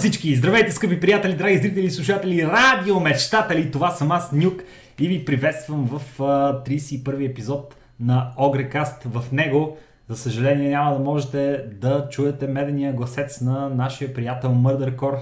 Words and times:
Всички! 0.00 0.36
Здравейте, 0.36 0.72
скъпи 0.72 1.00
приятели, 1.00 1.36
драги 1.36 1.58
зрители 1.58 1.90
слушатели, 1.90 2.46
радиомечтатели! 2.46 3.70
Това 3.70 3.90
съм 3.90 4.12
аз, 4.12 4.32
Нюк, 4.32 4.62
и 4.98 5.08
ви 5.08 5.24
приветствам 5.24 5.86
в 5.86 6.22
а, 6.22 6.64
31 6.64 7.30
епизод 7.30 7.76
на 8.00 8.32
Огрекаст. 8.36 9.02
В 9.04 9.32
него, 9.32 9.76
за 10.08 10.16
съжаление, 10.16 10.70
няма 10.70 10.92
да 10.92 10.98
можете 10.98 11.64
да 11.80 12.08
чуете 12.10 12.46
медения 12.46 12.92
гласец 12.92 13.40
на 13.40 13.68
нашия 13.68 14.14
приятел 14.14 14.52
Мърдъркор, 14.54 15.14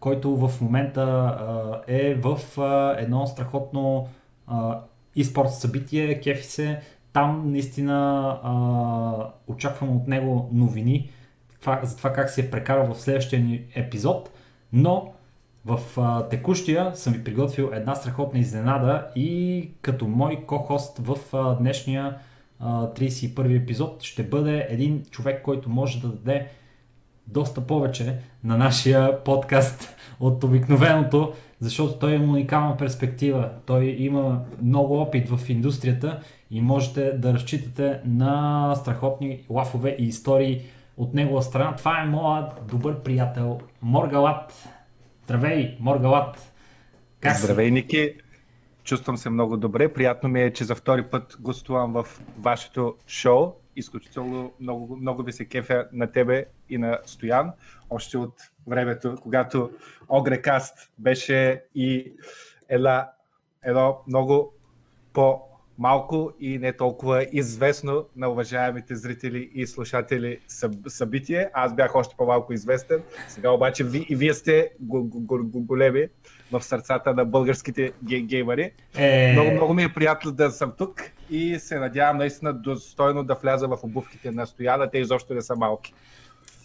който 0.00 0.36
в 0.36 0.60
момента 0.60 1.36
е 1.86 2.14
в 2.14 2.38
едно 2.98 3.26
страхотно 3.26 4.08
e-спорт 5.16 5.48
събитие, 5.48 6.20
кефи 6.20 6.44
се. 6.44 6.80
Там 7.12 7.42
наистина 7.52 8.36
очаквам 9.48 9.96
от 9.96 10.08
него 10.08 10.50
новини 10.52 11.10
за 11.82 11.96
това 11.96 12.12
как 12.12 12.30
се 12.30 12.40
е 12.40 12.50
прекарал 12.50 12.94
в 12.94 13.00
следващия 13.00 13.42
ни 13.42 13.64
епизод, 13.74 14.30
но 14.72 15.12
в 15.64 15.80
а, 15.96 16.28
текущия 16.28 16.96
съм 16.96 17.12
ви 17.12 17.24
приготвил 17.24 17.70
една 17.72 17.94
страхотна 17.94 18.40
изненада 18.40 19.06
и 19.16 19.70
като 19.82 20.06
мой 20.06 20.44
ко-хост 20.46 20.98
в 20.98 21.16
а, 21.32 21.54
днешния 21.54 22.16
а, 22.60 22.86
31 22.86 23.62
епизод 23.62 24.02
ще 24.02 24.22
бъде 24.22 24.66
един 24.70 25.02
човек, 25.10 25.42
който 25.42 25.70
може 25.70 26.00
да 26.00 26.08
даде 26.08 26.48
доста 27.26 27.60
повече 27.60 28.18
на 28.44 28.56
нашия 28.56 29.24
подкаст 29.24 29.96
от 30.20 30.44
обикновеното, 30.44 31.32
защото 31.60 31.98
той 31.98 32.14
има 32.14 32.32
уникална 32.32 32.76
перспектива. 32.76 33.50
Той 33.66 33.84
има 33.84 34.40
много 34.62 35.00
опит 35.00 35.28
в 35.28 35.50
индустрията 35.50 36.20
и 36.50 36.60
можете 36.60 37.12
да 37.12 37.34
разчитате 37.34 38.00
на 38.04 38.74
страхотни 38.74 39.40
лафове 39.50 39.96
и 39.98 40.04
истории 40.04 40.62
от 40.96 41.14
негова 41.14 41.42
страна. 41.42 41.76
Това 41.76 42.02
е 42.02 42.06
моят 42.06 42.66
добър 42.66 43.02
приятел 43.02 43.60
Моргалат. 43.82 44.68
Здравей, 45.24 45.76
Моргалат! 45.80 46.52
Как 47.20 47.36
Здравей, 47.36 47.66
си? 47.66 47.72
Ники! 47.72 48.14
Чувствам 48.84 49.16
се 49.16 49.30
много 49.30 49.56
добре. 49.56 49.92
Приятно 49.92 50.28
ми 50.28 50.42
е, 50.42 50.52
че 50.52 50.64
за 50.64 50.74
втори 50.74 51.02
път 51.02 51.36
гостувам 51.40 51.92
в 51.92 52.06
вашето 52.38 52.96
шоу. 53.06 53.52
Изключително 53.76 54.52
много, 54.60 54.96
много 54.96 55.22
ви 55.22 55.32
се 55.32 55.44
кефя 55.44 55.88
на 55.92 56.12
тебе 56.12 56.44
и 56.68 56.78
на 56.78 56.98
Стоян. 57.04 57.52
Още 57.90 58.18
от 58.18 58.34
времето, 58.66 59.16
когато 59.22 59.70
Огрекаст 60.08 60.92
беше 60.98 61.64
и 61.74 62.12
една, 62.68 63.10
едно 63.62 63.98
много 64.08 64.52
по 65.12 65.40
малко 65.78 66.32
и 66.40 66.58
не 66.58 66.72
толкова 66.72 67.26
известно 67.32 68.04
на 68.16 68.28
уважаемите 68.28 68.96
зрители 68.96 69.50
и 69.54 69.66
слушатели 69.66 70.38
събитие. 70.88 71.48
Аз 71.52 71.74
бях 71.74 71.94
още 71.94 72.14
по-малко 72.18 72.52
известен. 72.52 73.02
Сега 73.28 73.50
обаче 73.50 73.84
ви, 73.84 74.06
и 74.08 74.16
вие 74.16 74.34
сте 74.34 74.70
големи 74.80 76.06
в 76.52 76.62
сърцата 76.62 77.14
на 77.14 77.24
българските 77.24 77.92
геймари. 78.04 78.72
Е... 78.96 79.32
Много, 79.32 79.50
много 79.50 79.74
ми 79.74 79.82
е 79.82 79.92
приятно 79.92 80.32
да 80.32 80.50
съм 80.50 80.72
тук 80.78 81.02
и 81.30 81.58
се 81.58 81.78
надявам 81.78 82.16
наистина 82.16 82.52
достойно 82.52 83.24
да 83.24 83.34
вляза 83.34 83.68
в 83.68 83.78
обувките 83.82 84.30
на 84.30 84.46
Стояна. 84.46 84.90
Те 84.90 84.98
изобщо 84.98 85.34
не 85.34 85.42
са 85.42 85.56
малки. 85.56 85.94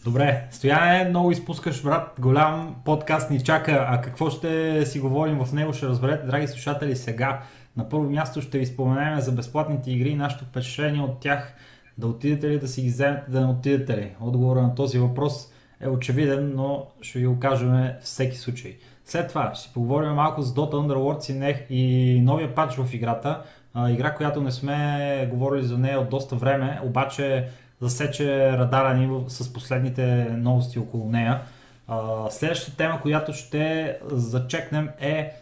Добре, 0.03 0.47
Стояне, 0.51 1.09
много 1.09 1.31
изпускаш, 1.31 1.83
брат. 1.83 2.15
Голям 2.19 2.75
подкаст 2.85 3.29
ни 3.29 3.43
чака. 3.43 3.85
А 3.89 4.01
какво 4.01 4.29
ще 4.29 4.85
си 4.85 4.99
говорим 4.99 5.45
в 5.45 5.53
него, 5.53 5.73
ще 5.73 5.85
разберете, 5.85 6.25
драги 6.25 6.47
слушатели, 6.47 6.95
сега. 6.95 7.41
На 7.77 7.89
първо 7.89 8.09
място 8.09 8.41
ще 8.41 8.59
ви 8.59 8.65
споменем 8.65 9.19
за 9.19 9.31
безплатните 9.31 9.91
игри 9.91 10.09
и 10.09 10.15
нашето 10.15 10.45
впечатление 10.45 11.01
от 11.01 11.19
тях. 11.19 11.53
Да 11.97 12.07
отидете 12.07 12.49
ли 12.49 12.59
да 12.59 12.67
си 12.67 12.81
ги 12.81 12.87
вземете, 12.87 13.31
да 13.31 13.41
не 13.41 13.47
отидете 13.47 13.97
ли? 13.97 14.15
Отговорът 14.21 14.63
на 14.63 14.75
този 14.75 14.99
въпрос 14.99 15.51
е 15.81 15.87
очевиден, 15.87 16.53
но 16.55 16.87
ще 17.01 17.19
ви 17.19 17.25
го 17.25 17.39
кажем 17.39 17.89
всеки 18.01 18.37
случай. 18.37 18.77
След 19.05 19.29
това 19.29 19.55
ще 19.55 19.73
поговорим 19.73 20.09
малко 20.09 20.41
за 20.41 20.53
Dota 20.53 20.73
Underworlds 20.73 21.31
и, 21.31 21.33
не, 21.33 21.65
и 21.69 22.21
новия 22.21 22.55
патч 22.55 22.75
в 22.75 22.93
играта. 22.93 23.41
А, 23.73 23.91
игра, 23.91 24.15
която 24.15 24.41
не 24.41 24.51
сме 24.51 25.29
говорили 25.31 25.63
за 25.63 25.77
нея 25.77 25.99
от 25.99 26.09
доста 26.09 26.35
време, 26.35 26.79
обаче 26.83 27.49
засече 27.81 28.51
радара 28.51 28.93
ни 28.93 29.23
с 29.27 29.53
последните 29.53 30.27
новости 30.29 30.79
около 30.79 31.09
нея. 31.09 31.41
А, 31.87 32.29
следващата 32.29 32.77
тема, 32.77 33.01
която 33.01 33.33
ще 33.33 33.97
зачекнем 34.11 34.89
е 34.99 35.33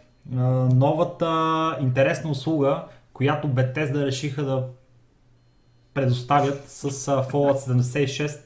новата 0.74 1.78
интересна 1.82 2.30
услуга, 2.30 2.84
която 3.14 3.48
Bethesda 3.48 4.06
решиха 4.06 4.44
да 4.44 4.68
предоставят 5.94 6.70
с 6.70 6.92
Fallout 7.06 7.58
76, 7.58 8.40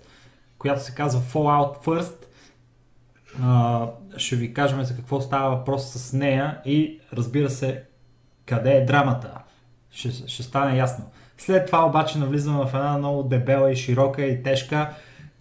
която 0.57 0.83
се 0.83 0.95
казва 0.95 1.21
Fallout 1.21 1.85
First. 1.85 2.25
ще 4.17 4.35
ви 4.35 4.53
кажем 4.53 4.83
за 4.83 4.95
какво 4.95 5.21
става 5.21 5.55
въпрос 5.55 5.91
с 5.91 6.13
нея 6.13 6.61
и 6.65 6.99
разбира 7.13 7.49
се 7.49 7.83
къде 8.45 8.71
е 8.71 8.85
драмата. 8.85 9.31
Ще, 9.91 10.27
ще 10.27 10.43
стане 10.43 10.77
ясно. 10.77 11.05
След 11.37 11.65
това 11.65 11.85
обаче 11.85 12.19
навлизаме 12.19 12.65
в 12.65 12.73
една 12.73 12.97
много 12.97 13.23
дебела 13.23 13.71
и 13.71 13.75
широка 13.75 14.25
и 14.25 14.43
тежка, 14.43 14.89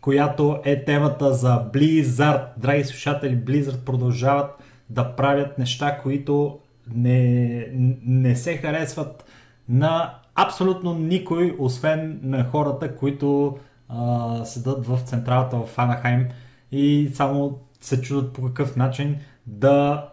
която 0.01 0.61
е 0.65 0.85
темата 0.85 1.35
за 1.35 1.65
Blizzard. 1.73 2.47
Драги 2.57 2.85
слушатели, 2.85 3.37
Blizzard 3.37 3.85
продължават 3.85 4.51
да 4.91 5.17
правят 5.17 5.59
неща, 5.59 5.99
които 6.03 6.59
не, 6.95 7.67
не 8.03 8.37
се 8.37 8.57
харесват 8.57 9.25
на 9.69 10.15
абсолютно 10.35 10.95
никой, 10.95 11.57
освен 11.59 12.21
на 12.23 12.45
хората, 12.45 12.97
които 12.97 13.59
а, 13.89 14.45
седат 14.45 14.87
в 14.87 15.01
централата 15.05 15.57
в 15.57 15.79
Анахайм 15.79 16.27
и 16.73 17.11
само 17.15 17.59
се 17.81 18.01
чудат 18.01 18.33
по 18.33 18.43
какъв 18.43 18.77
начин 18.77 19.17
да 19.47 20.09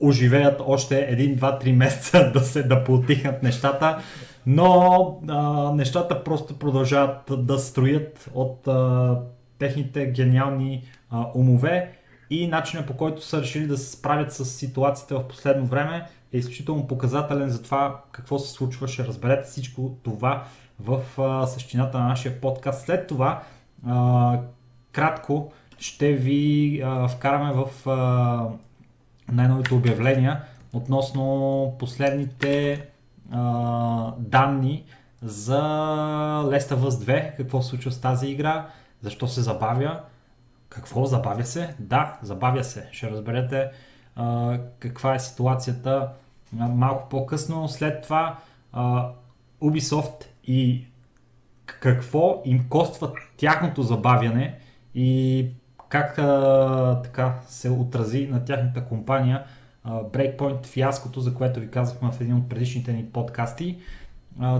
оживеят 0.00 0.62
още 0.66 0.94
1, 0.94 1.38
2, 1.38 1.64
3 1.64 1.72
месеца 1.72 2.30
да 2.34 2.40
се 2.40 2.62
да 2.62 2.84
поотихнат 2.84 3.42
нещата, 3.42 3.98
но 4.46 5.20
а, 5.28 5.72
нещата 5.74 6.24
просто 6.24 6.58
продължават 6.58 7.46
да 7.46 7.58
строят 7.58 8.30
от 8.34 8.68
а, 8.68 9.18
техните 9.58 10.06
гениални 10.06 10.82
а, 11.10 11.26
умове 11.34 11.92
и 12.32 12.46
начинът 12.46 12.86
по 12.86 12.96
който 12.96 13.24
са 13.24 13.40
решили 13.40 13.66
да 13.66 13.78
се 13.78 13.90
справят 13.90 14.32
с 14.32 14.44
ситуацията 14.44 15.18
в 15.18 15.28
последно 15.28 15.66
време 15.66 16.06
е 16.32 16.38
изключително 16.38 16.86
показателен 16.86 17.48
за 17.48 17.62
това 17.62 18.00
какво 18.12 18.38
се 18.38 18.52
случва. 18.52 18.88
Ще 18.88 19.04
разберете 19.04 19.50
всичко 19.50 19.96
това 20.02 20.44
в 20.80 21.00
а, 21.18 21.46
същината 21.46 21.98
на 21.98 22.08
нашия 22.08 22.40
подкаст. 22.40 22.86
След 22.86 23.06
това 23.06 23.42
а, 23.86 24.38
кратко 24.92 25.52
ще 25.78 26.12
ви 26.12 26.80
а, 26.84 27.08
вкараме 27.08 27.52
в 27.52 27.86
най-новите 29.32 29.74
обявления 29.74 30.40
относно 30.72 31.76
последните 31.78 32.86
а, 33.32 34.12
данни 34.18 34.84
за 35.22 35.62
Last 36.44 36.74
of 36.74 36.78
Us 36.78 36.90
2, 36.90 37.36
какво 37.36 37.62
се 37.62 37.68
случва 37.68 37.90
с 37.92 38.00
тази 38.00 38.26
игра, 38.26 38.66
защо 39.02 39.28
се 39.28 39.40
забавя, 39.40 40.00
какво? 40.72 41.04
Забавя 41.04 41.44
се? 41.44 41.74
Да, 41.78 42.18
забавя 42.22 42.64
се. 42.64 42.88
Ще 42.92 43.10
разберете 43.10 43.70
а, 44.16 44.58
каква 44.78 45.14
е 45.14 45.18
ситуацията 45.18 46.08
а, 46.60 46.68
малко 46.68 47.08
по-късно. 47.08 47.68
След 47.68 48.02
това 48.02 48.38
а, 48.72 49.08
Ubisoft 49.62 50.24
и 50.44 50.86
какво 51.66 52.42
им 52.44 52.68
коства 52.68 53.12
тяхното 53.36 53.82
забавяне 53.82 54.58
и 54.94 55.46
как 55.88 56.18
а, 56.18 57.00
така 57.04 57.38
се 57.46 57.70
отрази 57.70 58.26
на 58.26 58.44
тяхната 58.44 58.84
компания 58.84 59.44
а, 59.84 60.02
Breakpoint 60.02 60.66
фиаското, 60.66 61.20
за 61.20 61.34
което 61.34 61.60
ви 61.60 61.70
казахме 61.70 62.12
в 62.12 62.20
един 62.20 62.36
от 62.36 62.48
предишните 62.48 62.92
ни 62.92 63.04
подкасти. 63.04 63.78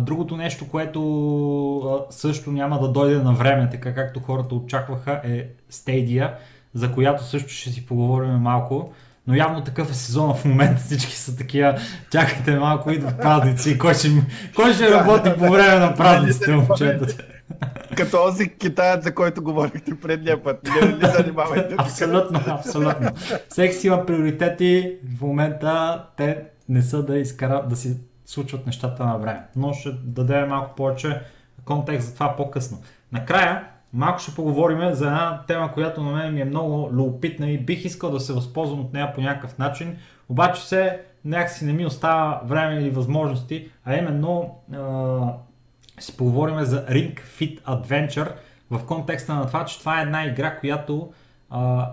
Другото 0.01 0.37
нещо, 0.37 0.69
което 0.69 2.07
също 2.11 2.53
няма 2.53 2.81
да 2.81 2.89
дойде 2.89 3.19
на 3.19 3.33
време, 3.33 3.69
така 3.71 3.95
както 3.95 4.21
хората 4.21 4.55
очакваха, 4.55 5.21
е 5.25 5.47
Stadia, 5.73 6.33
за 6.75 6.93
която 6.93 7.25
също 7.25 7.49
ще 7.49 7.71
си 7.71 7.87
поговорим 7.87 8.31
малко. 8.31 8.93
Но 9.27 9.35
явно 9.35 9.65
такъв 9.65 9.91
е 9.91 9.95
сезон 9.95 10.35
в 10.35 10.45
момента, 10.45 10.83
всички 10.85 11.17
са 11.17 11.37
такива, 11.37 11.79
чакайте 12.11 12.59
малко, 12.59 12.91
идват 12.91 13.21
празници, 13.21 13.79
кой 13.79 13.95
ще, 13.95 14.09
кой 14.57 14.75
ще 14.75 14.91
работи 14.91 15.31
по 15.39 15.51
време 15.51 15.79
на 15.79 15.95
празниците, 15.95 16.53
момчета? 16.53 17.07
Като 17.97 18.11
този 18.11 18.49
китаят, 18.49 19.03
за 19.03 19.15
който 19.15 19.43
говорихте 19.43 19.95
предния 19.95 20.43
път. 20.43 20.69
Не 20.83 20.89
ли 20.89 21.07
занимавайте? 21.17 21.75
абсолютно, 21.79 22.41
абсолютно. 22.47 23.11
Всеки 23.49 23.75
си 23.75 23.87
има 23.87 24.07
приоритети, 24.07 24.97
в 25.19 25.21
момента 25.21 26.05
те 26.17 26.43
не 26.69 26.83
са 26.83 27.03
да 27.03 27.19
изкарат, 27.19 27.69
да 27.69 27.77
си 27.77 27.97
случват 28.27 28.67
нещата 28.67 29.07
на 29.07 29.19
време. 29.19 29.43
Но 29.57 29.73
ще 29.73 29.93
дадем 29.93 30.49
малко 30.49 30.75
повече 30.75 31.21
контекст 31.65 32.09
за 32.09 32.15
това 32.15 32.37
по-късно. 32.37 32.79
Накрая, 33.13 33.65
малко 33.93 34.19
ще 34.19 34.35
поговорим 34.35 34.95
за 34.95 35.07
една 35.07 35.43
тема, 35.47 35.73
която 35.73 36.03
на 36.03 36.13
мен 36.13 36.35
ми 36.35 36.41
е 36.41 36.45
много 36.45 36.91
любопитна 36.93 37.51
и 37.51 37.59
бих 37.59 37.85
искал 37.85 38.11
да 38.11 38.21
се 38.21 38.33
възползвам 38.33 38.81
от 38.81 38.93
нея 38.93 39.13
по 39.15 39.21
някакъв 39.21 39.59
начин, 39.59 39.97
обаче 40.29 40.63
се 40.63 41.01
някакси 41.25 41.65
не 41.65 41.73
ми 41.73 41.87
остава 41.87 42.41
време 42.45 42.75
или 42.75 42.91
възможности, 42.91 43.71
а 43.85 43.97
именно 43.97 44.57
е, 44.73 46.03
си 46.03 46.17
поговорим 46.17 46.65
за 46.65 46.87
Ring 46.87 47.21
Fit 47.21 47.63
Adventure 47.63 48.33
в 48.71 48.87
контекста 48.87 49.35
на 49.35 49.47
това, 49.47 49.65
че 49.65 49.79
това 49.79 49.99
е 49.99 50.03
една 50.03 50.25
игра, 50.25 50.59
която 50.59 51.13
а, 51.51 51.93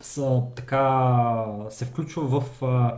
са, 0.00 0.42
така, 0.56 1.44
се 1.70 1.84
включва 1.84 2.40
в 2.40 2.62
а, 2.62 2.94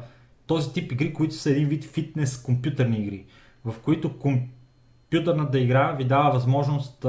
този 0.52 0.72
тип 0.72 0.93
игри, 0.93 1.12
които 1.12 1.34
са 1.34 1.50
един 1.50 1.69
вид 1.69 1.84
фитнес 1.84 2.43
компютърни 2.43 2.99
игри, 2.99 3.25
в 3.64 3.75
които 3.84 4.19
компютърната 4.19 5.58
игра 5.58 5.93
ви 5.93 6.04
дава 6.04 6.31
възможност 6.31 7.04
а, 7.04 7.08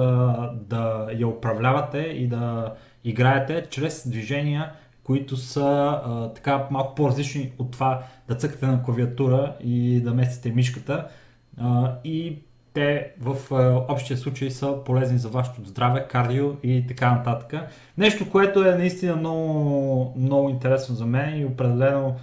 да 0.55 1.07
я 1.17 1.27
управлявате 1.27 1.97
и 1.97 2.27
да 2.27 2.73
играете 3.03 3.65
чрез 3.69 4.09
движения, 4.09 4.71
които 5.03 5.37
са 5.37 6.01
а, 6.05 6.33
така 6.33 6.67
малко 6.71 6.95
по-различни 6.95 7.51
от 7.57 7.71
това 7.71 8.03
да 8.27 8.35
цъкате 8.35 8.65
на 8.65 8.83
клавиатура 8.83 9.55
и 9.63 10.01
да 10.01 10.13
местите 10.13 10.51
мишката. 10.51 11.07
А, 11.57 11.95
и 12.03 12.37
те 12.73 13.11
в 13.19 13.37
а, 13.51 13.85
общия 13.93 14.17
случай 14.17 14.51
са 14.51 14.83
полезни 14.85 15.17
за 15.17 15.29
вашето 15.29 15.65
здраве, 15.65 16.07
кардио 16.09 16.51
и 16.63 16.87
така 16.87 17.11
нататък. 17.11 17.69
Нещо, 17.97 18.31
което 18.31 18.65
е 18.65 18.75
наистина 18.75 19.15
много, 19.15 20.13
много 20.17 20.49
интересно 20.49 20.95
за 20.95 21.05
мен 21.05 21.41
и 21.41 21.45
определено 21.45 22.15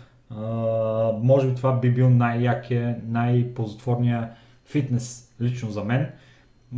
може 1.23 1.49
би 1.49 1.55
това 1.55 1.73
би 1.73 1.91
бил 1.91 2.11
най-якия, 2.11 2.99
най-ползотворния 3.07 4.31
фитнес 4.65 5.35
лично 5.41 5.71
за 5.71 5.85
мен. 5.85 6.11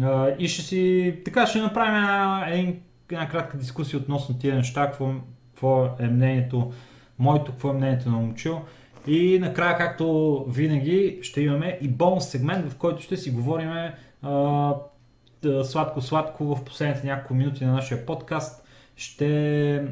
А, 0.02 0.28
и 0.38 0.48
ще 0.48 0.62
си, 0.62 1.16
така 1.24 1.46
ще 1.46 1.60
направим 1.60 1.96
една, 1.96 2.44
една, 2.48 2.72
една 3.10 3.28
кратка 3.28 3.58
дискусия 3.58 4.00
относно 4.00 4.38
тия 4.38 4.54
неща, 4.54 4.86
какво, 4.86 5.12
какво 5.52 5.88
е 5.98 6.06
мнението 6.08 6.72
моето, 7.18 7.50
какво 7.50 7.70
е 7.70 7.72
мнението 7.72 8.10
на 8.10 8.16
Момчил. 8.16 8.60
И 9.06 9.38
накрая, 9.38 9.78
както 9.78 10.44
винаги, 10.48 11.18
ще 11.22 11.40
имаме 11.40 11.78
и 11.80 11.88
бонус 11.88 12.28
сегмент, 12.28 12.72
в 12.72 12.76
който 12.76 13.02
ще 13.02 13.16
си 13.16 13.30
говорим 13.30 13.70
сладко-сладко 15.64 16.44
в 16.44 16.64
последните 16.64 17.06
няколко 17.06 17.34
минути 17.34 17.64
на 17.64 17.72
нашия 17.72 18.06
подкаст. 18.06 18.66
Ще 18.96 19.88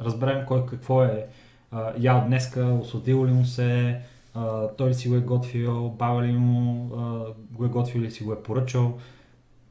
разберем 0.00 0.46
кой 0.46 0.66
какво 0.66 1.04
е 1.04 1.26
а, 1.70 1.92
ял 1.98 2.24
днеска, 2.26 2.64
осладил 2.64 3.26
ли 3.26 3.32
му 3.32 3.44
се, 3.44 4.00
а, 4.34 4.68
той 4.68 4.88
ли 4.88 4.94
си 4.94 5.08
го 5.08 5.14
е 5.14 5.20
готвил, 5.20 5.88
баба 5.88 6.22
ли 6.22 6.32
му 6.32 6.90
а, 6.96 7.32
го 7.50 7.64
е 7.64 7.68
готвил 7.68 8.00
или 8.00 8.10
си 8.10 8.24
го 8.24 8.32
е 8.32 8.42
поръчал. 8.42 8.98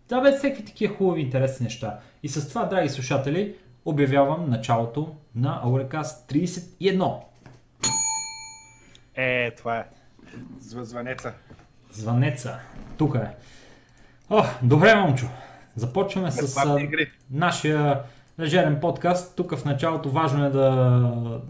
Да 0.09 0.21
бе, 0.21 0.31
всеки 0.31 0.65
такива 0.65 0.95
хубави 0.95 1.21
интересни 1.21 1.63
неща. 1.63 1.99
И 2.23 2.29
с 2.29 2.49
това, 2.49 2.65
драги 2.65 2.89
слушатели, 2.89 3.55
обявявам 3.85 4.49
началото 4.49 5.15
на 5.35 5.61
Auracast 5.65 6.33
31. 6.33 7.19
Е, 9.15 9.51
това 9.51 9.77
е. 9.77 9.85
Звънеца. 10.59 11.33
Звънеца. 11.91 12.59
Тук 12.97 13.15
е. 13.15 13.27
О, 14.29 14.43
добре, 14.61 14.95
момчо. 14.95 15.25
Започваме 15.75 16.31
с 16.31 16.57
а, 16.57 16.88
нашия 17.31 18.01
лежерен 18.39 18.79
подкаст. 18.79 19.35
Тук 19.35 19.55
в 19.55 19.65
началото 19.65 20.09
важно 20.09 20.45
е 20.45 20.50
да, 20.50 21.41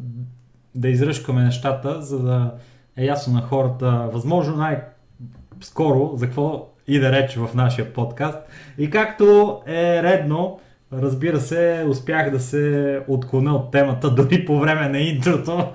да 0.77 0.89
изръжкаме 0.89 1.44
нещата, 1.44 2.01
за 2.01 2.19
да 2.19 2.53
е 2.97 3.06
ясно 3.06 3.33
на 3.33 3.41
хората, 3.41 4.09
възможно 4.13 4.56
най-скоро, 4.56 6.12
за 6.15 6.25
какво 6.25 6.69
и 6.88 7.00
да 7.00 7.12
рече 7.12 7.39
в 7.39 7.50
нашия 7.56 7.94
подкаст. 7.94 8.38
И 8.77 8.89
както 8.89 9.62
е 9.68 10.03
редно, 10.03 10.59
Разбира 10.94 11.39
се, 11.39 11.85
успях 11.88 12.31
да 12.31 12.39
се 12.39 13.01
отклоня 13.07 13.56
от 13.56 13.71
темата 13.71 14.12
дори 14.12 14.45
по 14.45 14.59
време 14.59 14.89
на 14.89 15.00
интрото. 15.00 15.71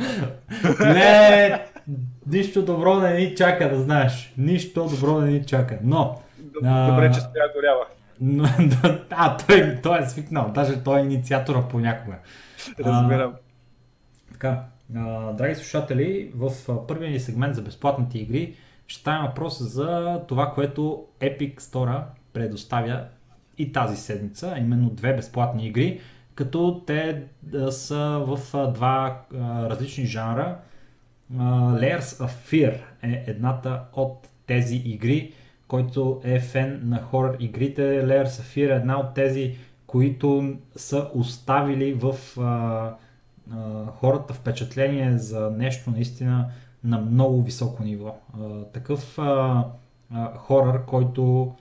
Не, 0.81 1.66
нищо 2.26 2.64
добро 2.64 3.00
не 3.00 3.14
ни 3.14 3.34
чака, 3.34 3.70
да 3.70 3.82
знаеш. 3.82 4.32
Нищо 4.38 4.88
добро 4.88 5.20
не 5.20 5.31
ни 5.31 5.46
чака. 5.46 5.78
Но... 5.82 6.20
Добре, 6.62 7.06
а... 7.06 7.10
че 7.12 7.20
стоя 7.20 7.44
горява. 7.54 7.84
а, 9.10 9.37
той, 9.37 9.78
той 9.82 10.02
е 10.02 10.06
свикнал. 10.06 10.50
Даже 10.54 10.82
той 10.82 11.00
е 11.00 11.02
инициатора 11.02 11.62
понякога. 11.70 12.16
Разбирам. 12.81 13.32
А, 13.32 14.32
така, 14.32 14.60
драги 15.36 15.54
слушатели, 15.54 16.32
в 16.34 16.52
първия 16.86 17.10
ни 17.10 17.20
сегмент 17.20 17.54
за 17.54 17.62
безплатните 17.62 18.18
игри 18.18 18.54
ще 18.86 19.00
стане 19.00 19.28
въпрос 19.28 19.62
за 19.62 20.20
това, 20.28 20.52
което 20.54 21.04
Epic 21.20 21.60
Store 21.60 22.02
предоставя 22.32 23.04
и 23.58 23.72
тази 23.72 23.96
седмица, 23.96 24.54
именно 24.58 24.90
две 24.90 25.16
безплатни 25.16 25.66
игри, 25.66 26.00
като 26.34 26.82
те 26.86 27.22
са 27.70 28.24
в 28.26 28.38
два 28.72 29.22
различни 29.70 30.06
жанра. 30.06 30.58
Layers 31.34 32.00
of 32.00 32.30
Fear 32.50 32.80
е 33.02 33.24
едната 33.26 33.80
от 33.92 34.28
тези 34.46 34.76
игри, 34.76 35.32
който 35.68 36.20
е 36.24 36.40
фен 36.40 36.80
на 36.84 37.02
хорър 37.02 37.36
игрите. 37.40 37.82
Layers 37.82 38.24
of 38.24 38.56
Fear 38.56 38.72
е 38.72 38.76
една 38.76 38.98
от 39.00 39.14
тези, 39.14 39.56
които 39.86 40.56
са 40.76 41.10
оставили 41.14 41.92
в 41.92 42.14
а, 42.40 42.94
хората 43.94 44.34
впечатление 44.34 45.19
за 45.19 45.50
нещо 45.50 45.90
наистина 45.90 46.50
на 46.84 47.00
много 47.00 47.43
високо 47.43 47.82
ниво. 47.82 48.16
А, 48.34 48.64
такъв 48.64 49.19
а, 49.19 49.64
а, 50.10 50.37
хорър, 50.37 50.84
който 50.84 51.54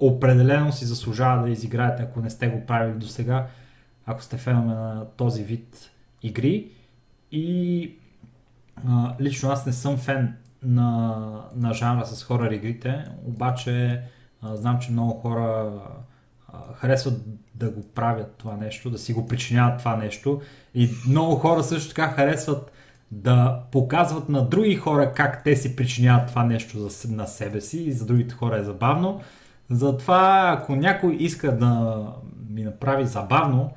определено 0.00 0.72
си 0.72 0.84
заслужава 0.84 1.42
да 1.42 1.50
изиграете, 1.50 2.02
ако 2.02 2.20
не 2.20 2.30
сте 2.30 2.48
го 2.48 2.66
правили 2.66 2.98
до 2.98 3.06
сега, 3.06 3.46
ако 4.06 4.22
сте 4.22 4.36
фенове 4.36 4.74
на 4.74 5.06
този 5.16 5.44
вид 5.44 5.90
игри. 6.22 6.70
И 7.32 7.92
а, 8.88 9.14
лично 9.20 9.50
аз 9.50 9.66
не 9.66 9.72
съм 9.72 9.96
фен 9.96 10.36
на, 10.62 11.26
на 11.54 11.74
жанра 11.74 12.06
с 12.06 12.24
хорър 12.24 12.50
игрите, 12.50 13.04
обаче 13.24 14.02
а, 14.42 14.56
знам, 14.56 14.78
че 14.78 14.92
много 14.92 15.12
хора 15.12 15.42
а, 15.42 15.80
харесват 16.74 17.14
да 17.54 17.70
го 17.70 17.82
правят 17.94 18.34
това 18.38 18.56
нещо, 18.56 18.90
да 18.90 18.98
си 18.98 19.12
го 19.12 19.26
причиняват 19.26 19.78
това 19.78 19.96
нещо 19.96 20.40
и 20.74 20.90
много 21.08 21.36
хора 21.36 21.62
също 21.62 21.88
така 21.88 22.08
харесват 22.08 22.72
да 23.10 23.60
показват 23.72 24.28
на 24.28 24.48
други 24.48 24.74
хора 24.76 25.12
как 25.12 25.44
те 25.44 25.56
си 25.56 25.76
причиняват 25.76 26.28
това 26.28 26.44
нещо 26.44 26.78
за, 26.78 27.14
на 27.14 27.26
себе 27.26 27.60
си 27.60 27.82
и 27.82 27.92
за 27.92 28.06
другите 28.06 28.34
хора 28.34 28.58
е 28.58 28.64
забавно. 28.64 29.20
Затова, 29.70 30.54
ако 30.58 30.76
някой 30.76 31.14
иска 31.14 31.56
да 31.56 32.02
ми 32.50 32.62
направи 32.62 33.06
забавно, 33.06 33.72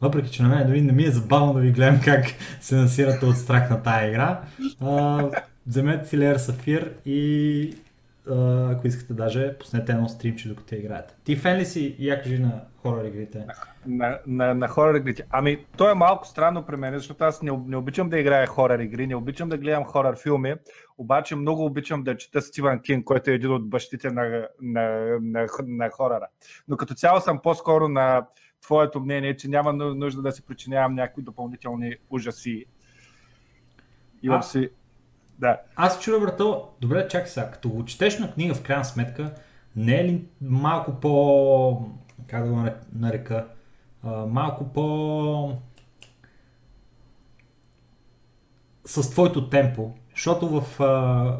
въпреки 0.00 0.30
че 0.30 0.42
на 0.42 0.48
мен 0.48 0.66
дори 0.66 0.80
не 0.80 0.92
ми 0.92 1.04
е 1.04 1.10
забавно 1.10 1.54
да 1.54 1.60
ви 1.60 1.72
гледам 1.72 2.00
как 2.04 2.24
се 2.60 2.76
насирате 2.76 3.26
от 3.26 3.36
страх 3.36 3.70
на 3.70 3.82
тая 3.82 4.08
игра, 4.08 4.40
а, 4.80 5.24
вземете 5.66 6.08
си 6.08 6.18
Layer 6.18 6.36
Сафир 6.36 6.92
и 7.06 7.74
ако 8.30 8.86
искате 8.86 9.14
даже, 9.14 9.58
пуснете 9.58 9.92
едно 9.92 10.08
стримче 10.08 10.48
докато 10.48 10.74
играете. 10.74 11.14
Ти 11.24 11.36
фен 11.36 11.56
ли 11.56 11.64
си, 11.64 11.96
я 11.98 12.22
кажи 12.22 12.38
на 12.38 12.60
хорор 12.76 13.04
игрите? 13.04 13.46
На, 13.86 14.18
на, 14.26 14.54
на 14.54 14.68
хорор 14.68 14.94
игрите. 14.94 15.24
Ами, 15.30 15.66
то 15.76 15.90
е 15.90 15.94
малко 15.94 16.26
странно 16.26 16.66
при 16.66 16.76
мен, 16.76 16.94
защото 16.94 17.24
аз 17.24 17.42
не, 17.42 17.52
не 17.66 17.76
обичам 17.76 18.10
да 18.10 18.18
играя 18.18 18.46
хорор 18.46 18.78
игри, 18.78 19.06
не 19.06 19.16
обичам 19.16 19.48
да 19.48 19.58
гледам 19.58 19.84
хорор 19.84 20.16
филми, 20.22 20.54
обаче 20.98 21.36
много 21.36 21.64
обичам 21.64 22.02
да 22.02 22.16
чета 22.16 22.42
Стивън 22.42 22.80
Кинг, 22.80 23.04
който 23.04 23.30
е 23.30 23.34
един 23.34 23.52
от 23.52 23.68
бащите 23.68 24.10
на, 24.10 24.48
на, 24.62 25.16
на, 25.20 25.46
на 25.66 25.90
хорора. 25.90 26.26
Но 26.68 26.76
като 26.76 26.94
цяло 26.94 27.20
съм 27.20 27.40
по-скоро 27.42 27.88
на 27.88 28.26
твоето 28.62 29.00
мнение, 29.00 29.36
че 29.36 29.48
няма 29.48 29.72
нужда 29.72 30.22
да 30.22 30.32
се 30.32 30.42
причинявам 30.42 30.94
някакви 30.94 31.22
допълнителни 31.22 31.96
ужаси. 32.10 32.64
Имам 34.22 34.38
а, 34.38 34.42
си... 34.42 34.70
Да. 35.42 35.60
Аз 35.76 36.00
чуя, 36.00 36.20
брато, 36.20 36.68
добре, 36.80 37.08
чакай 37.08 37.28
сега, 37.28 37.50
като 37.50 37.68
го 37.68 37.84
четеш 37.84 38.18
на 38.18 38.32
книга 38.32 38.54
в 38.54 38.62
крайна 38.62 38.84
сметка, 38.84 39.30
не 39.76 40.00
е 40.00 40.04
ли 40.04 40.24
малко 40.40 41.00
по... 41.00 41.88
как 42.26 42.44
да 42.44 42.52
го 42.52 42.64
нарека? 42.94 43.46
Малко 44.26 44.64
по... 44.64 45.52
с 48.84 49.10
твоето 49.10 49.48
темпо. 49.48 49.90
Защото 50.14 50.48
в, 50.48 50.60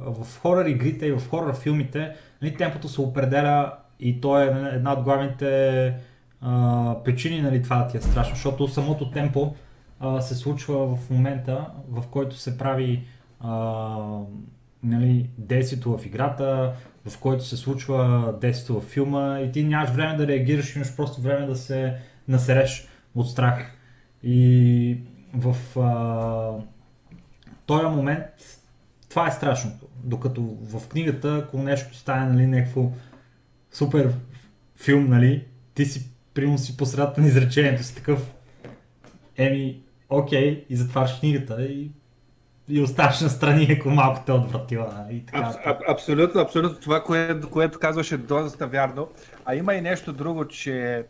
в 0.07 0.39
хорър 0.41 0.67
игрите 0.67 1.07
и 1.07 1.13
в 1.13 1.29
хорър 1.31 1.55
филмите 1.55 2.17
нали, 2.43 2.57
темпото 2.57 2.89
се 2.89 3.01
определя 3.01 3.73
и 4.01 4.21
то 4.21 4.41
е 4.41 4.47
една 4.73 4.93
от 4.93 5.03
главните 5.03 5.95
а, 6.41 6.97
причини 7.05 7.41
нали, 7.41 7.63
това 7.63 7.77
да 7.77 7.89
ти 7.89 7.97
е 7.97 8.01
страшно, 8.01 8.35
защото 8.35 8.69
самото 8.69 9.11
темпо 9.11 9.55
а, 10.01 10.21
се 10.21 10.35
случва 10.35 10.97
в 10.97 11.11
момента, 11.11 11.67
в 11.89 12.07
който 12.07 12.37
се 12.37 12.59
прави 12.59 13.07
а, 13.43 14.21
нали, 14.83 15.31
действието 15.39 15.99
в 15.99 16.07
играта, 16.07 16.73
в 17.09 17.19
който 17.19 17.45
се 17.45 17.57
случва 17.57 18.35
действието 18.41 18.81
в 18.81 18.85
филма 18.85 19.41
и 19.41 19.53
ти 19.53 19.65
нямаш 19.65 19.91
време 19.91 20.17
да 20.17 20.27
реагираш, 20.27 20.77
имаш 20.77 20.97
просто 20.97 21.21
време 21.21 21.47
да 21.47 21.57
се 21.57 21.97
насереш 22.29 22.89
от 23.15 23.29
страх. 23.29 23.77
И 24.23 24.99
в 25.35 25.81
а, 25.81 26.65
този 27.67 27.87
момент 27.87 28.25
това 29.09 29.29
е 29.29 29.33
страшното. 29.33 29.87
Докато 30.05 30.43
в 30.63 30.89
книгата, 30.89 31.43
ако 31.45 31.59
нещо 31.59 31.97
стане, 31.97 32.33
нали, 32.33 32.47
някакво 32.47 32.91
супер 33.73 34.15
филм, 34.77 35.09
нали, 35.09 35.45
ти 35.75 35.85
си, 35.85 36.11
примерно 36.35 36.59
си 36.59 36.77
по 36.77 36.87
средата 36.87 37.21
на 37.21 37.27
изречението 37.27 37.83
си 37.83 37.95
такъв, 37.95 38.35
еми, 39.37 39.83
окей, 40.09 40.67
и 40.69 40.77
затваряш 40.77 41.21
книгата 41.21 41.65
и, 41.65 41.91
и 42.69 42.81
оставаш 42.81 43.21
на 43.21 43.29
страни, 43.29 43.77
ако 43.79 43.91
малко 43.91 44.23
те 44.27 44.33
отвратила. 44.33 44.95
Нали, 44.99 45.25
така. 45.27 45.39
Аб, 45.39 45.67
аб, 45.67 45.83
абсолютно, 45.89 46.41
абсолютно. 46.41 46.81
Това, 46.81 47.03
което, 47.03 47.51
което 47.51 47.79
казваше, 47.79 48.17
доста 48.17 48.67
вярно. 48.67 49.09
А 49.45 49.55
има 49.55 49.75
и 49.75 49.81
нещо 49.81 50.13
друго, 50.13 50.49
че 50.49 51.05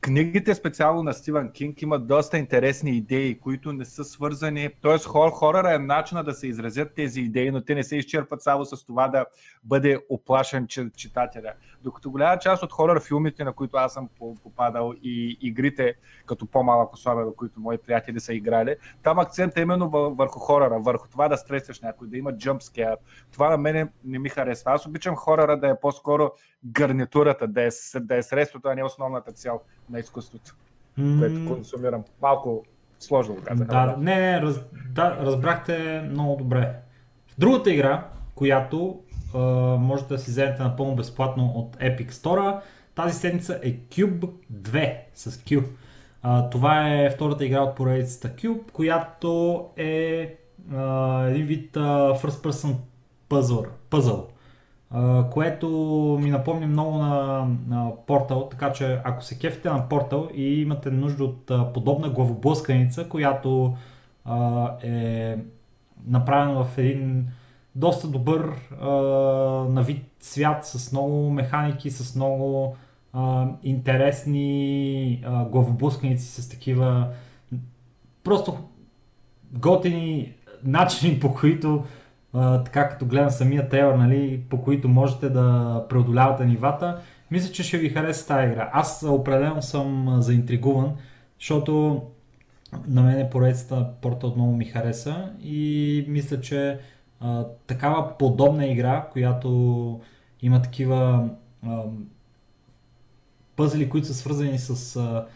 книгите 0.00 0.54
специално 0.54 1.02
на 1.02 1.14
Стивън 1.14 1.52
Кинг 1.52 1.82
имат 1.82 2.06
доста 2.06 2.38
интересни 2.38 2.90
идеи, 2.90 3.38
които 3.38 3.72
не 3.72 3.84
са 3.84 4.04
свързани. 4.04 4.70
Тоест, 4.80 5.06
хор, 5.06 5.30
хорора 5.30 5.74
е 5.74 5.78
начина 5.78 6.24
да 6.24 6.32
се 6.32 6.46
изразят 6.46 6.94
тези 6.94 7.20
идеи, 7.20 7.50
но 7.50 7.60
те 7.60 7.74
не 7.74 7.82
се 7.82 7.96
изчерпат 7.96 8.42
само 8.42 8.64
с 8.64 8.86
това 8.86 9.08
да 9.08 9.26
бъде 9.64 9.98
оплашен 10.08 10.66
читателя. 10.96 11.52
Докато 11.84 12.10
голяма 12.10 12.38
част 12.38 12.62
от 12.62 12.72
хорор 12.72 13.02
филмите, 13.02 13.44
на 13.44 13.52
които 13.52 13.76
аз 13.76 13.92
съм 13.92 14.08
попадал 14.42 14.92
и 15.02 15.38
игрите, 15.40 15.94
като 16.26 16.46
по-малък 16.46 16.92
особено, 16.92 17.34
които 17.34 17.60
мои 17.60 17.78
приятели 17.78 18.20
са 18.20 18.34
играли, 18.34 18.76
там 19.02 19.18
акцент 19.18 19.56
е 19.56 19.60
именно 19.60 19.90
върху 19.90 20.38
хорора, 20.38 20.78
върху 20.80 21.08
това 21.08 21.28
да 21.28 21.36
стресваш 21.36 21.80
някой, 21.80 22.08
да 22.08 22.16
има 22.16 22.32
jumpscare. 22.32 22.96
Това 23.32 23.50
на 23.50 23.56
мене 23.56 23.88
не 24.04 24.18
ми 24.18 24.28
харесва. 24.28 24.72
Аз 24.72 24.86
обичам 24.86 25.16
хорора 25.16 25.56
да 25.60 25.68
е 25.68 25.80
по-скоро 25.80 26.30
гарнитурата, 26.64 27.46
да 27.46 27.62
е, 27.62 27.68
да 28.00 28.16
е 28.16 28.22
средството, 28.22 28.68
а 28.68 28.74
не 28.74 28.84
основната 28.84 29.32
цел 29.32 29.60
на 29.90 29.98
изкуството, 29.98 30.56
mm. 30.98 31.18
което 31.18 31.54
консумирам. 31.54 32.04
Малко 32.22 32.64
сложно 33.00 33.34
го 33.34 33.42
казах. 33.42 33.66
Да, 33.66 33.96
не, 33.98 34.20
не, 34.20 34.42
раз, 34.42 34.60
да, 34.90 35.16
разбрахте 35.20 36.00
много 36.10 36.36
добре. 36.36 36.74
Другата 37.38 37.72
игра, 37.72 38.08
която 38.34 39.02
а, 39.34 39.38
можете 39.80 40.14
да 40.14 40.18
си 40.18 40.30
вземете 40.30 40.62
напълно 40.62 40.96
безплатно 40.96 41.52
от 41.54 41.76
Epic 41.76 42.10
Store, 42.10 42.60
тази 42.94 43.18
седмица 43.18 43.60
е 43.62 43.74
Cube 43.74 44.28
2 44.52 44.96
с 45.14 45.30
Q. 45.30 45.64
А, 46.22 46.50
това 46.50 46.92
е 46.92 47.10
втората 47.10 47.44
игра 47.44 47.60
от 47.60 47.76
поредицата 47.76 48.28
Cube, 48.28 48.70
която 48.72 49.64
е 49.76 50.34
а, 50.74 51.22
един 51.22 51.46
вид 51.46 51.76
а, 51.76 51.80
first 52.14 52.50
person 52.50 52.74
puzzle, 53.30 53.66
puzzle 53.90 54.24
което 55.30 55.68
ми 56.22 56.30
напомня 56.30 56.66
много 56.66 56.98
на, 56.98 57.46
на 57.68 57.90
Portal, 58.06 58.50
така 58.50 58.72
че 58.72 59.00
ако 59.04 59.24
се 59.24 59.38
кефите 59.38 59.68
на 59.68 59.88
Portal 59.88 60.32
и 60.32 60.60
имате 60.62 60.90
нужда 60.90 61.24
от 61.24 61.50
а, 61.50 61.72
подобна 61.72 62.08
главоблъсканица, 62.08 63.08
която 63.08 63.76
а, 64.24 64.70
е 64.82 65.36
направена 66.06 66.64
в 66.64 66.78
един 66.78 67.26
доста 67.74 68.08
добър 68.08 68.52
а, 68.80 68.88
на 69.68 69.82
вид 69.82 70.04
свят 70.20 70.66
с 70.66 70.92
много 70.92 71.30
механики, 71.30 71.90
с 71.90 72.16
много 72.16 72.76
а, 73.12 73.48
интересни 73.62 75.22
а, 75.26 75.44
главоблъсканици 75.44 76.42
с 76.42 76.48
такива 76.48 77.08
просто 78.24 78.58
готини 79.52 80.32
начини 80.64 81.20
по 81.20 81.34
които 81.34 81.84
така 82.64 82.88
като 82.88 83.06
гледам 83.06 83.30
самия 83.30 83.68
трейлър, 83.68 83.94
нали, 83.94 84.40
по 84.50 84.62
които 84.62 84.88
можете 84.88 85.28
да 85.28 85.86
преодолявате 85.88 86.44
нивата, 86.44 87.00
мисля, 87.30 87.52
че 87.52 87.62
ще 87.62 87.78
ви 87.78 87.88
хареса 87.88 88.26
тази 88.26 88.46
игра. 88.46 88.70
Аз 88.72 89.06
определено 89.08 89.62
съм 89.62 90.16
заинтригуван, 90.18 90.92
защото 91.38 92.02
на 92.88 93.02
мен 93.02 93.30
поредицата 93.30 93.90
Portal 94.02 94.34
много 94.36 94.52
ми 94.52 94.64
хареса 94.64 95.32
и 95.42 96.04
мисля, 96.08 96.40
че 96.40 96.78
а, 97.20 97.46
такава 97.66 98.18
подобна 98.18 98.66
игра, 98.66 99.08
която 99.12 100.00
има 100.42 100.62
такива 100.62 101.28
а, 101.66 101.82
пъзли, 103.56 103.88
които 103.88 104.06
са 104.06 104.14
свързани 104.14 104.58
с 104.58 104.96
а, 104.96 105.26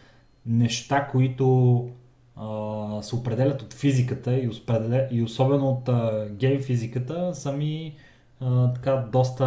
неща, 0.47 1.07
които 1.07 1.89
а, 2.37 3.03
се 3.03 3.17
определят 3.17 3.63
от 3.63 3.75
физиката 3.75 4.39
и, 4.39 4.49
определя, 4.49 5.09
и 5.11 5.23
особено 5.23 5.69
от 5.71 5.89
а, 5.89 6.29
гейм 6.31 6.63
физиката 6.63 7.35
са 7.35 7.53
ми 7.53 7.95
а, 8.41 8.73
така 8.73 8.97
доста 9.13 9.47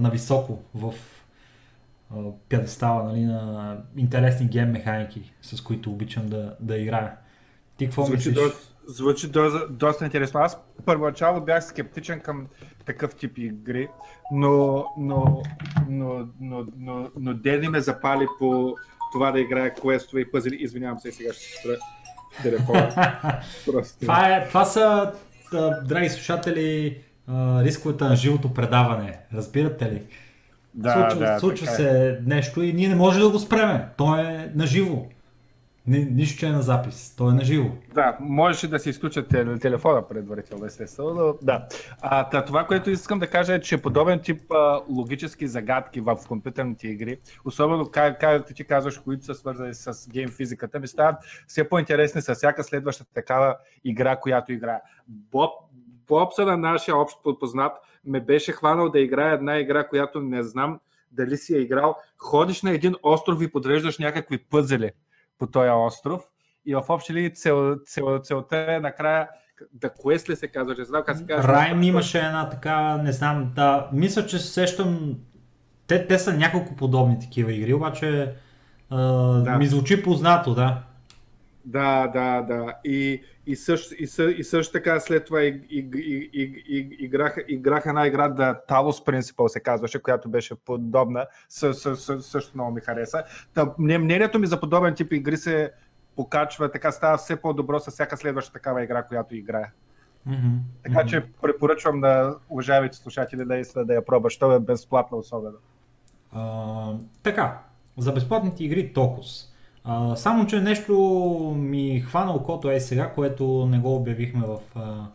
нависоко 0.00 0.58
в 0.74 0.94
а, 2.10 2.16
пьедестала 2.48 3.04
нали, 3.04 3.24
на 3.24 3.76
интересни 3.96 4.46
гейм 4.46 4.70
механики, 4.70 5.32
с 5.42 5.60
които 5.60 5.90
обичам 5.90 6.26
да, 6.26 6.56
да 6.60 6.78
играя. 6.78 7.12
Ти 7.76 7.84
какво 7.84 8.04
звучи 8.04 8.28
мислиш? 8.28 8.34
Доста, 8.34 8.73
звучи 8.86 9.28
доста, 9.28 9.68
доста 9.68 10.04
интересно. 10.04 10.40
Аз 10.40 10.58
първоначално 10.84 11.40
бях 11.40 11.64
скептичен 11.64 12.20
към 12.20 12.46
такъв 12.86 13.14
тип 13.14 13.38
игри, 13.38 13.88
но, 14.32 14.84
но, 14.98 15.42
но, 15.88 16.26
но, 16.40 16.66
но, 16.78 17.10
но 17.16 17.34
Дени 17.34 17.68
ме 17.68 17.80
запали 17.80 18.26
по 18.38 18.74
това 19.12 19.32
да 19.32 19.40
играе 19.40 19.74
квестове 19.74 20.20
и 20.20 20.30
пъзели. 20.30 20.56
Извинявам 20.60 20.98
се, 20.98 21.12
сега 21.12 21.32
ще 21.32 21.42
се 21.42 21.60
спра 21.60 21.76
телефона. 22.42 22.90
това, 24.00 24.28
е, 24.28 24.48
това 24.48 24.64
са, 24.64 25.12
драги 25.84 26.08
слушатели, 26.08 26.98
рисковете 27.62 28.04
на 28.04 28.16
живото 28.16 28.54
предаване. 28.54 29.18
Разбирате 29.34 29.84
ли? 29.84 30.02
Да, 30.74 30.92
случва, 30.92 31.26
да, 31.26 31.40
случва 31.40 31.66
е. 31.70 31.74
се 31.74 32.08
е. 32.08 32.16
нещо 32.26 32.62
и 32.62 32.72
ние 32.72 32.88
не 32.88 32.94
можем 32.94 33.22
да 33.22 33.30
го 33.30 33.38
спреме. 33.38 33.88
То 33.96 34.16
е 34.16 34.52
на 34.54 34.66
живо. 34.66 35.06
Ни, 35.86 36.04
нищо, 36.10 36.38
че 36.38 36.46
е 36.46 36.50
на 36.50 36.62
запис. 36.62 37.14
То 37.16 37.30
е 37.30 37.32
на 37.32 37.44
живо. 37.44 37.70
Да, 37.94 38.16
можеше 38.20 38.68
да 38.68 38.78
си 38.78 38.90
изключат 38.90 39.28
телефона 39.60 40.08
предварително, 40.08 40.66
естествено, 40.66 41.14
но 41.14 41.34
да. 41.42 41.66
А, 42.00 42.28
та, 42.28 42.44
това, 42.44 42.66
което 42.66 42.90
искам 42.90 43.18
да 43.18 43.26
кажа 43.26 43.54
е, 43.54 43.60
че 43.60 43.82
подобен 43.82 44.20
тип 44.20 44.52
а, 44.52 44.80
логически 44.88 45.46
загадки 45.46 46.00
в 46.00 46.18
компютърните 46.28 46.88
игри, 46.88 47.18
особено 47.44 47.90
как, 47.90 48.20
как 48.20 48.54
ти 48.54 48.64
казваш, 48.64 48.98
които 48.98 49.24
са 49.24 49.34
свързани 49.34 49.74
с 49.74 50.08
гейм 50.10 50.30
физиката, 50.30 50.80
ми 50.80 50.88
стават 50.88 51.16
все 51.46 51.68
по-интересни 51.68 52.22
с 52.22 52.34
всяка 52.34 52.64
следваща 52.64 53.04
такава 53.14 53.56
игра, 53.84 54.16
която 54.16 54.52
играе. 54.52 54.80
Боб, 55.08 55.50
Бобса 56.08 56.46
на 56.46 56.56
нашия 56.56 56.96
общ 56.96 57.16
познат 57.40 57.72
ме 58.06 58.20
беше 58.20 58.52
хванал 58.52 58.88
да 58.88 59.00
играе 59.00 59.34
една 59.34 59.58
игра, 59.58 59.88
която 59.88 60.20
не 60.20 60.42
знам 60.42 60.80
дали 61.12 61.36
си 61.36 61.56
е 61.56 61.60
играл. 61.60 61.96
Ходиш 62.18 62.62
на 62.62 62.70
един 62.70 62.94
остров 63.02 63.42
и 63.42 63.52
подреждаш 63.52 63.98
някакви 63.98 64.38
пъзели 64.38 64.90
по 65.38 65.46
този 65.46 65.70
остров. 65.70 66.22
И 66.66 66.74
в 66.74 66.84
общи 66.88 67.14
ли 67.14 67.34
цел, 67.34 67.76
цел, 67.86 68.20
целта 68.22 68.66
е 68.68 68.80
накрая 68.80 69.28
да 69.72 69.90
ли 70.28 70.36
се 70.36 70.48
казва, 70.48 70.74
не 70.78 70.84
знам 70.84 71.02
как 71.06 71.16
се 71.16 71.26
казва. 71.26 71.52
Райм 71.52 71.82
имаше 71.82 72.18
една 72.18 72.48
така, 72.48 72.96
не 72.96 73.12
знам, 73.12 73.52
да, 73.54 73.88
мисля, 73.92 74.26
че 74.26 74.38
се 74.38 74.52
сещам, 74.52 75.14
те, 75.86 76.06
те 76.06 76.18
са 76.18 76.32
няколко 76.32 76.76
подобни 76.76 77.20
такива 77.20 77.52
игри, 77.52 77.74
обаче 77.74 78.34
а, 78.90 78.98
да. 79.40 79.58
ми 79.58 79.66
звучи 79.66 80.02
познато, 80.02 80.54
да. 80.54 80.82
Да, 81.64 82.06
да, 82.06 82.42
да. 82.42 82.74
И, 82.84 83.22
и, 83.46 83.56
също, 83.56 83.94
и, 83.98 84.06
съ, 84.06 84.24
и 84.24 84.44
също 84.44 84.72
така 84.72 85.00
след 85.00 85.24
това 85.24 85.42
и, 85.42 85.60
и, 85.70 85.88
и, 86.32 86.62
и, 86.68 86.96
играх, 86.98 87.36
играх 87.48 87.86
една 87.86 88.06
игра 88.06 88.28
да 88.28 88.60
Talos 88.68 89.06
Principle 89.06 89.46
се 89.46 89.60
казваше, 89.60 90.02
която 90.02 90.28
беше 90.28 90.54
подобна. 90.54 91.26
Съ, 91.48 91.74
съ, 91.74 91.96
съ, 91.96 92.22
също 92.22 92.50
много 92.54 92.70
ми 92.72 92.80
хареса. 92.80 93.24
Та, 93.54 93.74
мнението 93.78 94.38
ми 94.38 94.46
за 94.46 94.60
подобен 94.60 94.94
тип 94.94 95.12
игри 95.12 95.36
се 95.36 95.72
покачва, 96.16 96.70
така 96.70 96.92
става 96.92 97.16
все 97.16 97.36
по-добро 97.36 97.80
с 97.80 97.90
всяка 97.90 98.16
следваща 98.16 98.52
такава 98.52 98.84
игра, 98.84 99.02
която 99.02 99.36
играе. 99.36 99.70
Mm-hmm. 100.28 100.58
Така 100.82 101.06
че 101.06 101.24
препоръчвам 101.42 102.00
на 102.00 102.34
уважаемите 102.48 102.96
слушатели 102.96 103.44
да, 103.44 103.84
да 103.84 103.94
я 103.94 104.04
пробваш. 104.04 104.36
То 104.36 104.52
е 104.52 104.60
безплатно 104.60 105.18
особено. 105.18 105.56
Uh, 106.36 106.98
така, 107.22 107.58
за 107.98 108.12
безплатните 108.12 108.64
игри 108.64 108.92
толкова. 108.92 109.22
Само, 110.16 110.46
че 110.46 110.60
нещо 110.60 110.94
ми 111.58 112.00
хвана 112.06 112.32
окото 112.32 112.70
е 112.70 112.80
сега, 112.80 113.12
което 113.12 113.66
не 113.70 113.78
го 113.78 113.96
обявихме 113.96 114.46
в 114.46 114.58
а, 114.74 115.06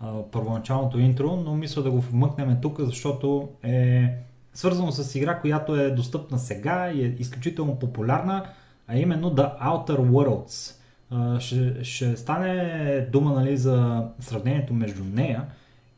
а, 0.00 0.22
първоначалното 0.32 0.98
интро, 0.98 1.36
но 1.36 1.54
мисля 1.54 1.82
да 1.82 1.90
го 1.90 2.00
вмъкнем 2.00 2.56
тук, 2.62 2.80
защото 2.80 3.48
е 3.62 4.08
свързано 4.54 4.92
с 4.92 5.14
игра, 5.14 5.40
която 5.40 5.76
е 5.76 5.90
достъпна 5.90 6.38
сега 6.38 6.90
и 6.90 7.04
е 7.04 7.16
изключително 7.18 7.78
популярна, 7.78 8.44
а 8.88 8.96
именно 8.96 9.30
The 9.30 9.60
Outer 9.62 9.98
Worlds. 9.98 10.76
А, 11.10 11.40
ще, 11.40 11.84
ще 11.84 12.16
стане 12.16 13.08
дума 13.12 13.32
нали, 13.32 13.56
за 13.56 14.06
сравнението 14.20 14.74
между 14.74 15.04
нея 15.04 15.44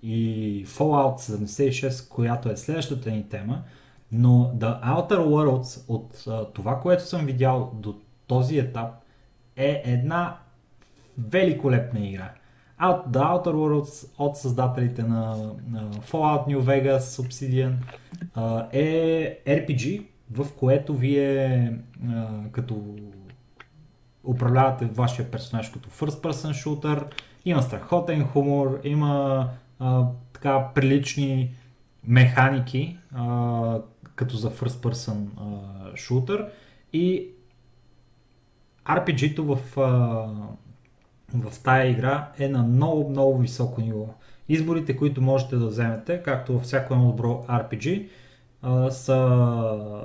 и 0.03 0.67
Fallout 0.67 1.21
76, 1.21 2.09
която 2.09 2.51
е 2.51 2.57
следващата 2.57 3.11
ни 3.11 3.29
тема. 3.29 3.63
Но 4.13 4.53
The 4.57 4.83
Outer 4.85 5.19
Worlds, 5.19 5.85
от 5.89 6.25
това, 6.55 6.81
което 6.81 7.07
съм 7.07 7.27
видял 7.27 7.73
до 7.75 7.95
този 8.27 8.59
етап, 8.59 8.91
е 9.57 9.83
една 9.85 10.37
великолепна 11.19 12.07
игра. 12.07 12.33
Out, 12.83 13.07
The 13.09 13.19
Outer 13.19 13.55
Worlds 13.55 14.11
от 14.19 14.37
създателите 14.37 15.03
на, 15.03 15.37
Fallout 16.11 16.47
New 16.49 16.61
Vegas, 16.61 16.99
Obsidian, 16.99 17.75
е 18.73 19.39
RPG, 19.47 20.07
в 20.31 20.47
което 20.59 20.95
вие 20.95 21.73
като 22.53 22.97
управлявате 24.25 24.85
вашия 24.85 25.31
персонаж 25.31 25.71
като 25.71 25.91
first 25.91 26.23
person 26.23 26.53
shooter, 26.53 27.05
има 27.45 27.63
страхотен 27.63 28.25
хумор, 28.25 28.81
има 28.85 29.49
така 30.33 30.69
прилични 30.75 31.55
механики, 32.05 32.99
а, 33.15 33.79
като 34.15 34.37
за 34.37 34.51
first 34.51 34.67
person 34.69 35.27
а, 35.37 36.63
и 36.93 37.29
RPG-то 38.87 39.45
в, 39.45 39.59
в 41.35 41.63
тая 41.65 41.91
игра 41.91 42.33
е 42.39 42.49
на 42.49 42.63
много, 42.63 43.11
много 43.11 43.39
високо 43.39 43.81
ниво. 43.81 44.07
Изборите, 44.49 44.97
които 44.97 45.23
можете 45.23 45.57
да 45.57 45.67
вземете, 45.67 46.23
както 46.23 46.53
във 46.53 46.63
всяко 46.63 46.95
едно 46.95 47.07
добро 47.07 47.45
RPG, 47.49 48.09
са 48.91 50.05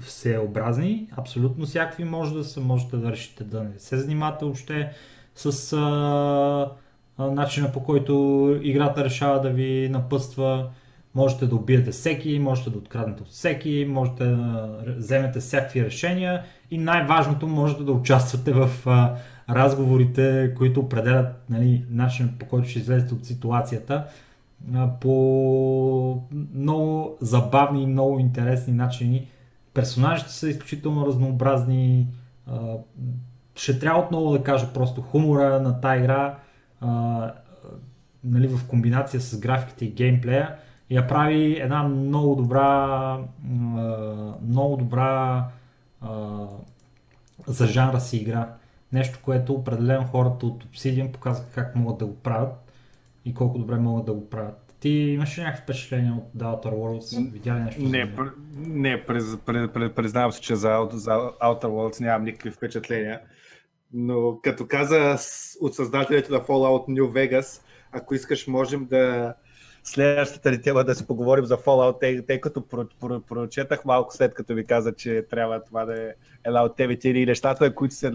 всеобразни, 0.00 1.08
абсолютно 1.16 1.66
всякакви 1.66 2.04
може 2.04 2.34
да 2.34 2.44
са, 2.44 2.60
можете 2.60 2.96
да 2.96 3.12
решите 3.12 3.44
да 3.44 3.62
не 3.62 3.78
се 3.78 3.96
занимавате 3.96 4.44
въобще 4.44 4.92
с 5.34 5.72
а, 5.72 6.70
а, 7.18 7.30
начина 7.30 7.72
по 7.72 7.84
който 7.84 8.58
играта 8.62 9.04
решава 9.04 9.40
да 9.40 9.50
ви 9.50 9.88
напътства. 9.88 10.70
Можете 11.14 11.46
да 11.46 11.56
убиете 11.56 11.90
всеки, 11.90 12.38
можете 12.38 12.70
да 12.70 12.78
откраднете 12.78 13.22
от 13.22 13.28
всеки, 13.28 13.86
можете 13.88 14.24
да 14.24 14.94
вземете 14.98 15.40
всякакви 15.40 15.84
решения 15.84 16.42
и 16.70 16.78
най-важното, 16.78 17.46
можете 17.46 17.82
да 17.82 17.92
участвате 17.92 18.52
в 18.52 18.70
а, 18.86 19.16
разговорите, 19.50 20.54
които 20.56 20.80
определят 20.80 21.26
нали, 21.50 21.84
начинът 21.90 22.38
по 22.38 22.46
който 22.46 22.68
ще 22.68 22.78
излезете 22.78 23.14
от 23.14 23.26
ситуацията 23.26 24.04
а, 24.74 24.90
по 25.00 26.22
много 26.54 27.16
забавни 27.20 27.82
и 27.82 27.86
много 27.86 28.18
интересни 28.18 28.72
начини. 28.72 29.28
Персонажите 29.74 30.32
са 30.32 30.48
изключително 30.48 31.06
разнообразни. 31.06 32.06
А, 32.46 32.60
ще 33.56 33.78
трябва 33.78 34.00
отново 34.00 34.32
да 34.32 34.42
кажа 34.42 34.72
просто 34.74 35.02
хумора 35.02 35.60
на 35.60 35.80
тази 35.80 36.02
игра 36.02 36.38
нали, 38.24 38.48
в 38.48 38.66
комбинация 38.68 39.20
с 39.20 39.38
графиките 39.38 39.84
и 39.84 39.90
геймплея 39.90 40.56
я 40.92 41.06
прави 41.06 41.60
една 41.60 41.82
много 41.82 42.34
добра 42.34 43.18
много 44.42 44.76
добра 44.76 45.46
за 47.46 47.66
жанра 47.66 48.00
си 48.00 48.16
игра. 48.16 48.54
Нещо, 48.92 49.18
което 49.22 49.52
определено 49.52 50.04
хората 50.04 50.46
от 50.46 50.64
Obsidian 50.64 51.12
показаха 51.12 51.52
как 51.52 51.76
могат 51.76 51.98
да 51.98 52.06
го 52.06 52.16
правят 52.16 52.72
и 53.24 53.34
колко 53.34 53.58
добре 53.58 53.76
могат 53.76 54.06
да 54.06 54.12
го 54.12 54.30
правят. 54.30 54.74
Ти 54.80 54.88
имаш 54.88 55.38
ли 55.38 55.42
някакви 55.42 55.62
впечатления 55.62 56.14
от 56.14 56.40
The 56.40 56.44
Outer 56.44 56.72
Worlds? 56.74 57.32
Видя 57.32 57.54
ли 57.54 57.60
нещо? 57.60 57.82
Не, 57.82 58.14
пр... 58.14 58.22
не 58.56 59.06
приз, 59.06 59.24
приз, 59.46 59.68
приз, 59.74 59.90
признавам 59.94 60.32
се, 60.32 60.40
че 60.40 60.56
за, 60.56 60.88
за 60.92 61.10
Outer 61.42 61.64
Worlds 61.64 62.00
нямам 62.00 62.24
никакви 62.24 62.50
впечатления. 62.50 63.20
Но 63.92 64.38
като 64.42 64.66
каза 64.66 65.18
от 65.60 65.74
създателите 65.74 66.32
на 66.32 66.40
Fallout 66.40 66.88
New 66.88 67.02
Vegas, 67.02 67.62
ако 67.92 68.14
искаш, 68.14 68.46
можем 68.46 68.84
да 68.84 69.34
следващата 69.84 70.50
ни 70.50 70.62
тема 70.62 70.84
да 70.84 70.94
си 70.94 71.06
поговорим 71.06 71.44
за 71.44 71.56
Fallout, 71.56 72.00
тъй, 72.00 72.26
тъй 72.26 72.40
като 72.40 72.68
про, 72.68 72.86
про, 73.00 73.20
прочетах 73.20 73.84
малко 73.84 74.16
след 74.16 74.34
като 74.34 74.54
ви 74.54 74.64
каза, 74.64 74.92
че 74.92 75.26
трябва 75.30 75.64
това 75.64 75.84
да 75.84 76.02
е 76.02 76.12
една 76.44 76.62
от 76.62 76.76
темите 76.76 77.08
и 77.08 77.26
нещата, 77.26 77.74
които 77.74 77.94
се 77.94 78.10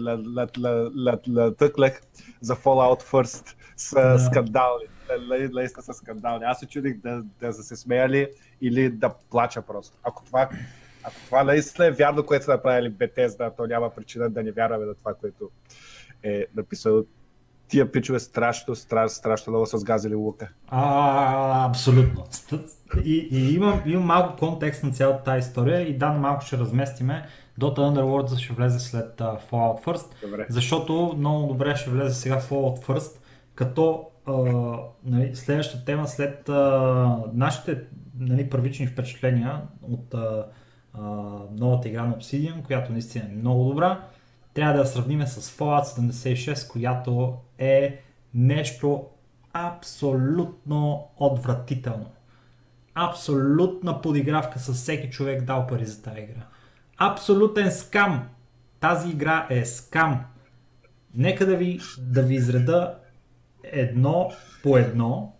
натъклях 1.26 2.00
за 2.40 2.56
Fallout 2.56 3.02
First 3.02 3.54
са 3.76 4.00
да. 4.00 4.18
скандални. 4.18 4.84
Наистина 5.52 5.82
са 5.82 5.94
скандални. 5.94 6.44
Аз 6.44 6.58
се 6.58 6.66
чудих 6.66 6.96
да, 6.96 7.22
да 7.40 7.52
се 7.52 7.76
смея 7.76 8.08
ли 8.08 8.28
или 8.60 8.90
да 8.90 9.14
плача 9.30 9.62
просто. 9.62 9.98
Ако 10.02 10.24
това, 10.24 10.48
ако 11.02 11.16
това 11.26 11.44
наистина 11.44 11.86
е 11.86 11.90
вярно, 11.90 12.26
което 12.26 12.44
са 12.44 12.50
направили 12.50 12.92
Bethesda, 12.92 13.56
то 13.56 13.66
няма 13.66 13.90
причина 13.90 14.30
да 14.30 14.42
не 14.42 14.52
вярваме 14.52 14.84
на 14.84 14.94
това, 14.94 15.14
което 15.14 15.50
е 16.22 16.46
написано 16.56 17.04
тия 17.68 17.92
пичове 17.92 18.18
страшно, 18.18 18.74
страшно, 18.74 19.16
страшно 19.16 19.50
много 19.50 19.66
са 19.66 19.78
сгазили 19.78 20.14
лука. 20.14 20.48
А, 20.68 21.68
абсолютно. 21.68 22.24
И, 23.04 23.28
и 23.32 23.54
имам, 23.54 23.82
имам 23.86 24.06
малко 24.06 24.36
контекст 24.36 24.82
на 24.84 24.90
цялата 24.90 25.24
тази 25.24 25.38
история 25.48 25.80
и 25.80 25.98
да, 25.98 26.10
малко 26.10 26.44
ще 26.44 26.58
разместиме. 26.58 27.26
Dota 27.60 27.78
Underworld 27.78 28.38
ще 28.38 28.52
влезе 28.52 28.78
след 28.78 29.18
uh, 29.18 29.40
Fallout 29.50 29.84
First, 29.84 30.06
добре. 30.22 30.46
защото 30.48 31.14
много 31.18 31.46
добре 31.46 31.76
ще 31.76 31.90
влезе 31.90 32.14
сега 32.14 32.40
Fallout 32.40 32.84
First, 32.84 33.12
като 33.54 34.04
uh, 34.26 34.80
нали, 35.04 35.36
следващата 35.36 35.84
тема 35.84 36.08
след 36.08 36.48
uh, 36.48 37.24
нашите 37.34 37.82
нали, 38.18 38.50
първични 38.50 38.86
впечатления 38.86 39.60
от 39.82 40.10
uh, 40.10 40.44
uh, 40.98 41.60
новата 41.60 41.88
игра 41.88 42.04
на 42.04 42.14
Obsidian, 42.14 42.62
която 42.62 42.92
наистина 42.92 43.24
е 43.24 43.36
много 43.36 43.64
добра 43.64 44.00
трябва 44.58 44.74
да 44.74 44.80
я 44.80 44.86
сравним 44.86 45.26
с 45.26 45.58
Fallout 45.58 45.84
76, 45.84 46.70
която 46.70 47.34
е 47.58 48.00
нещо 48.34 49.06
абсолютно 49.52 51.10
отвратително. 51.16 52.10
Абсолютна 52.94 54.02
подигравка 54.02 54.58
с 54.58 54.72
всеки 54.72 55.10
човек 55.10 55.44
дал 55.44 55.66
пари 55.66 55.86
за 55.86 56.02
тази 56.02 56.20
игра. 56.20 56.46
Абсолютен 56.98 57.70
скам. 57.70 58.28
Тази 58.80 59.08
игра 59.08 59.46
е 59.50 59.64
скам. 59.64 60.24
Нека 61.14 61.46
да 61.46 61.56
ви, 61.56 61.80
да 61.98 62.22
ви 62.22 62.34
изреда 62.34 62.98
едно 63.62 64.32
по 64.62 64.76
едно 64.76 65.32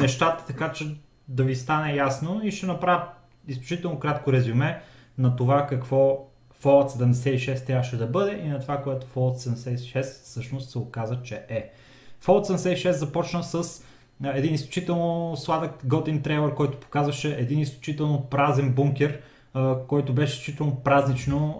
нещата, 0.00 0.46
така 0.46 0.72
че 0.72 0.96
да 1.28 1.44
ви 1.44 1.54
стане 1.56 1.94
ясно 1.94 2.40
и 2.44 2.50
ще 2.50 2.66
направя 2.66 3.08
изключително 3.48 3.98
кратко 3.98 4.32
резюме 4.32 4.82
на 5.18 5.36
това 5.36 5.66
какво 5.66 6.29
Fallout 6.62 6.88
76 6.88 7.66
трябваше 7.66 7.96
да 7.96 8.06
бъде 8.06 8.40
и 8.44 8.48
на 8.48 8.60
това, 8.60 8.82
което 8.82 9.06
Fallout 9.06 9.36
76 9.36 10.02
всъщност 10.02 10.70
се 10.70 10.78
оказа, 10.78 11.18
че 11.22 11.42
е. 11.48 11.70
Fallout 12.24 12.56
76 12.56 12.90
започна 12.90 13.44
с 13.44 13.84
един 14.24 14.54
изключително 14.54 15.36
сладък 15.36 15.70
готин 15.84 16.22
трейлър, 16.22 16.54
който 16.54 16.80
показваше 16.80 17.34
един 17.38 17.60
изключително 17.60 18.26
празен 18.30 18.72
бункер, 18.72 19.20
който 19.88 20.12
беше 20.12 20.32
изключително 20.32 20.76
празнично 20.76 21.56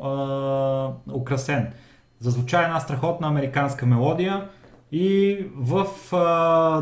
украсен. 1.14 1.72
Зазвуча 2.20 2.62
една 2.62 2.80
страхотна 2.80 3.28
американска 3.28 3.86
мелодия 3.86 4.48
и 4.92 5.38
в 5.56 5.86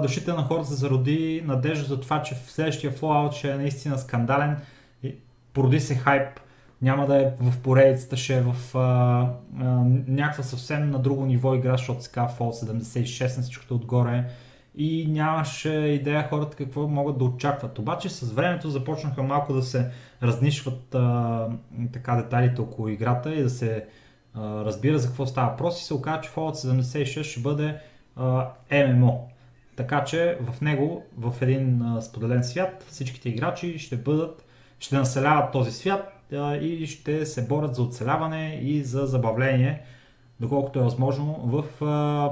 душите 0.02 0.32
на 0.32 0.42
хората 0.42 0.68
се 0.68 0.74
зароди 0.74 1.42
надежда 1.46 1.84
за 1.84 2.00
това, 2.00 2.22
че 2.22 2.34
в 2.34 2.50
следващия 2.50 2.92
Fallout 2.92 3.32
ще 3.32 3.50
е 3.50 3.56
наистина 3.56 3.98
скандален. 3.98 4.56
Породи 5.52 5.80
се 5.80 5.94
хайп 5.94 6.40
няма 6.82 7.06
да 7.06 7.22
е 7.22 7.32
в 7.40 7.58
поредицата, 7.62 8.16
ще 8.16 8.36
е 8.36 8.42
в 8.42 8.76
а, 8.78 8.80
а, 8.80 9.64
някаква 10.08 10.42
съвсем 10.42 10.90
на 10.90 10.98
друго 10.98 11.26
ниво 11.26 11.54
игра, 11.54 11.76
защото 11.76 12.02
се 12.02 12.10
казва 12.10 12.38
Fall 12.38 12.64
76 12.64 13.36
на 13.36 13.42
всичкото 13.42 13.74
отгоре 13.74 14.24
и 14.74 15.06
нямаше 15.08 15.70
идея 15.70 16.28
хората 16.28 16.56
какво 16.56 16.88
могат 16.88 17.18
да 17.18 17.24
очакват. 17.24 17.78
Обаче 17.78 18.08
с 18.08 18.32
времето 18.32 18.70
започнаха 18.70 19.22
малко 19.22 19.52
да 19.52 19.62
се 19.62 19.90
разнишват 20.22 20.94
а, 20.94 21.48
така 21.92 22.16
деталите 22.16 22.60
около 22.60 22.88
играта 22.88 23.34
и 23.34 23.42
да 23.42 23.50
се 23.50 23.84
а, 24.34 24.64
разбира 24.64 24.98
за 24.98 25.08
какво 25.08 25.26
става 25.26 25.50
въпрос 25.50 25.80
и 25.80 25.84
се 25.84 25.94
оказа, 25.94 26.20
че 26.20 26.30
Fallout 26.30 26.54
76 26.54 27.22
ще 27.22 27.40
бъде 27.40 27.76
а, 28.16 28.48
MMO. 28.70 29.18
Така 29.76 30.04
че 30.04 30.38
в 30.40 30.60
него, 30.60 31.04
в 31.18 31.34
един 31.42 31.82
а, 31.82 32.02
споделен 32.02 32.44
свят, 32.44 32.84
всичките 32.88 33.28
играчи 33.28 33.78
ще 33.78 33.96
бъдат, 33.96 34.44
ще 34.78 34.96
населяват 34.96 35.52
този 35.52 35.72
свят 35.72 36.17
и 36.62 36.86
ще 36.86 37.26
се 37.26 37.46
борят 37.46 37.74
за 37.74 37.82
оцеляване 37.82 38.60
и 38.62 38.82
за 38.82 39.06
забавление, 39.06 39.82
доколкото 40.40 40.78
е 40.78 40.82
възможно 40.82 41.40
в 41.44 41.64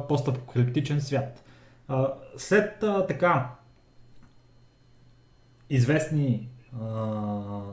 постапокалиптичен 0.09 1.01
свят. 1.01 1.45
След 2.37 2.85
така 3.09 3.51
известни 5.71 6.49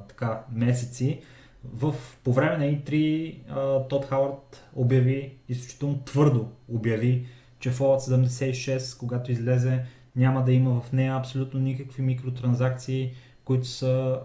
така, 0.08 0.44
месеци, 0.52 1.22
в, 1.74 1.96
по 2.24 2.34
време 2.34 2.58
на 2.58 2.74
E3 2.74 3.88
Тод 3.90 4.06
Хауърд 4.06 4.70
обяви, 4.76 5.38
изключително 5.50 6.04
твърдо 6.04 6.48
обяви, 6.70 7.26
че 7.60 7.72
Fallout 7.72 8.26
76, 8.26 9.00
когато 9.00 9.32
излезе, 9.32 9.86
няма 10.16 10.44
да 10.44 10.54
има 10.54 10.82
в 10.82 10.92
нея 10.92 11.16
абсолютно 11.16 11.60
никакви 11.60 12.04
микротранзакции, 12.04 13.14
които 13.46 13.68
са 13.68 14.20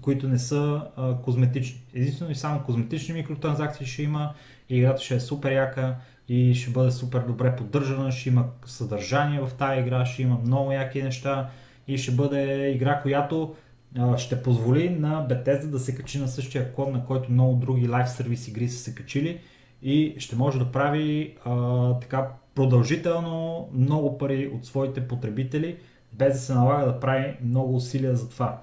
които 0.00 0.28
не 0.28 0.38
са 0.38 0.82
а, 0.96 1.16
козметични. 1.16 1.80
Единствено 1.94 2.30
и 2.30 2.34
само 2.34 2.60
козметични 2.60 3.14
микротранзакции 3.14 3.86
ще 3.86 4.02
има 4.02 4.34
и 4.68 4.76
играта 4.76 5.02
ще 5.02 5.14
е 5.14 5.20
супер 5.20 5.52
яка 5.52 5.96
и 6.28 6.54
ще 6.54 6.70
бъде 6.70 6.90
супер 6.90 7.20
добре 7.20 7.56
поддържана, 7.56 8.12
ще 8.12 8.28
има 8.28 8.44
съдържание 8.66 9.40
в 9.40 9.54
тази 9.54 9.80
игра, 9.80 10.06
ще 10.06 10.22
има 10.22 10.38
много 10.44 10.72
яки 10.72 11.02
неща 11.02 11.50
и 11.88 11.98
ще 11.98 12.12
бъде 12.12 12.70
игра, 12.70 13.00
която 13.02 13.54
а, 13.98 14.18
ще 14.18 14.42
позволи 14.42 14.90
на 14.90 15.28
Bethesda 15.28 15.66
да 15.66 15.78
се 15.78 15.94
качи 15.94 16.18
на 16.18 16.28
същия 16.28 16.72
код, 16.72 16.92
на 16.92 17.04
който 17.04 17.32
много 17.32 17.56
други 17.56 17.88
лайв 17.88 18.10
сервис 18.10 18.48
игри 18.48 18.68
са 18.68 18.78
се 18.78 18.94
качили 18.94 19.40
и 19.82 20.14
ще 20.18 20.36
може 20.36 20.58
да 20.58 20.72
прави 20.72 21.36
а, 21.44 21.94
така 21.98 22.28
продължително 22.54 23.68
много 23.72 24.18
пари 24.18 24.50
от 24.54 24.66
своите 24.66 25.08
потребители, 25.08 25.76
без 26.12 26.32
да 26.32 26.38
се 26.38 26.54
налага 26.54 26.86
да 26.86 27.00
прави 27.00 27.36
много 27.42 27.76
усилия 27.76 28.16
за 28.16 28.28
това. 28.28 28.62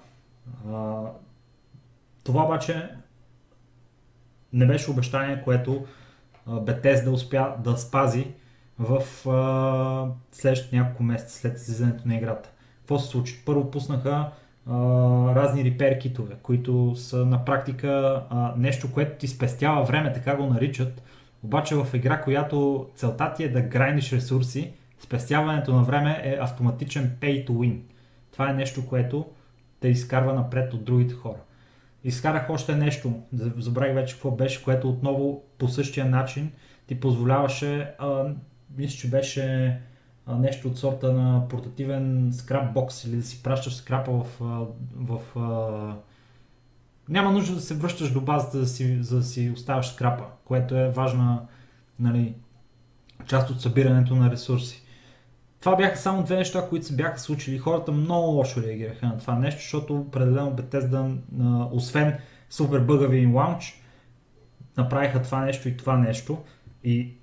Това 2.24 2.44
обаче 2.44 2.90
не 4.54 4.66
беше 4.66 4.92
обещание, 4.92 5.42
което 5.44 5.86
да 7.04 7.12
успя 7.12 7.54
да 7.64 7.78
спази 7.78 8.28
в 8.80 9.30
а, 9.30 10.08
следващите 10.32 10.76
няколко 10.76 11.04
месеца 11.04 11.40
след 11.40 11.58
излизането 11.58 12.08
на 12.08 12.16
играта. 12.16 12.50
Какво 12.80 13.00
се 13.00 13.08
случи? 13.08 13.42
Първо 13.46 13.72
пуснаха 13.72 14.32
а, 14.70 14.74
разни 15.36 15.64
репер 15.64 16.00
китове, 16.00 16.36
които 16.44 16.94
са 16.96 17.26
на 17.26 17.46
практика 17.46 18.24
а, 18.30 18.54
нещо, 18.58 18.92
което 18.94 19.18
ти 19.18 19.28
спестява 19.28 19.84
време, 19.84 20.14
така 20.14 20.36
го 20.36 20.46
наричат. 20.46 21.04
Обаче 21.44 21.76
в 21.76 21.88
игра, 21.94 22.22
която 22.22 22.88
целта 22.96 23.34
ти 23.34 23.44
е 23.44 23.50
да 23.50 23.62
грайниш 23.62 24.14
ресурси, 24.14 24.74
спестяването 25.00 25.76
на 25.76 25.84
време 25.84 26.22
е 26.24 26.38
автоматичен 26.42 27.18
pay 27.22 27.48
to 27.48 27.50
win. 27.50 27.80
Това 28.32 28.50
е 28.50 28.54
нещо, 28.54 28.88
което 28.88 29.26
те 29.80 29.88
изкарва 29.88 30.34
напред 30.34 30.74
от 30.74 30.86
другите 30.86 31.14
хора. 31.14 31.40
изкарах 32.04 32.50
още 32.50 32.76
нещо, 32.76 33.22
забравих 33.58 33.94
вече 33.96 34.14
какво 34.14 34.32
беше, 34.32 34.64
което 34.64 34.90
отново 34.90 35.44
по 35.58 35.68
същия 35.68 36.06
начин 36.06 36.52
ти 36.88 37.00
позволяваше, 37.00 37.92
а, 38.00 38.24
мисля, 38.78 38.98
че 38.98 39.10
беше 39.10 39.78
а, 40.26 40.38
нещо 40.38 40.68
от 40.68 40.78
сорта 40.78 41.14
на 41.14 41.48
портативен 41.48 42.30
скрапбокс 42.34 43.04
или 43.04 43.16
да 43.16 43.24
си 43.24 43.44
пращаш 43.44 43.76
скрапа 43.76 44.12
в, 44.12 44.26
в, 44.96 45.40
а, 45.40 45.96
няма 47.10 47.32
нужда 47.32 47.56
да 47.56 47.62
се 47.62 47.76
връщаш 47.76 48.12
до 48.12 48.22
базата, 48.22 48.58
да 48.58 48.68
си, 48.68 49.04
за 49.04 49.18
да 49.18 49.24
си 49.24 49.52
оставаш 49.56 49.88
скрапа, 49.88 50.24
което 50.46 50.78
е 50.78 50.90
важна 50.90 51.42
нали, 52.00 52.36
част 53.28 53.50
от 53.50 53.62
събирането 53.62 54.16
на 54.16 54.32
ресурси. 54.32 54.84
Това 55.60 55.76
бяха 55.76 55.98
само 55.98 56.24
две 56.24 56.36
неща, 56.36 56.68
които 56.70 56.86
се 56.86 56.96
бяха 56.96 57.20
случили. 57.20 57.58
Хората 57.58 57.92
много 57.92 58.28
лошо 58.28 58.62
реагираха 58.62 59.06
на 59.06 59.18
това 59.18 59.36
нещо, 59.36 59.62
защото 59.62 59.98
определено 59.98 60.56
Bethesda, 60.56 61.18
освен 61.72 62.14
супер 62.50 62.80
бъгави 62.80 63.18
им 63.18 63.36
лаунч, 63.36 63.82
направиха 64.78 65.22
това 65.22 65.46
нещо 65.46 65.70
и 65.70 65.78
това 65.78 65.98
нещо. 65.98 66.38
И 66.84 67.14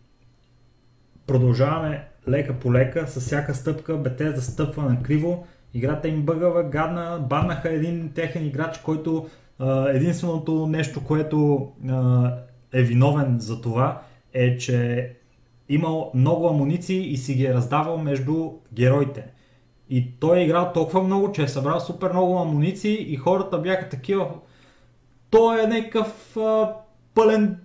продължаваме 1.27 2.09
лека 2.29 2.55
по 2.55 2.73
лека, 2.73 3.07
с 3.07 3.21
всяка 3.21 3.55
стъпка 3.55 3.93
Bethesda 3.93 4.39
стъпва 4.39 4.83
на 4.83 5.03
криво, 5.03 5.47
играта 5.75 6.09
им 6.09 6.23
бъгава, 6.23 6.63
гадна, 6.63 7.27
баннаха 7.29 7.71
един 7.71 8.13
техен 8.15 8.47
играч, 8.47 8.79
който 8.79 9.29
единственото 9.89 10.67
нещо, 10.67 11.05
което 11.05 11.69
е 12.73 12.83
виновен 12.83 13.41
за 13.41 13.61
това 13.61 14.03
е, 14.33 14.57
че 14.57 15.13
имал 15.69 16.11
много 16.15 16.49
амуниции 16.49 17.13
и 17.13 17.17
си 17.17 17.35
ги 17.35 17.47
е 17.47 17.55
раздавал 17.55 17.99
между 17.99 18.51
героите. 18.73 19.25
И 19.91 20.19
той 20.21 20.39
е 20.39 20.45
играл 20.45 20.73
толкова 20.73 21.03
много, 21.03 21.33
че 21.33 21.43
е 21.43 21.49
събрал 21.49 21.81
супер 21.81 22.13
много 22.13 22.39
амуниции 22.39 23.13
и 23.13 23.17
хората 23.17 23.59
бяха 23.59 23.89
такива. 23.89 24.29
Той 25.31 25.65
е 25.65 25.67
някакъв 25.67 26.37
а, 26.37 26.73
пълен. 27.15 27.59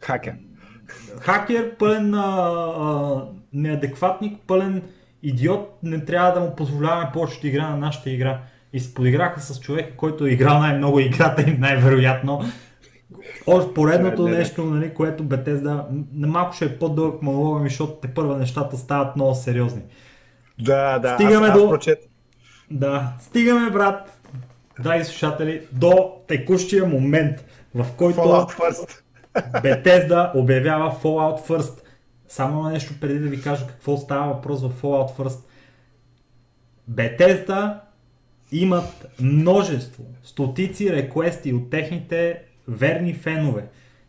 Хакер. 0.00 0.34
Хакер, 1.20 1.76
пълен 1.76 2.14
а, 2.14 2.18
а, 2.78 3.24
неадекватник, 3.52 4.40
пълен 4.46 4.82
идиот. 5.22 5.78
Не 5.82 6.04
трябва 6.04 6.32
да 6.32 6.40
му 6.40 6.56
позволяваме 6.56 7.10
повече 7.12 7.40
да 7.40 7.48
игра 7.48 7.68
на 7.68 7.76
нашата 7.76 8.10
игра. 8.10 8.40
И 8.72 8.80
се 8.80 8.94
подиграха 8.94 9.40
с 9.40 9.60
човека, 9.60 9.96
който 9.96 10.26
е 10.26 10.30
играл 10.30 10.58
най-много 10.58 11.00
играта 11.00 11.50
им, 11.50 11.60
най-вероятно. 11.60 12.40
Още 13.46 13.74
поредното 13.74 14.28
нещо, 14.28 14.64
нали, 14.64 14.94
което 14.94 15.24
Бетезда, 15.24 15.86
малко 16.14 16.56
ще 16.56 16.64
е 16.64 16.78
по-дълъг 16.78 17.22
монолог, 17.22 17.62
защото 17.62 17.92
те 17.92 18.08
първа 18.14 18.38
нещата 18.38 18.76
стават 18.76 19.16
много 19.16 19.34
сериозни. 19.34 19.82
Да, 20.58 20.98
да, 20.98 21.14
стигаме 21.14 21.46
аз, 21.46 21.58
до... 21.58 21.64
аз 21.64 21.70
прочет. 21.70 21.98
Да, 22.70 23.12
стигаме, 23.20 23.70
брат, 23.70 24.18
драги 24.82 25.04
слушатели, 25.04 25.66
до 25.72 26.12
текущия 26.28 26.86
момент, 26.86 27.44
в 27.74 27.86
който 27.96 28.18
Fallout 28.18 28.58
First. 28.58 29.00
Bethesda 29.62 30.30
обявява 30.34 30.96
Fallout 31.02 31.46
First. 31.48 31.82
Само 32.28 32.62
на 32.62 32.70
нещо 32.70 32.94
преди 33.00 33.18
да 33.18 33.28
ви 33.28 33.42
кажа 33.42 33.66
какво 33.66 33.96
става 33.96 34.32
въпрос 34.32 34.62
в 34.62 34.82
Fallout 34.82 35.16
First. 35.16 35.40
Bethesda 36.90 37.78
имат 38.52 39.06
множество, 39.20 40.04
стотици 40.22 40.92
реквести 40.92 41.52
от 41.52 41.70
техните 41.70 42.42
верни 42.68 43.14
фенове. 43.14 43.66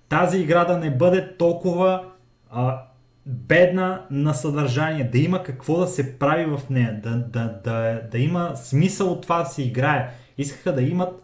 Тази 0.09 0.37
игра 0.37 0.65
да 0.65 0.77
не 0.77 0.91
бъде 0.91 1.37
толкова 1.37 2.03
а, 2.51 2.81
бедна 3.25 4.05
на 4.11 4.33
съдържание, 4.33 5.03
да 5.03 5.17
има 5.17 5.43
какво 5.43 5.79
да 5.79 5.87
се 5.87 6.19
прави 6.19 6.45
в 6.45 6.61
нея, 6.69 6.99
да, 7.03 7.09
да, 7.09 7.59
да, 7.63 8.01
да 8.11 8.19
има 8.19 8.55
смисъл 8.55 9.11
от 9.11 9.21
това 9.21 9.39
да 9.39 9.45
се 9.45 9.63
играе. 9.63 10.09
Искаха 10.37 10.73
да 10.73 10.81
имат 10.81 11.23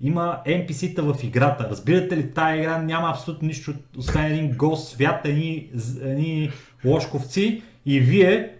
има 0.00 0.40
NPC-та 0.46 1.02
в 1.02 1.24
играта. 1.24 1.68
Разбирате 1.70 2.16
ли, 2.16 2.30
тази 2.30 2.58
игра 2.58 2.78
няма 2.78 3.10
абсолютно 3.10 3.48
нищо, 3.48 3.74
освен 3.98 4.24
един 4.24 4.52
гол 4.52 4.76
свят, 4.76 5.20
едни, 5.24 5.70
едни 6.02 6.50
лошковци 6.84 7.62
и 7.86 8.00
вие, 8.00 8.52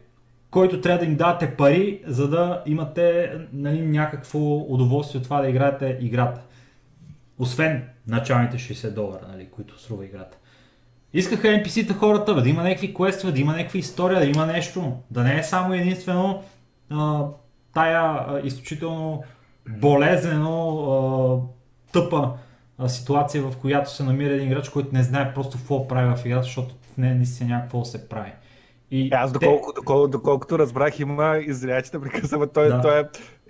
който 0.50 0.81
трябва 0.81 0.98
да 0.98 1.05
им 1.05 1.16
дадете 1.16 1.57
пари, 1.57 2.02
за 2.07 2.29
да 2.29 2.62
имате 2.66 3.33
нали, 3.52 3.83
някакво 3.83 4.57
удоволствие 4.57 5.18
от 5.18 5.24
това 5.24 5.40
да 5.40 5.48
играете 5.48 5.98
играта. 6.00 6.40
Освен 7.38 7.85
началните 8.08 8.56
60 8.56 8.90
долара, 8.90 9.26
нали, 9.32 9.48
които 9.50 9.80
струва 9.80 10.04
играта. 10.04 10.38
Искаха 11.12 11.48
NPC-та 11.48 11.94
хората 11.94 12.42
да 12.42 12.48
има 12.48 12.62
някакви 12.62 12.94
квестове, 12.94 13.32
да 13.32 13.40
има 13.40 13.52
някаква 13.52 13.78
история, 13.78 14.20
да 14.20 14.26
има 14.26 14.46
нещо. 14.46 14.92
Да 15.10 15.22
не 15.22 15.38
е 15.38 15.42
само 15.42 15.74
единствено 15.74 16.42
а, 16.90 17.24
тая 17.74 18.02
а, 18.02 18.40
изключително 18.44 19.22
болезнено 19.68 20.70
а, 20.90 21.92
тъпа 21.92 22.32
а, 22.78 22.88
ситуация, 22.88 23.42
в 23.42 23.56
която 23.56 23.94
се 23.94 24.04
намира 24.04 24.34
един 24.34 24.46
играч, 24.46 24.68
който 24.68 24.88
не 24.92 25.02
знае 25.02 25.34
просто 25.34 25.58
какво 25.58 25.88
прави 25.88 26.14
в 26.16 26.26
играта, 26.26 26.42
защото 26.42 26.74
в 26.94 26.96
нея 26.96 27.14
наистина 27.14 27.54
някакво 27.54 27.84
се 27.84 28.08
прави. 28.08 28.32
И 28.90 29.08
Аз 29.12 29.32
доколко, 29.32 29.72
те... 29.72 29.80
доколко, 29.80 30.08
доколкото 30.08 30.58
разбрах, 30.58 31.00
има 31.00 31.38
извинявайте, 31.46 32.00
прекъсвам, 32.00 32.48
той, 32.54 32.68
да. 32.68 32.80
той 32.80 33.00
е 33.00 33.04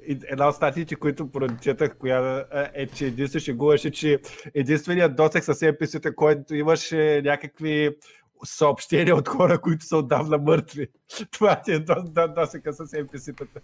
една 0.09 0.49
от 0.49 0.55
статиите, 0.55 0.97
които 0.97 1.31
прочетах, 1.31 1.97
коя 1.99 2.45
е, 2.75 2.87
че 2.87 3.07
единствено 3.07 3.41
шегуваше, 3.41 3.91
че 3.91 4.19
единственият 4.55 5.17
досег 5.17 5.45
с 5.45 5.55
NPC-та, 5.55 6.15
който 6.15 6.55
имаше 6.55 7.23
някакви 7.25 7.91
съобщения 8.45 9.17
от 9.17 9.29
хора, 9.29 9.59
които 9.59 9.85
са 9.85 9.97
отдавна 9.97 10.39
мъртви. 10.39 10.89
Това 11.31 11.63
ти 11.63 11.73
е 11.73 11.79
досека 12.29 12.73
с 12.73 12.79
NPC-тата. 12.79 13.61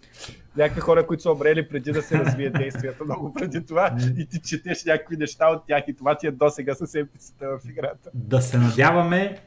Някакви 0.57 0.81
хора, 0.81 1.07
които 1.07 1.23
са 1.23 1.31
умрели 1.31 1.69
преди 1.69 1.91
да 1.91 2.01
се 2.01 2.19
развие 2.19 2.49
действието, 2.49 3.05
много 3.05 3.33
преди 3.33 3.65
това 3.65 3.95
и 4.17 4.27
ти 4.27 4.41
четеш 4.41 4.85
някакви 4.85 5.17
неща 5.17 5.47
от 5.47 5.65
тях 5.67 5.83
и 5.87 5.95
това 5.95 6.17
ти 6.17 6.27
е 6.27 6.31
досега 6.31 6.75
с 6.75 6.87
NPC-та 6.87 7.47
в 7.47 7.59
играта. 7.69 8.09
Да 8.13 8.41
се 8.41 8.57
надяваме 8.57 9.37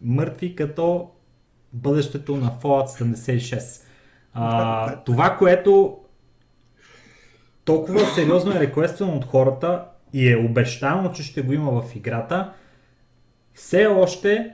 мъртви 0.00 0.54
като 0.56 1.10
бъдещето 1.72 2.36
на 2.36 2.50
Fallout 2.50 3.14
76. 3.16 3.82
А, 4.34 5.02
това, 5.04 5.36
което 5.36 5.98
толкова 7.66 8.06
сериозно 8.06 8.52
е 8.52 8.60
реквествано 8.60 9.16
от 9.16 9.24
хората 9.24 9.84
и 10.12 10.32
е 10.32 10.36
обещано, 10.36 11.12
че 11.12 11.22
ще 11.22 11.42
го 11.42 11.52
има 11.52 11.82
в 11.82 11.96
играта, 11.96 12.52
все 13.54 13.86
още 13.86 14.50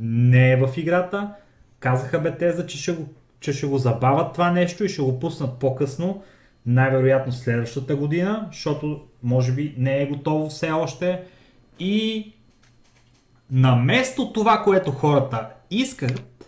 не 0.00 0.52
е 0.52 0.56
в 0.56 0.76
играта. 0.76 1.34
Казаха 1.80 2.20
Бетеза, 2.20 2.66
че 2.66 2.78
ще 2.78 2.92
го, 2.92 3.08
че 3.40 3.52
ще 3.52 3.66
го 3.66 3.78
забавят 3.78 4.32
това 4.32 4.50
нещо 4.50 4.84
и 4.84 4.88
ще 4.88 5.02
го 5.02 5.20
пуснат 5.20 5.58
по-късно, 5.58 6.22
най-вероятно 6.66 7.32
следващата 7.32 7.96
година, 7.96 8.48
защото 8.52 9.04
може 9.22 9.52
би 9.52 9.74
не 9.78 10.02
е 10.02 10.06
готово 10.06 10.48
все 10.48 10.70
още. 10.70 11.22
И 11.78 12.32
наместо 13.50 14.32
това, 14.32 14.62
което 14.62 14.90
хората 14.90 15.48
искат, 15.70 16.42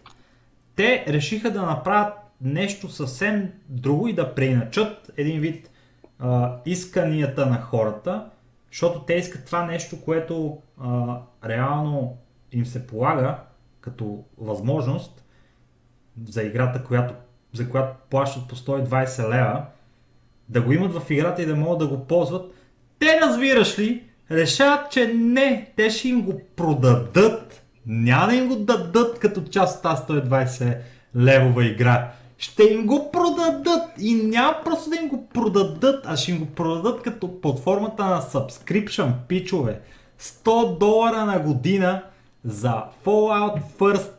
те 0.77 1.05
решиха 1.09 1.51
да 1.51 1.63
направят 1.63 2.15
нещо 2.41 2.89
съвсем 2.89 3.53
друго 3.69 4.09
и 4.09 4.13
да 4.13 4.35
преиначат 4.35 5.11
един 5.17 5.41
вид 5.41 5.71
а, 6.19 6.57
исканията 6.67 7.47
на 7.47 7.61
хората, 7.61 8.27
защото 8.71 9.01
те 9.01 9.15
искат 9.15 9.45
това 9.45 9.67
нещо, 9.67 10.01
което 10.05 10.59
а, 10.81 11.17
реално 11.45 12.17
им 12.53 12.67
се 12.67 12.87
полага 12.87 13.39
като 13.81 14.25
възможност 14.39 15.25
за 16.29 16.43
играта, 16.43 16.85
която, 16.85 17.15
за 17.53 17.71
която 17.71 17.95
плащат 18.11 18.49
по 18.49 18.57
120 18.57 19.29
лева, 19.29 19.65
да 20.49 20.63
го 20.63 20.73
имат 20.73 20.95
в 20.95 21.11
играта 21.11 21.43
и 21.43 21.47
да 21.47 21.57
могат 21.57 21.79
да 21.79 21.97
го 21.97 22.07
ползват, 22.07 22.53
те 22.99 23.21
разбираш 23.23 23.79
ли, 23.79 24.05
решават, 24.31 24.91
че 24.91 25.13
не, 25.15 25.73
те 25.77 25.91
ще 25.91 26.09
им 26.09 26.23
го 26.23 26.41
продадат, 26.57 27.63
няма 27.87 28.27
да 28.27 28.35
им 28.35 28.49
го 28.49 28.57
дадат 28.57 29.19
като 29.19 29.45
част 29.45 29.77
от 29.77 29.83
тази 29.83 30.03
120 30.03 30.79
левова 31.17 31.65
игра 31.65 32.13
ще 32.39 32.63
им 32.63 32.87
го 32.87 33.11
продадат 33.13 33.83
и 34.01 34.15
няма 34.15 34.57
просто 34.65 34.91
да 34.91 34.97
им 34.97 35.09
го 35.09 35.29
продадат, 35.29 36.05
а 36.07 36.17
ще 36.17 36.31
им 36.31 36.39
го 36.39 36.47
продадат 36.47 37.03
като 37.03 37.41
под 37.41 37.61
формата 37.61 38.05
на 38.05 38.21
subscription, 38.21 39.13
пичове. 39.29 39.81
100 40.21 40.79
долара 40.79 41.25
на 41.25 41.41
година 41.41 42.03
за 42.45 42.83
Fallout 43.05 43.63
First 43.79 44.13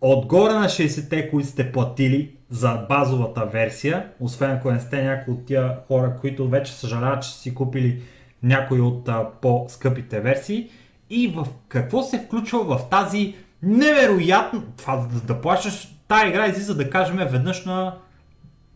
отгоре 0.00 0.52
на 0.54 0.68
60-те, 0.68 1.30
които 1.30 1.48
сте 1.48 1.72
платили 1.72 2.36
за 2.50 2.86
базовата 2.88 3.44
версия, 3.44 4.08
освен 4.20 4.50
ако 4.50 4.70
не 4.70 4.80
сте 4.80 5.02
някои 5.02 5.34
от 5.34 5.46
тия 5.46 5.76
хора, 5.88 6.16
които 6.20 6.48
вече 6.48 6.72
съжаляват, 6.72 7.22
че 7.22 7.28
си 7.28 7.54
купили 7.54 8.02
някои 8.42 8.80
от 8.80 9.08
а, 9.08 9.26
по-скъпите 9.42 10.20
версии. 10.20 10.70
И 11.10 11.28
в 11.28 11.46
какво 11.68 12.02
се 12.02 12.18
включва 12.18 12.64
в 12.64 12.88
тази 12.90 13.34
невероятно, 13.62 14.62
това 14.76 14.96
да, 14.96 15.20
да 15.20 15.40
плащаш 15.40 15.93
тая 16.08 16.28
игра 16.28 16.46
излиза 16.46 16.74
да 16.74 16.90
кажем 16.90 17.16
веднъж 17.16 17.64
на 17.64 17.96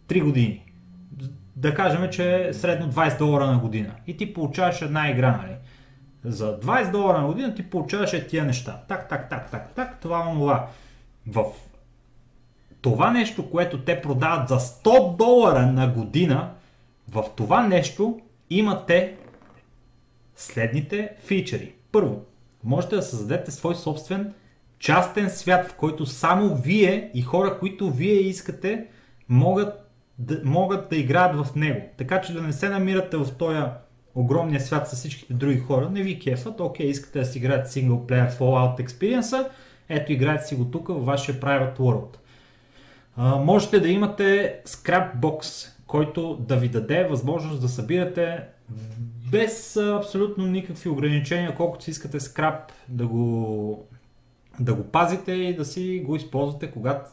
3 0.08 0.24
години. 0.24 0.64
Да 1.56 1.74
кажем, 1.74 2.10
че 2.10 2.48
е 2.48 2.52
средно 2.52 2.92
20 2.92 3.18
долара 3.18 3.46
на 3.46 3.58
година. 3.58 3.94
И 4.06 4.16
ти 4.16 4.34
получаваш 4.34 4.82
една 4.82 5.10
игра, 5.10 5.36
нали? 5.42 5.56
За 6.24 6.60
20 6.60 6.90
долара 6.90 7.20
на 7.20 7.26
година 7.26 7.54
ти 7.54 7.70
получаваш 7.70 8.12
е 8.12 8.26
тия 8.26 8.44
неща. 8.44 8.82
Так, 8.88 9.08
так, 9.08 9.30
так, 9.30 9.50
так, 9.50 9.74
так, 9.74 10.00
това, 10.00 10.32
това. 10.32 10.66
В 11.26 11.44
това 12.80 13.10
нещо, 13.10 13.50
което 13.50 13.78
те 13.78 14.02
продават 14.02 14.48
за 14.48 14.58
100 14.58 15.16
долара 15.16 15.66
на 15.66 15.88
година, 15.88 16.50
в 17.08 17.24
това 17.36 17.66
нещо 17.66 18.20
имате 18.50 19.16
следните 20.36 21.16
фичери. 21.24 21.74
Първо, 21.92 22.24
можете 22.64 22.96
да 22.96 23.02
създадете 23.02 23.50
свой 23.50 23.74
собствен 23.74 24.34
частен 24.78 25.30
свят, 25.30 25.66
в 25.66 25.74
който 25.74 26.06
само 26.06 26.54
вие 26.54 27.10
и 27.14 27.22
хора, 27.22 27.58
които 27.58 27.90
вие 27.90 28.20
искате, 28.20 28.86
могат 29.28 29.88
да, 30.18 30.40
могат 30.44 30.88
да 30.88 30.96
играят 30.96 31.36
в 31.36 31.54
него. 31.56 31.80
Така 31.96 32.20
че 32.20 32.32
да 32.32 32.42
не 32.42 32.52
се 32.52 32.68
намирате 32.68 33.16
в 33.16 33.34
този 33.38 33.58
огромния 34.14 34.60
свят 34.60 34.88
с 34.88 34.96
всичките 34.96 35.34
други 35.34 35.58
хора, 35.58 35.90
не 35.90 36.02
ви 36.02 36.18
кефат, 36.18 36.60
окей, 36.60 36.86
искате 36.86 37.18
да 37.18 37.24
си 37.24 37.38
играете 37.38 37.70
синглплеер 37.70 38.30
Fallout 38.30 38.86
Experience, 38.86 39.48
ето 39.88 40.12
играете 40.12 40.44
си 40.44 40.54
го 40.54 40.64
тук 40.64 40.88
във 40.88 41.04
вашия 41.04 41.40
Private 41.40 41.78
World. 41.78 42.16
А, 43.16 43.36
можете 43.36 43.80
да 43.80 43.88
имате 43.88 44.60
Scrapbox, 44.66 45.68
който 45.86 46.34
да 46.34 46.56
ви 46.56 46.68
даде 46.68 47.04
възможност 47.04 47.60
да 47.60 47.68
събирате 47.68 48.44
без 49.30 49.76
абсолютно 49.76 50.46
никакви 50.46 50.88
ограничения, 50.88 51.54
колкото 51.54 51.84
си 51.84 51.90
искате 51.90 52.20
скрап 52.20 52.72
да 52.88 53.06
го, 53.06 53.87
да 54.60 54.74
го 54.74 54.84
пазите 54.84 55.32
и 55.32 55.56
да 55.56 55.64
си 55.64 56.02
го 56.06 56.16
използвате 56.16 56.70
когато 56.70 57.10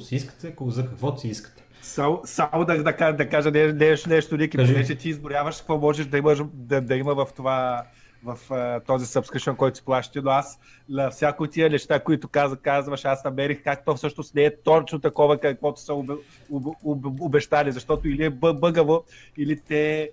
си 0.00 0.16
искате, 0.16 0.54
за 0.66 0.86
каквото 0.86 1.20
си 1.20 1.28
искате. 1.28 1.64
Само, 1.82 2.20
само 2.24 2.64
да, 2.64 2.82
да, 2.82 3.12
да 3.12 3.28
кажа 3.28 3.50
нещо, 3.50 4.08
нещо 4.08 4.36
Ники, 4.36 4.56
понеже 4.56 4.94
ти 4.94 5.08
изборяваш 5.08 5.56
какво 5.56 5.78
можеш 5.78 6.06
да, 6.06 6.18
имаш, 6.18 6.38
да, 6.52 6.80
да 6.80 6.96
има 6.96 7.14
в 7.14 7.26
това 7.36 7.82
в 8.24 8.38
uh, 8.48 8.86
този 8.86 9.06
subscription, 9.06 9.56
който 9.56 9.76
си 9.76 9.84
плащате, 9.84 10.20
но 10.24 10.30
аз 10.30 10.58
на 10.88 11.10
всяко 11.10 11.46
тия 11.46 11.70
неща, 11.70 12.00
които 12.00 12.28
каза, 12.28 12.56
казваш, 12.56 13.04
аз 13.04 13.24
намерих 13.24 13.62
как 13.64 13.84
то 13.84 13.94
всъщност 13.94 14.34
не 14.34 14.44
е 14.44 14.56
точно 14.56 14.98
такова, 14.98 15.38
каквото 15.38 15.80
са 15.80 15.94
об, 15.94 16.10
об, 16.50 16.66
об, 16.84 17.20
обещали, 17.20 17.72
защото 17.72 18.08
или 18.08 18.24
е 18.24 18.30
бъгаво, 18.30 19.04
или 19.36 19.60
те 19.60 20.10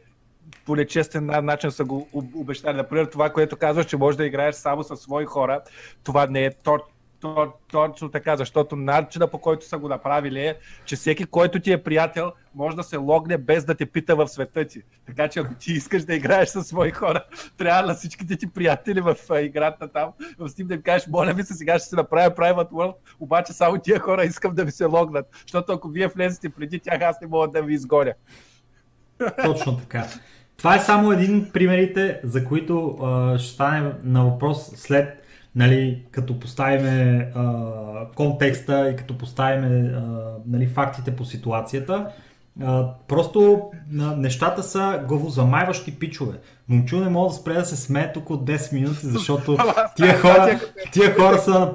по 0.65 0.75
нечестен 0.75 1.25
начин 1.25 1.71
са 1.71 1.85
го 1.85 2.09
обещали. 2.13 2.77
Например, 2.77 3.05
това, 3.05 3.29
което 3.29 3.57
казваш, 3.57 3.85
че 3.85 3.97
можеш 3.97 4.17
да 4.17 4.25
играеш 4.25 4.55
само 4.55 4.83
със 4.83 4.99
свои 4.99 5.25
хора, 5.25 5.61
това 6.03 6.27
не 6.27 6.45
е 6.45 6.51
точно 6.51 6.95
точно 7.71 8.11
така, 8.11 8.37
защото 8.37 8.75
начина 8.75 9.27
по 9.27 9.37
който 9.37 9.65
са 9.65 9.77
го 9.77 9.87
направили 9.87 10.39
е, 10.39 10.55
че 10.85 10.95
всеки, 10.95 11.25
който 11.25 11.59
ти 11.59 11.71
е 11.71 11.83
приятел, 11.83 12.31
може 12.55 12.75
да 12.75 12.83
се 12.83 12.97
логне 12.97 13.37
без 13.37 13.65
да 13.65 13.75
те 13.75 13.85
пита 13.85 14.15
в 14.15 14.27
света 14.27 14.65
ти. 14.65 14.81
Така 15.05 15.27
че 15.27 15.39
ако 15.39 15.53
ти 15.53 15.73
искаш 15.73 16.03
да 16.03 16.15
играеш 16.15 16.49
със 16.49 16.67
свои 16.67 16.91
хора, 16.91 17.25
трябва 17.57 17.87
на 17.87 17.93
всичките 17.93 18.37
ти 18.37 18.47
приятели 18.47 19.01
в 19.01 19.15
играта 19.41 19.87
там, 19.87 20.11
в 20.37 20.49
Steam 20.49 20.65
да 20.65 20.73
им 20.73 20.81
кажеш, 20.81 21.07
моля 21.07 21.33
ви 21.33 21.43
се, 21.43 21.53
сега 21.53 21.79
ще 21.79 21.89
се 21.89 21.95
направя 21.95 22.35
Private 22.35 22.71
World, 22.71 22.95
обаче 23.19 23.53
само 23.53 23.77
тия 23.77 23.99
хора 23.99 24.23
искам 24.23 24.55
да 24.55 24.65
ви 24.65 24.71
се 24.71 24.85
логнат, 24.85 25.25
защото 25.41 25.73
ако 25.73 25.89
вие 25.89 26.07
влезете 26.07 26.49
преди 26.49 26.79
тях, 26.79 27.01
аз 27.01 27.21
не 27.21 27.27
мога 27.27 27.47
да 27.47 27.61
ви 27.61 27.73
изгоня. 27.73 28.13
Точно 29.43 29.77
така. 29.77 30.07
Това 30.57 30.75
е 30.75 30.79
само 30.79 31.11
един 31.11 31.37
от 31.39 31.53
примерите, 31.53 32.19
за 32.23 32.45
които 32.45 32.97
а, 33.03 33.37
ще 33.37 33.53
стане 33.53 33.91
на 34.03 34.25
въпрос 34.25 34.71
след 34.75 35.25
нали, 35.55 36.03
като 36.11 36.39
поставиме 36.39 37.31
а, 37.35 37.53
контекста 38.15 38.89
и 38.89 38.95
като 38.95 39.17
поставиме 39.17 39.93
а, 39.95 40.01
нали, 40.47 40.67
фактите 40.67 41.15
по 41.15 41.25
ситуацията, 41.25 42.07
а, 42.63 42.89
просто 43.07 43.69
а, 43.99 44.15
нещата 44.15 44.63
са 44.63 45.03
главозамайващи 45.07 45.99
пичове. 45.99 46.33
Момчу 46.67 46.99
не 46.99 47.09
мога 47.09 47.29
да 47.29 47.35
спре 47.35 47.53
да 47.53 47.65
се 47.65 47.75
смее 47.75 48.11
тук 48.13 48.29
от 48.29 48.45
10 48.45 48.73
минути, 48.73 48.99
защото 49.01 49.57
тия 49.95 50.19
хора, 50.19 50.59
тия 50.91 51.15
хора 51.15 51.37
са 51.37 51.73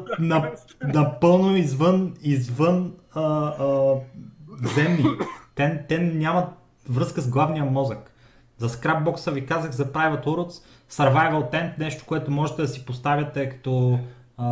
напълно 0.82 1.56
извън, 1.56 2.14
извън 2.22 2.92
а, 3.14 3.22
а, 3.22 3.94
земни. 4.74 5.04
Те, 5.54 5.84
те 5.88 5.98
нямат 5.98 6.48
връзка 6.88 7.20
с 7.20 7.30
главния 7.30 7.64
мозък. 7.64 8.12
За 8.58 8.68
скрапбокса 8.68 9.30
ви 9.30 9.46
казах 9.46 9.70
за 9.70 9.92
Private 9.92 10.24
Worlds, 10.24 10.62
Survival 10.90 11.52
Tent, 11.52 11.78
нещо, 11.78 12.04
което 12.06 12.30
можете 12.30 12.62
да 12.62 12.68
си 12.68 12.84
поставяте 12.84 13.48
като 13.48 13.98
а, 14.36 14.48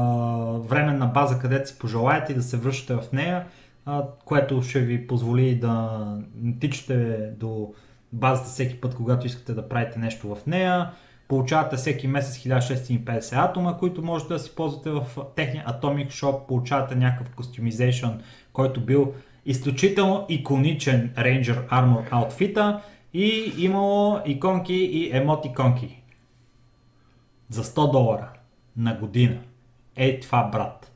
временна 0.59 1.07
база, 1.07 1.39
където 1.39 1.69
си 1.69 1.79
пожелаете 1.79 2.33
и 2.33 2.37
да 2.37 2.43
се 2.43 2.57
връщате 2.57 2.95
в 2.95 3.13
нея, 3.13 3.47
а, 3.87 4.05
което 4.25 4.63
ще 4.63 4.81
ви 4.81 5.07
позволи 5.07 5.55
да 5.55 6.05
не 6.43 6.59
тичате 6.59 7.31
до 7.37 7.75
базата 8.13 8.49
всеки 8.49 8.81
път, 8.81 8.95
когато 8.95 9.27
искате 9.27 9.55
да 9.55 9.69
правите 9.69 9.99
нещо 9.99 10.35
в 10.35 10.47
нея. 10.47 10.91
Получавате 11.29 11.77
всеки 11.77 12.07
месец 12.07 12.39
1650 12.39 13.45
атома, 13.45 13.79
които 13.79 14.03
можете 14.03 14.33
да 14.33 14.39
си 14.39 14.55
ползвате 14.55 14.91
в 14.91 15.07
техния 15.37 15.65
Atomic 15.67 16.09
Shop. 16.09 16.47
Получавате 16.47 16.95
някакъв 16.95 17.35
customization, 17.35 18.21
който 18.53 18.81
бил 18.81 19.15
изключително 19.49 20.27
иконичен 20.29 21.11
Ranger 21.17 21.69
Armor 21.69 22.11
outfit 22.11 22.81
и 23.15 23.53
имало 23.59 24.21
иконки 24.27 24.75
и 24.75 25.17
емотиконки 25.17 26.03
за 27.49 27.65
100 27.65 27.91
долара 27.91 28.29
на 28.77 28.95
година. 28.95 29.39
Ей 29.97 30.21
това, 30.21 30.43
брат. 30.43 30.93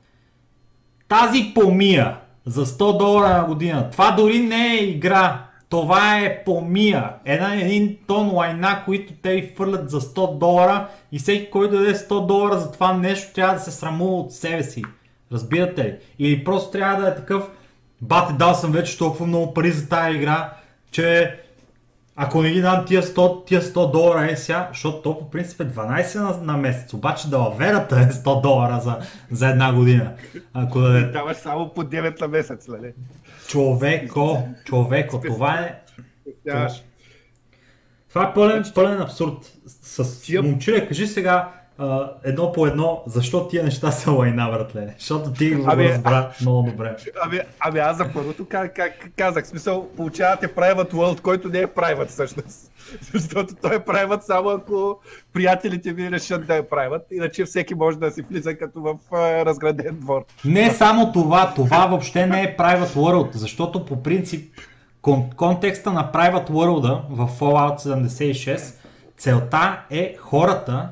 Тази 1.08 1.52
помия 1.54 2.16
за 2.46 2.66
100 2.66 2.98
долара 2.98 3.38
на 3.38 3.44
година, 3.44 3.90
това 3.90 4.10
дори 4.10 4.38
не 4.38 4.74
е 4.74 4.84
игра. 4.84 5.46
Това 5.68 6.18
е 6.18 6.44
помия. 6.44 7.14
Една, 7.24 7.54
един 7.54 7.98
тон 8.06 8.30
лайна, 8.34 8.82
които 8.84 9.12
те 9.22 9.34
ви 9.34 9.52
фърлят 9.56 9.90
за 9.90 10.00
100 10.00 10.38
долара 10.38 10.88
и 11.12 11.18
всеки, 11.18 11.50
който 11.50 11.76
даде 11.76 11.94
100 11.94 12.26
долара 12.26 12.58
за 12.58 12.72
това 12.72 12.92
нещо, 12.92 13.32
трябва 13.34 13.54
да 13.54 13.60
се 13.60 13.70
срамува 13.70 14.12
от 14.12 14.32
себе 14.32 14.62
си. 14.62 14.82
Разбирате 15.32 15.84
ли? 15.84 15.96
Или 16.18 16.44
просто 16.44 16.70
трябва 16.70 17.02
да 17.02 17.08
е 17.08 17.14
такъв, 17.14 17.50
бате, 18.02 18.32
дал 18.32 18.54
съм 18.54 18.72
вече 18.72 18.98
толкова 18.98 19.26
много 19.26 19.54
пари 19.54 19.70
за 19.70 19.88
тази 19.88 20.16
игра, 20.16 20.52
че 20.90 21.38
ако 22.16 22.42
не 22.42 22.50
ги 22.50 22.60
дам 22.60 22.84
тия 22.86 23.02
100, 23.02 23.46
тия 23.46 23.62
100 23.62 23.90
долара 23.90 24.30
е 24.30 24.36
сега, 24.36 24.68
защото 24.72 25.02
то 25.02 25.18
по 25.18 25.30
принцип 25.30 25.60
е 25.60 25.64
12 25.64 26.20
на, 26.20 26.52
на 26.52 26.56
месец, 26.56 26.92
обаче 26.92 27.30
да 27.30 27.38
лаверата 27.38 28.00
е 28.00 28.04
100 28.04 28.42
долара 28.42 28.80
за, 28.80 28.98
за 29.30 29.48
една 29.48 29.74
година. 29.74 30.12
Ако 30.54 30.80
да... 30.80 31.12
Даваш 31.12 31.36
само 31.36 31.74
по 31.74 31.82
9 31.82 32.20
на 32.20 32.28
месец, 32.28 32.68
нали? 32.68 32.92
Човеко, 33.48 34.48
човеко, 34.64 35.20
това 35.20 35.54
е... 35.54 35.82
Това, 36.48 36.68
това 38.08 38.28
е 38.28 38.34
пълен, 38.34 38.64
пълен 38.74 39.00
абсурд. 39.00 39.52
С 39.66 40.42
момчиле, 40.42 40.88
кажи 40.88 41.06
сега, 41.06 41.52
Uh, 41.80 42.08
едно 42.24 42.52
по 42.52 42.66
едно, 42.66 43.02
защо 43.06 43.48
тия 43.48 43.64
неща 43.64 43.90
са 43.90 44.10
лайна, 44.10 44.50
братле? 44.50 44.94
Защото 44.98 45.32
ти 45.32 45.54
го 45.54 45.64
ами, 45.66 45.88
разбра 45.88 46.30
много 46.40 46.62
добре. 46.70 46.96
Ами, 47.22 47.40
ами 47.60 47.78
аз 47.78 47.96
за 47.96 48.12
първото 48.12 48.46
как, 48.48 48.74
как, 48.74 49.10
казах, 49.16 49.46
смисъл, 49.46 49.88
получавате 49.96 50.48
Private 50.48 50.92
World, 50.92 51.20
който 51.20 51.48
не 51.48 51.58
е 51.58 51.66
Private 51.66 52.06
всъщност. 52.06 52.72
Защото 53.12 53.54
той 53.62 53.74
е 53.74 53.78
Private 53.78 54.20
само 54.20 54.48
ако 54.48 54.98
приятелите 55.32 55.92
ви 55.92 56.10
решат 56.10 56.46
да 56.46 56.56
е 56.56 56.62
Private, 56.62 57.12
иначе 57.12 57.44
всеки 57.44 57.74
може 57.74 57.98
да 57.98 58.10
си 58.10 58.22
влиза 58.22 58.54
като 58.54 58.80
в 58.80 58.94
uh, 59.10 59.44
разграден 59.46 59.98
двор. 60.00 60.24
Не 60.44 60.70
само 60.70 61.12
това, 61.12 61.54
това 61.54 61.86
въобще 61.86 62.26
не 62.26 62.42
е 62.42 62.56
Private 62.56 62.94
World, 62.96 63.34
защото 63.34 63.84
по 63.84 64.02
принцип 64.02 64.54
кон- 65.02 65.34
контекста 65.34 65.92
на 65.92 66.12
Private 66.12 66.50
World 66.50 67.00
в 67.10 67.30
Fallout 67.40 67.78
76 67.78 68.74
целта 69.16 69.82
е 69.90 70.16
хората 70.18 70.88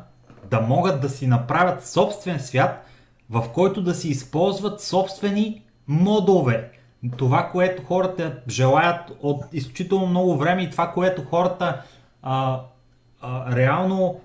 да 0.50 0.60
могат 0.60 1.00
да 1.00 1.08
си 1.08 1.26
направят 1.26 1.86
собствен 1.86 2.40
свят, 2.40 2.86
в 3.30 3.44
който 3.54 3.82
да 3.82 3.94
си 3.94 4.08
използват 4.08 4.80
собствени 4.80 5.62
модове. 5.88 6.70
Това, 7.16 7.48
което 7.52 7.82
хората 7.82 8.36
желаят 8.48 9.12
от 9.22 9.44
изключително 9.52 10.06
много 10.06 10.36
време 10.36 10.62
и 10.62 10.70
това, 10.70 10.92
което 10.92 11.22
хората 11.22 11.82
а, 12.22 12.60
а, 13.20 13.56
реално 13.56 14.20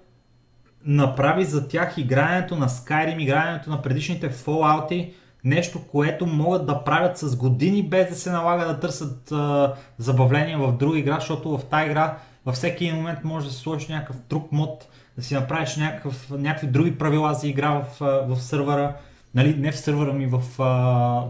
направи 0.86 1.46
за 1.46 1.68
тях 1.68 1.98
игрането 1.98 2.56
на 2.56 2.70
Skyrim, 2.70 3.22
игрането 3.22 3.70
на 3.70 3.82
предишните 3.82 4.32
Fallout, 4.34 5.14
нещо, 5.44 5.88
което 5.92 6.26
могат 6.26 6.66
да 6.66 6.84
правят 6.84 7.18
с 7.18 7.36
години 7.36 7.84
без 7.84 8.10
да 8.10 8.16
се 8.16 8.32
налага 8.32 8.66
да 8.66 8.80
търсят 8.80 9.32
а, 9.32 9.74
забавление 9.98 10.58
в 10.58 10.72
друга 10.72 10.98
игра, 10.98 11.16
защото 11.16 11.58
в 11.58 11.66
тази 11.66 11.86
игра 11.86 12.18
във 12.46 12.56
всеки 12.56 12.92
момент 12.92 13.20
може 13.24 13.48
да 13.48 13.52
се 13.54 13.60
сложи 13.60 13.94
някакъв 13.94 14.16
друг 14.30 14.52
мод, 14.52 14.88
да 15.18 15.24
си 15.24 15.34
направиш 15.34 15.76
някакъв, 15.76 16.30
някакви 16.30 16.68
други 16.68 16.98
правила 16.98 17.34
за 17.34 17.48
игра 17.48 17.70
в, 17.72 18.00
в 18.28 18.42
сървъра, 18.42 18.96
нали, 19.36 19.56
не 19.58 19.72
в 19.72 19.80
сървъра 19.80 20.14
ми, 20.14 20.26
в, 20.26 20.44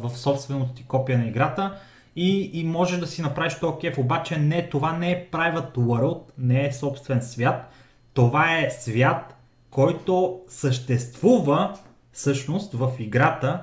в 0.02 0.12
собственото 0.16 0.74
ти 0.74 0.84
копия 0.84 1.18
на 1.18 1.28
играта. 1.28 1.78
И, 2.16 2.52
и 2.54 2.64
можеш 2.64 3.00
да 3.00 3.08
си 3.08 3.22
направиш 3.22 3.60
този 3.60 3.78
кеф, 3.82 3.98
обаче 3.98 4.38
не, 4.38 4.70
това 4.70 4.98
не 4.98 5.12
е 5.12 5.28
private 5.32 5.76
world, 5.76 6.22
не 6.38 6.68
е 6.68 6.74
собствен 6.74 7.22
свят, 7.22 7.72
това 8.14 8.58
е 8.60 8.70
свят, 8.70 9.36
който 9.70 10.40
съществува 10.48 11.78
всъщност 12.12 12.74
в 12.74 12.92
играта 13.00 13.62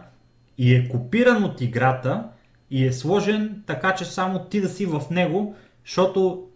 и 0.59 0.75
е 0.75 0.89
копиран 0.89 1.45
от 1.45 1.61
играта 1.61 2.29
и 2.71 2.87
е 2.87 2.93
сложен 2.93 3.63
така, 3.67 3.95
че 3.95 4.05
само 4.05 4.45
ти 4.45 4.61
да 4.61 4.69
си 4.69 4.87
в 4.87 5.03
него, 5.11 5.55
защото 5.85 6.47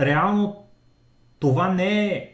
реално 0.00 0.64
това 1.38 1.68
не 1.68 2.06
е 2.06 2.30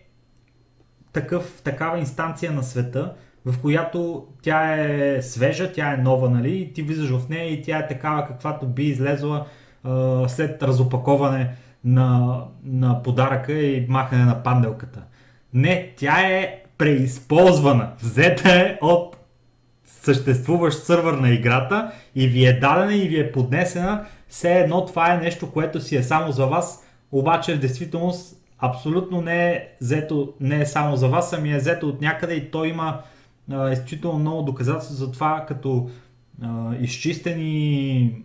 такъв, 1.16 1.60
такава 1.64 1.98
инстанция 1.98 2.52
на 2.52 2.62
света, 2.62 3.12
в 3.44 3.60
която 3.60 4.26
тя 4.42 4.74
е 4.74 5.22
свежа, 5.22 5.72
тя 5.72 5.92
е 5.92 5.96
нова, 5.96 6.30
нали, 6.30 6.56
и 6.56 6.72
ти 6.72 6.82
влизаш 6.82 7.10
в 7.10 7.28
нея 7.28 7.52
и 7.52 7.62
тя 7.62 7.78
е 7.78 7.86
такава 7.86 8.26
каквато 8.26 8.66
би 8.66 8.84
излезла 8.84 9.46
а, 9.84 10.28
след 10.28 10.62
разопаковане 10.62 11.54
на, 11.84 12.40
на 12.64 13.02
подаръка 13.02 13.52
и 13.52 13.86
махане 13.88 14.24
на 14.24 14.42
панделката. 14.42 15.02
Не, 15.54 15.92
тя 15.96 16.20
е 16.20 16.62
преизползвана. 16.78 17.90
Взета 18.02 18.52
е 18.52 18.78
от 18.82 19.16
съществуващ 19.84 20.84
сървър 20.84 21.12
на 21.14 21.30
играта 21.30 21.92
и 22.14 22.28
ви 22.28 22.46
е 22.46 22.58
дадена 22.58 22.94
и 22.94 23.08
ви 23.08 23.20
е 23.20 23.32
поднесена. 23.32 24.04
Все 24.28 24.52
едно 24.52 24.86
това 24.86 25.12
е 25.12 25.18
нещо, 25.18 25.50
което 25.52 25.80
си 25.80 25.96
е 25.96 26.02
само 26.02 26.32
за 26.32 26.46
вас, 26.46 26.84
обаче 27.12 27.54
в 27.54 27.60
действителност 27.60 28.35
абсолютно 28.58 29.20
не 29.20 29.48
е, 29.48 29.68
взето, 29.80 30.32
не 30.40 30.60
е 30.60 30.66
само 30.66 30.96
за 30.96 31.08
вас, 31.08 31.32
ами 31.32 31.52
е 31.52 31.58
взето 31.58 31.88
от 31.88 32.00
някъде 32.00 32.34
и 32.34 32.50
той 32.50 32.68
има 32.68 33.00
а, 33.50 33.70
изключително 33.70 34.18
много 34.18 34.42
доказателства 34.42 34.94
за 34.94 35.12
това, 35.12 35.44
като 35.48 35.90
а, 36.42 36.76
изчистени 36.80 38.24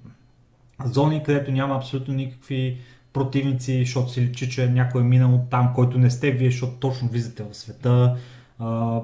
зони, 0.85 1.23
където 1.23 1.51
няма 1.51 1.75
абсолютно 1.75 2.13
никакви 2.13 2.77
противници, 3.13 3.79
защото 3.79 4.11
си 4.11 4.21
личи, 4.21 4.49
че 4.49 4.69
някой 4.69 5.01
е 5.01 5.05
минал 5.05 5.45
там, 5.49 5.71
който 5.75 5.97
не 5.97 6.09
сте 6.09 6.31
вие, 6.31 6.51
защото 6.51 6.73
точно 6.73 7.07
влизате 7.07 7.43
в 7.43 7.53
света. 7.53 8.17
А, 8.59 9.01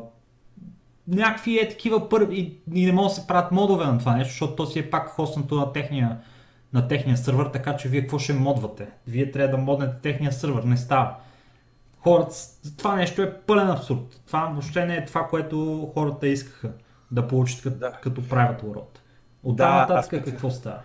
някакви 1.07 1.59
е 1.59 1.69
такива 1.69 2.09
първи 2.09 2.39
и, 2.39 2.79
и 2.81 2.85
не 2.85 2.91
могат 2.91 3.11
да 3.11 3.15
се 3.15 3.27
правят 3.27 3.51
модове 3.51 3.85
на 3.85 3.97
това 3.97 4.15
нещо, 4.15 4.31
защото 4.31 4.55
то 4.55 4.65
си 4.65 4.79
е 4.79 4.89
пак 4.89 5.09
хоснато 5.09 5.55
на 5.55 5.73
техния, 5.73 6.17
на 6.73 6.87
техния 6.87 7.17
сървър, 7.17 7.45
така 7.45 7.77
че 7.77 7.89
вие 7.89 8.01
какво 8.01 8.19
ще 8.19 8.33
модвате? 8.33 8.87
Вие 9.07 9.31
трябва 9.31 9.57
да 9.57 9.63
моднете 9.63 10.01
техния 10.01 10.31
сървър, 10.31 10.63
не 10.63 10.77
става. 10.77 11.15
Хората, 11.99 12.35
това 12.77 12.95
нещо 12.95 13.21
е 13.21 13.33
пълен 13.33 13.69
абсурд. 13.69 14.21
Това 14.27 14.49
въобще 14.51 14.85
не 14.85 14.95
е 14.95 15.05
това, 15.05 15.27
което 15.27 15.89
хората 15.93 16.27
искаха 16.27 16.71
да 17.11 17.27
получат 17.27 17.61
като, 17.61 17.77
да. 17.77 17.91
като 17.91 18.27
правят 18.29 18.61
World. 18.61 18.99
От 19.43 19.55
да, 19.55 19.75
нататък 19.75 20.25
какво 20.25 20.49
става? 20.49 20.79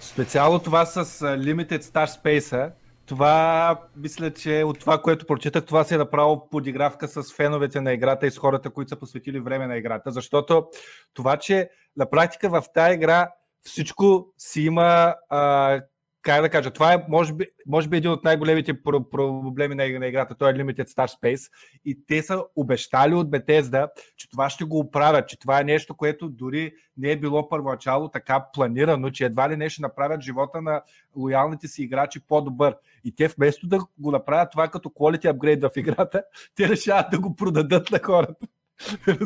Специално 0.00 0.58
това 0.58 0.86
с 0.86 1.04
Limited 1.20 1.82
Star 1.82 2.06
Space, 2.06 2.70
това 3.06 3.76
мисля, 3.96 4.30
че 4.30 4.62
от 4.62 4.80
това, 4.80 5.02
което 5.02 5.26
прочитах, 5.26 5.64
това 5.64 5.84
се 5.84 5.94
е 5.94 5.98
направо 5.98 6.48
подигравка 6.50 7.08
с 7.08 7.34
феновете 7.34 7.80
на 7.80 7.92
играта 7.92 8.26
и 8.26 8.30
с 8.30 8.38
хората, 8.38 8.70
които 8.70 8.88
са 8.88 8.96
посветили 8.96 9.40
време 9.40 9.66
на 9.66 9.76
играта. 9.76 10.10
Защото 10.10 10.66
това, 11.14 11.36
че 11.36 11.70
на 11.96 12.10
практика 12.10 12.48
в 12.48 12.64
тази 12.74 12.94
игра 12.94 13.30
всичко 13.62 14.32
си 14.38 14.62
има 14.62 15.14
а, 15.28 15.80
как 16.22 16.42
да 16.42 16.48
кажа, 16.48 16.70
това 16.70 16.92
е 16.92 17.04
може 17.08 17.32
би, 17.32 17.46
може 17.66 17.88
би 17.88 17.96
един 17.96 18.10
от 18.10 18.24
най-големите 18.24 18.82
проблеми 18.82 19.74
на, 19.74 19.98
на 19.98 20.06
играта, 20.06 20.34
той 20.34 20.50
е 20.50 20.54
Limited 20.54 20.88
Star 20.88 21.20
Space 21.20 21.50
и 21.84 22.06
те 22.06 22.22
са 22.22 22.44
обещали 22.56 23.14
от 23.14 23.30
Bethesda, 23.30 23.88
че 24.16 24.30
това 24.30 24.50
ще 24.50 24.64
го 24.64 24.78
оправят, 24.78 25.28
че 25.28 25.38
това 25.38 25.60
е 25.60 25.64
нещо, 25.64 25.94
което 25.94 26.28
дори 26.28 26.72
не 26.96 27.10
е 27.10 27.16
било 27.16 27.48
първоначало 27.48 28.08
така 28.08 28.46
планирано, 28.52 29.10
че 29.10 29.24
едва 29.24 29.50
ли 29.50 29.56
не 29.56 29.70
ще 29.70 29.82
направят 29.82 30.20
живота 30.20 30.62
на 30.62 30.82
лоялните 31.16 31.68
си 31.68 31.82
играчи 31.82 32.20
по-добър. 32.20 32.76
И 33.04 33.14
те 33.14 33.28
вместо 33.28 33.66
да 33.66 33.78
го 33.98 34.10
направят 34.10 34.50
това 34.50 34.68
като 34.68 34.88
quality 34.88 35.32
upgrade 35.32 35.72
в 35.72 35.76
играта, 35.76 36.22
те 36.56 36.68
решават 36.68 37.06
да 37.10 37.20
го 37.20 37.36
продадат 37.36 37.90
на 37.90 37.98
хората. 38.02 38.46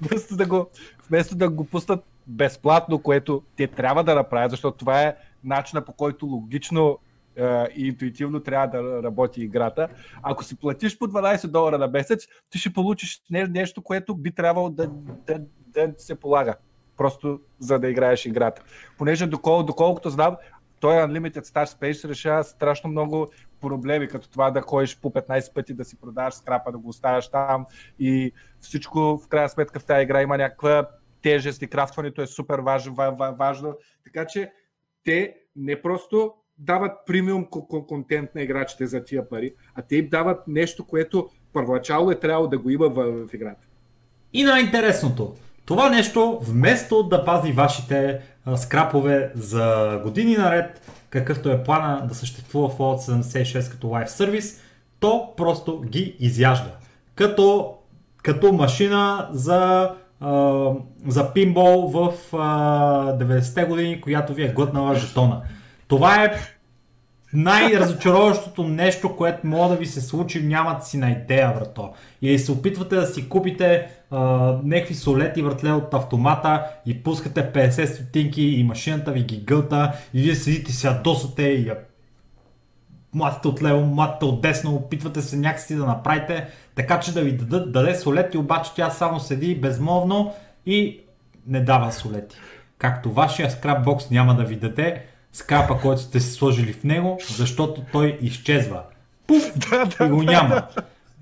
вместо, 0.00 0.36
да 0.36 0.46
го, 0.46 0.70
вместо 1.08 1.36
да 1.36 1.50
го 1.50 1.64
пуснат 1.64 2.04
безплатно, 2.30 2.98
което 2.98 3.42
те 3.56 3.66
трябва 3.66 4.04
да 4.04 4.14
направят, 4.14 4.50
защото 4.50 4.78
това 4.78 5.02
е 5.02 5.16
начина 5.44 5.84
по 5.84 5.92
който 5.92 6.26
логично 6.26 6.98
е, 7.36 7.64
и 7.76 7.88
интуитивно 7.88 8.40
трябва 8.40 8.66
да 8.66 9.02
работи 9.02 9.42
играта. 9.42 9.88
Ако 10.22 10.44
си 10.44 10.56
платиш 10.56 10.98
по 10.98 11.06
12 11.08 11.46
долара 11.46 11.78
на 11.78 11.88
месец, 11.88 12.26
ти 12.50 12.58
ще 12.58 12.72
получиш 12.72 13.22
нещо, 13.30 13.82
което 13.82 14.14
би 14.14 14.32
трябвало 14.32 14.70
да, 14.70 14.90
да, 15.26 15.40
да 15.66 15.94
се 15.98 16.14
полага. 16.14 16.54
Просто 16.96 17.40
за 17.58 17.78
да 17.78 17.88
играеш 17.88 18.26
играта. 18.26 18.62
Понеже 18.98 19.26
докол, 19.26 19.62
доколкото 19.62 20.10
знам, 20.10 20.36
той 20.80 20.94
Unlimited 20.94 21.44
Star 21.44 21.64
Space 21.64 22.08
решава 22.08 22.44
страшно 22.44 22.90
много 22.90 23.28
проблеми, 23.60 24.08
като 24.08 24.30
това 24.30 24.50
да 24.50 24.60
ходиш 24.60 25.00
по 25.00 25.10
15 25.10 25.54
пъти 25.54 25.74
да 25.74 25.84
си 25.84 26.00
продаваш 26.00 26.34
скрапа, 26.34 26.72
да 26.72 26.78
го 26.78 26.88
оставяш 26.88 27.28
там 27.30 27.66
и 27.98 28.32
всичко 28.60 29.20
в 29.24 29.28
крайна 29.28 29.48
сметка 29.48 29.80
в 29.80 29.84
тази 29.84 30.02
игра 30.02 30.22
има 30.22 30.38
някаква 30.38 30.86
тежест 31.22 31.62
и 31.62 31.66
крафтването 31.66 32.22
е 32.22 32.26
супер 32.26 32.58
важно, 32.58 32.94
важно. 33.38 33.76
Така 34.04 34.26
че 34.26 34.52
те 35.04 35.34
не 35.56 35.82
просто 35.82 36.32
дават 36.58 36.92
премиум 37.06 37.46
контент 37.88 38.34
на 38.34 38.42
играчите 38.42 38.86
за 38.86 39.04
тия 39.04 39.28
пари, 39.28 39.54
а 39.74 39.82
те 39.82 39.96
им 39.96 40.08
дават 40.08 40.48
нещо, 40.48 40.86
което 40.86 41.30
първоначално 41.52 42.10
е 42.10 42.20
трябвало 42.20 42.48
да 42.48 42.58
го 42.58 42.70
има 42.70 42.88
в, 42.88 43.26
в 43.26 43.34
играта. 43.34 43.66
И 44.32 44.44
най-интересното, 44.44 45.36
това 45.64 45.90
нещо, 45.90 46.38
вместо 46.42 47.02
да 47.02 47.24
пази 47.24 47.52
вашите 47.52 48.20
а, 48.44 48.56
скрапове 48.56 49.32
за 49.34 50.00
години 50.02 50.36
наред, 50.36 50.90
какъвто 51.10 51.50
е 51.50 51.62
плана 51.64 52.06
да 52.06 52.14
съществува 52.14 52.68
в 52.68 52.78
Fallout 52.78 53.22
76 53.22 53.70
като 53.70 53.88
лайф 53.88 54.10
сервис, 54.10 54.62
то 55.00 55.34
просто 55.36 55.80
ги 55.80 56.16
изяжда. 56.20 56.76
Като, 57.14 57.74
като 58.22 58.52
машина 58.52 59.28
за 59.32 59.90
за 61.06 61.32
пинбол 61.34 61.88
в 61.88 62.12
а, 62.32 63.18
90-те 63.18 63.64
години, 63.64 64.00
която 64.00 64.34
ви 64.34 64.44
е 64.44 64.52
глътнала 64.52 64.94
жетона. 64.94 65.42
Това 65.88 66.24
е 66.24 66.32
най-разочароващото 67.32 68.64
нещо, 68.64 69.16
което 69.16 69.46
може 69.46 69.70
да 69.70 69.76
ви 69.76 69.86
се 69.86 70.00
случи, 70.00 70.42
нямате 70.42 70.86
си 70.86 70.98
на 70.98 71.10
идея, 71.10 71.54
брато. 71.54 71.90
Или 72.22 72.38
се 72.38 72.52
опитвате 72.52 72.96
да 72.96 73.06
си 73.06 73.28
купите 73.28 73.86
а, 74.10 74.18
някакви 74.64 74.94
солети 74.94 75.42
въртле 75.42 75.72
от 75.72 75.94
автомата 75.94 76.64
и 76.86 77.02
пускате 77.02 77.52
50 77.52 77.84
стотинки 77.84 78.42
и 78.42 78.64
машината 78.64 79.12
ви 79.12 79.22
ги 79.22 79.40
гълта 79.40 79.92
и 80.14 80.22
вие 80.22 80.34
седите 80.34 80.72
си 80.72 80.86
ядосате 80.86 81.42
и 81.42 81.68
я 81.68 81.76
млатите 83.14 83.48
от 83.48 83.62
лево, 83.62 83.80
млатите 83.80 84.24
от 84.24 84.40
десно, 84.40 84.74
опитвате 84.74 85.22
се 85.22 85.36
някакси 85.36 85.76
да 85.76 85.86
направите 85.86 86.46
така, 86.74 87.00
че 87.00 87.12
да 87.12 87.20
ви 87.20 87.32
дадат, 87.32 87.72
даде 87.72 87.94
солети, 87.94 88.38
обаче 88.38 88.70
тя 88.76 88.90
само 88.90 89.20
седи 89.20 89.60
безмолвно 89.60 90.34
и 90.66 91.00
не 91.46 91.60
дава 91.60 91.92
солети. 91.92 92.36
Както 92.78 93.12
вашия 93.12 93.50
скрапбокс 93.50 94.10
няма 94.10 94.34
да 94.34 94.44
ви 94.44 94.56
даде 94.56 95.02
скрапа, 95.32 95.80
който 95.80 96.00
сте 96.00 96.20
си 96.20 96.32
сложили 96.32 96.72
в 96.72 96.84
него, 96.84 97.18
защото 97.36 97.82
той 97.92 98.18
изчезва. 98.20 98.82
Пуф! 99.26 99.52
и 100.00 100.08
го 100.08 100.22
няма. 100.22 100.62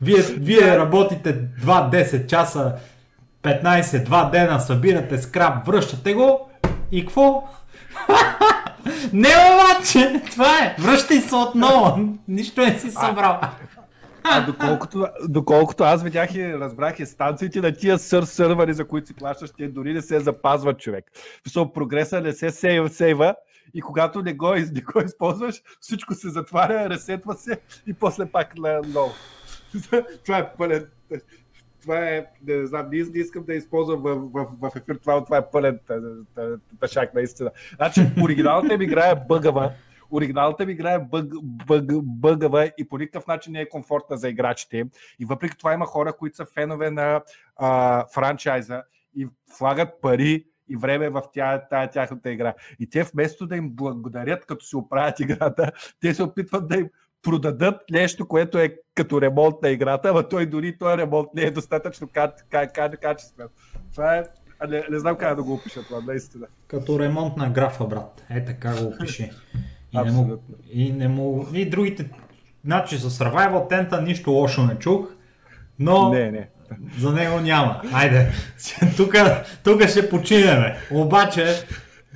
Вие, 0.02 0.22
вие 0.22 0.78
работите 0.78 1.40
2-10 1.40 2.26
часа, 2.26 2.74
15-2 3.42 4.30
дена, 4.30 4.60
събирате 4.60 5.18
скрап, 5.18 5.66
връщате 5.66 6.14
го 6.14 6.50
и 6.92 7.00
какво? 7.00 7.48
Не, 9.12 9.28
обаче, 9.28 10.22
това 10.30 10.58
е. 10.58 10.76
Връщай 10.78 11.20
се 11.20 11.34
отново. 11.34 12.08
Нищо 12.28 12.60
не 12.60 12.78
си 12.78 12.90
събрал. 12.90 13.40
А 14.24 14.46
доколкото, 14.46 15.06
доколкото 15.28 15.84
аз 15.84 16.02
видях 16.02 16.34
и 16.34 16.58
разбрах 16.58 16.98
и 16.98 17.06
станциите 17.06 17.60
на 17.60 17.72
тия 17.72 17.98
сър 17.98 18.22
сървъри, 18.22 18.74
за 18.74 18.88
които 18.88 19.06
си 19.06 19.14
плащаш, 19.14 19.50
те 19.58 19.68
дори 19.68 19.92
не 19.92 20.02
се 20.02 20.20
запазват 20.20 20.80
човек. 20.80 21.04
Писал, 21.44 21.72
прогреса 21.72 22.20
не 22.20 22.32
се 22.32 22.50
сейва, 22.50 22.88
сейва 22.88 23.34
и 23.74 23.80
когато 23.80 24.22
не 24.22 24.32
го, 24.32 24.54
не 24.54 24.80
го 24.80 25.00
използваш, 25.00 25.62
всичко 25.80 26.14
се 26.14 26.28
затваря, 26.28 26.90
ресетва 26.90 27.34
се 27.34 27.60
и 27.86 27.94
после 27.94 28.26
пак 28.26 28.58
на 28.58 28.80
ново. 28.86 29.12
Това 30.24 30.38
е 30.38 30.52
пълен 30.58 30.86
това 31.88 32.08
е, 32.08 32.26
не 32.46 32.66
знам, 32.66 32.88
не, 32.92 32.98
искам 33.14 33.44
да 33.44 33.54
използвам 33.54 34.02
в, 34.02 34.14
в, 34.32 34.46
в 34.60 34.76
ефир 34.76 34.94
това, 34.94 35.24
това 35.24 35.36
е 35.36 35.50
пълен 35.50 35.78
тъшак 36.80 37.14
наистина. 37.14 37.50
Значи, 37.76 38.00
оригиналната 38.22 38.78
ми 38.78 38.84
игра 38.84 39.10
е 39.10 39.14
бъгава, 39.28 39.72
оригиналната 40.10 40.66
ми 40.66 40.72
игра 40.72 40.92
е 40.92 40.98
бъг, 40.98 41.32
бъг, 41.42 41.84
бъгава 42.02 42.70
и 42.78 42.88
по 42.88 42.98
никакъв 42.98 43.26
начин 43.26 43.52
не 43.52 43.60
е 43.60 43.68
комфортна 43.68 44.16
за 44.16 44.28
играчите. 44.28 44.84
И 45.18 45.24
въпреки 45.24 45.58
това 45.58 45.72
има 45.72 45.86
хора, 45.86 46.12
които 46.12 46.36
са 46.36 46.44
фенове 46.44 46.90
на 46.90 47.22
а, 47.56 48.04
франчайза 48.14 48.82
и 49.16 49.28
влагат 49.58 50.00
пари 50.00 50.44
и 50.68 50.76
време 50.76 51.08
в 51.08 51.22
тя, 51.32 51.66
тая 51.70 51.90
тяхната 51.90 52.30
игра. 52.30 52.54
И 52.80 52.90
те 52.90 53.02
вместо 53.02 53.46
да 53.46 53.56
им 53.56 53.70
благодарят, 53.70 54.46
като 54.46 54.64
си 54.64 54.76
оправят 54.76 55.20
играта, 55.20 55.72
те 56.00 56.14
се 56.14 56.22
опитват 56.22 56.68
да 56.68 56.76
им 56.76 56.88
продадат 57.22 57.80
нещо, 57.90 58.28
което 58.28 58.58
е 58.58 58.74
като 58.94 59.20
ремонт 59.20 59.54
на 59.62 59.70
играта, 59.70 60.08
ама 60.08 60.28
той 60.28 60.46
дори 60.46 60.78
този 60.78 60.98
ремонт 60.98 61.28
не 61.34 61.42
е 61.42 61.50
достатъчно 61.50 62.08
качествен. 63.00 63.48
Това 63.94 64.16
е 64.16 64.24
не, 64.68 64.84
не 64.90 64.98
знам 64.98 65.16
как 65.16 65.36
да 65.36 65.42
го 65.42 65.54
опиша 65.54 65.82
това, 65.82 66.00
наистина. 66.06 66.46
Като 66.66 66.98
ремонт 66.98 67.36
на 67.36 67.50
графа, 67.50 67.86
брат. 67.86 68.24
Е 68.30 68.44
така 68.44 68.74
го 68.74 68.88
опиши. 68.88 69.30
И, 69.92 69.98
не 69.98 70.10
му, 70.10 70.42
и, 70.72 70.92
не 70.92 71.08
му, 71.08 71.46
и 71.54 71.70
другите, 71.70 72.10
значи 72.64 72.96
за 72.96 73.10
Survival 73.10 73.68
Тента 73.68 74.02
нищо 74.02 74.30
лошо 74.30 74.62
не 74.62 74.74
чух, 74.74 75.08
но 75.78 76.12
не, 76.12 76.30
не. 76.30 76.48
за 76.98 77.12
него 77.12 77.40
няма. 77.40 77.82
Айде, 77.92 78.32
тук 79.64 79.88
ще 79.88 80.10
починеме. 80.10 80.76
Обаче, 80.90 81.46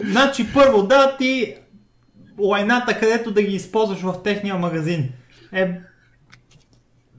значи 0.01 0.53
първо 0.55 0.83
да 0.83 1.17
ти 1.17 1.57
лайната, 2.39 2.99
където 2.99 3.31
да 3.31 3.43
ги 3.43 3.55
използваш 3.55 4.01
в 4.01 4.23
техния 4.23 4.55
магазин. 4.55 5.09
Е, 5.53 5.71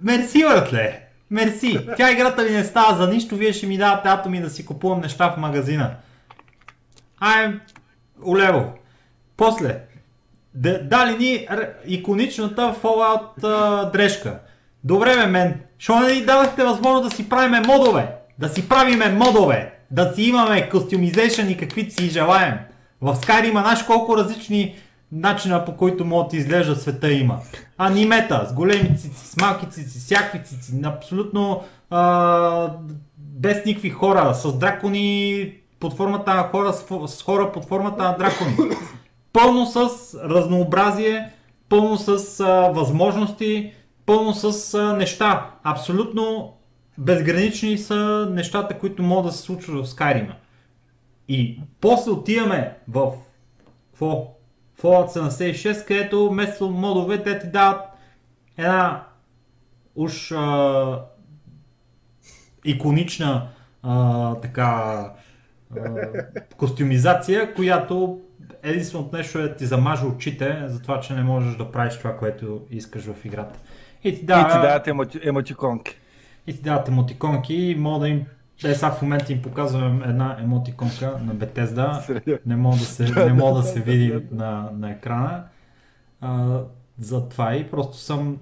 мерси, 0.02 0.44
братле. 0.44 1.00
Мерси. 1.30 1.88
Тя 1.98 2.12
играта 2.12 2.44
ви 2.44 2.52
не 2.52 2.64
става 2.64 2.96
за 2.96 3.08
нищо, 3.08 3.36
вие 3.36 3.54
ще 3.54 3.68
ми 3.68 3.78
давате 3.78 4.10
атоми 4.10 4.42
да 4.42 4.50
си 4.50 4.66
купувам 4.66 5.02
неща 5.02 5.32
в 5.32 5.38
магазина. 5.38 5.92
Ай, 7.20 7.54
улево. 8.24 8.74
После, 9.38 9.80
да, 10.54 10.84
дали 10.84 11.18
ни 11.18 11.48
иконичната 11.88 12.76
Fallout 12.84 13.44
а, 13.44 13.86
дрежка. 13.92 14.40
Добре 14.84 15.16
бе, 15.16 15.26
мен. 15.26 15.60
Що 15.78 16.00
не 16.00 16.14
ни 16.14 16.22
дадахте 16.22 16.64
възможност 16.64 17.10
да 17.10 17.16
си 17.16 17.30
правиме 17.30 17.62
модове? 17.62 18.08
Да 18.40 18.50
си 18.50 18.70
правиме 18.70 19.10
модове. 19.10 19.74
Да 19.92 20.14
си 20.14 20.24
имаме 20.24 20.70
костюмизейшън 20.70 21.50
и 21.50 21.58
каквито 21.58 21.94
си 21.94 22.10
желаем. 22.10 22.54
В 23.02 23.16
Skyrim 23.16 23.50
има 23.50 23.62
знаеш 23.62 23.84
колко 23.84 24.18
различни 24.18 24.76
начина 25.14 25.66
по 25.66 25.78
който 25.78 26.06
могат 26.06 26.32
да 26.32 26.38
изглежда 26.38 26.76
света 26.76 27.12
има. 27.12 27.40
Анимета 27.78 28.48
с 28.50 28.54
големи 28.54 28.98
цици, 28.98 29.28
с 29.28 29.38
малки 29.42 29.70
цици, 29.70 30.00
всякакви 30.00 30.44
цици, 30.44 30.82
абсолютно 30.84 31.64
а, 31.90 32.70
без 33.18 33.66
никакви 33.66 33.90
хора, 33.90 34.34
с 34.34 34.58
дракони 34.58 35.54
под 35.80 35.94
формата 35.94 36.34
на 36.34 36.44
хора, 36.44 36.74
с, 37.08 37.24
хора 37.24 37.52
под 37.52 37.66
формата 37.66 38.04
на 38.04 38.18
дракони. 38.18 38.76
Пълно 39.34 39.66
с 39.66 39.90
разнообразие, 40.24 41.32
пълно 41.70 41.98
с 41.98 42.40
а, 42.40 42.70
възможности, 42.70 43.74
пълно 44.06 44.34
с 44.34 44.74
а, 44.74 44.94
неща. 44.94 45.50
Абсолютно 45.64 46.54
безгранични 46.98 47.78
са 47.78 48.28
нещата, 48.32 48.80
които 48.80 49.04
могат 49.04 49.26
да 49.26 49.32
се 49.32 49.44
случват 49.44 49.86
в 49.86 49.90
Skyrim. 49.90 50.32
И 51.28 51.60
после 51.82 52.12
отиваме 52.12 52.78
в 52.88 53.12
какво? 53.92 54.33
Fallout 54.84 55.08
76, 55.08 55.88
където 55.88 56.30
вместо 56.30 56.70
модове 56.70 57.24
те 57.24 57.40
ти 57.40 57.48
дават 57.48 57.82
една 58.58 59.04
уж 59.96 60.32
а, 60.32 61.02
иконична 62.66 63.48
а, 63.84 64.36
така 64.36 64.64
а, 64.64 65.12
костюмизация, 66.58 67.54
която 67.54 68.22
единственото 68.64 69.18
нещо 69.18 69.40
е 69.40 69.42
да 69.42 69.56
ти 69.56 69.66
замажа 69.66 70.06
очите 70.06 70.64
за 70.68 70.82
това, 70.82 71.00
че 71.00 71.14
не 71.14 71.24
можеш 71.24 71.56
да 71.56 71.72
правиш 71.72 71.98
това, 71.98 72.18
което 72.18 72.62
искаш 72.70 73.04
в 73.04 73.26
играта. 73.26 73.60
И 74.04 74.16
ти, 74.16 74.26
дава, 74.26 74.42
и 74.42 74.52
ти 74.52 74.68
дават 74.68 74.88
емоти, 74.88 75.20
емотиконки. 75.24 75.98
И 76.48 76.54
ти 76.54 76.62
дават 76.62 76.88
емотиконки 76.88 77.56
и 77.56 77.76
мога 77.76 78.00
да 78.00 78.10
им 78.10 78.26
те 78.62 78.76
сега 78.76 78.92
в 78.92 79.02
момента 79.02 79.34
им 79.34 79.42
показвам 79.42 80.04
една 80.04 80.38
емотиконка 80.40 81.18
на 81.26 81.34
Бетезда. 81.34 82.04
Не 82.46 82.56
мога 82.56 82.78
да 82.78 82.86
се, 82.86 83.26
не 83.26 83.34
мога 83.34 83.62
да 83.62 83.68
се 83.68 83.82
види 83.82 84.24
на, 84.32 84.70
на 84.74 84.92
екрана. 84.92 85.44
А, 86.22 86.60
за 87.00 87.30
това 87.30 87.56
и 87.56 87.72
просто 87.72 87.98
съм... 87.98 88.38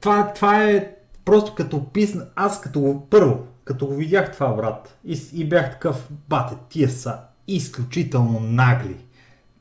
Това, 0.00 0.32
това 0.32 0.64
е 0.64 0.94
просто 1.24 1.54
като 1.54 1.92
писна... 1.92 2.26
Аз 2.36 2.60
като 2.60 2.80
го... 2.80 3.06
Първо, 3.10 3.46
като 3.64 3.86
го 3.86 3.94
видях 3.94 4.32
това, 4.32 4.52
брат, 4.52 4.98
и, 5.04 5.20
и 5.34 5.48
бях 5.48 5.70
такъв, 5.70 6.08
бате, 6.28 6.54
тия 6.68 6.88
са 6.88 7.18
изключително 7.48 8.40
нагли. 8.40 8.96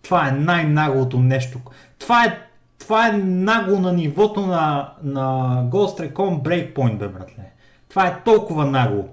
Това 0.02 0.28
е 0.28 0.32
най-наглото 0.32 1.20
нещо. 1.20 1.60
Това 2.00 2.26
е, 2.26 2.40
това 2.80 3.08
е 3.08 3.12
нагло 3.18 3.80
на 3.80 3.94
нивото 3.94 4.46
на, 4.46 4.94
на 5.04 5.24
Ghost 5.72 6.14
Recon 6.14 6.42
Breakpoint, 6.42 6.98
бе, 6.98 7.08
братле. 7.08 7.52
Това 7.90 8.08
е 8.08 8.24
толкова 8.26 8.66
нагло. 8.66 9.10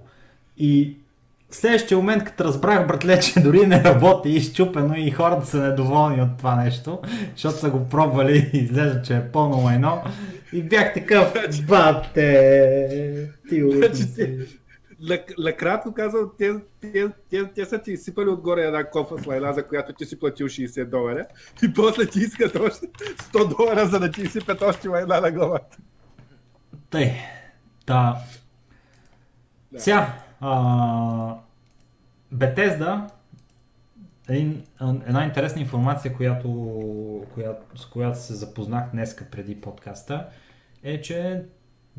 И 0.57 0.97
в 1.51 1.57
следващия 1.57 1.99
момент, 1.99 2.25
като 2.25 2.45
разбрах, 2.45 2.87
братле, 2.87 3.21
че 3.21 3.41
дори 3.43 3.67
не 3.67 3.85
работи 3.85 4.29
изчупено 4.29 4.95
и 4.97 5.11
хората 5.11 5.47
са 5.47 5.59
недоволни 5.63 6.23
от 6.23 6.39
това 6.39 6.55
нещо, 6.55 7.01
защото 7.33 7.59
са 7.59 7.71
го 7.71 7.89
пробвали 7.89 8.51
и 8.53 8.59
изглежда, 8.59 9.03
че 9.03 9.17
е 9.17 9.29
пълно 9.33 9.65
лайно. 9.65 10.03
И 10.53 10.63
бях 10.63 10.95
такъв, 10.95 11.33
бате, 11.69 13.31
ти 13.49 13.63
Накратко 15.39 15.95
казвам, 15.95 16.31
те, 16.39 16.53
те, 16.81 17.09
те, 17.31 17.45
те, 17.55 17.65
са 17.65 17.79
ти 17.79 17.93
изсипали 17.93 18.29
отгоре 18.29 18.63
една 18.63 18.85
кофа 18.85 19.23
с 19.23 19.27
лайна, 19.27 19.53
за 19.53 19.67
която 19.67 19.93
ти 19.93 20.07
си 20.07 20.19
платил 20.19 20.47
60 20.47 20.85
долара 20.85 21.27
и 21.63 21.73
после 21.73 22.07
ти 22.07 22.19
искат 22.19 22.57
още 22.57 22.87
100 22.87 23.57
долара, 23.57 23.87
за 23.87 24.01
да 24.01 24.11
ти 24.11 24.23
изсипят 24.23 24.63
още 24.63 24.89
лайна 24.89 25.21
на 25.21 25.31
главата. 25.31 25.77
Тъй, 26.91 27.13
да, 27.87 28.17
да. 29.77 29.83
Сега, 29.83 30.13
а, 30.41 31.37
Bethesda, 32.35 33.11
един, 34.29 34.65
една 34.81 35.25
интересна 35.25 35.61
информация, 35.61 36.15
която, 36.15 37.25
която, 37.35 37.79
с 37.79 37.87
която 37.87 38.19
се 38.19 38.35
запознах 38.35 38.91
днеска 38.91 39.25
преди 39.31 39.61
подкаста, 39.61 40.29
е, 40.83 41.01
че 41.01 41.45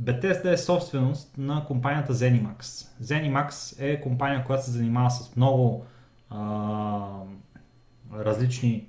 Bethesda 0.02 0.52
е 0.52 0.58
собственост 0.58 1.38
на 1.38 1.66
компанията 1.66 2.14
Zenimax. 2.14 2.62
Zenimax 3.02 3.82
е 3.84 4.02
компания, 4.02 4.44
която 4.44 4.66
се 4.66 4.72
занимава 4.72 5.12
с 5.12 5.36
много 5.36 5.86
а, 6.30 7.22
различни 8.14 8.88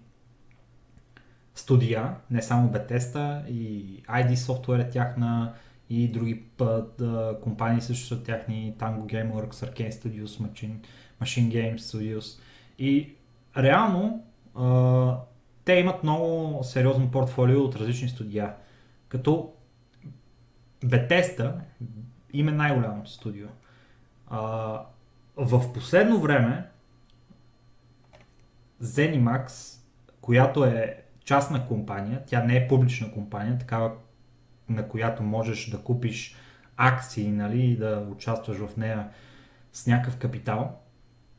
студия, 1.55 2.15
не 2.31 2.43
само 2.43 2.69
Bethesda, 2.69 3.47
и 3.47 4.03
ID 4.03 4.35
Software 4.35 4.87
е 4.87 4.91
тяхна, 4.91 5.53
и 5.91 6.09
други 6.09 6.43
път, 6.57 7.01
а, 7.01 7.37
компании 7.43 7.81
също 7.81 8.07
са 8.07 8.23
тяхни 8.23 8.75
Tango 8.79 9.01
Gameworks, 9.01 9.51
Arcane 9.51 9.91
Studios, 9.91 10.25
Machine, 10.25 10.77
Machine 11.23 11.49
Games 11.49 11.79
Studios 11.79 12.41
и 12.79 13.15
реално 13.57 14.25
а, 14.55 15.17
те 15.65 15.73
имат 15.73 16.03
много 16.03 16.59
сериозно 16.65 17.11
портфолио 17.11 17.63
от 17.63 17.77
различни 17.77 18.09
студия. 18.09 18.55
Като 19.09 19.53
Bethesda 20.85 21.55
им 22.33 22.49
е 22.49 22.53
най-голямото 22.53 23.11
студио. 23.11 23.47
А, 24.27 24.41
в 25.37 25.73
последно 25.73 26.21
време 26.21 26.69
Zenimax, 28.83 29.77
която 30.21 30.65
е 30.65 31.03
частна 31.25 31.67
компания, 31.67 32.23
тя 32.27 32.45
не 32.45 32.57
е 32.57 32.69
публична 32.69 33.13
компания, 33.13 33.59
такава 33.59 33.93
на 34.69 34.89
която 34.89 35.23
можеш 35.23 35.71
да 35.71 35.79
купиш 35.79 36.37
акции 36.77 37.31
нали, 37.31 37.61
и 37.61 37.77
да 37.77 38.07
участваш 38.11 38.57
в 38.59 38.77
нея 38.77 39.09
с 39.73 39.87
някакъв 39.87 40.17
капитал, 40.19 40.79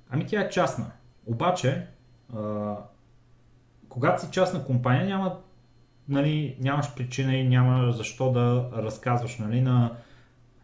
ами 0.10 0.26
тя 0.26 0.42
е 0.42 0.50
частна. 0.50 0.92
Обаче, 1.26 1.88
а, 2.36 2.76
когато 3.90 4.22
си 4.22 4.32
частна 4.32 4.66
компания, 4.66 5.06
няма, 5.06 5.40
нали, 6.10 6.58
нямаш 6.60 6.96
причина 6.96 7.36
и 7.36 7.48
няма 7.48 7.92
защо 7.92 8.32
да 8.32 8.70
разказваш 8.76 9.38
нали, 9.38 9.62
на 9.62 9.96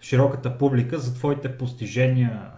широката 0.02 0.58
публика 0.58 1.00
за 1.00 1.16
твоите 1.16 1.58
постижения, 1.58 2.52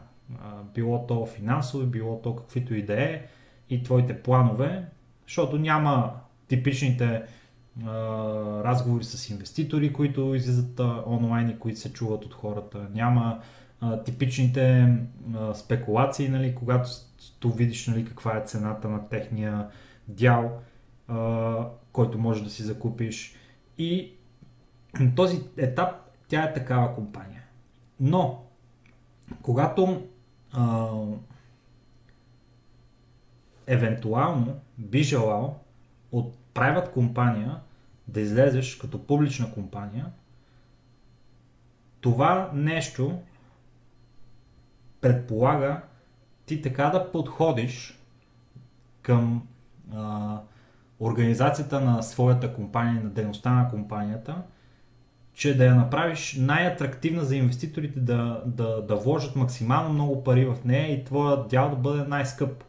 а, 0.44 0.64
било 0.74 1.08
то 1.08 1.26
финансови, 1.26 1.86
било 1.86 2.22
то 2.22 2.36
каквито 2.36 2.76
и 2.76 2.86
да 2.86 3.04
е, 3.04 3.26
и 3.70 3.84
твоите 3.84 4.22
планове, 4.22 4.86
защото 5.26 5.58
няма 5.58 6.14
типичните 6.48 7.24
разговори 8.64 9.04
с 9.04 9.30
инвеститори, 9.30 9.94
които 9.94 10.36
излизат 10.36 10.80
онлайн 11.08 11.50
и 11.50 11.60
които 11.60 11.80
се 11.80 11.94
чуват 11.94 12.26
от 12.26 12.34
хората. 12.34 12.88
Няма 12.94 13.40
типичните 14.06 14.96
спекулации, 15.54 16.30
нали, 16.30 16.56
когато 16.56 16.90
то 17.40 17.50
видиш 17.50 17.88
нали, 17.88 18.06
каква 18.06 18.38
е 18.38 18.46
цената 18.46 18.90
на 18.90 19.10
техния 19.10 19.68
дял, 20.08 20.60
който 21.92 22.20
можеш 22.20 22.44
да 22.44 22.50
си 22.50 22.64
закупиш. 22.64 23.36
И 23.78 24.14
на 25.00 25.16
този 25.16 25.42
етап 25.58 25.96
тя 26.28 26.44
е 26.44 26.54
такава 26.54 26.96
компания. 26.96 27.44
Но, 28.00 28.44
когато 29.42 30.08
а, 30.54 30.90
евентуално 33.68 34.56
би 34.78 35.04
желал 35.04 35.60
от 36.12 36.36
private 36.54 36.92
компания 36.92 37.60
да 38.08 38.22
излезеш 38.22 38.76
като 38.76 39.08
публична 39.08 39.54
компания, 39.54 40.06
това 42.02 42.52
нещо 42.54 43.20
предполага 45.02 45.82
ти 46.46 46.62
така 46.62 46.90
да 46.90 47.12
подходиш 47.12 48.00
към 49.02 49.48
а, 49.94 50.38
организацията 51.00 51.82
на 51.82 52.02
своята 52.02 52.54
компания, 52.54 53.04
на 53.04 53.10
дейността 53.10 53.52
на 53.52 53.70
компанията, 53.70 54.42
че 55.34 55.58
да 55.58 55.66
я 55.66 55.76
направиш 55.76 56.36
най-атрактивна 56.40 57.26
за 57.26 57.36
инвеститорите 57.36 58.00
да, 58.00 58.44
да, 58.46 58.82
да 58.82 58.96
вложат 58.96 59.36
максимално 59.36 59.94
много 59.94 60.24
пари 60.24 60.46
в 60.46 60.58
нея 60.66 60.94
и 60.94 61.04
твоя 61.04 61.48
дял 61.48 61.70
да 61.70 61.76
бъде 61.76 62.04
най-скъп, 62.08 62.64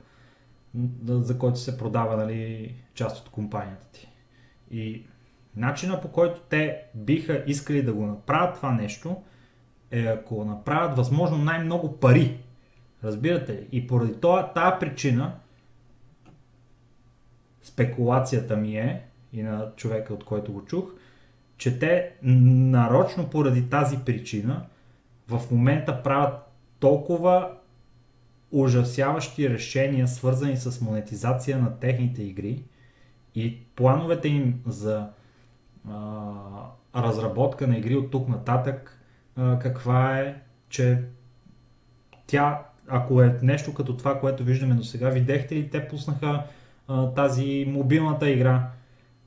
за 1.07 1.39
който 1.39 1.59
се 1.59 1.79
продава 1.79 2.17
нали, 2.17 2.75
част 2.95 3.19
от 3.19 3.33
компанията 3.33 3.87
ти. 3.93 4.09
И 4.71 5.07
Начина 5.59 6.01
по 6.01 6.09
който 6.09 6.41
те 6.49 6.83
биха 6.95 7.45
искали 7.47 7.83
да 7.83 7.93
го 7.93 8.07
направят 8.07 8.55
това 8.55 8.73
нещо 8.73 9.23
е 9.91 10.03
ако 10.03 10.45
направят 10.45 10.97
възможно 10.97 11.39
най-много 11.39 11.97
пари. 12.01 12.39
Разбирате 13.05 13.53
ли? 13.53 13.67
И 13.73 13.87
поради 13.87 14.21
това, 14.21 14.53
тази 14.53 14.77
причина 14.81 15.35
спекулацията 17.63 18.57
ми 18.57 18.77
е 18.77 19.03
и 19.33 19.43
на 19.43 19.73
човека, 19.77 20.15
от 20.15 20.25
който 20.25 20.53
го 20.53 20.65
чух, 20.65 20.85
че 21.57 21.79
те 21.79 22.13
нарочно 22.23 23.31
поради 23.31 23.71
тази 23.71 23.99
причина 23.99 24.67
в 25.29 25.51
момента 25.51 26.03
правят 26.03 26.35
толкова 26.79 27.51
ужасяващи 28.51 29.51
решения, 29.51 30.09
свързани 30.09 30.57
с 30.57 30.81
монетизация 30.81 31.59
на 31.59 31.79
техните 31.79 32.23
игри 32.23 32.63
И 33.35 33.59
плановете 33.77 34.29
им 34.29 34.61
за 34.67 35.09
разработка 36.97 37.67
на 37.67 37.77
игри 37.77 37.97
от 37.97 38.11
тук 38.11 38.29
нататък, 38.29 38.99
а, 39.37 39.59
каква 39.59 40.19
е, 40.19 40.43
че 40.69 41.03
тя, 42.27 42.63
ако 42.89 43.23
е 43.23 43.39
нещо 43.43 43.75
като 43.75 43.97
това, 43.97 44.21
което 44.21 44.45
виждаме 44.45 44.75
до 44.75 44.85
сега, 44.85 45.09
видяхте 45.09 45.57
ли, 45.57 45.71
те 45.71 45.89
пуснаха 45.89 46.43
а, 46.89 47.07
тази 47.07 47.67
мобилната 47.69 48.31
игра, 48.31 48.71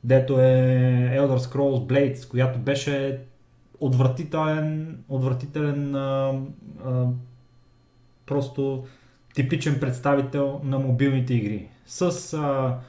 дето 0.04 0.40
е 0.40 0.46
Elder 1.16 1.38
Scrolls 1.38 1.88
Blades, 1.88 2.30
която 2.30 2.60
беше 2.60 3.20
отвратителен, 3.80 4.98
отвратителен 5.10 5.96
а, 5.96 6.34
а, 6.86 7.06
просто 8.26 8.86
типичен 9.34 9.80
представител 9.80 10.62
на 10.64 10.80
мобилните 10.80 11.34
игри. 11.34 11.68
С 11.86 12.34
а, 12.34 12.80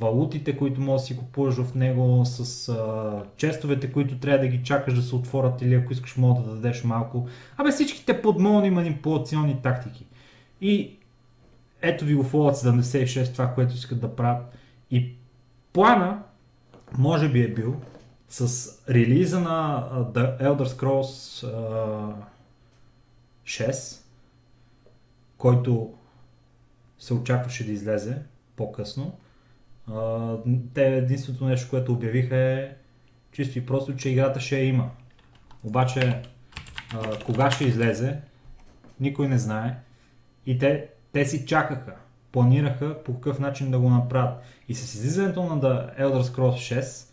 валутите, 0.00 0.56
които 0.56 0.80
можеш 0.80 1.02
да 1.02 1.06
си 1.06 1.18
купуваш 1.18 1.54
в 1.54 1.74
него, 1.74 2.22
с 2.24 2.68
а, 2.68 3.22
честовете, 3.36 3.92
които 3.92 4.18
трябва 4.18 4.38
да 4.38 4.48
ги 4.48 4.62
чакаш 4.62 4.94
да 4.94 5.02
се 5.02 5.14
отворят 5.14 5.62
или 5.62 5.74
ако 5.74 5.92
искаш 5.92 6.16
мога 6.16 6.42
да 6.42 6.54
дадеш 6.54 6.84
малко. 6.84 7.28
Абе 7.56 7.70
всичките 7.70 8.22
подмолни 8.22 8.70
манипулационни 8.70 9.62
тактики. 9.62 10.06
И 10.60 10.98
ето 11.82 12.04
ви 12.04 12.14
го 12.14 12.24
Fallout 12.24 12.82
76, 12.82 13.32
това, 13.32 13.52
което 13.54 13.74
искат 13.74 14.00
да 14.00 14.16
правят. 14.16 14.54
И 14.90 15.14
плана, 15.72 16.22
може 16.98 17.28
би 17.28 17.42
е 17.42 17.54
бил, 17.54 17.76
с 18.28 18.68
релиза 18.88 19.40
на 19.40 19.88
The 19.92 20.40
Elder 20.42 20.66
Scrolls 20.66 21.46
uh, 21.46 22.12
6, 23.44 24.02
който 25.38 25.94
се 26.98 27.14
очакваше 27.14 27.66
да 27.66 27.72
излезе 27.72 28.22
по-късно, 28.56 29.12
те 30.74 30.96
единственото 30.96 31.44
нещо, 31.44 31.70
което 31.70 31.92
обявиха 31.92 32.36
е 32.36 32.74
чисто 33.32 33.58
и 33.58 33.66
просто, 33.66 33.96
че 33.96 34.10
играта 34.10 34.40
ще 34.40 34.58
я 34.58 34.64
има. 34.64 34.90
Обаче, 35.64 36.22
uh, 36.92 37.24
кога 37.24 37.50
ще 37.50 37.64
излезе, 37.64 38.20
никой 39.00 39.28
не 39.28 39.38
знае. 39.38 39.76
И 40.46 40.58
те, 40.58 40.88
те 41.12 41.24
си 41.24 41.46
чакаха, 41.46 41.94
планираха 42.32 43.02
по 43.04 43.14
какъв 43.14 43.38
начин 43.38 43.70
да 43.70 43.78
го 43.78 43.90
направят. 43.90 44.42
И 44.68 44.74
с 44.74 44.94
излизането 44.94 45.42
на 45.42 45.60
The 45.60 46.00
Elder 46.00 46.22
Scrolls 46.22 46.80
6, 46.80 47.10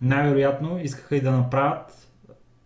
най-вероятно 0.00 0.78
искаха 0.78 1.16
и 1.16 1.20
да 1.20 1.32
направят 1.32 2.08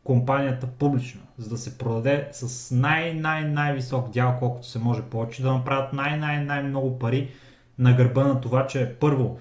компанията 0.04 0.66
публична, 0.66 1.20
за 1.38 1.48
да 1.48 1.58
се 1.58 1.78
продаде 1.78 2.28
с 2.32 2.74
най-най-най-висок 2.74 4.10
дял, 4.10 4.36
колкото 4.38 4.66
се 4.66 4.78
може 4.78 5.02
повече, 5.02 5.42
да 5.42 5.52
направят 5.52 5.92
най-най-най-много 5.92 6.98
пари 6.98 7.30
на 7.78 7.92
гърба 7.92 8.24
на 8.24 8.40
това, 8.40 8.66
че 8.66 8.96
първо, 9.00 9.38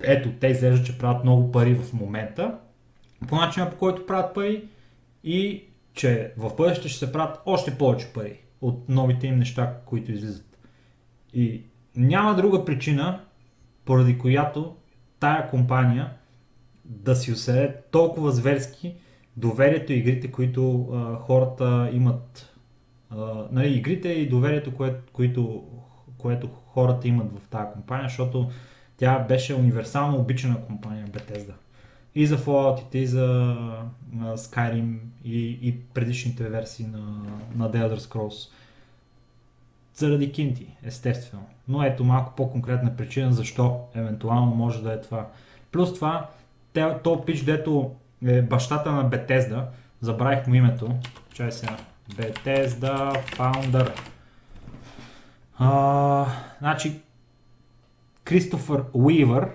ето, 0.00 0.32
те 0.40 0.46
изглежда, 0.46 0.86
че 0.86 0.98
правят 0.98 1.24
много 1.24 1.52
пари 1.52 1.74
в 1.74 1.92
момента, 1.92 2.58
по 3.28 3.36
начина 3.36 3.70
по 3.70 3.76
който 3.76 4.06
правят 4.06 4.34
пари 4.34 4.68
и 5.24 5.64
че 5.94 6.32
в 6.36 6.56
бъдеще 6.56 6.88
ще 6.88 6.98
се 6.98 7.12
правят 7.12 7.38
още 7.46 7.78
повече 7.78 8.12
пари 8.12 8.40
от 8.60 8.88
новите 8.88 9.26
им 9.26 9.38
неща, 9.38 9.76
които 9.86 10.12
излизат. 10.12 10.58
И 11.34 11.62
няма 11.96 12.34
друга 12.34 12.64
причина, 12.64 13.20
поради 13.84 14.18
която 14.18 14.76
тая 15.20 15.50
компания 15.50 16.12
да 16.84 17.16
си 17.16 17.32
уседе 17.32 17.74
толкова 17.90 18.32
зверски 18.32 18.94
доверието 19.36 19.92
и 19.92 19.96
игрите, 19.96 20.32
които 20.32 20.88
а, 20.92 21.16
хората 21.16 21.90
имат. 21.92 22.56
А, 23.10 23.48
нали, 23.52 23.74
игрите 23.74 24.08
и 24.08 24.28
доверието, 24.28 24.74
кое, 24.74 24.94
които, 25.12 25.64
което 26.18 26.48
хората 26.74 27.08
имат 27.08 27.26
в 27.38 27.48
тази 27.48 27.72
компания, 27.72 28.08
защото 28.08 28.50
тя 28.96 29.18
беше 29.18 29.54
универсално 29.54 30.18
обичана 30.18 30.60
компания 30.60 31.06
Bethesda. 31.06 31.52
И 32.14 32.26
за 32.26 32.38
Fallout, 32.38 32.94
и 32.94 33.06
за 33.06 33.56
Skyrim, 34.16 34.96
и, 35.24 35.58
и 35.62 35.78
предишните 35.80 36.48
версии 36.48 36.86
на, 36.86 37.22
на 37.56 37.70
The 37.70 37.88
Elder 37.88 37.98
Scrolls. 37.98 38.50
Заради 39.94 40.32
кинти, 40.32 40.66
естествено. 40.82 41.46
Но 41.68 41.82
ето 41.82 42.04
малко 42.04 42.32
по-конкретна 42.36 42.96
причина 42.96 43.32
защо 43.32 43.80
евентуално 43.94 44.54
може 44.54 44.82
да 44.82 44.92
е 44.92 45.00
това. 45.00 45.26
Плюс 45.72 45.94
това, 45.94 46.28
то 47.02 47.24
пич, 47.24 47.42
дето 47.42 47.94
е 48.26 48.42
бащата 48.42 48.92
на 48.92 49.10
Bethesda, 49.10 49.64
забравих 50.00 50.46
му 50.46 50.54
името, 50.54 50.94
чай 51.32 51.52
сега, 51.52 51.76
Bethesda 52.10 53.24
Founder. 53.36 54.13
Значи, 55.58 57.00
Кристофър 58.24 58.84
Уивър 58.92 59.50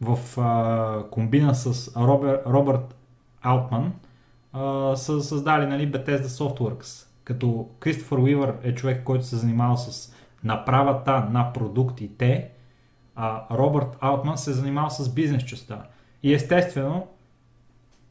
в 0.00 0.40
а, 0.40 1.10
комбина 1.10 1.54
с 1.54 1.96
Робер, 1.96 2.42
Робърт 2.46 2.96
Аутман 3.42 3.92
а, 4.52 4.96
са 4.96 5.22
създали 5.22 5.66
нали, 5.66 5.92
Bethesda 5.92 6.26
Softworks. 6.26 7.06
Като 7.24 7.68
Кристофър 7.80 8.18
Уивър 8.18 8.54
е 8.62 8.74
човек, 8.74 9.04
който 9.04 9.24
се 9.24 9.36
занимава 9.36 9.76
с 9.76 10.14
направата 10.44 11.28
на 11.30 11.52
продуктите, 11.52 12.50
а 13.16 13.56
Робърт 13.56 13.96
Аутман 14.00 14.38
се 14.38 14.52
занимава 14.52 14.90
с 14.90 15.14
бизнес 15.14 15.44
частта. 15.44 15.82
И 16.22 16.34
естествено, 16.34 17.06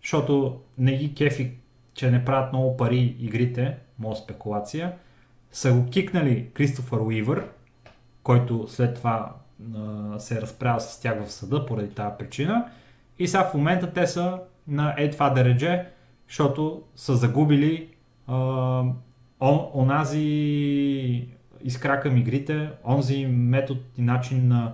защото 0.02 0.60
не 0.78 0.98
ги 0.98 1.16
кефи, 1.16 1.58
че 1.94 2.12
не 2.12 2.26
правят 2.26 2.54
много 2.54 2.78
пари 2.78 3.16
игрите, 3.20 3.78
моя 4.00 4.16
спекулация, 4.16 4.94
са 5.56 5.74
го 5.74 5.86
кикнали 5.86 6.50
Кристофър 6.54 7.00
Уивър, 7.00 7.48
който 8.24 8.66
след 8.68 8.96
това 8.96 9.34
а, 9.76 10.20
се 10.20 10.38
е 10.38 10.42
разправил 10.42 10.80
с 10.80 11.02
тях 11.02 11.26
в 11.26 11.32
съда 11.32 11.66
поради 11.66 11.90
тази 11.90 12.16
причина. 12.20 12.66
И 13.20 13.28
сега 13.28 13.44
в 13.44 13.54
момента 13.54 13.94
те 13.94 14.08
са 14.08 14.40
на 14.68 14.96
е 14.98 15.10
това 15.10 15.30
дередже, 15.30 15.86
защото 16.28 16.84
са 16.96 17.16
загубили 17.16 17.90
а, 18.28 18.36
он, 19.40 19.70
онази 19.74 21.28
искра 21.64 22.00
към 22.00 22.18
игрите, 22.18 22.70
онзи 22.86 23.26
метод 23.26 23.80
и 23.98 24.02
начин 24.02 24.48
на 24.48 24.74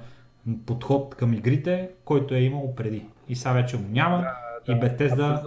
подход 0.65 1.15
към 1.15 1.33
игрите, 1.33 1.89
който 2.05 2.33
е 2.33 2.39
имал 2.39 2.75
преди 2.75 3.05
и 3.29 3.35
сега 3.35 3.53
вече 3.53 3.77
го 3.77 3.83
няма 3.89 4.17
да, 4.17 4.73
и 4.73 4.79
Бетезда 4.79 5.43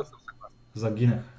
загинах. 0.74 1.33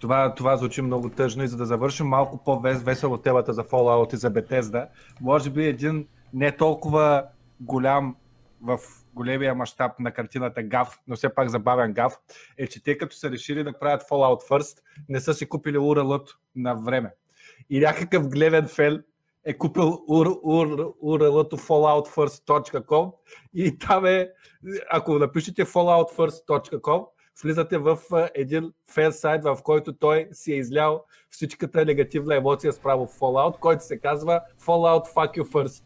Това, 0.00 0.34
това 0.34 0.56
звучи 0.56 0.82
много 0.82 1.08
тъжно 1.08 1.44
и 1.44 1.48
за 1.48 1.56
да 1.56 1.66
завършим 1.66 2.06
малко 2.06 2.44
по-весело 2.44 3.18
темата 3.18 3.52
за 3.52 3.64
Fallout 3.64 4.14
и 4.14 4.16
за 4.16 4.30
Bethesda, 4.30 4.88
може 5.20 5.50
би 5.50 5.66
един 5.66 6.06
не 6.32 6.56
толкова 6.56 7.24
голям 7.60 8.16
в 8.62 8.78
големия 9.14 9.54
мащаб 9.54 9.98
на 9.98 10.12
картината 10.12 10.62
гаф, 10.62 10.98
но 11.08 11.16
все 11.16 11.34
пак 11.34 11.48
забавен 11.48 11.92
гаф, 11.92 12.18
е, 12.58 12.66
че 12.66 12.82
те 12.82 12.98
като 12.98 13.16
са 13.16 13.30
решили 13.30 13.64
да 13.64 13.78
правят 13.78 14.02
Fallout 14.02 14.48
First, 14.48 14.78
не 15.08 15.20
са 15.20 15.34
си 15.34 15.48
купили 15.48 15.78
URL 15.78 16.34
на 16.56 16.74
време. 16.74 17.14
И 17.70 17.80
някакъв 17.80 18.28
глевен 18.28 18.68
фен 18.68 19.02
е 19.44 19.58
купил 19.58 19.84
URL-то 20.08 21.56
falloutfirst.com 21.56 23.12
и 23.54 23.78
там 23.78 24.06
е, 24.06 24.30
ако 24.90 25.18
напишете 25.18 25.64
falloutfirst.com, 25.64 27.06
влизате 27.42 27.78
в 27.78 27.98
един 28.34 28.72
фен 28.94 29.12
сайт, 29.12 29.44
в 29.44 29.58
който 29.62 29.92
той 29.92 30.28
си 30.32 30.52
е 30.52 30.56
излял 30.56 31.04
всичката 31.30 31.84
негативна 31.84 32.36
емоция 32.36 32.72
спрамо 32.72 33.06
в 33.06 33.18
Fallout, 33.18 33.58
който 33.58 33.84
се 33.84 33.98
казва 33.98 34.40
Fallout 34.66 35.14
Fuck 35.14 35.38
You 35.38 35.42
First. 35.42 35.82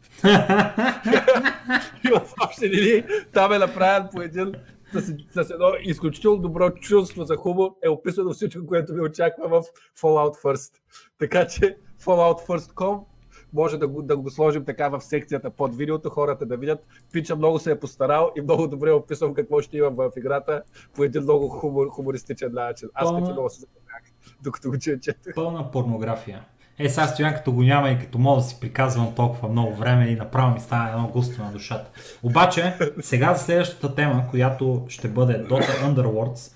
и 2.05 2.07
в 2.07 2.33
общи 2.43 2.69
линии 2.69 3.03
там 3.33 3.53
е 3.53 3.57
направен 3.57 4.07
по 4.13 4.21
един 4.21 4.55
с, 4.93 5.01
с 5.43 5.49
едно 5.49 5.71
изключително 5.81 6.37
добро 6.37 6.69
чувство 6.69 7.23
за 7.23 7.35
хумор 7.35 7.75
е 7.83 7.89
описано 7.89 8.33
всичко, 8.33 8.67
което 8.67 8.93
ви 8.93 9.01
очаква 9.01 9.49
в 9.49 9.63
Fallout 10.01 10.41
First. 10.43 10.71
Така 11.19 11.47
че 11.47 11.77
falloutfirst.com 12.03 13.14
може 13.55 13.77
да 13.77 13.87
го, 13.87 14.01
да 14.01 14.17
го 14.17 14.29
сложим 14.29 14.65
така 14.65 14.89
в 14.89 15.01
секцията 15.01 15.49
под 15.49 15.75
видеото, 15.75 16.09
хората 16.09 16.45
да 16.45 16.57
видят. 16.57 16.79
Пича 17.11 17.35
много 17.35 17.59
се 17.59 17.71
е 17.71 17.79
постарал 17.79 18.31
и 18.37 18.41
много 18.41 18.67
добре 18.67 18.89
е 18.89 18.93
описвам 18.93 19.33
какво 19.33 19.61
ще 19.61 19.77
има 19.77 19.89
в 19.89 20.11
играта 20.17 20.61
по 20.95 21.03
един 21.03 21.21
много 21.21 21.47
хумор, 21.49 21.87
хумористичен 21.89 22.53
начин. 22.53 22.89
Аз 22.93 23.09
Пълна... 23.09 23.31
много 23.31 23.49
се 23.49 23.59
запомнях, 23.59 24.03
докато 24.43 24.69
го 24.69 24.77
четах. 24.77 25.35
Пълна 25.35 25.71
порнография. 25.71 26.45
Е, 26.79 26.89
сега 26.89 27.07
стоян 27.07 27.33
като 27.33 27.51
го 27.51 27.63
няма 27.63 27.89
и 27.89 27.99
като 27.99 28.17
мога 28.17 28.41
да 28.41 28.47
си 28.47 28.59
приказвам 28.59 29.15
толкова 29.15 29.49
много 29.49 29.75
време 29.75 30.07
и 30.07 30.15
направо 30.15 30.53
ми 30.53 30.59
стана 30.59 30.89
едно 30.89 31.07
густо 31.07 31.43
на 31.43 31.51
душата. 31.51 31.91
Обаче, 32.23 32.73
сега 33.01 33.33
за 33.33 33.43
следващата 33.43 33.95
тема, 33.95 34.23
която 34.29 34.85
ще 34.87 35.07
бъде 35.07 35.47
Dota 35.47 35.93
Underworlds, 35.93 36.51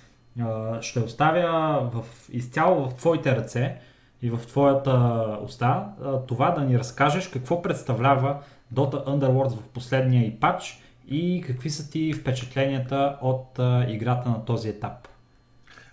ще 0.81 0.99
оставя 0.99 1.89
в, 1.93 2.03
изцяло 2.31 2.89
в 2.89 2.93
твоите 2.93 3.35
ръце, 3.35 3.77
и 4.21 4.29
в 4.29 4.47
твоята 4.47 5.37
уста 5.43 5.85
това 6.27 6.51
да 6.51 6.61
ни 6.61 6.79
разкажеш 6.79 7.27
какво 7.27 7.61
представлява 7.61 8.37
Dota 8.73 9.05
Underworlds 9.05 9.55
в 9.55 9.69
последния 9.69 10.25
и 10.25 10.39
патч 10.39 10.83
и 11.07 11.43
какви 11.47 11.69
са 11.69 11.89
ти 11.89 12.13
впечатленията 12.13 13.17
от 13.21 13.59
играта 13.87 14.29
на 14.29 14.45
този 14.45 14.69
етап. 14.69 15.07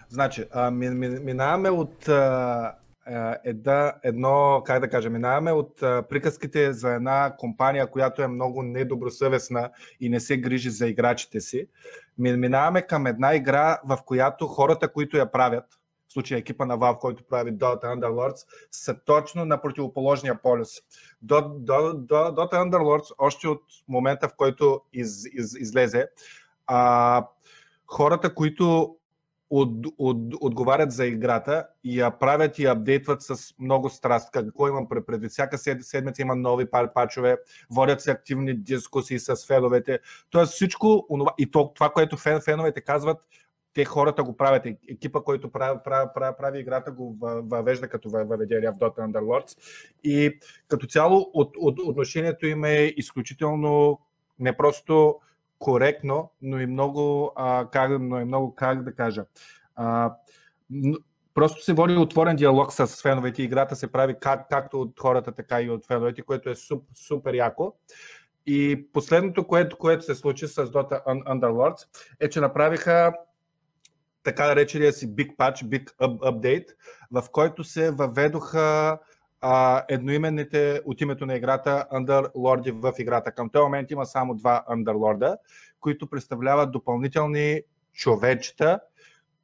Значи, 0.08 0.44
минаваме 1.22 1.70
от 1.70 2.08
а, 2.08 2.74
една, 3.44 3.92
едно, 4.02 4.62
как 4.64 4.80
да 4.80 4.90
кажа, 4.90 5.10
минаваме 5.10 5.52
от 5.52 5.76
приказките 5.80 6.72
за 6.72 6.94
една 6.94 7.34
компания, 7.38 7.86
която 7.86 8.22
е 8.22 8.28
много 8.28 8.62
недобросъвестна 8.62 9.70
и 10.00 10.08
не 10.08 10.20
се 10.20 10.36
грижи 10.36 10.70
за 10.70 10.86
играчите 10.86 11.40
си. 11.40 11.68
Минаваме 12.18 12.82
към 12.82 13.06
една 13.06 13.34
игра, 13.34 13.80
в 13.84 13.98
която 14.06 14.46
хората, 14.46 14.92
които 14.92 15.16
я 15.16 15.32
правят, 15.32 15.64
случая 16.16 16.38
екипа 16.38 16.66
на 16.66 16.78
Valve, 16.78 16.98
който 16.98 17.24
прави 17.24 17.52
Dota 17.52 17.84
Underlords, 17.84 18.46
са 18.70 18.96
точно 19.04 19.44
на 19.44 19.60
противоположния 19.60 20.42
полюс. 20.42 20.68
Dota 21.24 22.52
Underlords, 22.52 23.14
още 23.18 23.48
от 23.48 23.62
момента, 23.88 24.28
в 24.28 24.36
който 24.36 24.80
из, 24.92 25.24
из, 25.32 25.54
излезе, 25.54 26.08
а, 26.66 27.26
хората, 27.86 28.34
които 28.34 28.96
от, 29.50 29.86
от, 29.98 30.34
отговарят 30.40 30.92
за 30.92 31.06
играта 31.06 31.66
и 31.84 32.00
я 32.00 32.10
правят 32.18 32.58
и 32.58 32.66
апдейтват 32.66 33.22
с 33.22 33.54
много 33.58 33.90
страст. 33.90 34.30
Какво 34.30 34.68
имам 34.68 34.88
предвид? 35.06 35.30
Всяка 35.30 35.58
седмица 35.58 36.22
има 36.22 36.36
нови 36.36 36.66
пачове, 36.94 37.36
водят 37.70 38.00
се 38.00 38.10
активни 38.10 38.54
дискусии 38.54 39.18
с 39.18 39.46
феновете. 39.46 39.98
Тоест 40.30 40.52
всичко, 40.52 41.06
и 41.38 41.50
то, 41.50 41.72
това, 41.74 41.90
което 41.90 42.16
фен, 42.16 42.40
феновете 42.40 42.80
казват, 42.80 43.18
те 43.76 43.84
хората 43.84 44.22
го 44.22 44.36
правят. 44.36 44.66
Екипа, 44.88 45.20
който 45.20 45.50
прави, 45.50 45.78
прави, 45.84 46.08
прави, 46.14 46.36
прави 46.38 46.58
играта, 46.58 46.90
го 46.92 47.16
въвежда 47.20 47.88
като 47.88 48.10
въведение 48.10 48.70
в 48.70 48.74
Dota 48.74 48.98
Underlords. 48.98 49.58
И 50.04 50.38
като 50.68 50.86
цяло 50.86 51.30
от, 51.34 51.56
от 51.58 51.78
отношението 51.78 52.46
им 52.46 52.64
е 52.64 52.94
изключително 52.96 54.00
не 54.38 54.56
просто 54.56 55.20
коректно, 55.58 56.30
но 56.42 56.60
и 56.60 56.66
много, 56.66 57.32
а, 57.36 57.68
как, 57.72 57.90
но 58.00 58.20
и 58.20 58.24
много, 58.24 58.54
как 58.54 58.82
да 58.82 58.94
кажа, 58.94 59.24
а, 59.74 60.14
просто 61.34 61.64
се 61.64 61.72
води 61.72 61.96
отворен 61.96 62.36
диалог 62.36 62.72
с 62.72 63.02
феновете. 63.02 63.42
Играта 63.42 63.76
се 63.76 63.92
прави 63.92 64.14
как, 64.20 64.48
както 64.48 64.80
от 64.80 65.00
хората, 65.00 65.32
така 65.32 65.62
и 65.62 65.70
от 65.70 65.86
феновете, 65.86 66.22
което 66.22 66.50
е 66.50 66.54
суп, 66.54 66.84
супер 66.94 67.34
яко. 67.34 67.74
И 68.46 68.88
последното, 68.92 69.46
което, 69.46 69.78
което 69.78 70.04
се 70.04 70.14
случи 70.14 70.48
с 70.48 70.66
Dota 70.66 71.04
Underlords, 71.04 71.86
е, 72.20 72.28
че 72.28 72.40
направиха 72.40 73.12
така 74.26 74.46
наречения 74.46 74.92
си 74.92 75.08
Big 75.08 75.36
Patch, 75.36 75.64
Big 75.64 75.96
Update, 76.00 76.66
в 77.12 77.24
който 77.32 77.64
се 77.64 77.90
въведоха 77.90 78.98
а, 79.40 79.84
едноименните 79.88 80.80
от 80.86 81.00
името 81.00 81.26
на 81.26 81.34
играта 81.34 81.86
Underlordi 81.92 82.70
в 82.70 82.92
играта. 82.98 83.32
Към 83.32 83.50
този 83.50 83.62
момент 83.62 83.90
има 83.90 84.06
само 84.06 84.34
два 84.34 84.64
Underlorda, 84.70 85.36
които 85.80 86.10
представляват 86.10 86.72
допълнителни 86.72 87.60
човечета, 87.92 88.80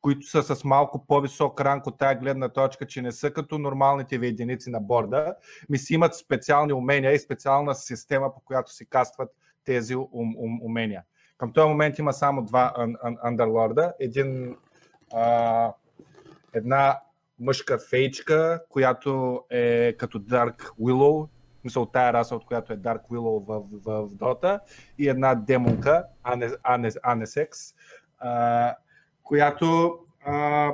които 0.00 0.26
са 0.26 0.42
с 0.42 0.64
малко 0.64 1.06
по-висок 1.06 1.60
ранг 1.60 1.86
от 1.86 1.98
тази 1.98 2.18
гледна 2.18 2.48
точка, 2.48 2.86
че 2.86 3.02
не 3.02 3.12
са 3.12 3.30
като 3.30 3.58
нормалните 3.58 4.18
ви 4.18 4.26
единици 4.26 4.70
на 4.70 4.80
борда, 4.80 5.34
ми 5.68 5.78
си 5.78 5.94
имат 5.94 6.14
специални 6.14 6.72
умения 6.72 7.12
и 7.12 7.18
специална 7.18 7.74
система, 7.74 8.34
по 8.34 8.40
която 8.40 8.72
си 8.72 8.86
кастват 8.86 9.30
тези 9.64 9.96
ум, 9.96 10.34
ум, 10.36 10.60
умения. 10.62 11.02
Към 11.38 11.52
този 11.52 11.68
момент 11.68 11.98
има 11.98 12.12
само 12.12 12.42
два 12.42 12.74
Underlorda. 13.26 13.92
Един, 14.00 14.56
а, 15.14 15.72
една 16.52 17.00
мъжка 17.40 17.78
фейчка, 17.90 18.62
която 18.68 19.42
е 19.50 19.92
като 19.92 20.18
Dark 20.18 20.70
Willow, 20.80 21.28
от 21.76 21.92
тая 21.92 22.12
раса, 22.12 22.36
от 22.36 22.44
която 22.46 22.72
е 22.72 22.76
Dark 22.76 23.00
Willow 23.10 23.46
в, 23.46 23.62
в, 23.84 24.06
в 24.06 24.10
Dota, 24.10 24.60
и 24.98 25.08
една 25.08 25.34
демонка, 25.34 26.04
Анесекс, 27.02 27.58
която 29.22 29.98
а, 30.26 30.70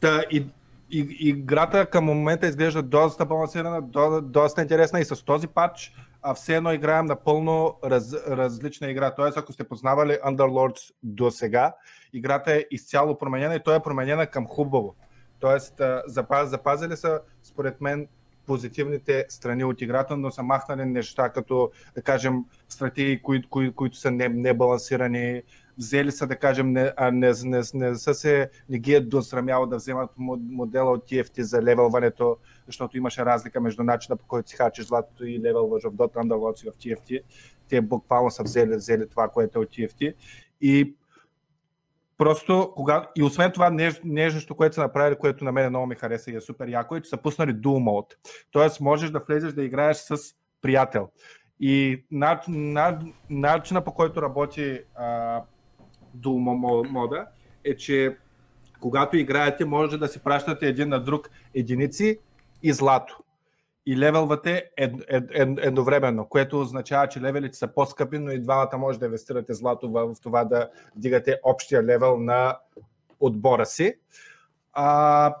та, 0.00 0.22
и, 0.30 0.46
и, 0.90 1.16
играта 1.20 1.86
към 1.86 2.04
момента 2.04 2.46
изглежда 2.46 2.82
доста 2.82 3.26
балансирана, 3.26 3.82
до, 3.82 4.20
доста 4.20 4.62
интересна 4.62 5.00
и 5.00 5.04
с 5.04 5.24
този 5.24 5.46
патч 5.46 5.92
а 6.22 6.34
все 6.34 6.56
едно 6.56 6.72
играем 6.72 7.06
напълно 7.06 7.78
раз, 7.84 8.12
различна 8.12 8.90
игра. 8.90 9.14
Тоест, 9.14 9.36
ако 9.36 9.52
сте 9.52 9.64
познавали 9.64 10.12
Underlords 10.12 10.94
до 11.02 11.30
сега, 11.30 11.74
играта 12.12 12.52
е 12.52 12.64
изцяло 12.70 13.18
променена 13.18 13.54
и 13.54 13.62
той 13.62 13.76
е 13.76 13.80
променена 13.80 14.26
към 14.26 14.46
хубаво. 14.46 14.94
Тоест, 15.40 15.80
запаз, 16.06 16.50
запазили 16.50 16.96
са, 16.96 17.20
според 17.42 17.80
мен, 17.80 18.08
позитивните 18.46 19.26
страни 19.28 19.64
от 19.64 19.80
играта, 19.80 20.16
но 20.16 20.30
са 20.30 20.42
махнали 20.42 20.84
неща, 20.84 21.28
като, 21.28 21.70
да 21.94 22.02
кажем, 22.02 22.44
стратегии, 22.68 23.22
кои, 23.22 23.42
кои, 23.42 23.72
които 23.72 23.96
са 23.96 24.10
небалансирани, 24.10 25.42
взели 25.78 26.12
са, 26.12 26.26
да 26.26 26.36
кажем, 26.36 26.72
не, 26.72 26.92
а 26.96 27.10
не, 27.10 27.32
не, 27.44 27.62
не, 27.74 27.94
са 27.94 28.14
се, 28.14 28.50
не 28.68 28.78
ги 28.78 28.94
е 28.94 29.00
досрамяло 29.00 29.66
да 29.66 29.76
вземат 29.76 30.10
модела 30.18 30.92
от 30.92 31.10
TFT 31.10 31.40
за 31.40 31.62
левелването, 31.62 32.36
защото 32.66 32.96
имаше 32.96 33.24
разлика 33.24 33.60
между 33.60 33.82
начина 33.82 34.16
по 34.16 34.26
който 34.26 34.50
си 34.50 34.56
хачиш 34.56 34.86
златото 34.86 35.24
и 35.24 35.40
левелваш 35.40 35.82
в 35.82 35.92
Dota 35.92 36.16
Underlords 36.16 36.66
и 36.66 36.70
в 36.70 36.74
TFT. 36.74 37.22
Те 37.68 37.80
буквално 37.80 38.30
са 38.30 38.42
взели, 38.42 38.76
взели 38.76 39.08
това, 39.08 39.28
което 39.28 39.58
е 39.58 39.62
от 39.62 39.68
TFT. 39.68 40.14
И 40.60 40.94
Просто, 42.18 42.72
когато... 42.76 43.08
И 43.16 43.22
освен 43.22 43.52
това, 43.52 43.70
нещо, 44.04 44.54
което 44.54 44.74
са 44.74 44.80
направили, 44.80 45.18
което 45.18 45.44
на 45.44 45.52
мен 45.52 45.68
много 45.68 45.86
ми 45.86 45.94
хареса 45.94 46.30
и 46.30 46.36
е 46.36 46.40
супер 46.40 46.68
яко, 46.68 46.96
е, 46.96 47.00
че 47.00 47.08
са 47.08 47.16
пуснали 47.16 47.54
Dual 47.54 47.62
Mode. 47.62 48.14
Тоест, 48.50 48.80
можеш 48.80 49.10
да 49.10 49.20
влезеш 49.28 49.52
да 49.52 49.64
играеш 49.64 49.96
с 49.96 50.16
приятел. 50.60 51.08
И 51.60 52.04
начина 53.30 53.84
по 53.84 53.94
който 53.94 54.22
работи 54.22 54.80
а, 54.94 55.42
Dual 56.16 56.88
мода 56.88 57.26
е, 57.64 57.76
че 57.76 58.16
когато 58.80 59.16
играете, 59.16 59.64
може 59.64 59.98
да 59.98 60.08
си 60.08 60.18
пращате 60.18 60.66
един 60.66 60.88
на 60.88 61.00
друг 61.00 61.30
единици 61.54 62.18
и 62.62 62.72
злато 62.72 63.22
и 63.86 63.98
левелвате 63.98 64.70
ед, 64.76 64.94
ед, 65.08 65.24
ед, 65.30 65.48
едновременно, 65.62 66.28
което 66.28 66.60
означава, 66.60 67.08
че 67.08 67.20
левелите 67.20 67.58
са 67.58 67.68
по-скъпи, 67.68 68.18
но 68.18 68.30
и 68.30 68.40
двамата 68.40 68.78
може 68.78 68.98
да 68.98 69.06
инвестирате 69.06 69.54
злато 69.54 69.90
в, 69.90 70.14
в 70.14 70.20
това 70.20 70.44
да 70.44 70.70
дигате 70.96 71.38
общия 71.42 71.82
левел 71.82 72.16
на 72.16 72.58
отбора 73.20 73.66
си. 73.66 73.94
А, 74.72 75.34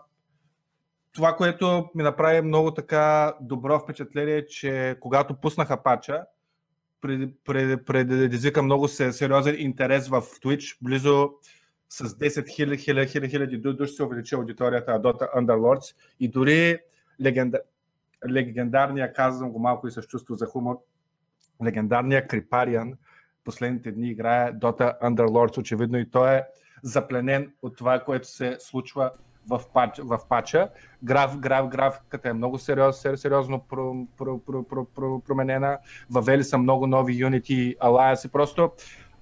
това, 1.12 1.36
което 1.36 1.90
ми 1.94 2.02
направи 2.02 2.40
много 2.40 2.74
така 2.74 3.34
добро 3.40 3.78
впечатление, 3.78 4.36
е, 4.36 4.46
че 4.46 4.96
когато 5.00 5.34
пуснаха 5.34 5.82
пача, 5.82 6.24
предизвика 7.02 8.62
много 8.62 8.88
сериозен 8.88 9.56
интерес 9.58 10.08
в 10.08 10.22
Twitch. 10.22 10.76
Близо 10.82 11.30
с 11.88 12.04
10 12.04 12.76
000 12.76 13.30
хиляди 13.30 13.58
души 13.58 13.92
се 13.92 14.04
увеличи 14.04 14.34
аудиторията 14.34 14.92
на 14.92 15.00
Dota 15.00 15.34
Underlords 15.36 15.96
и 16.20 16.28
дори 16.28 16.78
легенда, 17.22 17.60
легендарния, 18.30 19.12
казвам 19.12 19.50
го 19.50 19.58
малко 19.58 19.88
и 19.88 19.90
с 19.90 20.02
чувство 20.02 20.34
за 20.34 20.46
хумор, 20.46 20.76
легендарния 21.64 22.26
Крипариан 22.26 22.94
последните 23.44 23.92
дни 23.92 24.10
играе 24.10 24.52
Dota 24.52 25.00
Underlords, 25.02 25.58
очевидно 25.58 25.98
и 25.98 26.10
той 26.10 26.34
е 26.34 26.42
запленен 26.82 27.52
от 27.62 27.76
това, 27.76 28.00
което 28.00 28.28
се 28.28 28.56
случва 28.60 29.10
в, 29.48 29.60
пач, 29.72 29.98
в 29.98 30.18
пача. 30.28 30.68
Граф, 31.02 31.38
граф, 31.38 31.68
графиката 31.68 32.28
е 32.28 32.32
много 32.32 32.58
сериоз, 32.58 33.06
сериозно 33.16 33.60
про, 33.60 33.94
про, 34.18 34.38
про, 34.38 34.62
про, 34.62 34.84
про, 34.84 35.20
променена. 35.20 35.78
Въвели 36.10 36.44
са 36.44 36.58
много 36.58 36.86
нови 36.86 37.24
Unity 37.24 37.78
Alliance. 37.78 38.30
Просто 38.30 38.70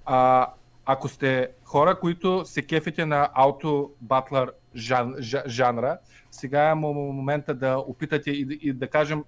а, 0.05 0.47
ако 0.85 1.07
сте 1.07 1.49
хора, 1.63 1.99
които 1.99 2.45
се 2.45 2.61
кефите 2.61 3.05
на 3.05 3.29
ауто 3.33 3.91
батлър 4.01 4.51
жан, 4.75 5.15
жанра, 5.47 5.97
сега 6.31 6.69
е 6.69 6.75
момента 6.75 7.53
да 7.53 7.77
опитате 7.77 8.31
и, 8.31 8.59
и 8.61 8.73
да 8.73 8.87
кажем, 8.87 9.23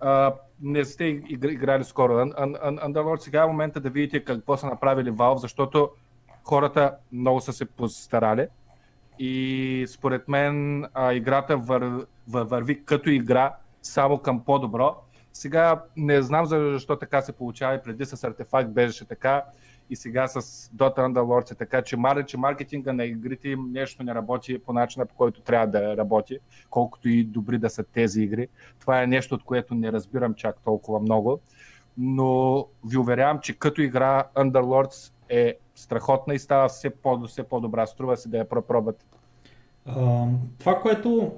а, 0.00 0.34
не 0.60 0.84
сте 0.84 1.04
играли 1.04 1.84
скоро 1.84 2.12
Underworld, 2.12 3.20
сега 3.20 3.42
е 3.42 3.46
момента 3.46 3.80
да 3.80 3.90
видите 3.90 4.24
какво 4.24 4.56
са 4.56 4.66
направили 4.66 5.10
Valve, 5.10 5.36
защото 5.36 5.90
хората 6.44 6.96
много 7.12 7.40
са 7.40 7.52
се 7.52 7.64
постарали 7.64 8.46
и 9.18 9.86
според 9.88 10.28
мен 10.28 10.84
а, 10.94 11.12
играта 11.12 11.56
вър, 11.56 12.06
вър, 12.28 12.44
върви 12.44 12.84
като 12.84 13.10
игра 13.10 13.54
само 13.82 14.18
към 14.18 14.44
по-добро. 14.44 14.96
Сега 15.32 15.82
не 15.96 16.22
знам 16.22 16.46
защо 16.46 16.96
така 16.96 17.20
се 17.20 17.32
получава 17.32 17.74
и 17.74 17.82
преди 17.82 18.04
с 18.04 18.24
артефакт 18.24 18.70
беше 18.70 19.04
така 19.04 19.42
и 19.90 19.96
сега 19.96 20.28
с 20.28 20.42
Dota 20.76 20.98
Underlords 20.98 21.52
е 21.52 21.54
така, 21.54 21.82
че, 21.82 21.96
мар, 21.96 22.24
че 22.24 22.36
маркетинга 22.36 22.92
на 22.92 23.04
игрите 23.04 23.48
им 23.48 23.72
нещо 23.72 24.02
не 24.02 24.14
работи 24.14 24.58
по 24.58 24.72
начина 24.72 25.06
по 25.06 25.14
който 25.14 25.40
трябва 25.40 25.66
да 25.66 25.96
работи, 25.96 26.38
колкото 26.70 27.08
и 27.08 27.24
добри 27.24 27.58
да 27.58 27.70
са 27.70 27.84
тези 27.84 28.22
игри. 28.22 28.48
Това 28.80 29.02
е 29.02 29.06
нещо, 29.06 29.34
от 29.34 29.44
което 29.44 29.74
не 29.74 29.92
разбирам 29.92 30.34
чак 30.34 30.56
толкова 30.64 31.00
много, 31.00 31.40
но 31.98 32.66
ви 32.86 32.96
уверявам, 32.96 33.38
че 33.38 33.58
като 33.58 33.82
игра 33.82 34.24
Underlords 34.36 35.12
е 35.32 35.54
страхотна 35.74 36.34
и 36.34 36.38
става 36.38 36.68
все, 36.68 36.90
по, 36.90 37.26
все 37.26 37.42
по-добра. 37.42 37.86
Струва 37.86 38.16
се 38.16 38.28
да 38.28 38.38
я 38.38 38.48
пробвате. 38.48 39.04
това, 40.58 40.80
което 40.82 41.32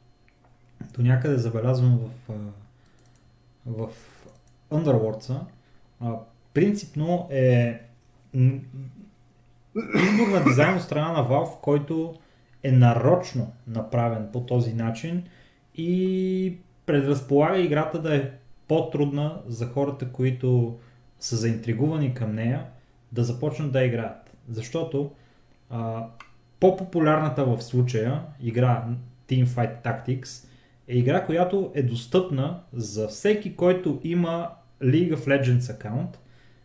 до 0.94 1.02
някъде 1.02 1.36
забелязвам 1.36 1.98
в, 2.28 2.34
в 3.66 3.90
Underlords, 4.72 5.40
принципно 6.54 7.28
е 7.30 7.80
избор 9.94 10.28
на 10.28 10.44
дизайн 10.44 10.76
от 10.76 10.82
страна 10.82 11.12
на 11.12 11.28
Valve, 11.28 11.60
който 11.60 12.14
е 12.62 12.72
нарочно 12.72 13.52
направен 13.66 14.28
по 14.32 14.40
този 14.40 14.74
начин 14.74 15.24
и 15.74 16.58
предразполага 16.86 17.58
играта 17.58 18.02
да 18.02 18.16
е 18.16 18.30
по-трудна 18.68 19.42
за 19.46 19.66
хората, 19.66 20.12
които 20.12 20.78
са 21.20 21.36
заинтригувани 21.36 22.14
към 22.14 22.34
нея, 22.34 22.66
да 23.16 23.24
започнат 23.24 23.72
да 23.72 23.84
играят. 23.84 24.36
Защото 24.48 25.10
а, 25.70 26.06
по-популярната 26.60 27.44
в 27.44 27.62
случая 27.62 28.22
игра 28.40 28.84
Teamfight 29.28 29.84
Tactics 29.84 30.46
е 30.88 30.96
игра, 30.96 31.24
която 31.24 31.72
е 31.74 31.82
достъпна 31.82 32.60
за 32.72 33.08
всеки, 33.08 33.56
който 33.56 34.00
има 34.04 34.50
League 34.82 35.16
of 35.16 35.26
Legends 35.26 35.74
аккаунт 35.74 36.18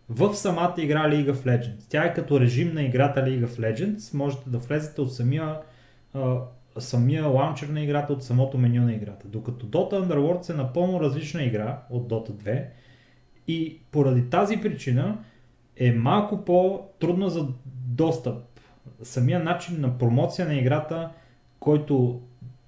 в 0.10 0.36
самата 0.36 0.76
игра 0.78 1.10
League 1.10 1.34
of 1.34 1.46
Legends. 1.46 1.86
Тя 1.90 2.04
е 2.04 2.14
като 2.14 2.40
режим 2.40 2.74
на 2.74 2.84
играта 2.84 3.20
League 3.20 3.46
of 3.46 3.60
Legends. 3.60 4.14
Можете 4.14 4.50
да 4.50 4.58
влезете 4.58 5.02
от 5.02 5.16
самия, 5.16 5.58
а, 6.14 6.38
самия 6.78 7.26
лаунчер 7.26 7.68
на 7.68 7.82
играта, 7.82 8.14
от 8.14 8.24
самото 8.24 8.58
меню 8.58 8.82
на 8.82 8.94
играта. 8.94 9.28
Докато 9.28 9.66
Dota 9.66 9.94
Underworld 9.94 10.50
е 10.50 10.54
напълно 10.54 11.00
различна 11.00 11.44
игра 11.44 11.80
от 11.90 12.10
Dota 12.10 12.32
2 12.32 12.66
и 13.48 13.80
поради 13.92 14.30
тази 14.30 14.58
причина 14.58 15.18
е 15.78 15.92
малко 15.92 16.46
по-трудна 16.46 17.30
за 17.30 17.48
достъп. 17.86 18.44
Самия 19.04 19.40
начин 19.40 19.82
на 19.82 19.98
промоция 19.98 20.48
на 20.48 20.56
играта, 20.56 21.10
който 21.60 22.22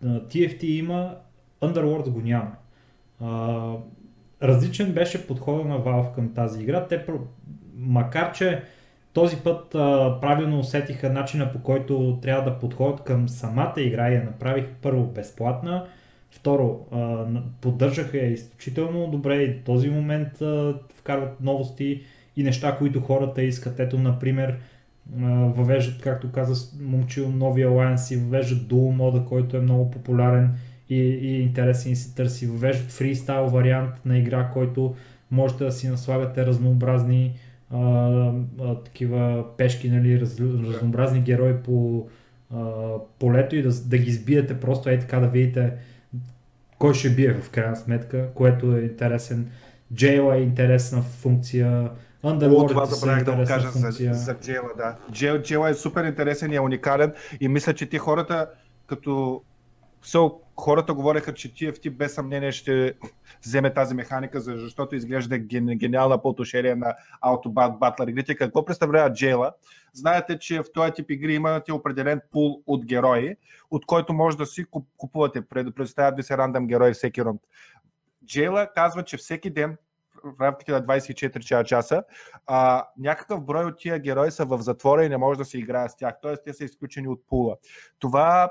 TFT 0.04 0.64
има, 0.64 1.16
Underworld 1.62 2.10
го 2.10 2.22
няма. 2.22 2.52
Различен 4.44 4.94
беше 4.94 5.28
подхода 5.28 5.64
на 5.64 5.80
Valve 5.80 6.16
към 6.16 6.34
тази 6.34 6.64
игра. 6.64 6.88
Те, 6.88 7.06
макар 7.76 8.32
че 8.32 8.64
този 9.14 9.38
път 9.38 9.70
правилно 10.22 10.60
усетиха 10.60 11.10
начина 11.10 11.52
по 11.52 11.60
който 11.60 12.20
трябва 12.22 12.52
да 12.52 12.60
подходят 12.60 13.04
към 13.04 13.30
самата 13.30 13.74
игра 13.78 14.10
и 14.10 14.16
я 14.16 14.24
направих 14.24 14.66
първо 14.82 15.06
безплатна, 15.06 15.88
второ 16.32 16.86
поддържаха 17.62 18.18
я 18.18 18.32
изключително 18.32 19.08
добре 19.08 19.44
и 19.44 19.54
в 19.54 19.64
този 19.64 19.90
момент 19.90 20.42
а, 20.42 20.80
вкарват 20.96 21.42
новости 21.42 22.02
и 22.36 22.44
неща, 22.44 22.76
които 22.78 23.02
хората 23.02 23.44
искат. 23.44 23.80
Ето, 23.80 24.00
например, 24.00 24.56
въвеждат, 25.56 26.02
както 26.02 26.32
каза 26.32 26.78
Момчил, 26.82 27.30
нови 27.30 27.64
алианси, 27.64 28.18
въвеждат 28.18 28.64
Dual 28.64 28.96
мода, 28.96 29.26
който 29.26 29.58
е 29.58 29.62
много 29.62 29.92
популярен 29.92 30.54
и, 30.90 31.00
и 31.00 31.42
интересен 31.42 31.92
и 31.92 31.96
се 31.96 32.16
търси. 32.16 32.48
Въвеждат 32.48 32.92
фристайл 32.92 33.48
вариант 33.48 34.06
на 34.06 34.18
игра, 34.18 34.50
който 34.54 34.96
можете 35.32 35.64
да 35.64 35.72
си 35.72 35.88
наслагате 35.88 36.46
разнообразни 36.46 37.34
а, 37.70 37.80
а, 38.62 38.76
такива 38.76 39.46
пешки, 39.58 39.90
нали, 39.90 40.22
раз, 40.22 40.40
разнообразни 40.40 41.22
герои 41.22 41.54
по 41.64 42.08
а, 42.54 42.64
полето 43.20 43.56
и 43.56 43.62
да, 43.62 43.70
да 43.86 43.98
ги 43.98 44.12
сбиете 44.12 44.60
просто 44.60 44.90
е 44.90 45.00
така 45.00 45.20
да 45.20 45.28
видите 45.28 45.72
кой 46.78 46.94
ще 46.94 47.10
бие 47.10 47.34
в 47.34 47.50
крайна 47.50 47.76
сметка, 47.76 48.28
което 48.34 48.76
е 48.76 48.82
интересен. 48.82 49.50
Джейла 49.94 50.38
е 50.38 50.42
интересна 50.42 51.02
функция, 51.02 51.90
Underworld 52.24 52.68
това 52.68 52.86
забравях 52.86 53.24
да 53.24 53.32
го 53.32 53.44
кажа 53.48 53.70
за, 53.72 54.14
за 54.14 54.36
Джела, 54.40 54.70
да. 54.78 54.96
Джел, 55.12 55.42
Джела 55.42 55.70
е 55.70 55.74
супер 55.74 56.04
интересен 56.04 56.52
и 56.52 56.56
е 56.56 56.60
уникален 56.60 57.14
и 57.40 57.48
мисля, 57.48 57.74
че 57.74 57.86
ти 57.86 57.98
хората, 57.98 58.50
като 58.88 59.42
все 60.02 60.18
хората 60.58 60.94
говореха, 60.94 61.34
че 61.34 61.54
TFT 61.54 61.90
без 61.90 62.14
съмнение 62.14 62.52
ще 62.52 62.94
вземе 63.46 63.74
тази 63.74 63.96
механика, 63.96 64.42
защото 64.42 64.96
изглежда 64.96 65.38
гениална 65.38 66.22
по 66.22 66.30
отношение 66.30 66.76
на 66.76 66.96
Auto 67.26 67.48
Battler 67.48 68.10
игрите. 68.10 68.36
Какво 68.36 68.66
представлява 68.66 69.14
Джейла? 69.14 69.52
Знаете, 69.94 70.40
че 70.40 70.60
в 70.60 70.66
този 70.74 70.92
тип 70.92 71.12
игри 71.12 71.36
имате 71.36 71.74
определен 71.74 72.22
пул 72.32 72.62
от 72.68 72.86
герои, 72.86 73.36
от 73.72 73.86
който 73.86 74.14
може 74.14 74.38
да 74.38 74.46
си 74.46 74.66
купувате. 74.98 75.42
Предоставят 75.42 76.16
ви 76.16 76.24
се 76.24 76.38
рандъм 76.38 76.68
герои 76.68 76.94
всеки 76.94 77.24
рунд. 77.24 77.42
Джейла 78.26 78.68
казва, 78.76 79.04
че 79.04 79.18
всеки 79.18 79.50
ден 79.50 79.78
в 80.24 80.42
рамките 80.42 80.72
на 80.72 80.82
24 80.82 81.64
часа, 81.64 82.04
а, 82.48 82.88
някакъв 82.98 83.46
брой 83.46 83.66
от 83.66 83.78
тия 83.78 84.00
герои 84.00 84.32
са 84.32 84.46
в 84.46 84.62
затвора 84.62 85.06
и 85.06 85.10
не 85.10 85.18
може 85.18 85.38
да 85.38 85.46
се 85.46 85.58
играе 85.58 85.90
с 85.90 85.96
тях. 85.96 86.14
Тоест, 86.22 86.42
те 86.46 86.54
са 86.54 86.64
изключени 86.64 87.08
от 87.08 87.28
пула. 87.28 87.58
Това 88.00 88.50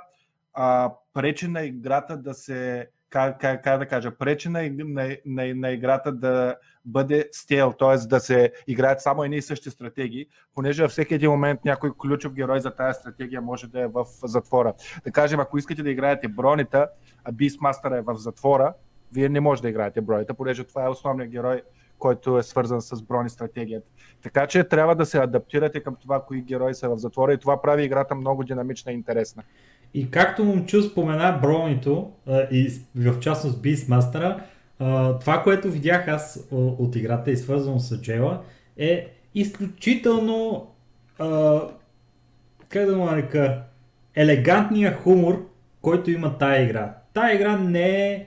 а, 0.54 0.92
пречи 1.14 1.48
на 1.48 1.62
играта 1.62 2.16
да 2.16 2.34
се 2.34 2.88
как, 3.12 3.40
как, 3.40 3.64
как 3.64 3.78
да 3.78 3.86
кажа, 3.86 4.16
пречи 4.18 4.48
на, 4.48 4.70
на, 4.78 5.16
на, 5.26 5.54
на 5.54 5.70
играта 5.70 6.12
да 6.12 6.56
бъде 6.84 7.28
стел, 7.32 7.72
т.е. 7.78 8.06
да 8.06 8.20
се 8.20 8.52
играят 8.66 9.00
само 9.00 9.24
едни 9.24 9.36
и 9.36 9.42
същи 9.42 9.70
стратегии, 9.70 10.26
понеже 10.54 10.82
във 10.82 10.90
всеки 10.90 11.14
един 11.14 11.30
момент 11.30 11.60
някой 11.64 11.92
ключов 11.98 12.32
герой 12.32 12.60
за 12.60 12.70
тази 12.70 12.98
стратегия 13.00 13.42
може 13.42 13.66
да 13.66 13.80
е 13.80 13.86
в 13.86 14.04
затвора. 14.24 14.74
Да 15.04 15.12
кажем, 15.12 15.40
ако 15.40 15.58
искате 15.58 15.82
да 15.82 15.90
играете 15.90 16.28
бронита, 16.28 16.88
а 17.24 17.32
Beastmaster 17.32 17.98
е 17.98 18.02
в 18.02 18.14
затвора, 18.16 18.74
вие 19.14 19.28
не 19.28 19.40
можете 19.40 19.66
да 19.66 19.70
играете 19.70 20.00
броите, 20.00 20.32
понеже 20.32 20.64
това 20.64 20.84
е 20.84 20.88
основният 20.88 21.30
герой, 21.30 21.62
който 21.98 22.38
е 22.38 22.42
свързан 22.42 22.80
с 22.80 23.02
брони 23.02 23.30
стратегията. 23.30 23.86
Така 24.22 24.46
че 24.46 24.64
трябва 24.64 24.94
да 24.94 25.06
се 25.06 25.18
адаптирате 25.18 25.80
към 25.80 25.96
това, 25.96 26.24
кои 26.24 26.42
герои 26.42 26.74
са 26.74 26.88
в 26.88 26.98
затвора 26.98 27.32
и 27.32 27.38
това 27.38 27.62
прави 27.62 27.84
играта 27.84 28.14
много 28.14 28.44
динамична 28.44 28.92
и 28.92 28.94
интересна. 28.94 29.42
И 29.94 30.10
както 30.10 30.44
момчу 30.44 30.82
спомена 30.82 31.38
бронито 31.42 32.12
и 32.50 32.72
в 32.96 33.20
частност 33.20 33.62
Beastmaster, 33.62 34.40
това, 35.20 35.42
което 35.42 35.70
видях 35.70 36.08
аз 36.08 36.48
от 36.50 36.96
играта 36.96 37.30
и 37.30 37.36
свързано 37.36 37.78
с 37.78 38.00
Джела, 38.00 38.42
е 38.76 39.08
изключително 39.34 40.70
как 42.68 42.86
да 42.86 42.96
му 42.96 43.04
нарека 43.04 43.62
елегантния 44.14 44.96
хумор, 44.96 45.48
който 45.82 46.10
има 46.10 46.38
тая 46.38 46.64
игра. 46.64 46.94
Тая 47.14 47.34
игра 47.34 47.56
не 47.56 48.12
е 48.12 48.26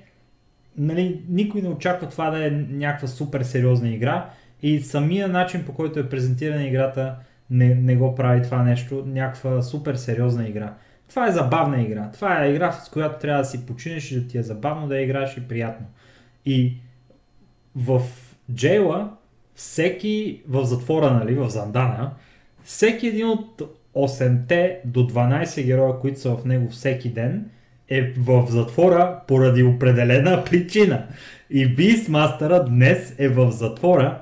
нали, 0.78 1.22
никой 1.30 1.62
не 1.62 1.70
очаква 1.70 2.10
това 2.10 2.30
да 2.30 2.48
е 2.48 2.52
някаква 2.70 3.08
супер 3.08 3.42
сериозна 3.42 3.90
игра 3.90 4.30
и 4.62 4.80
самия 4.80 5.28
начин 5.28 5.66
по 5.66 5.74
който 5.74 6.00
е 6.00 6.10
презентирана 6.10 6.68
играта 6.68 7.16
не, 7.50 7.76
не 7.76 7.96
го 7.96 8.16
прави 8.16 8.42
това 8.42 8.64
нещо, 8.64 9.04
някаква 9.08 9.62
супер 9.62 9.96
сериозна 9.96 10.48
игра. 10.48 10.74
Това 11.10 11.28
е 11.28 11.32
забавна 11.32 11.82
игра. 11.82 12.12
Това 12.12 12.44
е 12.44 12.52
игра, 12.52 12.72
с 12.72 12.90
която 12.90 13.20
трябва 13.20 13.42
да 13.42 13.50
си 13.50 13.66
починеш 13.66 14.12
и 14.12 14.22
да 14.22 14.28
ти 14.28 14.38
е 14.38 14.44
забавно 14.44 14.88
да 14.88 15.02
играеш 15.02 15.38
и 15.38 15.48
приятно. 15.48 15.86
И 16.46 16.78
в 17.76 18.02
Джейла, 18.54 19.12
всеки 19.56 20.42
в 20.48 20.66
затвора, 20.66 21.12
нали, 21.12 21.36
в 21.36 21.50
Зандана, 21.50 22.12
всеки 22.64 23.08
един 23.08 23.30
от 23.30 23.62
8 23.96 24.78
до 24.86 25.08
12 25.08 25.66
героя, 25.66 26.00
които 26.00 26.20
са 26.20 26.36
в 26.36 26.46
него 26.46 26.70
всеки 26.70 27.10
ден, 27.10 27.50
е 27.90 28.14
в 28.18 28.46
затвора 28.50 29.20
поради 29.28 29.64
определена 29.64 30.44
причина. 30.44 31.04
И 31.50 31.76
Beastmaster 31.76 32.66
днес 32.70 33.16
е 33.18 33.30
в 33.30 33.52
затвора 33.52 34.18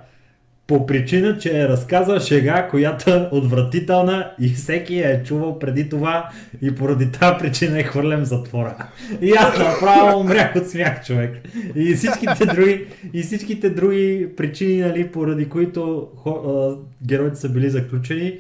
по 0.68 0.86
причина, 0.86 1.38
че 1.38 1.62
е 1.62 1.68
разказал 1.68 2.20
шега, 2.20 2.68
която 2.68 3.10
е 3.10 3.30
отвратителна 3.32 4.32
и 4.40 4.50
всеки 4.50 5.00
е 5.00 5.24
чувал 5.26 5.60
преди 5.60 5.90
това 5.90 6.30
и 6.62 6.76
поради 6.76 7.12
тази 7.12 7.38
причина 7.40 7.80
е 7.80 7.84
хвърлен 7.84 8.22
в 8.22 8.28
затвора. 8.28 8.76
И 9.22 9.32
аз 9.32 9.58
направо 9.58 10.20
умрях 10.20 10.56
от 10.56 10.68
смях, 10.68 11.06
човек. 11.06 11.50
И 11.76 11.94
всичките 11.94 12.46
други, 12.46 12.86
и 13.14 13.22
всичките 13.22 13.70
други 13.70 14.28
причини, 14.38 14.82
нали, 14.82 15.08
поради 15.08 15.50
които 15.50 16.08
героите 17.08 17.36
са 17.36 17.50
били 17.50 17.70
заключени, 17.70 18.40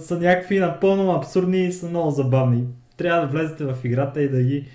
са 0.00 0.18
някакви 0.20 0.58
напълно 0.58 1.12
абсурдни 1.12 1.66
и 1.66 1.72
са 1.72 1.88
много 1.88 2.10
забавни 2.10 2.64
трябва 3.00 3.20
да 3.20 3.32
влезете 3.32 3.64
в 3.64 3.76
играта 3.84 4.22
и 4.22 4.28
да 4.28 4.42
ги 4.42 4.66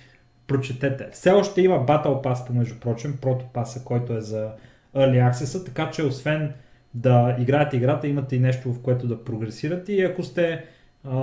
прочетете. 0.48 1.08
Все 1.12 1.32
още 1.32 1.62
има 1.62 1.86
Battle 1.86 2.24
Pass, 2.24 2.54
между 2.54 2.80
прочим, 2.80 3.18
протопаса, 3.22 3.84
който 3.86 4.14
е 4.14 4.22
за 4.22 4.50
Early 4.96 5.32
Access, 5.32 5.66
така 5.66 5.92
че 5.92 6.04
освен 6.04 6.54
да 6.94 7.36
играете 7.40 7.78
играта, 7.78 8.08
имате 8.08 8.36
и 8.36 8.40
нещо, 8.40 8.74
в 8.74 8.82
което 8.82 9.08
да 9.08 9.24
прогресирате 9.24 9.94
и 9.94 10.04
ако 10.04 10.24
сте 10.24 10.64
а, 11.04 11.16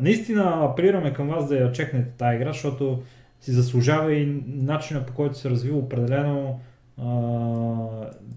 наистина 0.00 0.64
апелираме 0.64 1.12
към 1.12 1.28
вас 1.28 1.48
да 1.48 1.56
я 1.56 1.72
чекнете 1.72 2.10
тази 2.10 2.36
игра, 2.36 2.52
защото 2.52 3.02
си 3.40 3.52
заслужава 3.52 4.14
и 4.14 4.42
начина 4.46 5.06
по 5.06 5.12
който 5.12 5.38
се 5.38 5.50
развива 5.50 5.78
определено 5.78 6.60
а, 6.98 7.06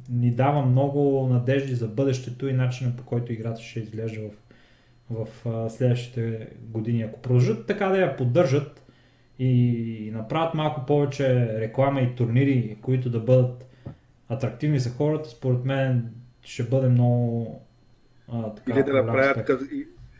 ни 0.10 0.32
дава 0.32 0.66
много 0.66 1.28
надежди 1.32 1.76
за 1.76 1.88
бъдещето 1.88 2.48
и 2.48 2.54
начина 2.54 2.92
по 2.98 3.04
който 3.04 3.34
играта 3.34 3.62
ще 3.62 3.80
изглежда 3.80 4.22
в 4.22 4.45
в 5.10 5.28
а, 5.46 5.70
следващите 5.70 6.48
години. 6.62 7.02
Ако 7.02 7.22
продължат 7.22 7.68
така 7.68 7.90
да 7.90 7.98
я 7.98 8.16
поддържат 8.16 8.84
и 9.40 10.12
направят 10.14 10.54
малко 10.54 10.86
повече 10.86 11.60
реклама 11.60 12.02
и 12.02 12.16
турнири, 12.16 12.78
които 12.82 13.10
да 13.10 13.20
бъдат 13.20 13.66
атрактивни 14.30 14.80
за 14.80 14.90
хората, 14.90 15.30
според 15.30 15.66
мен 15.66 16.14
ще 16.42 16.64
бъде 16.64 16.88
много 16.90 17.62
а, 18.28 18.54
така, 18.54 18.72
или, 18.72 18.84
да 18.84 18.94
направят 18.94 19.46
като, 19.46 19.66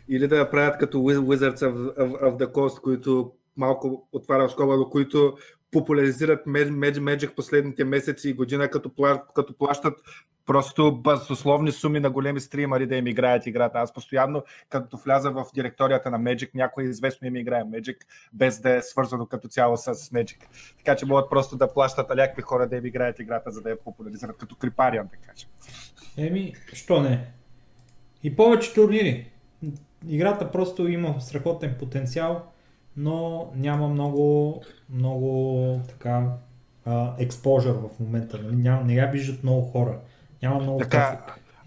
или 0.08 0.28
да 0.28 0.38
направят 0.38 0.78
като 0.78 0.98
Wizards 0.98 1.56
of, 1.56 1.96
of, 1.96 2.22
of 2.22 2.44
the 2.44 2.52
Coast, 2.52 2.80
които 2.80 3.32
малко 3.56 4.08
отварям 4.12 4.48
скоба, 4.48 4.76
но 4.76 4.90
които 4.90 5.36
популяризират 5.72 6.46
Magic 6.46 7.34
последните 7.34 7.84
месеци 7.84 8.30
и 8.30 8.32
година, 8.32 8.70
като, 8.70 8.90
като 9.34 9.58
плащат 9.58 9.94
просто 10.46 10.96
басословни 10.96 11.72
суми 11.72 12.00
на 12.00 12.10
големи 12.10 12.40
стримари 12.40 12.86
да 12.86 12.96
им 12.96 13.06
играят 13.06 13.46
играта. 13.46 13.78
Аз 13.78 13.92
постоянно, 13.92 14.42
като 14.68 14.96
вляза 14.96 15.30
в 15.30 15.44
директорията 15.54 16.10
на 16.10 16.20
Magic, 16.20 16.50
някой 16.54 16.84
известно 16.84 17.28
им 17.28 17.36
играе 17.36 17.62
Magic, 17.62 17.96
без 18.32 18.60
да 18.60 18.76
е 18.76 18.82
свързано 18.82 19.26
като 19.26 19.48
цяло 19.48 19.76
с 19.76 19.94
Magic. 19.94 20.38
Така 20.78 20.96
че 20.96 21.06
могат 21.06 21.30
просто 21.30 21.56
да 21.56 21.72
плащат 21.72 22.08
някакви 22.08 22.42
хора 22.42 22.68
да 22.68 22.76
им 22.76 22.86
играят 22.86 23.18
играта, 23.18 23.50
за 23.50 23.62
да 23.62 23.70
я 23.70 23.80
популяризират, 23.80 24.36
като 24.36 24.56
Крипариан, 24.56 25.06
да 25.06 25.16
кажем. 25.16 25.48
Еми, 26.18 26.54
що 26.72 27.00
не? 27.00 27.26
И 28.22 28.36
повече 28.36 28.74
турнири. 28.74 29.30
Играта 30.08 30.50
просто 30.50 30.88
има 30.88 31.20
страхотен 31.20 31.76
потенциал, 31.78 32.52
но 32.96 33.50
няма 33.56 33.88
много, 33.88 34.62
много 34.90 35.80
така 35.88 36.26
експожър 37.18 37.72
в 37.72 38.00
момента. 38.00 38.38
Нали? 38.42 38.56
Няма, 38.56 38.84
не 38.84 38.94
я 38.94 39.06
виждат 39.06 39.42
много 39.42 39.62
хора. 39.62 39.98
Няма 40.42 40.60
много 40.60 40.78
така, 40.78 41.24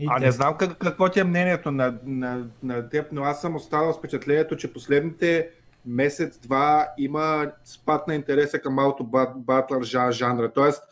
а 0.08 0.20
не 0.20 0.32
знам 0.32 0.58
как, 0.58 0.78
какво 0.78 1.10
ти 1.10 1.20
е 1.20 1.24
мнението 1.24 1.72
на, 1.72 1.98
на, 2.06 2.46
на 2.64 2.90
теб, 2.90 3.08
но 3.12 3.24
аз 3.24 3.42
съм 3.42 3.56
останал 3.56 3.94
с 3.94 3.98
впечатлението, 3.98 4.58
че 4.58 4.74
последните 4.74 5.50
месец-два 5.86 6.88
има 6.98 7.52
спад 7.64 8.08
на 8.08 8.16
интереса 8.16 8.60
към 8.60 8.80
аутобатлър 8.80 9.84
жанра. 10.12 10.52
Тоест, 10.54 10.84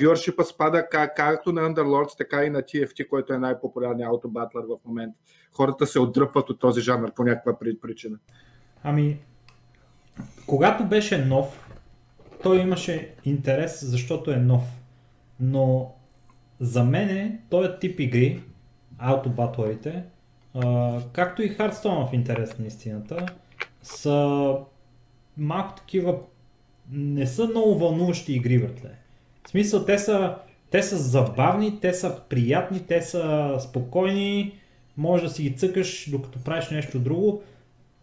вюършипа 0.00 0.44
спада 0.44 0.88
как, 0.88 1.16
както 1.16 1.52
на 1.52 1.60
Underlords, 1.60 2.18
така 2.18 2.44
и 2.44 2.50
на 2.50 2.62
TFT, 2.62 3.08
който 3.08 3.32
е 3.32 3.38
най-популярният 3.38 4.08
аутобатлър 4.08 4.62
в 4.62 4.84
момента. 4.84 5.18
Хората 5.52 5.86
се 5.86 6.00
отдръпват 6.00 6.50
от 6.50 6.60
този 6.60 6.80
жанр 6.80 7.12
по 7.12 7.24
някаква 7.24 7.58
причина. 7.82 8.18
Ами, 8.82 9.20
когато 10.46 10.84
беше 10.84 11.24
нов, 11.24 11.70
той 12.42 12.60
имаше 12.60 13.14
интерес, 13.24 13.84
защото 13.84 14.30
е 14.30 14.36
нов. 14.36 14.62
Но 15.40 15.94
за 16.60 16.84
мен 16.84 17.38
този 17.50 17.68
тип 17.80 18.00
игри, 18.00 18.42
аутобатлерите, 18.98 20.02
както 21.12 21.42
и 21.42 21.56
Hearthstone 21.56 22.10
в 22.10 22.12
интерес 22.12 22.58
на 22.58 22.66
истината, 22.66 23.26
са 23.82 24.54
малко 25.36 25.74
такива, 25.76 26.18
не 26.90 27.26
са 27.26 27.46
много 27.46 27.78
вълнуващи 27.78 28.32
игри, 28.32 28.58
братле. 28.58 28.90
В 29.46 29.50
смисъл, 29.50 29.84
те 29.84 29.98
са, 29.98 30.36
те 30.70 30.82
са 30.82 30.96
забавни, 30.96 31.80
те 31.80 31.94
са 31.94 32.20
приятни, 32.28 32.86
те 32.86 33.02
са 33.02 33.56
спокойни, 33.60 34.58
може 34.96 35.24
да 35.24 35.30
си 35.30 35.42
ги 35.42 35.56
цъкаш 35.56 36.10
докато 36.10 36.38
правиш 36.38 36.70
нещо 36.70 36.98
друго, 36.98 37.42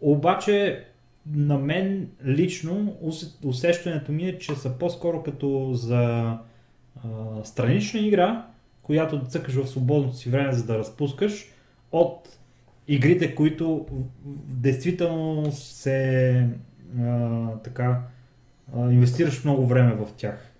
обаче 0.00 0.84
на 1.26 1.58
мен 1.58 2.08
лично 2.26 2.96
усещането 3.44 4.12
ми 4.12 4.28
е, 4.28 4.38
че 4.38 4.54
са 4.54 4.78
по-скоро 4.78 5.22
като 5.22 5.70
за 5.74 5.94
а, 5.96 7.08
странична 7.44 8.00
игра, 8.00 8.46
която 8.82 9.18
да 9.18 9.26
цъкаш 9.26 9.54
в 9.54 9.66
свободното 9.66 10.16
си 10.16 10.30
време, 10.30 10.52
за 10.52 10.66
да 10.66 10.78
разпускаш, 10.78 11.50
от 11.92 12.38
игрите, 12.88 13.34
които 13.34 13.86
действително 14.46 15.52
се 15.52 16.48
а, 17.00 17.48
така 17.64 18.00
а, 18.76 18.90
инвестираш 18.92 19.44
много 19.44 19.66
време 19.66 19.92
в 19.92 20.06
тях. 20.16 20.50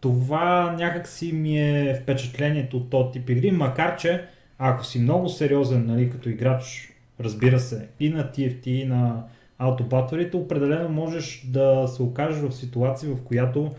Това 0.00 0.76
някакси 0.78 1.32
ми 1.32 1.58
е 1.58 2.00
впечатлението 2.02 2.76
от 2.76 2.90
този 2.90 3.12
тип 3.12 3.30
игри, 3.30 3.50
макар 3.50 3.96
че 3.96 4.24
ако 4.58 4.84
си 4.84 4.98
много 4.98 5.28
сериозен 5.28 5.86
нали, 5.86 6.10
като 6.10 6.28
играч, 6.28 6.92
разбира 7.20 7.60
се, 7.60 7.88
и 8.00 8.10
на 8.10 8.24
TFT, 8.24 8.66
и 8.66 8.84
на 8.84 9.24
аутобаторите, 9.58 10.36
определено 10.36 10.88
можеш 10.88 11.46
да 11.46 11.88
се 11.88 12.02
окажеш 12.02 12.42
в 12.42 12.54
ситуация, 12.54 13.14
в 13.14 13.22
която 13.22 13.70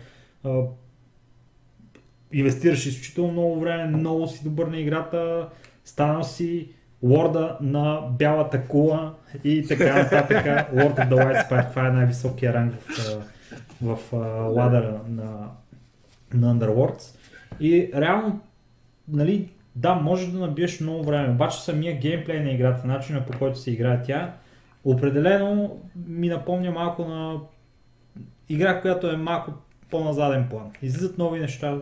а, 0.44 0.60
инвестираш 2.32 2.86
изключително 2.86 3.32
много 3.32 3.60
време, 3.60 3.96
много 3.96 4.26
си 4.26 4.44
добър 4.44 4.66
на 4.66 4.78
играта, 4.78 5.48
станал 5.84 6.24
си 6.24 6.68
лорда 7.02 7.56
на 7.60 8.00
бялата 8.18 8.66
кула 8.66 9.14
и 9.44 9.66
така 9.68 10.02
нататък. 10.02 10.44
Lord 10.74 10.96
of 10.96 11.08
the 11.08 11.14
White 11.14 11.48
Spire, 11.48 11.70
това 11.70 11.86
е 11.86 11.90
най-високия 11.90 12.54
ранг 12.54 12.74
в, 12.80 13.22
в, 13.82 13.96
в 13.96 14.12
ладъра 14.56 15.00
на, 15.08 15.48
на 16.34 16.54
Underworlds. 16.54 17.16
И 17.60 17.90
реално, 17.94 18.40
нали, 19.08 19.48
да, 19.76 19.94
може 19.94 20.32
да 20.32 20.38
набиеш 20.38 20.80
много 20.80 21.04
време, 21.04 21.32
обаче 21.32 21.60
самия 21.60 21.98
геймплей 21.98 22.40
на 22.40 22.50
играта, 22.50 22.86
начина 22.86 23.26
по 23.26 23.38
който 23.38 23.58
се 23.58 23.70
играе 23.70 24.02
тя, 24.02 24.34
определено 24.84 25.82
ми 26.06 26.28
напомня 26.28 26.70
малко 26.70 27.04
на 27.04 27.40
игра, 28.48 28.80
която 28.80 29.10
е 29.10 29.16
малко 29.16 29.52
по-на 29.90 30.12
заден 30.12 30.48
план. 30.50 30.72
Излизат 30.82 31.18
нови 31.18 31.40
неща, 31.40 31.80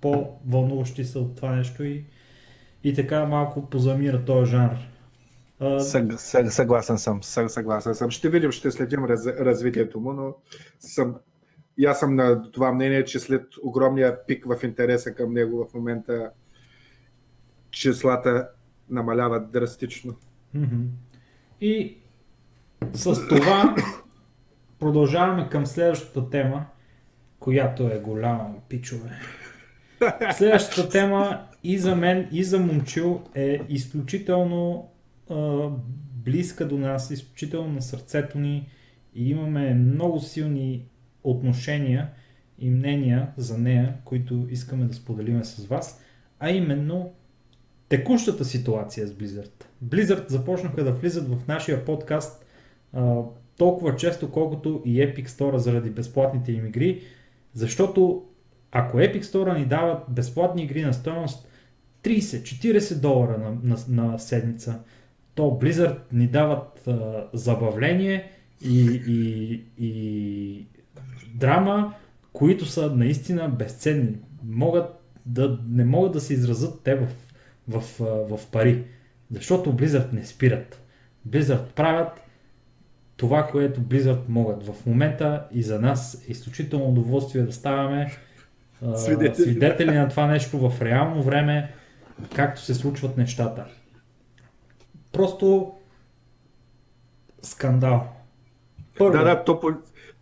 по-вълнуващи 0.00 1.04
са 1.04 1.18
от 1.18 1.36
това 1.36 1.56
нещо 1.56 1.84
и 1.84 2.04
и 2.84 2.94
така 2.94 3.26
малко 3.26 3.70
позамира 3.70 4.24
този 4.24 4.50
жанр. 4.50 4.76
Съг, 5.78 6.12
съг, 6.20 6.52
съгласен 6.52 6.98
съм, 6.98 7.22
съг, 7.22 7.50
съгласен 7.50 7.94
съм. 7.94 8.10
Ще 8.10 8.28
видим, 8.28 8.52
ще 8.52 8.70
следим 8.70 9.04
раз, 9.04 9.26
развитието 9.26 10.00
му, 10.00 10.12
но 10.12 10.34
съм, 10.80 11.14
и 11.78 11.86
аз 11.86 12.00
съм 12.00 12.16
на 12.16 12.50
това 12.50 12.72
мнение, 12.72 13.04
че 13.04 13.18
след 13.18 13.46
огромния 13.62 14.26
пик 14.26 14.44
в 14.44 14.62
интереса 14.62 15.14
към 15.14 15.32
него 15.32 15.66
в 15.70 15.74
момента 15.74 16.30
числата 17.70 18.48
намаляват 18.90 19.50
драстично. 19.52 20.14
И 21.60 22.01
с 22.92 23.28
това 23.28 23.76
продължаваме 24.78 25.48
към 25.48 25.66
следващата 25.66 26.30
тема, 26.30 26.66
която 27.38 27.88
е 27.88 27.98
голяма, 27.98 28.54
пичове. 28.68 29.10
Следващата 30.32 30.88
тема 30.88 31.46
и 31.64 31.78
за 31.78 31.96
мен, 31.96 32.28
и 32.32 32.44
за 32.44 32.58
Момчил 32.58 33.22
е 33.34 33.60
изключително 33.68 34.90
а, 35.30 35.68
близка 36.14 36.68
до 36.68 36.78
нас, 36.78 37.10
изключително 37.10 37.72
на 37.72 37.82
сърцето 37.82 38.38
ни 38.38 38.68
и 39.14 39.30
имаме 39.30 39.74
много 39.74 40.20
силни 40.20 40.84
отношения 41.24 42.10
и 42.58 42.70
мнения 42.70 43.28
за 43.36 43.58
нея, 43.58 43.94
които 44.04 44.46
искаме 44.50 44.84
да 44.84 44.94
споделиме 44.94 45.44
с 45.44 45.66
вас, 45.66 46.00
а 46.38 46.50
именно 46.50 47.12
текущата 47.88 48.44
ситуация 48.44 49.06
с 49.06 49.12
Blizzard. 49.12 49.64
Blizzard 49.84 50.28
започнаха 50.28 50.84
да 50.84 50.92
влизат 50.92 51.28
в 51.28 51.48
нашия 51.48 51.84
подкаст 51.84 52.41
толкова 53.58 53.96
често, 53.96 54.30
колкото 54.30 54.82
и 54.84 54.98
Epic 54.98 55.26
Store 55.26 55.56
заради 55.56 55.90
безплатните 55.90 56.52
им 56.52 56.66
игри, 56.66 57.02
защото 57.54 58.24
ако 58.72 58.96
Epic 58.96 59.22
Store 59.22 59.58
ни 59.58 59.66
дават 59.66 60.04
безплатни 60.08 60.62
игри 60.62 60.82
на 60.82 60.94
стоеност 60.94 61.48
30-40 62.02 63.00
долара 63.00 63.38
на, 63.38 63.76
на, 63.76 63.76
на 63.88 64.18
седмица, 64.18 64.80
то 65.34 65.42
Blizzard 65.42 65.98
ни 66.12 66.26
дават 66.26 66.88
а, 66.88 67.28
забавление 67.32 68.30
и, 68.64 69.02
и, 69.06 69.64
и 69.78 70.66
драма, 71.34 71.94
които 72.32 72.66
са 72.66 72.96
наистина 72.96 73.48
безценни. 73.48 74.16
Могат 74.44 74.84
да, 75.26 75.58
не 75.68 75.84
могат 75.84 76.12
да 76.12 76.20
се 76.20 76.34
изразят 76.34 76.80
те 76.84 76.94
в, 76.94 77.08
в, 77.68 77.80
в, 77.80 78.36
в 78.36 78.46
пари, 78.50 78.84
защото 79.30 79.76
Blizzard 79.76 80.12
не 80.12 80.24
спират. 80.24 80.82
Blizzard 81.28 81.72
правят 81.72 82.21
това, 83.16 83.46
което 83.46 83.80
Blizzard 83.80 84.28
могат. 84.28 84.66
В 84.66 84.86
момента 84.86 85.46
и 85.52 85.62
за 85.62 85.80
нас 85.80 86.24
е 86.28 86.32
изключително 86.32 86.84
удоволствие 86.84 87.42
да 87.42 87.52
ставаме 87.52 88.12
свидетели. 88.96 89.44
свидетели 89.44 89.90
на 89.90 90.08
това 90.08 90.26
нещо 90.26 90.70
в 90.70 90.82
реално 90.82 91.22
време, 91.22 91.72
както 92.34 92.60
се 92.60 92.74
случват 92.74 93.16
нещата. 93.16 93.64
Просто 95.12 95.74
скандал. 97.42 98.08
Първо. 98.98 99.12
Да, 99.12 99.24
да, 99.24 99.44
то, 99.44 99.60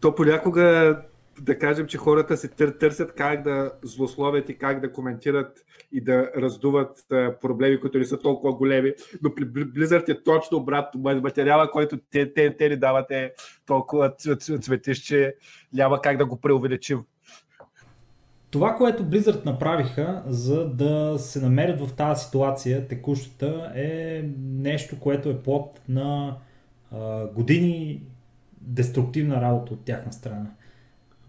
то 0.00 0.14
понякога 0.14 0.96
да 1.40 1.58
кажем, 1.58 1.86
че 1.86 1.98
хората 1.98 2.36
се 2.36 2.48
тър, 2.48 2.68
търсят 2.68 3.14
как 3.14 3.42
да 3.42 3.72
злословят 3.82 4.48
и 4.48 4.58
как 4.58 4.80
да 4.80 4.92
коментират 4.92 5.64
и 5.92 6.00
да 6.00 6.30
раздуват 6.36 7.06
проблеми, 7.40 7.80
които 7.80 7.98
не 7.98 8.04
са 8.04 8.18
толкова 8.18 8.54
големи, 8.54 8.92
но 9.22 9.34
при 9.34 9.44
Blizzard 9.44 10.08
е 10.08 10.22
точно 10.22 10.58
обратно. 10.58 11.00
Материала, 11.00 11.70
който 11.70 11.98
те, 12.10 12.32
те, 12.32 12.56
те 12.56 12.68
ни 12.68 12.76
дават 12.76 13.10
е 13.10 13.32
толкова 13.66 14.12
цветищ, 14.60 15.04
че 15.04 15.34
няма 15.72 16.00
как 16.00 16.16
да 16.16 16.26
го 16.26 16.40
преувеличим. 16.40 17.04
Това, 18.50 18.74
което 18.74 19.04
Blizzard 19.04 19.46
направиха, 19.46 20.22
за 20.26 20.70
да 20.70 21.18
се 21.18 21.40
намерят 21.40 21.80
в 21.80 21.92
тази 21.96 22.24
ситуация, 22.24 22.88
текущата, 22.88 23.72
е 23.74 24.22
нещо, 24.38 25.00
което 25.00 25.30
е 25.30 25.42
плод 25.42 25.80
на 25.88 26.36
а, 26.92 27.26
години 27.26 28.02
деструктивна 28.60 29.40
работа 29.40 29.72
от 29.72 29.84
тяхна 29.84 30.12
страна. 30.12 30.46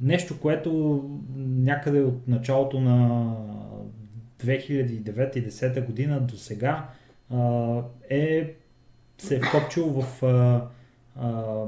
Нещо, 0.02 0.40
което 0.40 1.04
някъде 1.38 2.02
от 2.02 2.28
началото 2.28 2.80
на 2.80 3.36
2009-2010 4.40 5.86
година 5.86 6.20
до 6.22 6.38
сега 6.38 6.90
е 8.10 8.54
се 9.18 9.36
е 9.36 9.40
вкопчил 9.40 9.86
в 9.86 10.24
а, 10.24 10.68
а, 11.16 11.64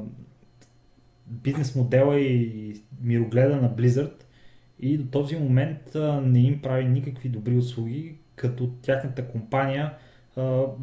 бизнес 1.28 1.76
модела 1.76 2.20
и 2.20 2.82
мирогледа 3.02 3.56
на 3.56 3.76
Blizzard 3.76 4.24
и 4.80 4.98
до 4.98 5.12
този 5.12 5.36
момент 5.36 5.96
а, 5.96 6.22
не 6.22 6.40
им 6.40 6.62
прави 6.62 6.86
никакви 6.86 7.30
добри 7.30 7.58
услуги, 7.58 8.16
като 8.36 8.70
тяхната 8.82 9.28
компания 9.28 9.94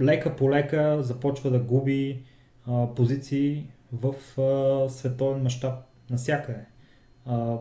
лека 0.01 0.37
по 0.37 0.51
лека 0.51 1.03
започва 1.03 1.51
да 1.51 1.59
губи 1.59 2.23
а, 2.67 2.95
позиции 2.95 3.67
в 3.93 4.41
а, 4.41 4.89
световен 4.89 5.43
мащаб 5.43 5.75
насякъде. 6.11 6.70
А, 7.31 7.59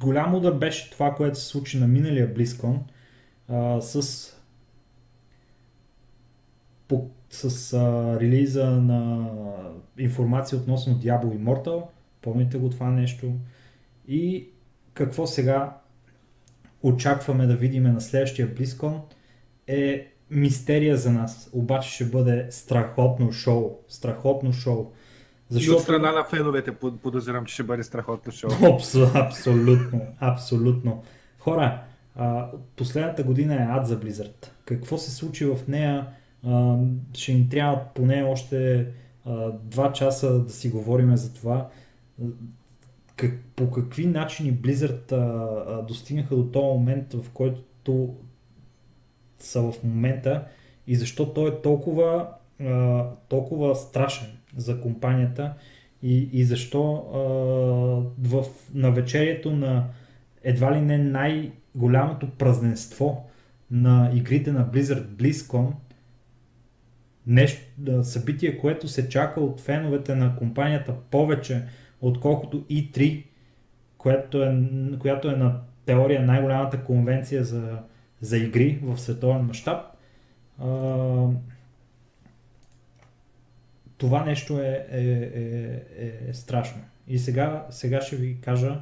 голям 0.00 0.34
удар 0.34 0.52
беше 0.52 0.90
това, 0.90 1.14
което 1.14 1.38
се 1.38 1.46
случи 1.46 1.78
на 1.78 1.88
миналия 1.88 2.34
а, 3.48 3.80
с 3.80 4.32
по, 6.88 7.10
с 7.30 7.72
а, 7.72 8.16
релиза 8.20 8.66
на 8.70 9.30
информация 9.98 10.58
относно 10.58 10.94
Diablo 10.94 11.38
Immortal. 11.38 11.82
Помните 12.22 12.58
го 12.58 12.70
това 12.70 12.90
нещо. 12.90 13.32
И 14.08 14.48
какво 14.94 15.26
сега 15.26 15.76
очакваме 16.82 17.46
да 17.46 17.56
видим 17.56 17.82
на 17.82 18.00
следващия 18.00 18.54
BlizzCon 18.54 19.00
е 19.66 20.08
мистерия 20.30 20.96
за 20.96 21.12
нас. 21.12 21.50
Обаче 21.52 21.90
ще 21.90 22.04
бъде 22.04 22.46
страхотно 22.50 23.32
шоу. 23.32 23.70
Страхотно 23.88 24.52
шоу. 24.52 24.92
Защото... 25.50 25.72
И 25.72 25.76
от 25.76 25.82
страна 25.82 26.12
на 26.12 26.24
феновете 26.24 26.74
подозирам, 27.02 27.44
че 27.44 27.54
ще 27.54 27.62
бъде 27.62 27.82
страхотно 27.82 28.32
шоу. 28.32 28.50
абсолютно, 29.14 30.00
абсолютно. 30.20 31.02
Хора, 31.38 31.82
последната 32.76 33.22
година 33.22 33.54
е 33.54 33.66
ад 33.70 33.86
за 33.86 34.00
Blizzard. 34.00 34.46
Какво 34.64 34.98
се 34.98 35.10
случи 35.10 35.44
в 35.44 35.58
нея? 35.68 36.06
ще 37.14 37.34
ни 37.34 37.48
трябва 37.48 37.80
поне 37.94 38.22
още 38.22 38.86
два 39.62 39.92
часа 39.92 40.40
да 40.44 40.52
си 40.52 40.70
говорим 40.70 41.16
за 41.16 41.34
това. 41.34 41.68
Как, 43.16 43.40
по 43.56 43.70
какви 43.70 44.06
начини 44.06 44.54
Blizzard 44.54 45.12
а, 45.12 45.16
а, 45.16 45.82
достигнаха 45.82 46.36
до 46.36 46.44
този 46.44 46.66
момент, 46.66 47.12
в 47.12 47.30
който 47.30 48.14
са 49.38 49.62
в 49.62 49.74
момента 49.84 50.44
и 50.86 50.96
защо 50.96 51.32
той 51.32 51.48
е 51.48 51.62
толкова, 51.62 52.28
а, 52.60 53.04
толкова 53.28 53.76
страшен 53.76 54.37
за 54.56 54.80
компанията 54.80 55.54
и, 56.02 56.28
и 56.32 56.44
защо 56.44 56.94
а, 56.94 57.18
в 58.28 58.44
навечерието 58.74 59.56
на 59.56 59.84
едва 60.44 60.76
ли 60.76 60.80
не 60.80 60.98
най-голямото 60.98 62.30
празненство 62.30 63.28
на 63.70 64.10
игрите 64.14 64.52
на 64.52 64.66
Blizzard 64.66 65.06
BlizzCon 65.06 65.72
нещо, 67.28 67.60
събитие, 68.02 68.58
което 68.58 68.88
се 68.88 69.08
чака 69.08 69.40
от 69.40 69.60
феновете 69.60 70.14
на 70.14 70.36
компанията 70.36 70.94
повече, 71.10 71.62
отколкото 72.00 72.64
E3, 72.64 73.24
което 73.98 74.42
е, 74.42 74.62
която 74.98 75.28
е 75.28 75.36
на 75.36 75.60
теория 75.86 76.22
най-голямата 76.22 76.84
конвенция 76.84 77.44
за, 77.44 77.78
за 78.20 78.38
игри 78.38 78.78
в 78.82 78.98
световен 78.98 79.42
мащаб. 79.42 79.84
Това 83.98 84.24
нещо 84.24 84.60
е, 84.60 84.86
е, 84.90 85.00
е, 85.00 86.28
е, 86.28 86.34
страшно. 86.34 86.80
И 87.08 87.18
сега, 87.18 87.66
сега 87.70 88.00
ще 88.00 88.16
ви 88.16 88.40
кажа 88.40 88.80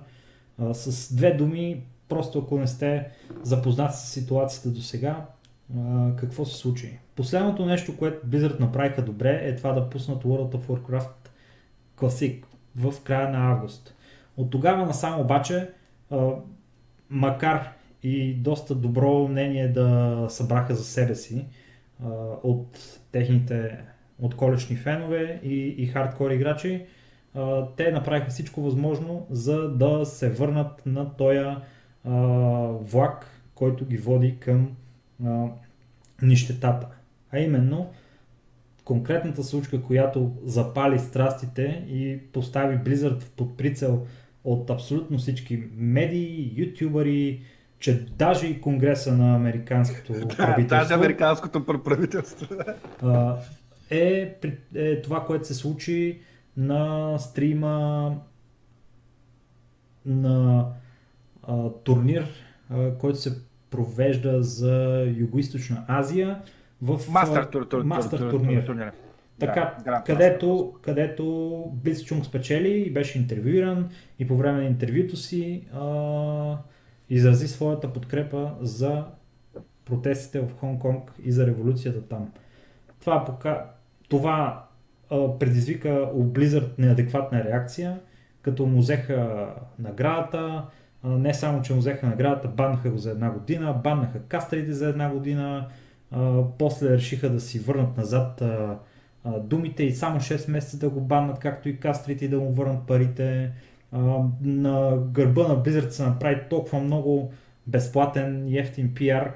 а, 0.59 0.75
с 0.75 1.15
две 1.15 1.31
думи, 1.31 1.83
просто 2.09 2.39
ако 2.39 2.59
не 2.59 2.67
сте 2.67 3.09
запознати 3.43 3.97
с 3.97 4.11
ситуацията 4.11 4.69
до 4.69 4.81
сега, 4.81 5.27
какво 6.17 6.45
се 6.45 6.57
случи. 6.57 6.99
Последното 7.17 7.67
нещо, 7.67 7.97
което 7.97 8.27
Blizzard 8.27 8.61
направиха 8.61 9.03
добре 9.03 9.41
е 9.43 9.57
това 9.57 9.73
да 9.73 9.91
пуснат 9.91 10.25
World 10.25 10.57
of 10.57 10.67
Warcraft 10.67 11.29
Classic 11.99 12.45
в 12.77 12.95
края 13.05 13.31
на 13.31 13.51
август. 13.51 13.95
От 14.37 14.51
тогава 14.51 14.87
насам 14.87 15.21
обаче, 15.21 15.71
а, 16.11 16.31
макар 17.11 17.73
и 18.03 18.35
доста 18.35 18.75
добро 18.75 19.29
мнение 19.29 19.69
да 19.69 20.27
събраха 20.29 20.75
за 20.75 20.85
себе 20.85 21.15
си 21.15 21.47
а, 22.05 22.09
от 22.43 22.99
техните 23.13 23.79
отколешни 24.23 24.77
фенове 24.77 25.41
и, 25.45 25.75
и 25.79 25.87
хардкор 25.87 26.31
играчи, 26.31 26.83
а, 27.35 27.67
те 27.77 27.93
направиха 27.93 28.31
всичко 28.31 28.63
възможно 28.63 29.27
за 29.31 29.69
да 29.69 30.05
се 30.05 30.31
върнат 30.31 30.87
на 30.87 31.17
този 31.17 31.57
влак, 32.81 33.27
който 33.55 33.87
ги 33.87 33.97
води 33.97 34.37
към 34.41 34.77
а, 35.27 35.45
нищетата. 36.23 36.87
А 37.31 37.39
именно 37.39 37.91
конкретната 38.85 39.45
случка, 39.45 39.83
която 39.83 40.33
запали 40.45 40.99
страстите 40.99 41.85
и 41.89 42.19
постави 42.33 42.77
Blizzard 42.77 43.25
под 43.37 43.57
прицел 43.57 44.07
от 44.45 44.71
абсолютно 44.71 45.19
всички 45.19 45.63
медии, 45.77 46.53
ютубъри, 46.57 47.43
че 47.79 48.07
даже 48.07 48.47
и 48.47 48.61
Конгреса 48.61 49.17
на 49.17 49.37
Американското 49.37 50.13
правителство. 50.37 50.67
даже 50.69 50.95
Американското 50.95 51.65
правителство. 51.65 52.47
Е, 53.91 54.37
е 54.75 55.03
това, 55.03 55.25
което 55.25 55.47
се 55.47 55.55
случи 55.55 56.21
на 56.57 57.19
стрима 57.19 58.17
на 60.07 60.67
а, 61.43 61.71
турнир, 61.71 62.27
а, 62.71 62.95
който 62.95 63.19
се 63.19 63.39
провежда 63.71 64.43
за 64.43 65.05
Юго-Источна 65.07 65.85
Азия 65.89 66.43
в 66.83 67.01
Мастер 67.11 67.45
тур, 67.45 67.65
тур, 67.65 67.83
мастер 67.83 68.19
тур, 68.19 68.31
турнир. 68.31 68.67
Тур, 68.67 68.75
тур, 68.75 68.83
така, 69.39 69.77
да, 69.85 70.03
където, 70.07 70.75
където 70.83 71.65
Блиц 71.75 72.05
Чунг 72.05 72.25
спечели 72.25 72.69
и 72.69 72.93
беше 72.93 73.19
интервюиран 73.19 73.89
и 74.19 74.27
по 74.27 74.37
време 74.37 74.59
на 74.59 74.65
интервюто 74.65 75.17
си 75.17 75.69
а, 75.75 76.59
изрази 77.11 77.49
своята 77.49 77.93
подкрепа 77.93 78.55
за 78.61 79.05
протестите 79.85 80.41
в 80.41 80.55
Хонг-Конг 80.55 81.03
и 81.25 81.33
за 81.33 81.47
революцията 81.47 82.03
там. 82.03 82.33
Това, 83.01 83.25
пока, 83.25 83.71
това 84.09 84.65
а, 85.11 85.39
предизвика 85.39 86.11
у 86.15 86.25
Blizzard 86.25 86.79
неадекватна 86.79 87.45
реакция, 87.45 88.01
като 88.43 88.67
му 88.67 88.79
взеха 88.79 89.49
наградата, 89.79 90.65
не 91.05 91.35
само, 91.35 91.63
че 91.63 91.73
му 91.73 91.79
взеха 91.79 92.07
наградата, 92.07 92.49
баннаха 92.49 92.91
го 92.91 92.99
за 92.99 93.11
една 93.11 93.31
година, 93.31 93.81
баннаха 93.85 94.21
кастрите 94.29 94.73
за 94.73 94.89
една 94.89 95.11
година, 95.11 95.69
а, 96.11 96.43
после 96.59 96.91
решиха 96.91 97.31
да 97.31 97.41
си 97.41 97.59
върнат 97.59 97.97
назад 97.97 98.41
а, 98.41 98.79
а, 99.25 99.39
думите 99.39 99.85
и 99.85 99.93
само 99.93 100.21
6 100.21 100.51
месеца 100.51 100.79
да 100.79 100.91
го 100.91 101.01
баннат, 101.01 101.39
както 101.39 101.69
и 101.69 101.77
кастрите 101.77 102.25
и 102.25 102.29
да 102.29 102.39
му 102.41 102.53
върнат 102.53 102.87
парите. 102.87 103.53
А, 103.93 103.99
на 104.43 104.97
гърба 104.97 105.49
на 105.49 105.63
Blizzard 105.63 105.89
се 105.89 106.03
направи 106.03 106.41
толкова 106.51 106.81
много 106.81 107.33
безплатен 107.67 108.55
ефтин 108.55 108.95
пиар 108.95 109.33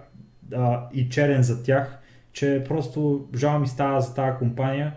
а, 0.55 0.89
и 0.93 1.09
черен 1.09 1.43
за 1.43 1.63
тях, 1.63 2.00
че 2.33 2.65
просто 2.69 3.29
жал 3.37 3.59
ми 3.59 3.69
става 3.69 4.01
за 4.01 4.15
тази 4.15 4.39
компания 4.39 4.97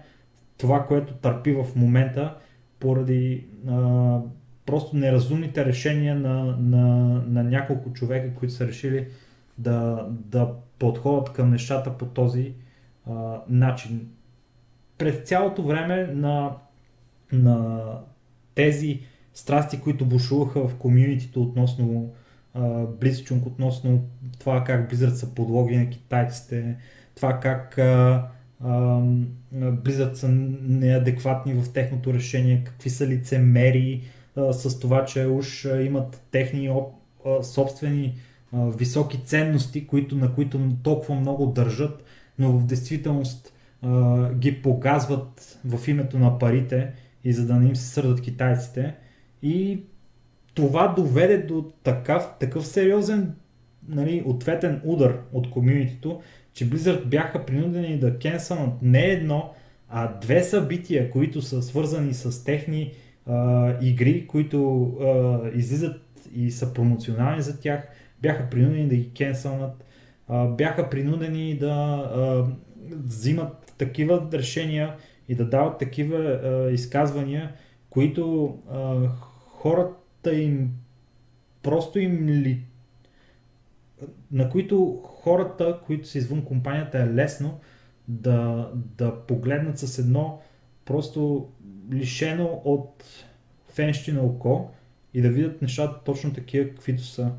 това, 0.57 0.86
което 0.86 1.13
търпи 1.13 1.51
в 1.51 1.65
момента 1.75 2.36
поради 2.79 3.45
а, 3.67 4.19
просто 4.65 4.97
неразумните 4.97 5.65
решения 5.65 6.15
на, 6.15 6.57
на, 6.59 6.88
на 7.27 7.43
няколко 7.43 7.93
човека, 7.93 8.36
които 8.36 8.53
са 8.53 8.67
решили 8.67 9.07
да, 9.57 10.07
да 10.09 10.53
подходят 10.79 11.34
към 11.34 11.49
нещата 11.49 11.97
по 11.97 12.05
този 12.05 12.53
а, 13.09 13.41
начин. 13.49 14.07
През 14.97 15.17
цялото 15.17 15.63
време 15.63 16.07
на, 16.13 16.51
на 17.31 17.81
тези 18.55 18.99
страсти, 19.34 19.81
които 19.81 20.05
бушуваха 20.05 20.67
в 20.67 20.75
комьюнитито 20.75 21.43
относно 21.43 22.13
Близчунг, 22.99 23.45
относно 23.45 24.03
това 24.39 24.63
как 24.63 24.91
Blizzard 24.91 25.13
са 25.13 25.36
подлоги 25.36 25.77
на 25.77 25.89
китайците, 25.89 26.75
това 27.16 27.39
как 27.39 27.78
а, 27.78 28.28
а, 28.64 28.70
Blizzard 29.55 30.14
са 30.14 30.28
неадекватни 30.61 31.53
в 31.53 31.74
техното 31.74 32.14
решение, 32.14 32.64
какви 32.66 32.89
са 32.89 33.07
лицемери, 33.07 34.03
с 34.51 34.80
това, 34.80 35.05
че 35.05 35.26
уж 35.26 35.66
имат 35.66 36.22
техни 36.32 36.70
собствени 37.41 38.16
високи 38.53 39.22
ценности, 39.26 39.88
които, 39.88 40.16
на 40.16 40.34
които 40.34 40.59
толкова 40.84 41.16
много 41.16 41.45
държат, 41.45 42.03
но 42.39 42.51
в 42.51 42.66
действителност 42.66 43.53
ги 44.34 44.61
показват 44.61 45.59
в 45.66 45.88
името 45.88 46.20
на 46.20 46.39
парите 46.39 46.91
и 47.24 47.34
за 47.34 47.45
да 47.45 47.55
не 47.55 47.68
им 47.68 47.76
се 47.76 47.88
сърдат 47.88 48.22
китайците. 48.22 48.95
И 49.41 49.84
това 50.53 50.88
доведе 50.88 51.38
до 51.38 51.72
такъв, 51.84 52.30
такъв 52.39 52.68
сериозен 52.68 53.36
нали, 53.88 54.24
ответен 54.26 54.82
удар 54.86 55.20
от 55.34 55.49
комьюнитито, 55.49 56.22
че 56.54 56.70
Blizzard 56.70 57.06
бяха 57.06 57.45
принудени 57.45 57.99
да 57.99 58.18
кенсълнат 58.18 58.82
не 58.82 59.06
едно, 59.06 59.54
а 59.89 60.20
две 60.20 60.43
събития, 60.43 61.12
които 61.12 61.41
са 61.41 61.62
свързани 61.62 62.14
с 62.14 62.43
техни 62.43 62.91
а, 63.26 63.74
игри, 63.82 64.28
които 64.28 64.84
а, 64.84 65.39
излизат 65.58 66.01
и 66.36 66.51
са 66.51 66.74
промоционални 66.74 67.41
за 67.41 67.60
тях, 67.60 67.88
бяха 68.22 68.49
принудени 68.49 68.88
да 68.88 68.95
ги 68.95 69.14
кенсълнат, 69.14 69.86
а, 70.28 70.47
бяха 70.47 70.89
принудени 70.89 71.58
да 71.58 71.70
а, 71.70 72.45
взимат 72.91 73.74
такива 73.78 74.28
решения 74.34 74.95
и 75.30 75.36
да 75.36 75.45
дават 75.45 75.80
такива 75.80 76.18
а, 76.18 76.72
изказвания, 76.72 77.51
които 77.89 78.58
а, 78.72 79.08
хората 79.43 80.36
им 80.36 80.72
просто 81.64 81.99
им 81.99 82.28
ли 82.28 82.64
на 84.34 84.49
които 84.49 85.01
хората, 85.03 85.79
които 85.86 86.07
са 86.07 86.17
извън 86.17 86.45
компанията 86.45 86.99
е 86.99 87.13
лесно 87.13 87.59
да, 88.07 88.69
да 88.73 89.25
погледнат 89.25 89.79
с 89.79 89.99
едно 89.99 90.41
просто 90.86 91.49
лишено 91.91 92.61
от 92.65 93.03
на 94.07 94.21
око 94.21 94.71
и 95.13 95.21
да 95.21 95.29
видят 95.29 95.61
нещата 95.61 96.03
точно 96.03 96.34
такива, 96.34 96.69
каквито 96.69 97.03
са, 97.03 97.31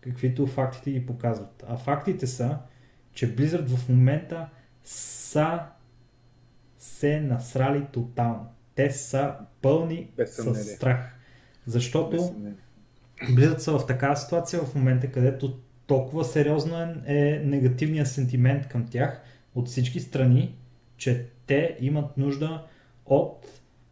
каквито 0.00 0.46
фактите 0.46 0.90
ги 0.90 1.06
показват. 1.06 1.64
А 1.68 1.76
фактите 1.76 2.26
са, 2.26 2.58
че 3.12 3.36
Blizzard 3.36 3.66
в 3.66 3.88
момента 3.88 4.48
са 4.84 5.60
се 6.78 7.20
насрали 7.20 7.86
тотално. 7.92 8.46
Те 8.74 8.90
са 8.90 9.34
пълни 9.62 10.10
с 10.26 10.54
страх. 10.54 11.16
Защото 11.66 12.34
Blizzard 13.22 13.58
са 13.58 13.78
в 13.78 13.86
такава 13.86 14.16
ситуация 14.16 14.62
в 14.62 14.74
момента, 14.74 15.12
където 15.12 15.58
толкова 15.86 16.24
сериозен 16.24 17.02
е 17.06 17.42
негативният 17.44 18.08
сентимент 18.08 18.68
към 18.68 18.86
тях 18.86 19.22
от 19.54 19.68
всички 19.68 20.00
страни, 20.00 20.54
че 20.96 21.26
те 21.46 21.76
имат 21.80 22.16
нужда 22.16 22.64
от 23.06 23.46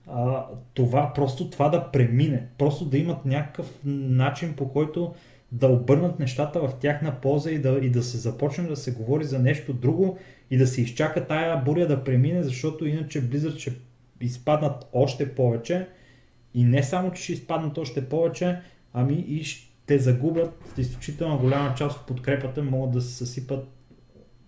а, 0.07 0.47
това, 0.75 1.13
просто 1.15 1.51
това 1.51 1.69
да 1.69 1.91
премине, 1.91 2.47
просто 2.59 2.85
да 2.85 2.99
имат 2.99 3.25
някакъв 3.25 3.79
начин 3.85 4.55
по 4.57 4.69
който 4.73 5.15
да 5.53 5.69
обърнат 5.69 6.19
нещата 6.19 6.61
в 6.61 6.75
тяхна 6.81 7.21
полза 7.21 7.51
и 7.51 7.59
да, 7.59 7.79
и 7.83 7.91
да 7.91 8.03
се 8.03 8.19
започне 8.19 8.69
да 8.69 8.77
се 8.77 8.93
говори 8.93 9.25
за 9.25 9.39
нещо 9.39 9.73
друго 9.73 10.19
и 10.51 10.57
да 10.57 10.67
се 10.67 10.83
изчака 10.83 11.27
тая 11.27 11.57
буря 11.57 11.87
да 11.87 12.05
премине, 12.05 12.43
защото 12.43 12.87
иначе 12.87 13.23
Blizzard 13.23 13.59
ще 13.59 13.73
изпаднат 14.21 14.89
още 14.93 15.35
повече. 15.35 15.89
И 16.55 16.65
не 16.65 16.83
само, 16.83 17.13
че 17.13 17.23
ще 17.23 17.33
изпаднат 17.33 17.79
още 17.79 18.09
повече, 18.09 18.61
ами 18.93 19.15
и 19.15 19.45
ще 19.45 19.70
загубят 19.99 20.79
изключително 20.79 21.39
голяма 21.39 21.75
част 21.75 21.99
от 21.99 22.07
подкрепата, 22.07 22.63
могат 22.63 22.93
да 22.93 23.01
се 23.01 23.15
съсипат 23.15 23.69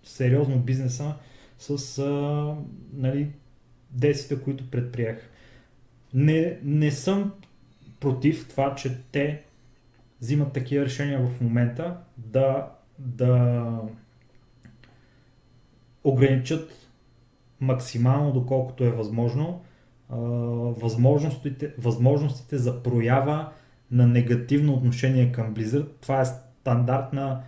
сериозно 0.04 0.58
бизнеса 0.58 1.14
с 1.58 1.98
а, 1.98 2.56
нали, 2.92 3.32
действията, 3.90 4.44
които 4.44 4.70
предприех. 4.70 5.16
Не, 6.14 6.58
не 6.62 6.90
съм 6.90 7.32
против 8.00 8.48
това, 8.48 8.74
че 8.74 8.98
те 9.12 9.42
взимат 10.20 10.52
такива 10.52 10.84
решения 10.84 11.26
в 11.26 11.40
момента 11.40 11.96
да, 12.16 12.68
да 12.98 13.66
ограничат 16.04 16.88
максимално 17.60 18.32
доколкото 18.32 18.84
е 18.84 18.90
възможно 18.90 19.62
възможностите, 20.80 21.74
възможностите 21.78 22.58
за 22.58 22.82
проява 22.82 23.52
на 23.92 24.06
негативно 24.06 24.74
отношение 24.74 25.32
към 25.32 25.54
Blizzard. 25.54 25.88
Това 26.00 26.20
е 26.20 26.24
стандартна 26.24 27.42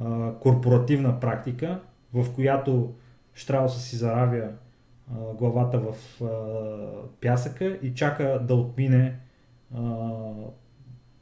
а, 0.00 0.32
корпоративна 0.34 1.20
практика, 1.20 1.80
в 2.14 2.34
която 2.34 2.94
Штрауса 3.34 3.80
си 3.80 3.96
заравя 3.96 4.48
а, 5.12 5.34
главата 5.34 5.80
в 5.80 6.22
а, 6.22 6.28
пясъка 7.20 7.78
и 7.82 7.94
чака 7.94 8.40
да 8.42 8.54
отмине 8.54 9.16
а, 9.74 9.82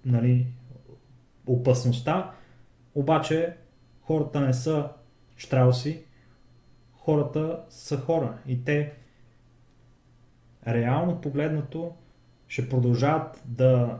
нали, 0.04 0.46
опасността. 1.46 2.30
Обаче 2.94 3.56
хората 4.02 4.40
не 4.40 4.52
са 4.52 4.88
Штрауси, 5.36 6.04
хората 6.92 7.60
са 7.68 7.96
хора 7.96 8.38
и 8.46 8.64
те 8.64 8.92
реално 10.68 11.20
погледнато 11.20 11.94
ще 12.48 12.68
продължават 12.68 13.42
да 13.44 13.98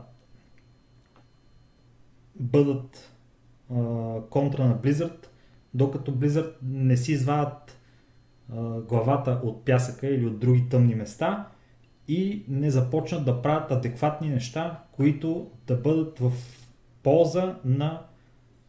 бъдат 2.35 3.11
а, 3.71 3.75
контра 4.29 4.65
на 4.65 4.77
Blizzard, 4.77 5.27
докато 5.73 6.11
Blizzard 6.11 6.53
не 6.61 6.97
си 6.97 7.11
извадят 7.11 7.79
а, 8.51 8.81
главата 8.81 9.41
от 9.43 9.65
пясъка 9.65 10.07
или 10.07 10.25
от 10.25 10.39
други 10.39 10.69
тъмни 10.69 10.95
места 10.95 11.47
и 12.07 12.43
не 12.47 12.71
започнат 12.71 13.25
да 13.25 13.41
правят 13.41 13.71
адекватни 13.71 14.29
неща, 14.29 14.83
които 14.91 15.51
да 15.67 15.75
бъдат 15.75 16.19
в 16.19 16.31
полза 17.03 17.55
на 17.65 18.05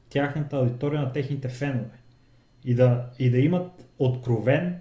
тяхната 0.08 0.56
аудитория, 0.56 1.00
на 1.00 1.12
техните 1.12 1.48
фенове. 1.48 1.90
И 2.64 2.74
да, 2.74 3.10
и 3.18 3.30
да 3.30 3.38
имат 3.38 3.88
откровен, 3.98 4.78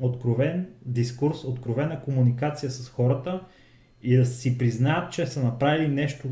откровен 0.00 0.68
дискурс, 0.82 1.44
откровена 1.44 2.00
комуникация 2.00 2.70
с 2.70 2.88
хората 2.88 3.44
и 4.02 4.16
да 4.16 4.26
си 4.26 4.58
признаят, 4.58 5.12
че 5.12 5.26
са 5.26 5.44
направили 5.44 5.88
нещо 5.88 6.28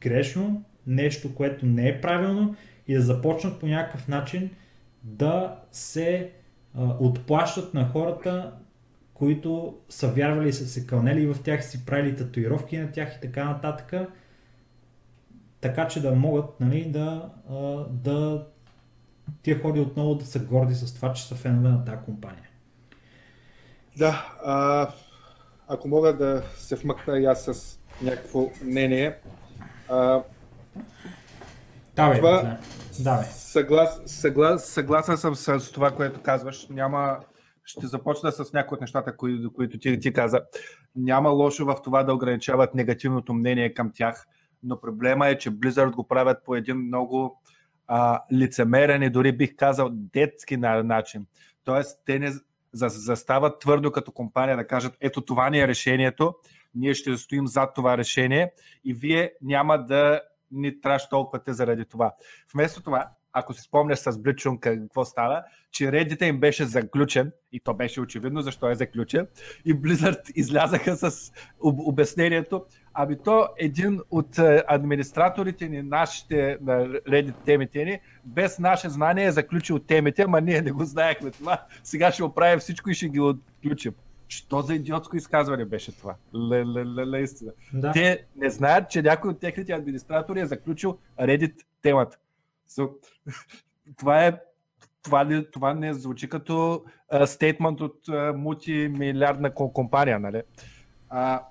грешно, 0.00 0.64
нещо, 0.90 1.34
което 1.34 1.66
не 1.66 1.88
е 1.88 2.00
правилно 2.00 2.54
и 2.88 2.94
да 2.94 3.02
започнат 3.02 3.60
по 3.60 3.66
някакъв 3.66 4.08
начин 4.08 4.50
да 5.02 5.56
се 5.72 6.30
а, 6.74 6.96
отплащат 7.00 7.74
на 7.74 7.88
хората, 7.88 8.52
които 9.14 9.78
са 9.88 10.08
вярвали 10.08 10.48
и 10.48 10.52
са 10.52 10.66
се 10.66 10.86
кълнели 10.86 11.26
в 11.26 11.42
тях, 11.42 11.64
си 11.64 11.86
правили 11.86 12.16
татуировки 12.16 12.78
на 12.78 12.92
тях 12.92 13.16
и 13.16 13.20
така 13.20 13.44
нататък, 13.44 14.08
така 15.60 15.88
че 15.88 16.02
да 16.02 16.12
могат 16.14 16.60
нали, 16.60 16.84
да, 16.84 17.30
а, 17.50 17.56
да 17.90 18.46
тия 19.42 19.62
хори 19.62 19.80
отново 19.80 20.14
да 20.14 20.26
са 20.26 20.38
горди 20.38 20.74
с 20.74 20.94
това, 20.94 21.12
че 21.12 21.26
са 21.26 21.34
фенове 21.34 21.68
на 21.68 21.84
тази 21.84 22.04
компания. 22.04 22.48
Да, 23.96 24.36
а, 24.44 24.88
ако 25.68 25.88
мога 25.88 26.16
да 26.16 26.42
се 26.56 26.76
вмъкна 26.76 27.18
и 27.18 27.24
аз 27.24 27.44
с 27.44 27.78
някакво 28.02 28.50
мнение. 28.64 29.16
А, 29.88 30.22
Давай, 31.96 32.18
това, 32.18 32.58
да. 32.98 33.22
Съглас, 33.22 34.00
съглас, 34.06 34.64
съгласен 34.64 35.16
съм 35.16 35.34
с 35.34 35.72
това, 35.72 35.90
което 35.90 36.20
казваш. 36.20 36.68
Няма, 36.68 37.18
ще 37.64 37.86
започна 37.86 38.32
с 38.32 38.52
някои 38.52 38.74
от 38.74 38.80
нещата, 38.80 39.16
кои, 39.16 39.48
които 39.54 39.78
ти, 39.78 40.00
ти 40.00 40.12
каза. 40.12 40.40
Няма 40.96 41.30
лошо 41.30 41.64
в 41.64 41.76
това 41.84 42.02
да 42.02 42.14
ограничават 42.14 42.74
негативното 42.74 43.34
мнение 43.34 43.74
към 43.74 43.90
тях, 43.94 44.26
но 44.62 44.80
проблема 44.80 45.28
е, 45.28 45.38
че 45.38 45.50
Blizzard 45.50 45.90
го 45.90 46.08
правят 46.08 46.44
по 46.44 46.56
един 46.56 46.76
много 46.76 47.42
а, 47.86 48.22
лицемерен 48.32 49.02
и 49.02 49.10
дори 49.10 49.32
бих 49.32 49.56
казал 49.56 49.88
детски 49.92 50.56
начин. 50.56 51.26
Тоест, 51.64 51.98
те 52.06 52.18
не 52.18 52.32
застават 52.72 53.60
твърдо 53.60 53.92
като 53.92 54.12
компания 54.12 54.56
да 54.56 54.66
кажат, 54.66 54.96
ето 55.00 55.20
това 55.20 55.50
ни 55.50 55.60
е 55.60 55.68
решението, 55.68 56.34
ние 56.74 56.94
ще 56.94 57.16
стоим 57.16 57.46
зад 57.46 57.74
това 57.74 57.98
решение 57.98 58.52
и 58.84 58.94
вие 58.94 59.32
няма 59.42 59.78
да 59.78 60.20
ни 60.50 60.80
траш 60.80 61.08
толкова 61.08 61.42
те 61.42 61.52
заради 61.52 61.84
това. 61.84 62.12
Вместо 62.54 62.82
това, 62.82 63.10
ако 63.32 63.54
си 63.54 63.60
спомняш 63.60 63.98
с 63.98 64.18
Бличун 64.18 64.58
какво 64.58 65.04
става, 65.04 65.42
че 65.70 65.84
Reddit 65.84 66.22
им 66.22 66.40
беше 66.40 66.64
заключен, 66.64 67.32
и 67.52 67.60
то 67.60 67.74
беше 67.74 68.00
очевидно 68.00 68.42
защо 68.42 68.70
е 68.70 68.74
заключен, 68.74 69.26
и 69.64 69.74
Blizzard 69.74 70.32
излязаха 70.32 70.96
с 70.96 71.32
обяснението, 71.60 72.64
ами 72.94 73.18
то 73.24 73.48
един 73.58 74.00
от 74.10 74.38
е, 74.38 74.64
администраторите 74.68 75.68
ни, 75.68 75.82
нашите 75.82 76.58
на 76.62 76.86
Reddit 76.86 77.44
темите 77.44 77.84
ни, 77.84 78.00
без 78.24 78.58
наше 78.58 78.88
знание 78.88 79.24
е 79.24 79.32
заключил 79.32 79.78
темите, 79.78 80.22
ама 80.22 80.40
ние 80.40 80.62
не 80.62 80.72
го 80.72 80.84
знаехме 80.84 81.30
това, 81.30 81.66
сега 81.82 82.12
ще 82.12 82.24
оправим 82.24 82.58
всичко 82.58 82.90
и 82.90 82.94
ще 82.94 83.08
ги 83.08 83.20
отключим. 83.20 83.92
Що 84.30 84.60
за 84.60 84.74
идиотско 84.74 85.16
изказване 85.16 85.64
беше 85.64 85.98
това? 85.98 86.14
Ле, 87.12 87.22
истина. 87.22 87.52
Да. 87.74 87.92
Те 87.92 88.24
не 88.36 88.50
знаят, 88.50 88.90
че 88.90 89.02
някой 89.02 89.30
от 89.30 89.40
техните 89.40 89.72
администратори 89.72 90.40
е 90.40 90.46
заключил 90.46 90.98
Reddit 91.20 91.54
темата. 91.82 92.18
So, 92.70 92.90
това 93.98 94.26
е 94.26 94.40
това, 95.02 95.24
не, 95.24 95.44
това 95.44 95.74
не 95.74 95.94
звучи 95.94 96.28
като 96.28 96.84
стейтмент 97.26 97.80
от 97.80 98.06
uh, 98.06 98.32
мултимилиардна 98.32 99.54
компания, 99.54 100.20
нали? 100.20 100.42
А, 101.08 101.42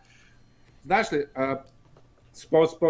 знаеш 0.86 1.14
ли, 1.14 1.26
а, 1.36 1.60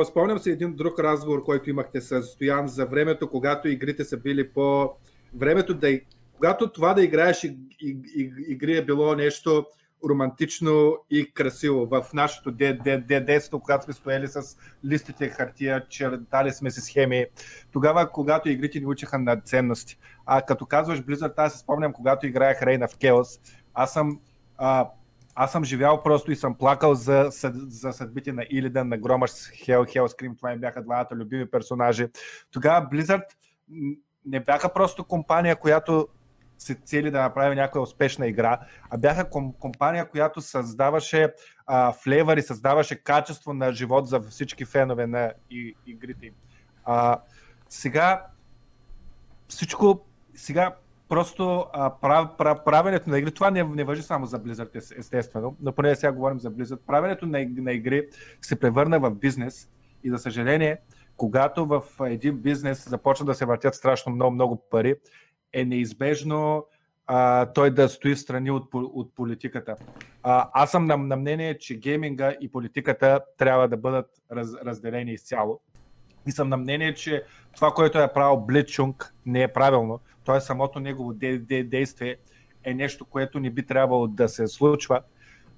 спомням 0.05 0.39
се 0.39 0.51
един 0.51 0.75
друг 0.75 0.99
разговор, 0.99 1.43
който 1.43 1.69
имахте 1.69 2.01
с 2.01 2.23
Стоян 2.23 2.67
за 2.67 2.85
времето, 2.85 3.29
когато 3.29 3.67
игрите 3.67 4.03
са 4.03 4.17
били 4.17 4.49
по... 4.49 4.91
Времето 5.33 5.73
да... 5.73 5.99
Когато 6.39 6.71
това 6.71 6.93
да 6.93 7.03
играеш 7.03 7.47
игри 8.47 8.77
е 8.77 8.85
било 8.85 9.15
нещо 9.15 9.65
романтично 10.09 10.95
и 11.09 11.33
красиво. 11.33 11.87
В 11.87 12.05
нашето 12.13 12.51
детство, 13.21 13.59
когато 13.59 13.83
сме 13.83 13.93
стояли 13.93 14.27
с 14.27 14.57
листите 14.85 15.29
хартия, 15.29 15.85
чертали 15.89 16.51
сме 16.51 16.71
се 16.71 16.81
схеми, 16.81 17.25
тогава, 17.71 18.11
когато 18.11 18.49
игрите 18.49 18.79
ни 18.79 18.85
учиха 18.85 19.19
на 19.19 19.41
ценности. 19.41 19.97
А 20.25 20.41
като 20.41 20.65
казваш 20.65 21.01
Blizzard, 21.01 21.33
аз 21.37 21.53
се 21.53 21.59
спомням, 21.59 21.93
когато 21.93 22.27
играех 22.27 22.61
Рейна 22.61 22.87
в 22.87 22.97
Chaos, 22.97 23.39
аз 23.73 23.93
съм 23.93 24.19
а, 24.57 24.89
аз 25.35 25.51
съм 25.51 25.63
живял 25.63 26.03
просто 26.03 26.31
и 26.31 26.35
съм 26.35 26.55
плакал 26.55 26.95
за, 26.95 27.27
за 27.53 27.91
съдбите 27.91 28.31
на 28.31 28.45
Илидан, 28.49 28.89
на 28.89 28.97
Громаш, 28.97 29.31
Хел, 29.63 29.85
Хелскрим, 29.85 30.35
това 30.35 30.51
им 30.51 30.59
бяха 30.59 30.83
двамата 30.83 31.07
любими 31.11 31.51
персонажи. 31.51 32.07
Тогава 32.51 32.87
Blizzard 32.91 33.23
не 34.25 34.39
бяха 34.39 34.73
просто 34.73 35.03
компания, 35.03 35.55
която 35.55 36.07
се 36.60 36.76
цели 36.76 37.11
да 37.11 37.22
направи 37.22 37.56
някаква 37.56 37.81
успешна 37.81 38.27
игра, 38.27 38.60
а 38.90 38.98
бяха 38.98 39.30
ком- 39.30 39.53
компания, 39.60 40.10
която 40.10 40.41
създаваше 40.41 41.34
а, 41.68 41.91
флейвър 41.91 42.38
и 42.38 42.41
създаваше 42.41 42.95
качество 42.95 43.53
на 43.53 43.73
живот 43.73 44.07
за 44.07 44.22
всички 44.22 44.65
фенове 44.65 45.07
на 45.07 45.34
и, 45.52 45.76
игрите 45.88 46.26
им. 46.26 46.34
А, 46.86 47.19
сега 47.69 48.26
всичко, 49.48 50.06
сега 50.36 50.76
просто 51.10 51.65
а, 51.73 51.90
прав, 51.90 52.30
прав, 52.38 52.64
правенето 52.65 53.10
на 53.10 53.19
игри, 53.19 53.31
това 53.31 53.52
не, 53.52 53.64
не 53.64 53.84
въжи 53.84 54.02
само 54.02 54.26
за 54.26 54.40
Blizzard, 54.40 54.99
естествено, 54.99 55.56
но 55.61 55.72
поне 55.72 55.95
сега 55.95 56.11
говорим 56.11 56.40
за 56.40 56.52
Blizzard. 56.52 56.80
Правенето 56.88 57.26
на, 57.26 57.48
на 57.57 57.72
игри 57.72 58.07
се 58.41 58.60
превърна 58.60 58.99
в 58.99 59.11
бизнес 59.11 59.69
и 60.03 60.10
за 60.10 60.18
съжаление, 60.18 60.77
когато 61.18 61.65
в 61.65 61.84
един 62.06 62.38
бизнес 62.38 62.90
започва 62.90 63.26
да 63.26 63.36
се 63.36 63.45
въртят 63.45 63.76
страшно 63.76 64.11
много, 64.11 64.31
много 64.31 64.56
пари, 64.69 64.95
е 65.53 65.65
неизбежно 65.65 66.65
а, 67.07 67.45
той 67.45 67.71
да 67.71 67.89
стои 67.89 68.15
в 68.15 68.19
страни 68.19 68.51
от, 68.51 68.69
от 68.73 69.15
политиката. 69.15 69.76
А, 70.23 70.49
аз 70.53 70.71
съм 70.71 70.85
на, 70.85 70.97
на 70.97 71.15
мнение, 71.15 71.57
че 71.57 71.80
гейминга 71.80 72.34
и 72.41 72.51
политиката 72.51 73.19
трябва 73.38 73.67
да 73.67 73.77
бъдат 73.77 74.09
раз, 74.31 74.53
разделени 74.65 75.13
изцяло. 75.13 75.59
И 76.27 76.31
съм 76.31 76.49
на 76.49 76.57
мнение, 76.57 76.93
че 76.93 77.23
това, 77.55 77.71
което 77.71 77.99
е 77.99 78.13
правил 78.13 78.38
Блитчунг, 78.38 79.13
не 79.26 79.43
е 79.43 79.47
правилно. 79.47 79.99
Т.е. 80.26 80.39
самото 80.39 80.80
негово 80.80 81.13
де, 81.13 81.38
де, 81.38 81.63
действие 81.63 82.17
е 82.63 82.73
нещо, 82.73 83.05
което 83.05 83.39
не 83.39 83.49
би 83.49 83.65
трябвало 83.65 84.07
да 84.07 84.30
се 84.30 84.47
случва, 84.47 85.01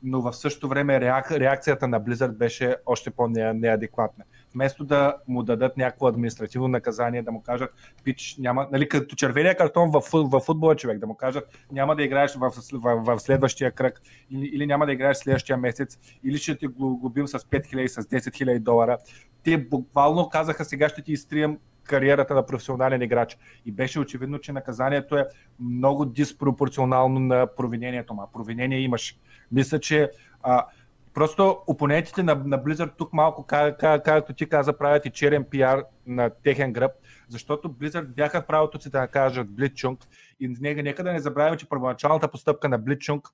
но 0.03 0.22
в 0.22 0.34
същото 0.34 0.68
време 0.68 1.01
реак, 1.01 1.31
реакцията 1.31 1.88
на 1.88 2.01
Blizzard 2.01 2.31
беше 2.31 2.76
още 2.85 3.11
по-неадекватна 3.11 4.23
вместо 4.53 4.84
да 4.84 5.15
му 5.28 5.44
дадат 5.44 5.78
някакво 5.78 6.07
административно 6.07 6.68
наказание, 6.68 7.22
да 7.22 7.32
му 7.32 7.41
кажат, 7.41 7.73
пич, 8.03 8.36
няма, 8.40 8.68
нали, 8.72 8.90
като 8.90 9.15
червения 9.15 9.57
картон 9.57 9.91
в, 9.91 10.02
в 10.14 10.40
футбола 10.40 10.76
човек, 10.76 10.99
да 10.99 11.07
му 11.07 11.15
кажат, 11.15 11.57
няма 11.72 11.95
да 11.95 12.03
играеш 12.03 12.36
в, 12.36 12.52
в, 12.73 13.03
в 13.06 13.19
следващия 13.19 13.72
кръг, 13.72 14.02
или, 14.30 14.45
или 14.45 14.65
няма 14.65 14.86
да 14.86 14.91
играеш 14.91 15.18
следващия 15.18 15.57
месец, 15.57 15.99
или 16.23 16.38
ще 16.38 16.57
ти 16.57 16.68
глобим 16.68 17.28
с 17.28 17.40
5000, 17.40 17.88
с 17.88 18.02
10 18.02 18.18
000 18.18 18.60
долара. 18.60 18.98
Те 19.44 19.57
буквално 19.57 20.30
казаха, 20.30 20.65
сега 20.65 20.90
ще 20.90 21.02
ти 21.02 21.11
изтрием 21.11 21.57
кариерата 21.84 22.36
на 22.36 22.45
професионален 22.45 23.02
играч. 23.02 23.38
И 23.65 23.72
беше 23.72 23.99
очевидно, 23.99 24.40
че 24.40 24.52
наказанието 24.52 25.18
е 25.18 25.26
много 25.60 26.06
диспропорционално 26.06 27.19
на 27.19 27.48
провинението. 27.57 28.15
А 28.19 28.32
провинение 28.34 28.80
имаш. 28.80 29.18
Мисля, 29.52 29.80
че 29.80 30.10
а, 30.44 30.65
Просто 31.13 31.57
опонентите 31.67 32.23
на, 32.23 32.35
на 32.35 32.63
Blizzard 32.63 32.91
тук 32.97 33.13
малко, 33.13 33.43
как, 33.43 33.79
как, 33.79 34.05
както 34.05 34.33
ти 34.33 34.49
каза, 34.49 34.77
правят 34.77 35.05
и 35.05 35.09
черен 35.09 35.43
пиар 35.43 35.83
на 36.07 36.29
техен 36.29 36.73
гръб, 36.73 36.91
защото 37.29 37.69
Blizzard 37.69 38.05
бяха 38.05 38.41
в 38.41 38.45
правото 38.47 38.81
си 38.81 38.89
да 38.89 39.07
кажат 39.07 39.47
Blitzchung 39.47 40.05
и 40.39 40.47
нека, 40.47 40.83
нека 40.83 41.03
да 41.03 41.13
не 41.13 41.19
забравяме, 41.19 41.57
че 41.57 41.69
първоначалната 41.69 42.27
постъпка 42.27 42.69
на 42.69 42.79
Blitzchung 42.79 43.25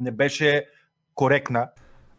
не 0.00 0.10
беше 0.10 0.66
коректна. 1.14 1.68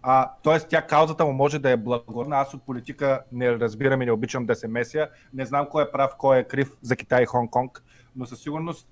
А, 0.02 0.32
тоест, 0.44 0.68
тя 0.70 0.82
каузата 0.82 1.26
му 1.26 1.34
може 1.34 1.60
да 1.60 1.70
е 1.70 1.78
благородна. 1.78 2.38
Аз 2.38 2.54
от 2.54 2.66
политика 2.66 3.22
не 3.32 3.60
разбирам 3.60 4.02
и 4.02 4.06
не 4.06 4.12
обичам 4.12 4.46
да 4.46 4.56
се 4.56 4.68
меся. 4.68 5.10
Не 5.34 5.46
знам 5.46 5.68
кой 5.72 5.84
е 5.84 5.92
прав, 5.92 6.12
кой 6.18 6.40
е 6.40 6.44
крив 6.44 6.72
за 6.82 6.96
Китай 6.96 7.24
и 7.24 7.28
Хонг-Конг, 7.28 7.82
но 8.16 8.26
със 8.26 8.40
сигурност 8.42 8.88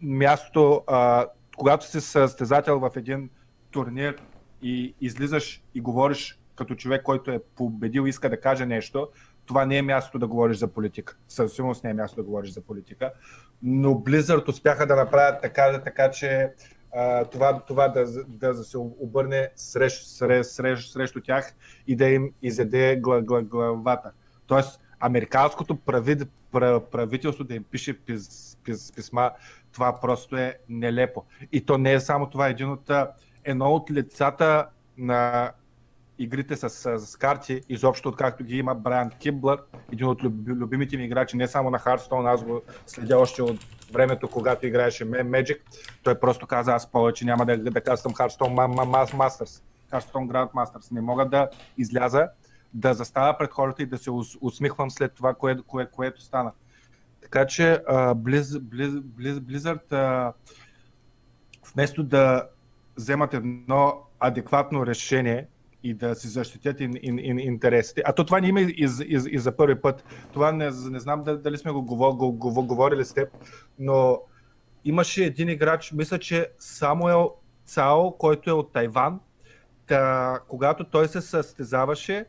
мястото, 0.00 0.84
а, 0.86 1.26
когато 1.56 1.86
си 1.86 2.00
състезател 2.00 2.80
в 2.80 2.90
един 2.96 3.30
турнир, 3.70 4.16
и 4.62 4.94
излизаш 5.00 5.62
и 5.74 5.80
говориш 5.80 6.38
като 6.54 6.74
човек, 6.74 7.02
който 7.02 7.30
е 7.30 7.42
победил 7.56 8.06
иска 8.06 8.30
да 8.30 8.40
каже 8.40 8.66
нещо, 8.66 9.08
това 9.46 9.66
не 9.66 9.76
е 9.76 9.82
място 9.82 10.18
да 10.18 10.26
говориш 10.26 10.56
за 10.56 10.68
политика. 10.68 11.16
Със 11.28 11.52
сигурност 11.52 11.84
не 11.84 11.90
е 11.90 11.94
място 11.94 12.16
да 12.16 12.22
говориш 12.22 12.50
за 12.50 12.60
политика. 12.60 13.12
Но 13.62 13.90
Blizzard 13.94 14.48
успяха 14.48 14.86
да 14.86 14.96
направят 14.96 15.42
така, 15.42 15.80
така 15.84 16.10
че 16.10 16.52
а, 16.94 17.24
това, 17.24 17.60
това 17.60 17.88
да, 17.88 18.24
да, 18.28 18.54
да 18.54 18.64
се 18.64 18.78
обърне 18.78 19.50
срещ, 19.56 20.06
срещ, 20.06 20.50
срещ, 20.50 20.92
срещу 20.92 21.20
тях 21.20 21.54
и 21.86 21.96
да 21.96 22.08
им 22.08 22.32
изеде 22.42 23.00
главата. 23.42 24.12
Тоест, 24.46 24.80
американското 25.00 25.76
прави, 25.76 26.16
правителство 26.90 27.44
да 27.44 27.54
им 27.54 27.64
пише 27.64 28.00
пис, 28.00 28.58
пис, 28.64 28.92
писма, 28.92 29.30
това 29.72 30.00
просто 30.00 30.36
е 30.36 30.58
нелепо. 30.68 31.24
И 31.52 31.64
то 31.64 31.78
не 31.78 31.92
е 31.92 32.00
само 32.00 32.30
това. 32.30 32.48
Един 32.48 32.70
от 32.70 32.90
едно 33.44 33.74
от 33.74 33.90
лицата 33.90 34.66
на 34.98 35.52
игрите 36.18 36.56
с, 36.56 36.98
с, 36.98 37.16
карти, 37.16 37.60
изобщо 37.68 38.08
откакто 38.08 38.44
ги 38.44 38.56
има 38.56 38.74
Брайан 38.74 39.10
Киблър, 39.10 39.62
един 39.92 40.06
от 40.06 40.22
любимите 40.46 40.96
ми 40.96 41.04
играчи, 41.04 41.36
не 41.36 41.48
само 41.48 41.70
на 41.70 41.78
Hearthstone, 41.78 42.34
аз 42.34 42.44
го 42.44 42.62
следя 42.86 43.18
още 43.18 43.42
от 43.42 43.66
времето, 43.92 44.28
когато 44.28 44.66
играеше 44.66 45.10
Magic. 45.10 45.58
Той 46.02 46.20
просто 46.20 46.46
каза, 46.46 46.72
аз 46.72 46.90
повече 46.90 47.24
няма 47.24 47.46
да, 47.46 47.58
да 47.58 47.80
казвам 47.80 48.14
Hearthstone 48.14 48.54
Masters, 49.12 49.62
Hearthstone 49.92 50.26
Grand 50.26 50.52
Masters. 50.52 50.92
Не 50.92 51.00
мога 51.00 51.28
да 51.28 51.48
изляза, 51.78 52.28
да 52.74 52.94
заставя 52.94 53.38
пред 53.38 53.50
хората 53.50 53.82
и 53.82 53.86
да 53.86 53.98
се 53.98 54.10
усмихвам 54.40 54.90
след 54.90 55.12
това, 55.12 55.34
кое, 55.34 55.56
кое, 55.66 55.86
което 55.86 56.22
стана. 56.22 56.52
Така 57.22 57.46
че 57.46 57.62
uh, 57.62 58.14
Blizz, 58.14 58.58
Blizz, 58.58 59.00
Blizz, 59.00 59.38
Blizzard 59.38 60.32
вместо 61.74 62.02
да 62.02 62.48
вземат 62.96 63.34
едно 63.34 63.94
адекватно 64.20 64.86
решение 64.86 65.46
и 65.82 65.94
да 65.94 66.14
си 66.14 66.28
защитят 66.28 66.80
ин, 66.80 66.94
ин, 67.02 67.18
ин, 67.18 67.38
интересите. 67.38 68.02
А 68.04 68.12
то 68.12 68.24
това 68.24 68.40
не 68.40 68.48
има 68.48 68.60
и, 68.60 68.64
и, 68.64 68.88
и, 69.30 69.38
за 69.38 69.56
първи 69.56 69.80
път. 69.80 70.04
Това 70.32 70.52
не, 70.52 70.64
не 70.64 71.00
знам 71.00 71.24
дали 71.24 71.58
сме 71.58 71.72
го, 71.72 71.82
го, 71.82 72.16
го, 72.16 72.32
го 72.32 72.66
говорили 72.66 73.04
с 73.04 73.14
теб, 73.14 73.28
но 73.78 74.20
имаше 74.84 75.24
един 75.24 75.48
играч, 75.48 75.92
мисля, 75.92 76.18
че 76.18 76.50
Самуел 76.58 77.34
Цао, 77.64 78.12
който 78.18 78.50
е 78.50 78.52
от 78.52 78.72
Тайван, 78.72 79.20
та, 79.86 80.40
когато 80.48 80.84
той 80.84 81.08
се 81.08 81.20
състезаваше, 81.20 82.26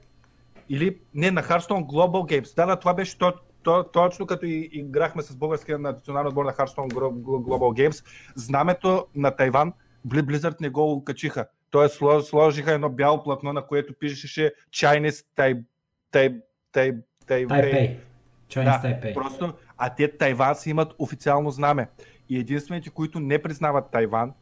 или 0.70 0.98
не, 1.14 1.32
на 1.32 1.44
Hearthstone 1.44 1.86
Global 1.86 2.42
Games. 2.42 2.56
Да, 2.56 2.66
да, 2.66 2.76
това 2.76 2.94
беше 2.94 3.18
то, 3.18 3.34
то, 3.64 3.84
точно 3.84 4.26
като 4.26 4.46
и, 4.46 4.70
играхме 4.74 5.22
с 5.22 5.36
българския 5.36 5.80
национален 5.80 6.28
отбор 6.28 6.46
на 6.46 6.54
Hearthstone 6.54 6.94
Global 6.94 7.90
Games. 7.90 8.06
Знамето 8.36 9.08
на 9.16 9.32
Тайван 9.32 9.74
Blizzard 10.08 10.62
не 10.62 10.70
го 10.70 11.04
качиха. 11.04 11.46
Тоест 11.72 12.00
сложиха 12.24 12.72
едно 12.72 12.90
бяло 12.90 13.24
платно, 13.24 13.54
на 13.54 13.66
което 13.66 13.94
пишеше 13.94 14.54
Chinese 14.72 15.26
Taipei. 15.38 16.42
Taipei. 16.74 17.02
Taipei. 17.28 17.98
Chinese 18.50 18.82
да, 18.82 18.82
Taipei. 18.88 19.14
Просто, 19.14 19.54
а 19.78 19.96
те 19.96 20.18
Тайван 20.18 20.56
си 20.56 20.70
имат 20.70 20.94
официално 21.00 21.52
знаме. 21.52 21.88
И 22.30 22.40
единствените, 22.40 22.90
които 22.90 23.20
не 23.20 23.42
признават 23.42 23.92
Тайван, 23.92 24.34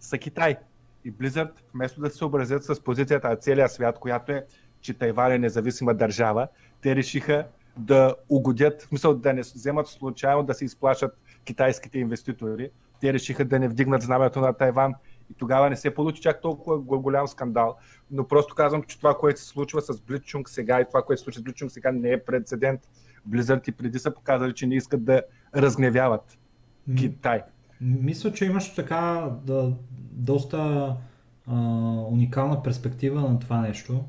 са 0.00 0.18
Китай. 0.18 0.56
И 1.04 1.12
Blizzard, 1.12 1.50
вместо 1.74 2.00
да 2.00 2.10
се 2.10 2.16
съобразят 2.16 2.64
с 2.64 2.84
позицията 2.84 3.28
на 3.28 3.36
целия 3.36 3.68
свят, 3.68 3.98
която 3.98 4.32
е, 4.32 4.44
че 4.80 4.94
Тайван 4.94 5.32
е 5.32 5.38
независима 5.38 5.94
държава, 5.94 6.48
те 6.80 6.96
решиха 6.96 7.46
да 7.76 8.14
угодят, 8.28 8.82
в 8.82 8.84
смисъл 8.84 9.14
да 9.14 9.32
не 9.32 9.40
вземат 9.40 9.86
случайно 9.86 10.42
да 10.42 10.54
се 10.54 10.64
изплашат 10.64 11.18
китайските 11.44 11.98
инвеститори. 11.98 12.70
Те 13.00 13.12
решиха 13.12 13.44
да 13.44 13.58
не 13.58 13.68
вдигнат 13.68 14.02
знамето 14.02 14.40
на 14.40 14.52
Тайван 14.52 14.94
и 15.30 15.34
тогава 15.34 15.70
не 15.70 15.76
се 15.76 15.94
получи 15.94 16.22
чак 16.22 16.40
толкова 16.40 16.78
голям 16.78 17.28
скандал. 17.28 17.76
Но 18.10 18.28
просто 18.28 18.54
казвам, 18.54 18.82
че 18.82 18.98
това, 18.98 19.18
което 19.18 19.40
се 19.40 19.46
случва 19.46 19.80
с 19.80 20.00
Блитчунг 20.00 20.48
сега 20.48 20.80
и 20.80 20.84
това, 20.88 21.02
което 21.02 21.20
се 21.20 21.24
случва 21.24 21.40
с 21.40 21.42
Блитчунг 21.42 21.70
сега 21.70 21.92
не 21.92 22.12
е 22.12 22.24
прецедент. 22.24 22.80
Blizzard 23.30 23.68
и 23.68 23.72
преди 23.72 23.98
са 23.98 24.14
показали, 24.14 24.54
че 24.54 24.66
не 24.66 24.74
искат 24.74 25.04
да 25.04 25.22
разгневяват 25.56 26.38
Китай. 26.98 27.42
Мисля, 27.80 28.32
че 28.32 28.44
имаш 28.44 28.74
така 28.74 29.30
да, 29.44 29.72
доста 30.12 30.96
а, 31.46 31.56
уникална 32.10 32.62
перспектива 32.62 33.20
на 33.20 33.38
това 33.38 33.60
нещо. 33.60 34.04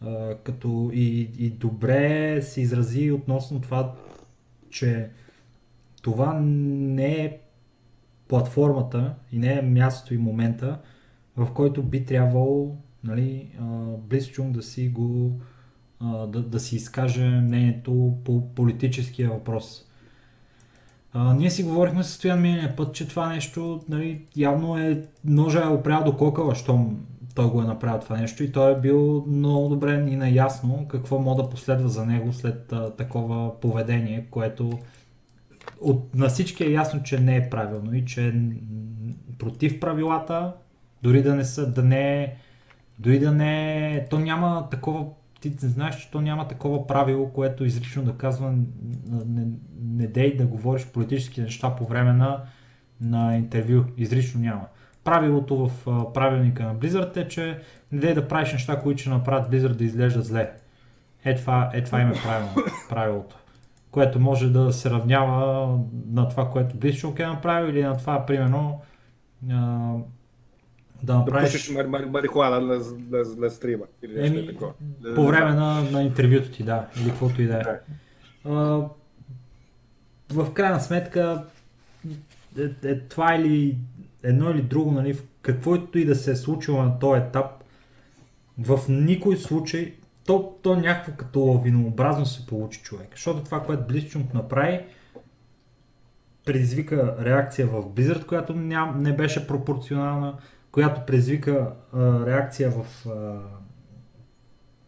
А, 0.00 0.36
като 0.44 0.90
и, 0.92 1.30
и 1.38 1.50
добре 1.50 2.42
се 2.42 2.60
изрази 2.60 3.12
относно 3.12 3.60
това, 3.60 3.94
че 4.70 5.10
това 6.02 6.40
не 6.42 7.24
е 7.24 7.38
платформата 8.32 9.14
и 9.32 9.38
не 9.38 9.58
е 9.58 9.62
мястото 9.62 10.14
и 10.14 10.18
момента, 10.18 10.78
в 11.36 11.48
който 11.54 11.82
би 11.82 12.04
трябвало 12.04 12.76
нали, 13.04 13.48
Близчунг 14.08 14.54
да 14.54 14.62
си 14.62 14.88
го 14.88 15.40
да, 16.02 16.42
да 16.42 16.60
си 16.60 16.76
изкаже 16.76 17.24
мнението 17.24 18.14
по 18.24 18.54
политическия 18.54 19.30
въпрос. 19.30 19.84
А, 21.12 21.34
ние 21.34 21.50
си 21.50 21.62
говорихме 21.62 22.02
с 22.02 22.08
Стоян 22.08 22.40
миналия 22.40 22.76
път, 22.76 22.94
че 22.94 23.08
това 23.08 23.28
нещо 23.28 23.80
нали, 23.88 24.24
явно 24.36 24.78
е 24.78 25.02
ножа 25.24 25.62
е 25.64 25.68
опрял 25.68 26.04
до 26.04 26.16
кокала, 26.16 26.54
щом 26.54 27.06
той 27.34 27.50
го 27.50 27.62
е 27.62 27.64
направил 27.64 28.00
това 28.00 28.16
нещо 28.16 28.42
и 28.42 28.52
той 28.52 28.72
е 28.72 28.80
бил 28.80 29.24
много 29.26 29.68
добре 29.68 30.06
и 30.08 30.16
наясно 30.16 30.86
какво 30.88 31.18
може 31.18 31.42
да 31.42 31.50
последва 31.50 31.88
за 31.88 32.06
него 32.06 32.32
след 32.32 32.72
а, 32.72 32.90
такова 32.90 33.60
поведение, 33.60 34.26
което 34.30 34.78
от, 35.82 36.14
на 36.14 36.28
всички 36.28 36.64
е 36.64 36.70
ясно, 36.70 37.02
че 37.02 37.20
не 37.20 37.36
е 37.36 37.50
правилно 37.50 37.94
и 37.94 38.04
че 38.04 38.28
е 38.28 38.32
против 39.38 39.80
правилата, 39.80 40.52
дори 41.02 41.22
да 41.22 41.34
не 41.34 41.44
са, 41.44 41.72
да 41.72 41.82
не 41.82 42.22
е, 42.22 42.34
дори 42.98 43.18
да 43.18 43.32
не 43.32 43.86
е, 43.96 44.08
то 44.08 44.18
няма 44.18 44.68
такова, 44.70 45.06
ти 45.40 45.48
не 45.62 45.68
знаеш, 45.68 45.96
че 45.96 46.10
то 46.10 46.20
няма 46.20 46.48
такова 46.48 46.86
правило, 46.86 47.30
което 47.30 47.64
изрично 47.64 48.02
да 48.02 48.12
казва 48.12 48.54
не, 49.26 49.46
не 49.82 50.06
дей 50.06 50.36
да 50.36 50.46
говориш 50.46 50.86
политически 50.86 51.40
неща 51.40 51.76
по 51.76 51.84
време 51.84 52.12
на 52.12 52.44
на 53.02 53.36
интервю, 53.36 53.84
изрично 53.96 54.40
няма. 54.40 54.66
Правилото 55.04 55.56
в 55.56 55.84
правилника 56.14 56.62
на 56.62 56.76
Blizzard 56.76 57.16
е, 57.16 57.28
че 57.28 57.60
не 57.92 57.98
дай 58.00 58.14
да 58.14 58.28
правиш 58.28 58.52
неща, 58.52 58.80
които 58.80 59.00
ще 59.00 59.10
направят 59.10 59.50
Blizzard 59.50 59.74
да 59.74 59.84
изглежда 59.84 60.22
зле. 60.22 60.52
Е 61.24 61.34
това, 61.34 61.70
е 61.74 61.84
това 61.84 62.00
им 62.00 62.08
е 62.08 62.12
правилно, 62.12 62.54
правилото. 62.88 63.36
Което 63.92 64.20
може 64.20 64.50
да 64.52 64.72
се 64.72 64.90
равнява 64.90 65.78
на 66.10 66.28
това, 66.28 66.50
което 66.50 66.76
Blizzard 66.76 67.20
е 67.20 67.26
направил 67.26 67.70
или 67.70 67.82
на 67.82 67.96
това, 67.96 68.26
примерно, 68.26 68.80
а, 69.50 69.92
да 71.02 71.18
направиш... 71.18 71.52
Да 71.52 71.58
пушиш 71.58 71.70
мар- 71.70 71.86
мар- 71.86 72.10
марихуана 72.10 72.60
на, 72.60 72.74
на, 73.10 73.24
на 73.36 73.50
стрима 73.50 73.84
или 74.02 74.20
нещо 74.20 74.38
Еми, 74.38 74.46
такова. 74.46 74.72
по 75.14 75.26
време 75.26 75.50
на, 75.54 75.82
на 75.82 76.02
интервюто 76.02 76.50
ти, 76.50 76.62
да, 76.62 76.86
или 77.00 77.08
каквото 77.08 77.42
и 77.42 77.46
да 77.46 77.58
е. 77.58 77.62
А, 78.44 78.52
в 80.30 80.52
крайна 80.52 80.80
сметка, 80.80 81.44
е, 82.58 82.88
е, 82.88 82.98
това 82.98 83.34
или 83.34 83.78
едно 84.22 84.50
или 84.50 84.62
друго, 84.62 84.92
нали, 84.92 85.18
каквото 85.42 85.98
и 85.98 86.04
да 86.04 86.14
се 86.14 86.30
е 86.30 86.36
случило 86.36 86.82
на 86.82 86.98
този 86.98 87.20
етап, 87.20 87.46
в 88.58 88.80
никой 88.88 89.36
случай, 89.36 89.94
то, 90.26 90.54
то 90.62 90.76
някакво 90.76 91.12
като 91.12 91.40
лавинообразно 91.40 92.26
се 92.26 92.46
получи 92.46 92.82
човек. 92.82 93.08
Защото 93.10 93.44
това, 93.44 93.62
което 93.62 93.92
Blitzchung 93.92 94.34
направи, 94.34 94.80
предизвика 96.44 97.16
реакция 97.20 97.66
в 97.66 97.82
Blizzard, 97.82 98.26
която 98.26 98.54
ням, 98.54 99.02
не 99.02 99.16
беше 99.16 99.46
пропорционална, 99.46 100.34
която 100.72 101.00
предизвика 101.06 101.72
а, 101.92 102.26
реакция 102.26 102.70
в 102.70 103.06
а, 103.08 103.38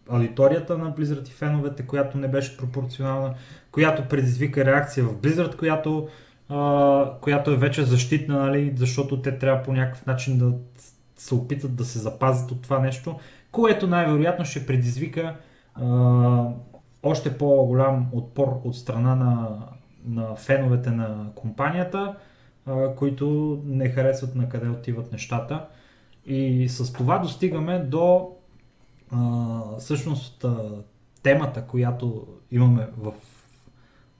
аудиторията 0.09 0.79
на 0.79 0.93
Blizzard 0.93 1.29
и 1.29 1.33
феновете, 1.33 1.87
която 1.87 2.19
не 2.19 2.29
беше 2.29 2.57
пропорционална, 2.57 3.35
която 3.73 4.09
предизвика 4.09 4.65
реакция 4.65 5.05
в 5.05 5.17
Blizzard, 5.17 5.57
която, 5.57 6.09
а, 6.49 7.11
която 7.21 7.51
е 7.51 7.57
вече 7.57 7.85
защитна, 7.85 8.39
нали, 8.39 8.73
защото 8.77 9.23
те 9.23 9.39
трябва 9.39 9.63
по 9.63 9.73
някакъв 9.73 10.07
начин 10.07 10.39
да 10.39 10.53
се 11.17 11.35
опитат 11.35 11.77
да 11.77 11.85
се 11.85 11.99
запазят 11.99 12.51
от 12.51 12.63
това 12.63 12.79
нещо, 12.79 13.19
което 13.55 13.87
най-вероятно 13.87 14.45
ще 14.45 14.67
предизвика 14.67 15.37
а, 15.75 16.49
още 17.03 17.39
по-голям 17.39 18.07
отпор 18.13 18.61
от 18.65 18.77
страна 18.77 19.15
на, 19.15 19.59
на 20.05 20.37
феновете 20.37 20.91
на 20.91 21.27
компанията, 21.35 22.17
а, 22.67 22.95
които 22.95 23.59
не 23.65 23.89
харесват 23.89 24.35
на 24.35 24.49
къде 24.49 24.69
отиват 24.69 25.13
нещата. 25.13 25.67
И 26.27 26.69
с 26.69 26.93
това 26.93 27.19
достигаме 27.19 27.79
до 27.79 28.31
а, 29.11 29.61
всъщност 29.79 30.45
а, 30.45 30.71
темата, 31.23 31.67
която 31.67 32.27
имаме 32.51 32.89
в 32.97 33.13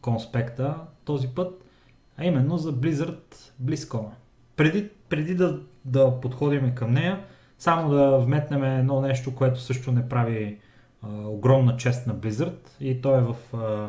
конспекта 0.01 0.77
този 1.05 1.29
път, 1.29 1.65
а 2.17 2.25
именно 2.25 2.59
за 2.59 2.73
Blizzard 2.73 3.35
BlizzCon. 3.63 4.07
Преди, 4.57 4.89
преди 5.09 5.35
да, 5.35 5.61
да 5.85 6.21
подходим 6.21 6.75
към 6.75 6.93
нея, 6.93 7.25
само 7.59 7.91
да 7.91 8.19
вметнем 8.19 8.65
едно 8.65 9.01
нещо, 9.01 9.35
което 9.35 9.61
също 9.61 9.93
не 9.93 10.09
прави 10.09 10.59
а, 11.03 11.09
огромна 11.27 11.77
чест 11.77 12.07
на 12.07 12.15
Blizzard 12.15 12.69
и 12.81 13.01
то 13.01 13.17
е 13.17 13.21
в 13.21 13.37
а, 13.57 13.89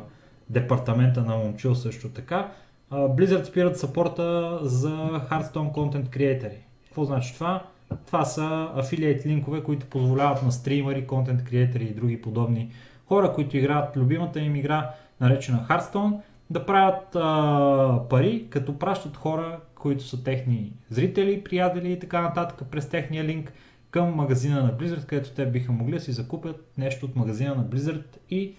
департамента 0.50 1.24
на 1.24 1.38
Момчил 1.38 1.76
също 1.76 2.10
така. 2.10 2.52
А, 2.90 2.98
Blizzard 2.98 3.44
спират 3.44 3.80
сапорта 3.80 4.60
за 4.62 4.90
Hearthstone 5.32 5.72
Content 5.72 6.10
Creator. 6.10 6.52
Какво 6.86 7.06
значи 7.06 7.34
това? 7.34 7.64
Това 8.06 8.26
са 8.26 8.70
афилиейт 8.76 9.26
линкове, 9.26 9.64
които 9.64 9.86
позволяват 9.86 10.44
на 10.44 10.52
стримери, 10.52 11.08
контент 11.08 11.44
креатори 11.44 11.84
и 11.84 11.94
други 11.94 12.22
подобни 12.22 12.72
хора, 13.08 13.34
които 13.34 13.58
играят 13.58 13.98
любимата 13.98 14.40
им 14.40 14.56
игра, 14.56 14.90
наречена 15.22 15.66
Hearthstone, 15.70 16.20
да 16.50 16.66
правят 16.66 17.16
а, 17.16 18.00
пари, 18.10 18.46
като 18.50 18.80
пращат 18.80 19.18
хора, 19.18 19.60
които 19.86 20.04
са 20.04 20.24
техни 20.24 20.74
зрители, 20.90 21.44
приятели 21.44 21.92
и 21.92 22.00
така 22.00 22.22
нататък 22.22 22.68
през 22.72 22.90
техния 22.90 23.24
линк 23.24 23.54
към 23.92 24.16
магазина 24.16 24.64
на 24.64 24.78
Blizzard, 24.78 25.06
където 25.06 25.32
те 25.32 25.46
биха 25.46 25.72
могли 25.72 25.94
да 25.94 26.00
си 26.00 26.12
закупят 26.12 26.72
нещо 26.78 27.06
от 27.06 27.16
магазина 27.16 27.56
на 27.56 27.66
Blizzard 27.66 28.18
и 28.30 28.56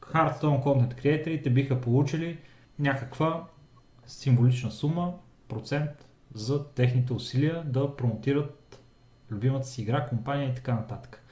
Hearthstone 0.00 0.64
Content 0.64 0.94
Creatorите 1.02 1.50
биха 1.50 1.80
получили 1.80 2.38
някаква 2.78 3.44
символична 4.06 4.70
сума, 4.70 5.14
процент 5.48 5.90
за 6.34 6.64
техните 6.64 7.12
усилия 7.12 7.62
да 7.66 7.96
промотират 7.96 8.80
любимата 9.30 9.66
си 9.66 9.82
игра, 9.82 10.06
компания 10.06 10.50
и 10.50 10.54
така 10.54 10.74
нататък. 10.74 11.22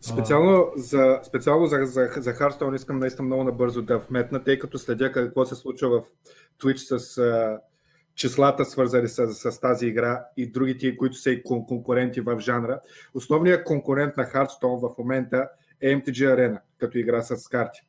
Специално 0.00 0.66
за, 0.76 1.20
специално 1.22 1.66
за, 1.66 1.76
за, 1.76 2.08
за 2.16 2.34
Hearthstone 2.34 2.74
искам 2.74 2.98
наистина 2.98 3.26
много 3.26 3.44
набързо 3.44 3.82
да 3.82 3.98
вметна, 3.98 4.44
тъй 4.44 4.58
като 4.58 4.78
следя 4.78 5.12
какво 5.12 5.44
се 5.44 5.54
случва 5.54 5.88
в 5.88 6.04
Twitch 6.62 6.98
с 6.98 7.18
числата, 8.20 8.64
свързани 8.64 9.08
с, 9.08 9.34
с 9.34 9.60
тази 9.60 9.86
игра 9.86 10.24
и 10.36 10.46
другите, 10.50 10.96
които 10.96 11.16
са 11.16 11.30
и 11.30 11.42
кон- 11.42 11.66
конкуренти 11.66 12.20
в 12.20 12.40
жанра. 12.40 12.80
Основният 13.14 13.64
конкурент 13.64 14.16
на 14.16 14.24
Hearthstone 14.24 14.88
в 14.88 14.98
момента 14.98 15.48
е 15.80 15.96
MTG 15.96 16.12
Arena, 16.12 16.58
като 16.78 16.98
игра 16.98 17.22
с 17.22 17.48
карти. 17.48 17.80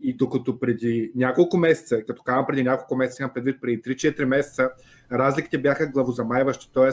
И 0.00 0.16
докато 0.16 0.60
преди 0.60 1.12
няколко 1.14 1.56
месеца, 1.56 2.02
като 2.06 2.22
казвам 2.22 2.46
преди 2.46 2.62
няколко 2.62 2.96
месеца, 2.96 3.22
имам 3.22 3.34
предвид 3.34 3.60
преди 3.60 3.82
3-4 3.82 4.24
месеца, 4.24 4.70
разликите 5.12 5.58
бяха 5.58 5.86
главозамайващи, 5.86 6.70
т.е. 6.74 6.90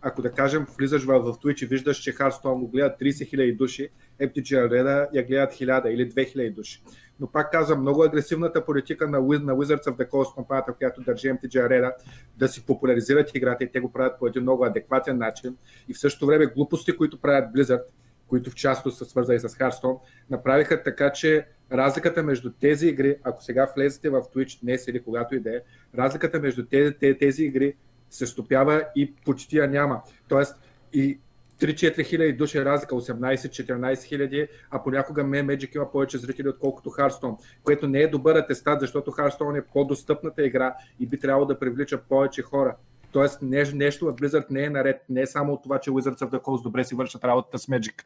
ако 0.00 0.22
да 0.22 0.32
кажем 0.32 0.66
влизаш 0.78 1.04
в, 1.04 1.18
в 1.18 1.38
Twitch 1.38 1.62
и 1.62 1.66
виждаш, 1.66 1.96
че 1.96 2.14
Hearthstone 2.14 2.58
го 2.58 2.68
гледат 2.68 3.00
30 3.00 3.04
000 3.04 3.56
души, 3.56 3.88
MTG 4.20 4.68
Arena 4.68 5.08
я 5.12 5.26
гледат 5.26 5.52
1000 5.52 5.86
или 5.86 6.10
2000 6.10 6.54
души. 6.54 6.82
Но 7.20 7.26
пак 7.26 7.52
казвам, 7.52 7.80
много 7.80 8.02
агресивната 8.02 8.64
политика 8.64 9.08
на, 9.08 9.18
на 9.20 9.54
Wizards 9.54 9.84
of 9.84 9.96
the 9.96 10.10
Coast, 10.10 10.34
компанията, 10.34 10.72
която 10.72 11.00
държи 11.00 11.28
MTG 11.28 11.68
Arena, 11.68 11.92
да 12.36 12.48
си 12.48 12.66
популяризират 12.66 13.34
играта 13.34 13.64
и 13.64 13.72
те 13.72 13.80
го 13.80 13.92
правят 13.92 14.18
по 14.18 14.26
един 14.26 14.42
много 14.42 14.64
адекватен 14.64 15.18
начин. 15.18 15.56
И 15.88 15.94
в 15.94 15.98
същото 15.98 16.26
време 16.26 16.46
глупости, 16.46 16.96
които 16.96 17.20
правят 17.20 17.54
Blizzard, 17.54 17.82
които 18.28 18.50
в 18.50 18.54
частност 18.54 18.98
са 18.98 19.04
свързани 19.04 19.38
с 19.38 19.48
Hearthstone, 19.48 20.00
направиха 20.30 20.82
така, 20.82 21.12
че 21.12 21.46
разликата 21.72 22.22
между 22.22 22.52
тези 22.52 22.88
игри, 22.88 23.16
ако 23.22 23.42
сега 23.42 23.72
влезете 23.76 24.10
в 24.10 24.22
Twitch 24.22 24.60
днес 24.62 24.88
или 24.88 25.02
когато 25.02 25.34
и 25.34 25.40
да 25.40 25.56
е, 25.56 25.60
разликата 25.98 26.40
между 26.40 26.64
тези, 26.66 26.94
тези, 26.94 27.18
тези 27.18 27.44
игри 27.44 27.74
се 28.10 28.26
стопява 28.26 28.84
и 28.96 29.14
почти 29.14 29.56
я 29.56 29.68
няма. 29.68 30.02
Тоест 30.28 30.56
и 30.92 31.18
3-4 31.64 32.04
хиляди 32.04 32.32
души 32.32 32.58
е 32.58 32.64
разлика, 32.64 32.94
18-14 32.94 34.04
хиляди, 34.04 34.48
а 34.70 34.82
понякога 34.82 35.24
Magic 35.24 35.76
има 35.76 35.90
повече 35.90 36.18
зрители, 36.18 36.48
отколкото 36.48 36.90
Hearthstone, 36.90 37.38
което 37.62 37.88
не 37.88 38.00
е 38.00 38.08
добър 38.08 38.36
атестат, 38.36 38.80
защото 38.80 39.10
Hearthstone 39.10 39.58
е 39.58 39.64
по-достъпната 39.72 40.46
игра 40.46 40.74
и 41.00 41.06
би 41.06 41.18
трябвало 41.18 41.46
да 41.46 41.58
привлича 41.58 41.98
повече 42.08 42.42
хора. 42.42 42.76
Тоест 43.12 43.42
нещо, 43.42 43.76
нещо 43.76 44.06
в 44.06 44.14
Blizzard 44.14 44.46
не 44.50 44.64
е 44.64 44.70
наред, 44.70 45.04
не 45.08 45.20
е 45.20 45.26
само 45.26 45.52
от 45.52 45.62
това, 45.62 45.78
че 45.78 45.90
Wizards 45.90 46.20
of 46.20 46.30
the 46.30 46.40
Coast 46.40 46.62
добре 46.62 46.84
си 46.84 46.94
вършат 46.94 47.24
работата 47.24 47.58
с 47.58 47.66
Magic. 47.66 48.02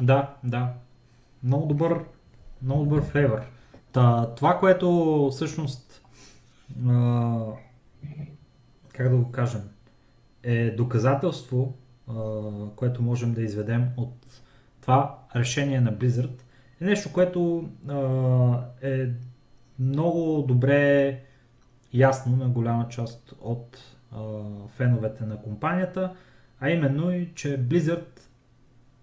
Да, 0.00 0.34
да. 0.44 0.72
Много 1.42 1.66
добър, 1.66 2.00
много 2.62 2.84
добър 2.84 3.02
флейвър. 3.02 3.42
Та, 3.92 4.34
това, 4.34 4.58
което 4.58 5.28
всъщност 5.32 6.02
а, 6.88 7.44
как 8.92 9.08
да 9.08 9.16
го 9.16 9.30
кажем, 9.30 9.60
е 10.42 10.70
доказателство, 10.70 11.74
което 12.76 13.02
можем 13.02 13.34
да 13.34 13.42
изведем 13.42 13.88
от 13.96 14.42
това 14.80 15.18
решение 15.36 15.80
на 15.80 15.92
Blizzard, 15.92 16.40
е 16.80 16.84
нещо, 16.84 17.12
което 17.12 17.68
е 18.82 19.08
много 19.78 20.44
добре 20.48 21.20
ясно 21.92 22.36
на 22.36 22.48
голяма 22.48 22.88
част 22.88 23.34
от 23.40 23.78
феновете 24.68 25.24
на 25.24 25.42
компанията, 25.42 26.14
а 26.60 26.70
именно 26.70 27.12
и, 27.12 27.30
че 27.34 27.60
Blizzard 27.60 28.20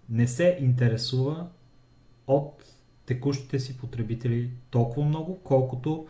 не 0.08 0.26
се 0.26 0.58
интересува 0.60 1.46
от 2.26 2.64
текущите 3.06 3.58
си 3.58 3.78
потребители 3.78 4.50
толкова 4.70 5.06
много, 5.06 5.40
колкото 5.44 6.06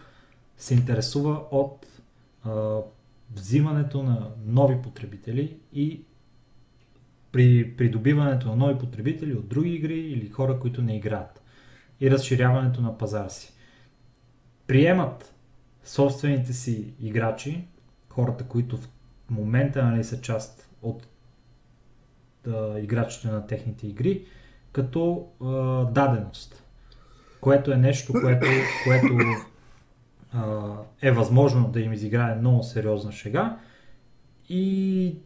се 0.57 0.75
интересува 0.75 1.43
от 1.51 1.87
а, 2.45 2.79
взимането 3.35 4.03
на 4.03 4.31
нови 4.47 4.83
потребители 4.83 5.57
и 5.73 6.05
при 7.33 7.77
придобиването 7.77 8.49
на 8.49 8.57
нови 8.57 8.79
потребители 8.79 9.35
от 9.35 9.49
други 9.49 9.75
игри 9.75 10.01
или 10.01 10.29
хора, 10.29 10.59
които 10.59 10.83
не 10.83 10.97
играят 10.97 11.43
и 12.01 12.11
разширяването 12.11 12.81
на 12.81 12.99
пазара 12.99 13.29
си. 13.29 13.53
Приемат 14.67 15.35
собствените 15.85 16.53
си 16.53 16.95
играчи, 17.01 17.65
хората, 18.09 18.45
които 18.45 18.77
в 18.77 18.89
момента 19.31 19.85
нали, 19.85 20.05
са 20.05 20.21
част 20.21 20.71
от 20.83 21.07
да, 22.45 22.79
играчите 22.79 23.29
на 23.29 23.47
техните 23.47 23.87
игри, 23.87 24.25
като 24.73 25.27
а, 25.41 25.47
даденост. 25.85 26.65
Което 27.41 27.73
е 27.73 27.77
нещо, 27.77 28.13
което, 28.13 28.47
което 28.85 29.17
а, 30.33 30.75
е 31.03 31.13
възможно 31.13 31.69
да 31.69 31.81
им 31.81 31.93
изиграе 31.93 32.35
много 32.35 32.63
сериозна 32.63 33.13
шега. 33.13 33.59
И 34.49 35.17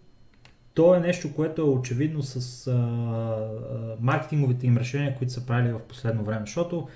то 0.77 0.95
е 0.95 1.01
нещо, 1.01 1.35
което 1.35 1.63
е 1.63 1.65
очевидно 1.65 2.23
с 2.23 2.67
а, 2.67 2.73
а, 2.73 3.97
маркетинговите 4.01 4.67
им 4.67 4.77
решения, 4.77 5.17
които 5.19 5.33
са 5.33 5.47
правили 5.47 5.73
в 5.73 5.81
последно 5.81 6.25
време. 6.25 6.47
Защото 6.47 6.89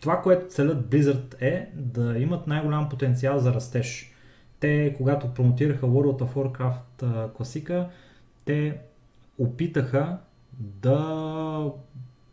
това, 0.00 0.22
което 0.22 0.48
целят 0.48 0.86
Blizzard 0.86 1.42
е 1.42 1.70
да 1.74 2.18
имат 2.18 2.46
най-голям 2.46 2.88
потенциал 2.88 3.38
за 3.38 3.54
растеж. 3.54 4.12
те, 4.60 4.94
когато 4.96 5.34
промотираха 5.34 5.86
World 5.86 6.22
of 6.22 6.34
Warcraft 6.34 7.32
класика, 7.32 7.88
те 8.44 8.78
опитаха 9.38 10.18
да 10.58 11.72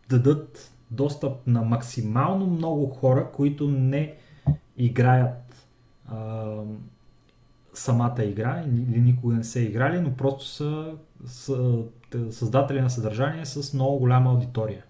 дадат 0.09 0.71
достъп 0.91 1.47
на 1.47 1.61
максимално 1.61 2.45
много 2.45 2.87
хора, 2.87 3.31
които 3.33 3.67
не 3.67 4.15
играят 4.77 5.67
а, 6.07 6.45
самата 7.77 8.23
игра 8.23 8.64
или 8.68 9.02
никога 9.02 9.35
не 9.35 9.43
са 9.43 9.60
играли, 9.60 9.99
но 9.99 10.14
просто 10.14 10.45
са, 10.45 10.93
са 11.26 11.84
създатели 12.30 12.81
на 12.81 12.89
съдържание 12.89 13.45
с 13.45 13.73
много 13.73 13.99
голяма 13.99 14.31
аудитория. 14.31 14.84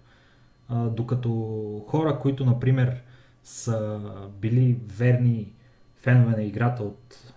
А, 0.68 0.84
докато 0.84 1.30
хора, 1.88 2.18
които, 2.18 2.44
например, 2.44 3.02
са 3.44 4.00
били 4.40 4.78
верни 4.86 5.52
фенове 5.96 6.36
на 6.36 6.42
играта 6.42 6.82
от 6.82 7.32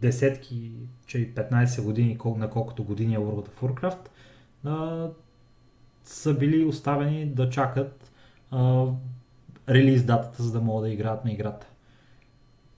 десетки, 0.00 0.72
че 1.06 1.18
и 1.18 1.34
15 1.34 1.82
години, 1.82 2.18
на 2.24 2.50
колкото 2.50 2.84
години 2.84 3.14
е 3.14 3.18
World 3.18 3.48
of 3.48 3.62
Warcraft, 3.62 4.08
а, 4.64 5.08
са 6.04 6.34
били 6.34 6.64
оставени 6.64 7.26
да 7.26 7.50
чакат 7.50 8.12
а, 8.50 8.86
релиз 9.68 10.04
датата, 10.04 10.42
за 10.42 10.52
да 10.52 10.60
могат 10.60 10.84
да 10.84 10.94
играят 10.94 11.24
на 11.24 11.32
играта. 11.32 11.66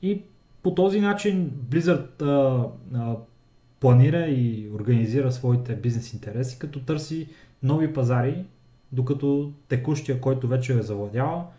И 0.02 0.22
по 0.66 0.74
този 0.74 1.00
начин 1.00 1.50
Blizzard 1.50 2.22
а, 2.22 2.66
а, 2.94 3.16
планира 3.80 4.26
и 4.26 4.70
организира 4.74 5.32
своите 5.32 5.76
бизнес 5.76 6.12
интереси, 6.12 6.58
като 6.58 6.80
търси 6.80 7.28
нови 7.62 7.92
пазари, 7.92 8.44
докато 8.92 9.52
текущия, 9.68 10.20
който 10.20 10.48
вече 10.48 10.78
е 10.78 10.82
завладял, 10.82 11.50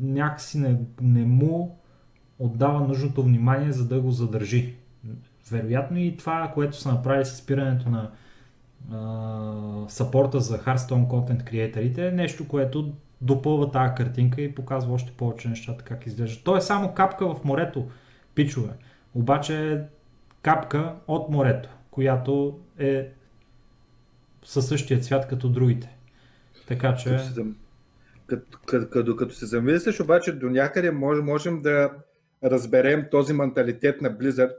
някакси 0.00 0.58
не, 0.58 0.78
не 1.00 1.24
му 1.24 1.78
отдава 2.38 2.80
нужното 2.80 3.22
внимание, 3.22 3.72
за 3.72 3.88
да 3.88 4.00
го 4.00 4.10
задържи. 4.10 4.74
Вероятно 5.50 5.98
и 5.98 6.16
това, 6.16 6.50
което 6.54 6.76
са 6.76 6.92
направили 6.92 7.24
с 7.24 7.36
спирането 7.36 7.86
на 7.90 8.10
сапорта 9.88 10.40
за 10.40 10.58
Hearthstone 10.58 11.06
Content 11.06 11.50
Creatorите 11.50 12.08
е 12.08 12.12
нещо, 12.12 12.48
което 12.48 12.92
допълва 13.20 13.70
тази 13.70 13.94
картинка 13.96 14.40
и 14.40 14.54
показва 14.54 14.94
още 14.94 15.12
повече 15.12 15.48
нещата 15.48 15.84
как 15.84 16.06
изглежда. 16.06 16.44
То 16.44 16.56
е 16.56 16.60
само 16.60 16.94
капка 16.94 17.34
в 17.34 17.44
морето, 17.44 17.90
пичове. 18.34 18.70
Обаче 19.14 19.72
е 19.72 19.80
капка 20.42 20.94
от 21.08 21.28
морето, 21.28 21.68
която 21.90 22.60
е 22.78 23.08
със 24.44 24.68
същия 24.68 25.00
цвят 25.00 25.28
като 25.28 25.48
другите. 25.48 25.96
Така 26.66 26.94
че... 26.94 27.10
Като 27.10 27.24
се, 27.24 27.44
като, 28.26 28.58
като, 28.90 29.16
като, 29.16 29.34
се 29.34 29.46
замислиш, 29.46 30.00
обаче 30.00 30.32
до 30.32 30.50
някъде 30.50 30.90
може, 30.90 31.22
можем 31.22 31.62
да 31.62 31.90
разберем 32.44 33.06
този 33.10 33.32
менталитет 33.32 34.00
на 34.02 34.10
Blizzard, 34.10 34.56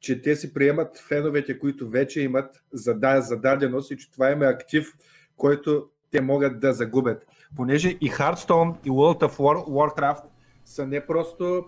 че 0.00 0.22
те 0.22 0.36
си 0.36 0.54
приемат 0.54 0.98
феновете, 0.98 1.58
които 1.58 1.88
вече 1.88 2.20
имат 2.20 2.62
зададеност 2.72 3.90
и 3.90 3.96
че 3.96 4.10
това 4.10 4.30
има 4.30 4.44
актив, 4.44 4.92
който 5.36 5.88
те 6.10 6.20
могат 6.20 6.60
да 6.60 6.72
загубят. 6.72 7.26
Понеже 7.56 7.88
и 7.88 8.10
Hearthstone 8.10 8.74
и 8.84 8.90
World 8.90 9.20
of 9.20 9.36
War, 9.36 9.66
Warcraft 9.68 10.24
са 10.64 10.86
не 10.86 11.06
просто 11.06 11.64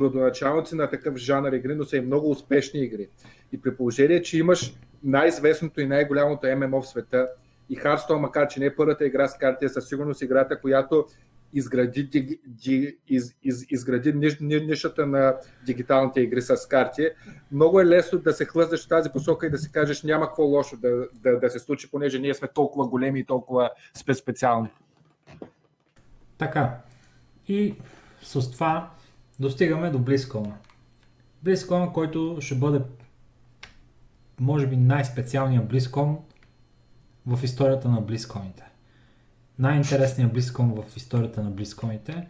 родоначалници 0.00 0.74
на 0.74 0.90
такъв 0.90 1.16
жанр 1.16 1.52
игри, 1.52 1.74
но 1.74 1.84
са 1.84 1.96
и 1.96 2.00
много 2.00 2.30
успешни 2.30 2.80
игри. 2.80 3.08
И 3.52 3.60
при 3.60 3.76
положение, 3.76 4.22
че 4.22 4.38
имаш 4.38 4.74
най-известното 5.04 5.80
и 5.80 5.86
най-голямото 5.86 6.46
ММО 6.56 6.82
в 6.82 6.88
света 6.88 7.28
и 7.70 7.76
Hearthstone, 7.76 8.18
макар 8.18 8.48
че 8.48 8.60
не 8.60 8.66
е 8.66 8.76
първата 8.76 9.06
игра 9.06 9.28
с 9.28 9.38
карти, 9.38 9.64
е 9.64 9.68
със 9.68 9.88
сигурност 9.88 10.22
играта, 10.22 10.60
която 10.60 11.06
изгради, 11.52 12.04
ди, 12.46 12.98
из, 13.08 13.36
из, 13.42 13.66
изгради 13.70 14.12
ниш, 14.12 14.36
нишата 14.40 15.06
на 15.06 15.36
дигиталните 15.66 16.20
игри 16.20 16.42
с 16.42 16.68
карти. 16.68 17.08
Много 17.52 17.80
е 17.80 17.86
лесно 17.86 18.18
да 18.18 18.32
се 18.32 18.44
хлъзнеш 18.44 18.84
в 18.84 18.88
тази 18.88 19.10
посока 19.10 19.46
и 19.46 19.50
да 19.50 19.58
си 19.58 19.72
кажеш 19.72 20.02
няма 20.02 20.26
какво 20.26 20.42
лошо 20.42 20.76
да, 20.76 21.08
да, 21.14 21.38
да 21.38 21.50
се 21.50 21.58
случи, 21.58 21.90
понеже 21.90 22.18
ние 22.18 22.34
сме 22.34 22.48
толкова 22.48 22.88
големи 22.88 23.20
и 23.20 23.24
толкова 23.24 23.70
специални. 24.14 24.68
Така. 26.38 26.78
И 27.48 27.74
с 28.22 28.50
това 28.50 28.90
достигаме 29.40 29.90
до 29.90 29.98
BlizzCon. 29.98 30.52
BlizzCon, 31.44 31.92
който 31.92 32.36
ще 32.40 32.54
бъде 32.54 32.80
може 34.40 34.66
би 34.66 34.76
най-специалният 34.76 35.72
BlizzCon 35.72 36.16
в 37.26 37.44
историята 37.44 37.88
на 37.88 38.02
BlizzConите 38.02 38.67
най-интересният 39.58 40.32
BlizzCon 40.32 40.82
в 40.82 40.96
историята 40.96 41.42
на 41.42 41.52
BlizzConите 41.52 42.26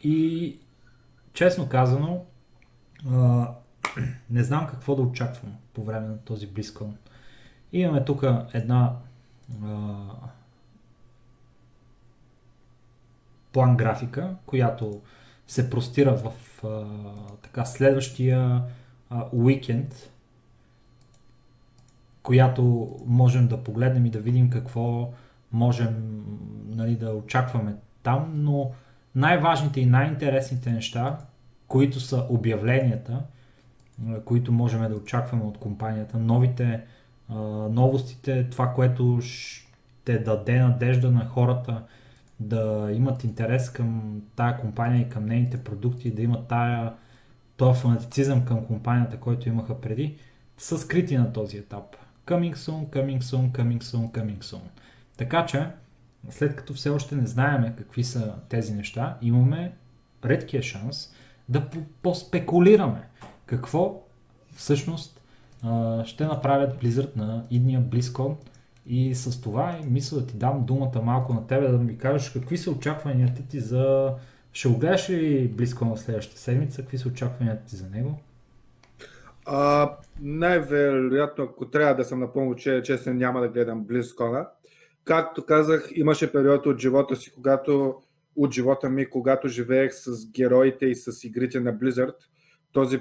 и 0.00 0.58
честно 1.32 1.68
казано 1.68 2.24
а, 3.10 3.48
не 4.30 4.42
знам 4.42 4.66
какво 4.66 4.94
да 4.94 5.02
очаквам 5.02 5.56
по 5.74 5.84
време 5.84 6.08
на 6.08 6.18
този 6.18 6.48
BlizzCon. 6.48 6.90
Имаме 7.72 8.04
тук 8.04 8.24
една 8.52 8.96
а, 9.64 9.96
план 13.52 13.76
графика, 13.76 14.36
която 14.46 15.00
се 15.46 15.70
простира 15.70 16.16
в 16.16 16.32
а, 16.64 16.84
така 17.42 17.64
следващия 17.64 18.62
а, 19.10 19.26
уикенд, 19.32 20.10
която 22.22 22.96
можем 23.06 23.48
да 23.48 23.64
погледнем 23.64 24.06
и 24.06 24.10
да 24.10 24.20
видим 24.20 24.50
какво 24.50 25.12
можем 25.52 26.24
нали, 26.68 26.96
да 26.96 27.10
очакваме 27.10 27.74
там, 28.02 28.32
но 28.34 28.70
най-важните 29.14 29.80
и 29.80 29.86
най-интересните 29.86 30.70
неща, 30.70 31.18
които 31.68 32.00
са 32.00 32.26
обявленията, 32.28 33.22
които 34.24 34.52
можем 34.52 34.88
да 34.88 34.94
очакваме 34.94 35.44
от 35.44 35.58
компанията, 35.58 36.18
новите 36.18 36.80
новостите, 37.70 38.50
това, 38.50 38.72
което 38.74 39.18
ще 39.22 40.18
даде 40.18 40.60
надежда 40.60 41.10
на 41.10 41.26
хората 41.26 41.82
да 42.40 42.90
имат 42.92 43.24
интерес 43.24 43.70
към 43.70 44.22
тая 44.36 44.56
компания 44.56 45.00
и 45.00 45.08
към 45.08 45.26
нейните 45.26 45.64
продукти, 45.64 46.14
да 46.14 46.22
имат 46.22 46.48
тая, 46.48 46.92
този 47.56 47.80
фанатицизъм 47.80 48.44
към 48.44 48.66
компанията, 48.66 49.16
който 49.16 49.48
имаха 49.48 49.80
преди, 49.80 50.16
са 50.56 50.78
скрити 50.78 51.16
на 51.16 51.32
този 51.32 51.56
етап. 51.56 51.96
Coming 52.26 52.54
soon, 52.54 52.90
coming 52.90 53.20
soon, 53.20 53.52
coming 53.52 53.82
soon, 53.82 54.10
coming 54.12 54.38
soon. 54.38 54.62
Така 55.18 55.46
че, 55.46 55.66
след 56.30 56.56
като 56.56 56.74
все 56.74 56.90
още 56.90 57.16
не 57.16 57.26
знаеме 57.26 57.74
какви 57.78 58.04
са 58.04 58.34
тези 58.48 58.74
неща, 58.74 59.18
имаме 59.22 59.72
редкия 60.24 60.62
шанс 60.62 61.14
да 61.48 61.66
поспекулираме 62.02 63.08
какво 63.46 64.02
всъщност 64.52 65.20
ще 66.04 66.26
направят 66.26 66.82
Blizzard 66.82 67.16
на 67.16 67.44
идния 67.50 67.80
BlizzCon 67.80 68.34
и 68.86 69.14
с 69.14 69.40
това 69.40 69.78
мисля 69.84 70.20
да 70.20 70.26
ти 70.26 70.36
дам 70.36 70.64
думата 70.64 71.02
малко 71.02 71.34
на 71.34 71.46
тебе 71.46 71.68
да 71.68 71.78
ми 71.78 71.98
кажеш 71.98 72.30
какви 72.30 72.58
са 72.58 72.70
очакванията 72.70 73.42
ти 73.42 73.60
за... 73.60 74.14
Ще 74.52 74.68
го 74.68 74.78
гледаш 74.78 75.10
ли 75.10 75.52
BlizzCon 75.52 75.94
в 75.94 76.00
следващата 76.00 76.40
седмица? 76.40 76.82
Какви 76.82 76.98
са 76.98 77.08
очакванията 77.08 77.64
ти 77.64 77.76
за 77.76 77.90
него? 77.90 78.20
А, 79.46 79.90
най-вероятно, 80.20 81.44
ако 81.44 81.66
трябва 81.70 81.94
да 81.94 82.04
съм 82.04 82.20
напълно 82.20 82.54
честен, 82.84 83.16
няма 83.16 83.40
да 83.40 83.48
гледам 83.48 83.86
BlizzCon. 83.86 84.46
Както 85.08 85.46
казах, 85.46 85.88
имаше 85.94 86.32
период 86.32 86.66
от 86.66 86.78
живота 86.78 87.16
си, 87.16 87.32
когато 87.34 87.94
от 88.36 88.54
живота 88.54 88.90
ми, 88.90 89.10
когато 89.10 89.48
живеех 89.48 89.92
с 89.94 90.30
героите 90.30 90.86
и 90.86 90.94
с 90.94 91.24
игрите 91.24 91.60
на 91.60 91.74
Blizzard. 91.74 92.14
Този 92.72 92.98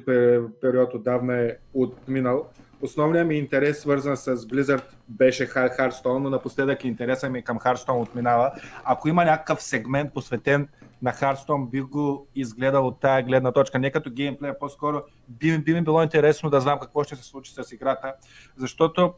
период 0.62 0.94
отдавна 0.94 1.38
е 1.38 1.56
отминал. 1.74 2.50
Основният 2.82 3.28
ми 3.28 3.38
интерес, 3.38 3.80
свързан 3.80 4.18
с 4.18 4.36
Blizzard, 4.36 4.84
беше 5.10 5.48
Hearthstone, 5.48 6.18
но 6.18 6.30
напоследък 6.30 6.84
интересът 6.84 7.32
ми 7.32 7.44
към 7.44 7.60
Hearthstone 7.60 8.02
отминава. 8.02 8.52
Ако 8.84 9.08
има 9.08 9.26
някакъв 9.26 9.64
сегмент 9.64 10.14
посветен 10.14 10.68
на 11.02 11.14
Hearthstone, 11.14 11.70
бих 11.70 11.84
го 11.84 12.28
изгледал 12.36 12.88
от 12.88 13.00
тая 13.00 13.24
гледна 13.24 13.52
точка. 13.52 13.80
Не 13.80 13.92
като 13.92 14.10
геймплей, 14.12 14.52
по-скоро 14.60 15.02
би, 15.30 15.58
би 15.58 15.74
ми 15.74 15.82
било 15.82 16.04
интересно 16.04 16.50
да 16.50 16.62
знам 16.62 16.80
какво 16.80 17.04
ще 17.04 17.16
се 17.16 17.24
случи 17.24 17.54
с 17.54 17.72
играта, 17.72 18.14
защото 18.58 19.14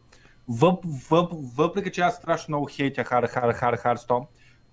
Въп, 0.49 0.85
въп, 1.09 1.31
въпреки, 1.57 1.91
че 1.91 2.01
аз 2.01 2.15
страшно 2.15 2.51
много 2.51 2.67
хейтя 2.71 3.03
Хар, 3.03 3.27
Хар, 3.27 3.53
Хар, 3.53 3.75
Харстон, 3.75 4.25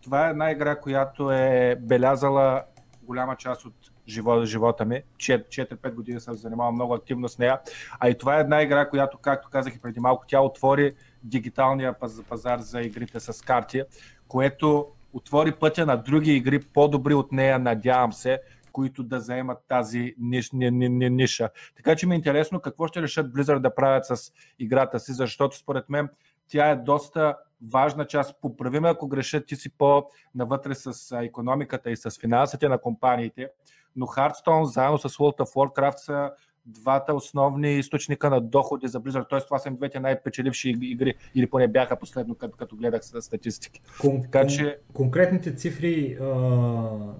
това 0.02 0.26
е 0.26 0.30
една 0.30 0.50
игра, 0.50 0.80
която 0.80 1.30
е 1.30 1.76
белязала 1.80 2.62
голяма 3.02 3.36
част 3.36 3.64
от 3.64 3.74
живота, 4.08 4.46
живота 4.46 4.84
ми. 4.84 5.02
4-5 5.16 5.94
години 5.94 6.20
съм 6.20 6.34
занимавал 6.34 6.72
много 6.72 6.94
активно 6.94 7.28
с 7.28 7.38
нея. 7.38 7.60
А 8.00 8.08
и 8.08 8.18
това 8.18 8.36
е 8.36 8.40
една 8.40 8.62
игра, 8.62 8.88
която, 8.88 9.18
както 9.18 9.48
казах 9.50 9.74
и 9.74 9.80
преди 9.80 10.00
малко, 10.00 10.24
тя 10.28 10.40
отвори 10.40 10.92
дигиталния 11.22 11.94
пазар 12.28 12.58
за 12.58 12.80
игрите 12.80 13.20
с 13.20 13.44
карти, 13.44 13.82
което 14.28 14.86
отвори 15.12 15.52
пътя 15.52 15.86
на 15.86 15.96
други 15.96 16.32
игри, 16.32 16.60
по-добри 16.60 17.14
от 17.14 17.32
нея, 17.32 17.58
надявам 17.58 18.12
се, 18.12 18.40
които 18.76 19.02
да 19.02 19.20
заемат 19.20 19.58
тази 19.68 20.14
ниш, 20.18 20.50
ни, 20.52 20.70
ни, 20.70 20.88
ни, 20.88 21.10
ниша. 21.10 21.50
Така 21.76 21.96
че 21.96 22.06
ми 22.06 22.14
е 22.14 22.16
интересно 22.16 22.60
какво 22.60 22.86
ще 22.86 23.02
решат 23.02 23.32
Blizzard 23.32 23.58
да 23.58 23.74
правят 23.74 24.06
с 24.06 24.32
играта 24.58 25.00
си, 25.00 25.12
защото 25.12 25.56
според 25.56 25.88
мен 25.88 26.08
тя 26.48 26.70
е 26.70 26.76
доста 26.76 27.36
важна 27.72 28.06
част. 28.06 28.40
Поправиме 28.40 28.88
ако 28.88 29.08
грешат, 29.08 29.46
ти 29.46 29.56
си 29.56 29.70
по-навътре 29.70 30.74
с 30.74 31.16
економиката 31.22 31.90
и 31.90 31.96
с 31.96 32.20
финансите 32.20 32.68
на 32.68 32.78
компаниите, 32.78 33.48
но 33.96 34.06
Hearthstone 34.06 34.62
заедно 34.62 34.98
с 34.98 35.08
World 35.08 35.38
of 35.38 35.54
Warcraft 35.54 35.96
са 35.96 36.30
двата 36.66 37.14
основни 37.14 37.78
източника 37.78 38.30
на 38.30 38.40
доходи 38.40 38.88
за 38.88 39.00
Blizzard. 39.00 39.28
Т.е. 39.30 39.40
това 39.40 39.58
са 39.58 39.68
им 39.68 39.76
двете 39.76 40.00
най-печеливши 40.00 40.74
игри, 40.80 41.14
или 41.34 41.46
поне 41.46 41.68
бяха 41.68 41.96
последно, 41.96 42.34
като, 42.34 42.56
като 42.56 42.76
гледах 42.76 43.02
статистики. 43.20 43.80
Кон- 44.00 44.22
така, 44.22 44.46
че... 44.46 44.78
Конкретните 44.92 45.54
цифри 45.54 46.18
а, 46.20 46.26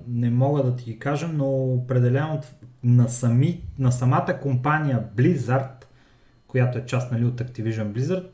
не 0.09 0.31
мога 0.31 0.63
да 0.63 0.77
ти 0.77 0.85
ги 0.85 0.99
кажа, 0.99 1.29
но 1.29 1.49
определено 1.75 2.41
на, 2.85 3.09
сами, 3.09 3.63
на 3.79 3.93
самата 3.93 4.39
компания 4.43 5.05
Blizzard, 5.17 5.85
която 6.47 6.79
е 6.79 6.87
част 6.87 7.13
нали, 7.13 7.25
от 7.25 7.41
Activision 7.41 7.93
Blizzard, 7.93 8.27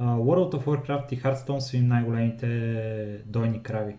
World 0.00 0.54
of 0.54 0.64
Warcraft 0.64 1.12
и 1.12 1.22
Hearthstone 1.22 1.58
са 1.58 1.76
им 1.76 1.88
най-големите 1.88 3.22
дойни 3.26 3.62
крави. 3.62 3.96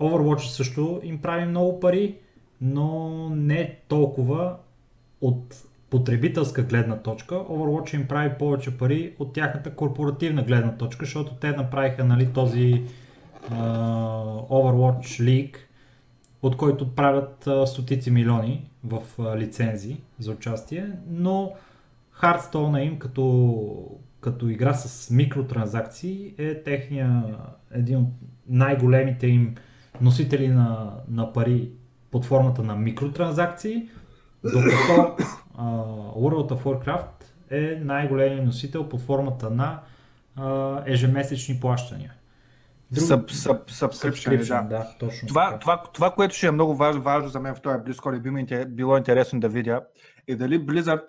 Overwatch 0.00 0.46
също 0.46 1.00
им 1.02 1.22
прави 1.22 1.44
много 1.44 1.80
пари, 1.80 2.18
но 2.60 3.30
не 3.30 3.78
толкова 3.88 4.56
от 5.20 5.67
потребителска 5.90 6.62
гледна 6.62 6.96
точка, 6.96 7.34
Overwatch 7.34 7.94
им 7.94 8.06
прави 8.06 8.30
повече 8.38 8.78
пари 8.78 9.14
от 9.18 9.32
тяхната 9.32 9.74
корпоративна 9.74 10.42
гледна 10.42 10.76
точка, 10.76 11.04
защото 11.04 11.34
те 11.34 11.50
направиха 11.50 12.04
нали, 12.04 12.32
този 12.32 12.82
uh, 13.50 14.48
Overwatch 14.48 15.22
League, 15.22 15.56
от 16.42 16.56
който 16.56 16.94
правят 16.94 17.44
uh, 17.44 17.64
стотици 17.64 18.10
милиони 18.10 18.70
в 18.84 19.02
uh, 19.18 19.38
лицензи 19.38 19.96
за 20.18 20.32
участие, 20.32 20.92
но 21.10 21.52
Hearthstone 22.20 22.78
им 22.78 22.98
като, 22.98 23.98
като 24.20 24.48
игра 24.48 24.74
с 24.74 25.10
микротранзакции 25.10 26.34
е 26.38 26.62
техния 26.62 27.24
един 27.70 27.96
от 27.96 28.08
най-големите 28.48 29.26
им 29.26 29.54
носители 30.00 30.48
на, 30.48 30.92
на 31.08 31.32
пари 31.32 31.70
под 32.10 32.24
формата 32.24 32.62
на 32.62 32.76
микротранзакции, 32.76 33.88
докато 34.44 35.16
World 35.58 36.50
of 36.50 36.62
Warcraft 36.62 37.24
е 37.50 37.80
най-големият 37.84 38.44
носител 38.44 38.88
под 38.88 39.00
формата 39.00 39.50
на 39.50 39.80
uh, 40.38 40.82
ежемесечни 40.86 41.60
плащания. 41.60 42.12
Друг... 42.90 43.04
Sub, 43.04 43.30
sub, 43.30 43.70
subscription, 43.70 44.62
да. 44.62 44.78
да 44.78 44.86
точно 44.98 45.28
това, 45.28 45.58
това, 45.58 45.82
това, 45.82 46.10
което 46.10 46.34
ще 46.34 46.46
е 46.46 46.50
много 46.50 46.74
важно, 46.74 47.02
важно 47.02 47.28
за 47.28 47.40
мен 47.40 47.54
в 47.54 47.60
този 47.60 47.76
Blizzard 47.76 48.16
и 48.16 48.20
би 48.20 48.30
ми 48.30 48.46
било 48.66 48.96
интересно 48.96 49.40
да 49.40 49.48
видя, 49.48 49.80
е 50.28 50.36
дали 50.36 50.60
Blizzard 50.60 51.04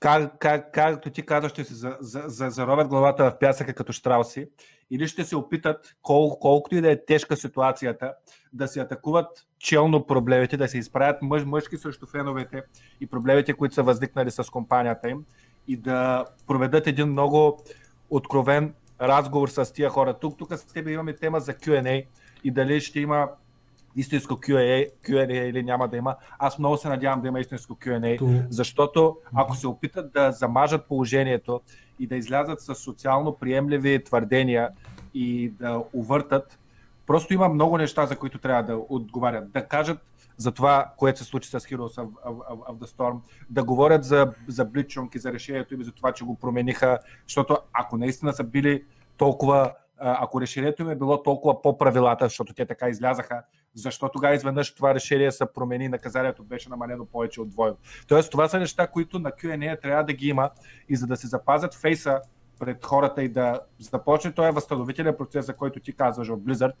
как, 0.00 0.38
как, 0.38 0.72
както 0.72 1.10
ти 1.10 1.26
казваш, 1.26 1.52
ще 1.52 1.64
се 1.64 1.74
за, 1.74 1.96
за, 2.00 2.22
за, 2.26 2.50
заровят 2.50 2.88
главата 2.88 3.30
в 3.30 3.38
пясъка 3.38 3.74
като 3.74 3.92
штрауси, 3.92 4.48
или 4.90 5.08
ще 5.08 5.24
се 5.24 5.36
опитат, 5.36 5.96
кол, 6.02 6.38
колкото 6.38 6.76
и 6.76 6.80
да 6.80 6.90
е 6.90 7.04
тежка 7.04 7.36
ситуацията, 7.36 8.14
да 8.52 8.68
се 8.68 8.80
атакуват 8.80 9.46
челно 9.58 10.06
проблемите, 10.06 10.56
да 10.56 10.68
се 10.68 10.78
изправят 10.78 11.22
мъж, 11.22 11.44
мъжки 11.44 11.76
срещу 11.76 12.06
феновете 12.06 12.62
и 13.00 13.06
проблемите, 13.06 13.52
които 13.52 13.74
са 13.74 13.82
възникнали 13.82 14.30
с 14.30 14.44
компанията 14.50 15.10
им 15.10 15.24
и 15.68 15.76
да 15.76 16.24
проведат 16.46 16.86
един 16.86 17.08
много 17.08 17.62
откровен 18.10 18.74
разговор 19.00 19.48
с 19.48 19.72
тия 19.72 19.90
хора. 19.90 20.14
Тук, 20.14 20.38
тук 20.38 20.54
с 20.54 20.64
тебе 20.64 20.92
имаме 20.92 21.14
тема 21.14 21.40
за 21.40 21.54
Q&A 21.54 22.06
и 22.44 22.50
дали 22.50 22.80
ще 22.80 23.00
има 23.00 23.28
истинско 23.96 24.34
Q&A, 24.34 24.90
Q&A 25.08 25.48
или 25.48 25.62
няма 25.62 25.88
да 25.88 25.96
има. 25.96 26.16
Аз 26.38 26.58
много 26.58 26.76
се 26.76 26.88
надявам 26.88 27.20
да 27.20 27.28
има 27.28 27.40
истинско 27.40 27.74
Q&A, 27.74 28.46
защото 28.50 29.16
ако 29.34 29.56
се 29.56 29.66
опитат 29.66 30.12
да 30.12 30.32
замажат 30.32 30.88
положението 30.88 31.60
и 31.98 32.06
да 32.06 32.16
излязат 32.16 32.60
с 32.60 32.74
социално 32.74 33.36
приемливи 33.36 34.04
твърдения 34.04 34.70
и 35.14 35.50
да 35.50 35.84
увъртат, 35.92 36.58
просто 37.06 37.34
има 37.34 37.48
много 37.48 37.78
неща, 37.78 38.06
за 38.06 38.16
които 38.16 38.38
трябва 38.38 38.62
да 38.62 38.76
отговарят. 38.88 39.52
Да 39.52 39.66
кажат 39.66 39.98
за 40.36 40.52
това, 40.52 40.92
което 40.96 41.18
се 41.18 41.24
случи 41.24 41.50
с 41.50 41.60
Heroes 41.60 41.76
of, 41.76 42.08
of, 42.08 42.72
of 42.72 42.78
the 42.78 42.86
Storm, 42.86 43.20
да 43.50 43.64
говорят 43.64 44.04
за, 44.04 44.32
за 44.48 44.64
Бличунг 44.64 45.14
и 45.14 45.18
за 45.18 45.32
решението 45.32 45.74
и 45.74 45.84
за 45.84 45.92
това, 45.92 46.12
че 46.12 46.24
го 46.24 46.34
промениха, 46.34 46.98
защото 47.26 47.58
ако 47.72 47.96
наистина 47.96 48.32
са 48.32 48.44
били 48.44 48.84
толкова 49.16 49.72
ако 50.00 50.40
решението 50.40 50.82
им 50.82 50.90
е 50.90 50.94
било 50.94 51.22
толкова 51.22 51.62
по 51.62 51.78
правилата, 51.78 52.24
защото 52.24 52.54
те 52.54 52.66
така 52.66 52.88
излязаха, 52.88 53.42
защо 53.74 54.08
тогава 54.08 54.34
изведнъж 54.34 54.74
това 54.74 54.94
решение 54.94 55.32
се 55.32 55.46
промени, 55.54 55.88
наказанието 55.88 56.44
беше 56.44 56.70
намалено 56.70 57.06
повече 57.06 57.40
от 57.40 57.50
двойно. 57.50 57.76
Тоест, 58.08 58.30
това 58.30 58.48
са 58.48 58.58
неща, 58.58 58.86
които 58.86 59.18
на 59.18 59.30
Q&A 59.30 59.82
трябва 59.82 60.04
да 60.04 60.12
ги 60.12 60.28
има 60.28 60.50
и 60.88 60.96
за 60.96 61.06
да 61.06 61.16
се 61.16 61.26
запазят 61.26 61.74
фейса 61.74 62.20
пред 62.58 62.84
хората 62.84 63.22
и 63.22 63.28
да 63.28 63.60
започне 63.78 64.32
този 64.32 64.50
възстановителен 64.50 65.14
процес, 65.18 65.46
за 65.46 65.54
който 65.54 65.80
ти 65.80 65.92
казваш 65.92 66.28
в 66.28 66.36
Blizzard, 66.36 66.72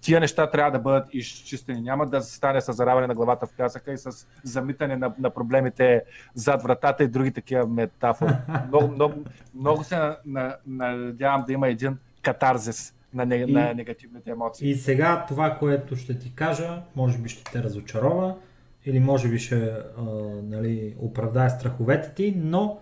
тия 0.00 0.20
неща 0.20 0.50
трябва 0.50 0.70
да 0.70 0.78
бъдат 0.78 1.08
изчистени. 1.12 1.80
Няма 1.80 2.06
да 2.06 2.22
стане 2.22 2.60
с 2.60 2.72
зараване 2.72 3.06
на 3.06 3.14
главата 3.14 3.46
в 3.46 3.52
пясъка 3.56 3.92
и 3.92 3.98
с 3.98 4.26
замитане 4.44 4.96
на, 4.96 5.14
на 5.18 5.30
проблемите 5.30 6.02
зад 6.34 6.62
вратата 6.62 7.04
и 7.04 7.08
други 7.08 7.32
такива 7.32 7.66
метафори. 7.66 8.32
Много, 8.68 8.88
много, 8.88 9.24
много 9.54 9.84
се 9.84 10.16
надявам 10.66 11.44
да 11.46 11.52
има 11.52 11.68
един 11.68 11.98
катарзис 12.22 12.94
на, 13.14 13.26
не, 13.26 13.36
и, 13.36 13.52
на 13.52 13.74
негативните 13.74 14.30
емоции. 14.30 14.70
И 14.70 14.74
сега 14.74 15.24
това, 15.28 15.56
което 15.58 15.96
ще 15.96 16.18
ти 16.18 16.32
кажа, 16.34 16.82
може 16.96 17.18
би 17.18 17.28
ще 17.28 17.52
те 17.52 17.62
разочарова 17.62 18.36
или 18.84 19.00
може 19.00 19.28
би 19.28 19.38
ще 19.38 19.56
а, 19.56 20.02
нали, 20.42 20.94
оправдае 20.98 21.50
страховете 21.50 22.14
ти, 22.14 22.34
но 22.36 22.80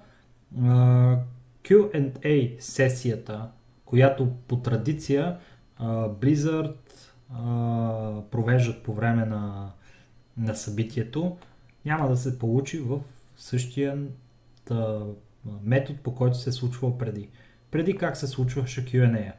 а, 0.63 1.17
Q&A 1.63 2.61
сесията, 2.61 3.49
която 3.85 4.33
по 4.49 4.57
традиция 4.57 5.37
а, 5.77 6.09
Blizzard 6.09 6.75
а, 7.33 8.23
провеждат 8.31 8.83
по 8.83 8.95
време 8.95 9.25
на, 9.25 9.71
на 10.37 10.55
събитието, 10.55 11.37
няма 11.85 12.09
да 12.09 12.17
се 12.17 12.39
получи 12.39 12.79
в 12.79 13.01
същия 13.37 13.99
метод, 15.63 15.99
по 16.03 16.15
който 16.15 16.37
се 16.37 16.51
е 16.51 16.53
случвал 16.53 16.99
преди 16.99 17.29
преди 17.71 17.97
как 17.97 18.17
се 18.17 18.27
случваше 18.27 18.85
Q&A. 18.87 19.33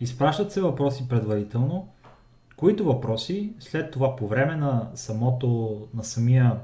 Изпращат 0.00 0.52
се 0.52 0.60
въпроси 0.60 1.08
предварително, 1.08 1.88
които 2.56 2.84
въпроси 2.84 3.52
след 3.58 3.90
това 3.90 4.16
по 4.16 4.26
време 4.26 4.56
на 4.56 4.90
самото, 4.94 5.80
на 5.94 6.04
самия 6.04 6.60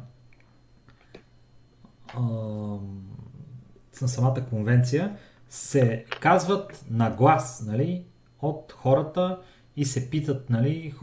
на 4.02 4.08
самата 4.08 4.46
конвенция 4.50 5.16
се 5.48 6.04
казват 6.20 6.84
на 6.90 7.10
глас 7.10 7.64
нали, 7.66 8.04
от 8.42 8.72
хората 8.72 9.38
и 9.76 9.84
се 9.84 10.10
питат 10.10 10.50
нали, 10.50 10.94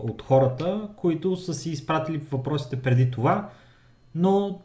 от 0.00 0.22
хората, 0.22 0.88
които 0.96 1.36
са 1.36 1.54
си 1.54 1.70
изпратили 1.70 2.18
въпросите 2.18 2.82
преди 2.82 3.10
това, 3.10 3.50
но 4.14 4.60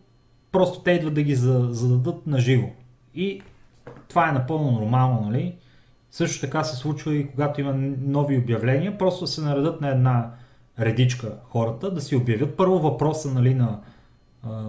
просто 0.52 0.84
те 0.84 0.92
идват 0.92 1.14
да 1.14 1.24
ги 1.24 1.36
зададат 1.36 2.28
на 2.28 2.40
живо. 2.40 2.68
И 3.16 3.42
това 4.08 4.30
е 4.30 4.34
напълно 4.34 4.72
нормално, 4.72 5.22
нали? 5.30 5.58
Също 6.16 6.42
така 6.42 6.64
се 6.64 6.76
случва 6.76 7.16
и 7.16 7.28
когато 7.28 7.62
има 7.62 7.74
нови 8.02 8.38
обявления, 8.38 8.98
просто 8.98 9.28
се 9.28 9.42
наредат 9.42 9.82
на 9.82 9.90
една 9.90 10.32
редичка 10.80 11.38
хората, 11.44 11.92
да 11.92 12.02
си 12.02 12.16
обявят 12.16 12.58
първо 12.58 12.80
въпроса 12.80 13.34
нали, 13.34 13.54
на 13.54 13.82
а, 14.44 14.64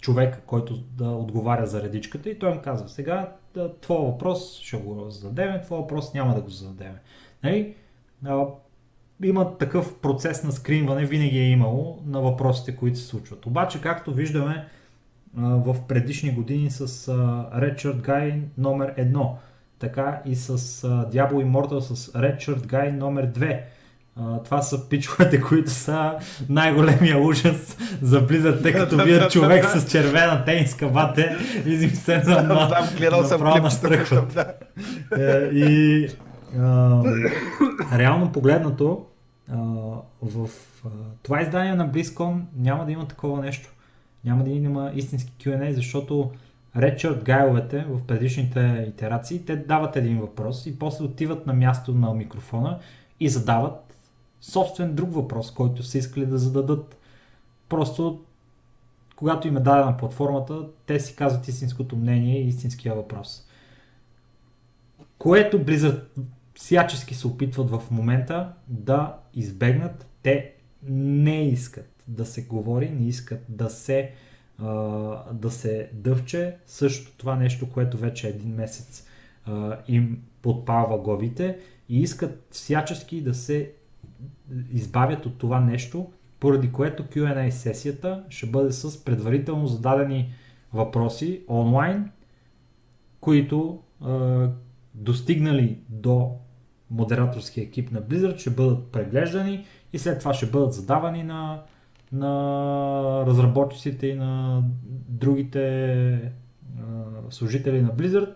човека, 0.00 0.40
който 0.46 0.78
да 0.78 1.10
отговаря 1.10 1.66
за 1.66 1.82
редичката 1.82 2.30
и 2.30 2.38
той 2.38 2.50
им 2.50 2.60
казва, 2.62 2.88
сега 2.88 3.32
да, 3.54 3.74
твой 3.80 3.98
въпрос 3.98 4.60
ще 4.60 4.76
го 4.76 5.10
зададем, 5.10 5.62
твой 5.62 5.78
въпрос 5.78 6.14
няма 6.14 6.34
да 6.34 6.40
го 6.40 6.50
зададем. 6.50 6.94
Нали? 7.44 7.74
А, 8.26 8.44
има 9.22 9.58
такъв 9.58 9.98
процес 9.98 10.44
на 10.44 10.52
скринване, 10.52 11.04
винаги 11.04 11.38
е 11.38 11.50
имало 11.50 12.02
на 12.06 12.20
въпросите, 12.20 12.76
които 12.76 12.98
се 12.98 13.06
случват. 13.06 13.46
Обаче, 13.46 13.80
както 13.80 14.14
виждаме, 14.14 14.68
в 15.36 15.76
предишни 15.88 16.30
години 16.30 16.70
с 16.70 16.86
Redshirt 17.56 18.00
Guy 18.00 18.40
номер 18.58 18.94
1, 18.94 19.30
така 19.78 20.20
и 20.26 20.36
с 20.36 20.58
Diablo 20.86 21.32
Immortal 21.32 21.78
с 21.78 22.12
Redshirt 22.12 22.66
Guy 22.66 22.90
номер 22.90 23.32
2. 23.32 23.60
това 24.44 24.62
са 24.62 24.88
пичовете, 24.88 25.40
които 25.48 25.70
са 25.70 26.14
най-големия 26.48 27.18
ужас 27.18 27.76
за 28.02 28.26
Blizzard, 28.26 28.62
тъй 28.62 28.72
като 28.72 29.04
вие 29.04 29.28
човек 29.30 29.64
с 29.64 29.90
червена 29.90 30.44
тениска 30.44 30.88
бате, 30.88 31.36
измислен 31.66 32.22
на, 32.26 32.42
направо 33.30 33.62
настръхват. 33.62 34.38
Е, 35.18 35.48
и 35.52 36.08
реално 37.92 38.32
погледнато, 38.32 39.06
в 40.22 40.48
това 41.22 41.40
издание 41.40 41.74
на 41.74 41.88
BlizzCon 41.88 42.40
няма 42.56 42.84
да 42.84 42.92
има 42.92 43.08
такова 43.08 43.40
нещо 43.40 43.72
няма 44.24 44.44
да 44.44 44.50
има 44.50 44.92
истински 44.94 45.32
Q&A, 45.38 45.72
защото 45.72 46.30
Redshirt 46.76 47.22
гайловете 47.22 47.84
в 47.88 48.06
предишните 48.06 48.86
итерации, 48.88 49.44
те 49.44 49.56
дават 49.56 49.96
един 49.96 50.20
въпрос 50.20 50.66
и 50.66 50.78
после 50.78 51.04
отиват 51.04 51.46
на 51.46 51.52
място 51.52 51.94
на 51.94 52.14
микрофона 52.14 52.78
и 53.20 53.28
задават 53.28 53.96
собствен 54.40 54.94
друг 54.94 55.14
въпрос, 55.14 55.50
който 55.50 55.82
са 55.82 55.98
искали 55.98 56.26
да 56.26 56.38
зададат. 56.38 56.96
Просто 57.68 58.24
когато 59.16 59.48
им 59.48 59.56
е 59.56 59.60
дадена 59.60 59.96
платформата, 59.96 60.66
те 60.86 61.00
си 61.00 61.16
казват 61.16 61.48
истинското 61.48 61.96
мнение 61.96 62.42
и 62.42 62.48
истинския 62.48 62.94
въпрос. 62.94 63.46
Което 65.18 65.64
Blizzard 65.64 66.02
всячески 66.54 67.14
се 67.14 67.26
опитват 67.26 67.70
в 67.70 67.82
момента 67.90 68.52
да 68.68 69.16
избегнат. 69.34 70.06
Те 70.22 70.52
не 70.88 71.48
искат 71.48 71.91
да 72.08 72.26
се 72.26 72.42
говори, 72.42 72.90
не 72.90 73.06
искат 73.06 73.44
да 73.48 73.70
се, 73.70 74.12
да 75.32 75.50
се 75.50 75.90
дъвче. 75.92 76.56
Също 76.66 77.12
това 77.16 77.36
нещо, 77.36 77.70
което 77.70 77.98
вече 77.98 78.28
един 78.28 78.54
месец 78.54 79.06
им 79.88 80.22
подпалва 80.42 80.98
главите 80.98 81.58
и 81.88 82.00
искат 82.00 82.46
всячески 82.50 83.22
да 83.22 83.34
се 83.34 83.72
избавят 84.72 85.26
от 85.26 85.38
това 85.38 85.60
нещо, 85.60 86.12
поради 86.40 86.72
което 86.72 87.02
Q&A 87.02 87.50
сесията 87.50 88.24
ще 88.28 88.46
бъде 88.46 88.72
с 88.72 89.04
предварително 89.04 89.66
зададени 89.66 90.32
въпроси 90.72 91.42
онлайн, 91.48 92.10
които 93.20 93.82
а, 94.00 94.48
достигнали 94.94 95.78
до 95.88 96.36
модераторския 96.90 97.64
екип 97.64 97.90
на 97.90 98.02
Blizzard 98.02 98.38
ще 98.38 98.50
бъдат 98.50 98.86
преглеждани 98.86 99.64
и 99.92 99.98
след 99.98 100.18
това 100.18 100.34
ще 100.34 100.46
бъдат 100.46 100.72
задавани 100.72 101.22
на, 101.22 101.62
на 102.12 103.24
разработчиците 103.26 104.06
и 104.06 104.14
на 104.14 104.62
другите 105.08 106.32
служители 107.30 107.82
на 107.82 107.88
Blizzard, 107.88 108.34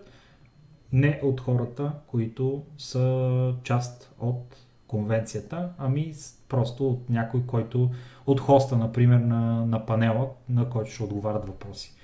не 0.91 1.19
от 1.23 1.41
хората, 1.41 1.91
които 2.07 2.63
са 2.77 3.53
част 3.63 4.13
от 4.19 4.55
конвенцията, 4.87 5.69
ами 5.77 6.13
просто 6.49 6.89
от 6.89 7.09
някой, 7.09 7.43
който 7.47 7.89
от 8.25 8.39
хоста, 8.39 8.77
например, 8.77 9.19
на, 9.19 9.65
на 9.65 9.85
панела, 9.85 10.29
на 10.49 10.69
който 10.69 10.91
ще 10.91 11.03
отговарят 11.03 11.47
въпроси. 11.47 11.95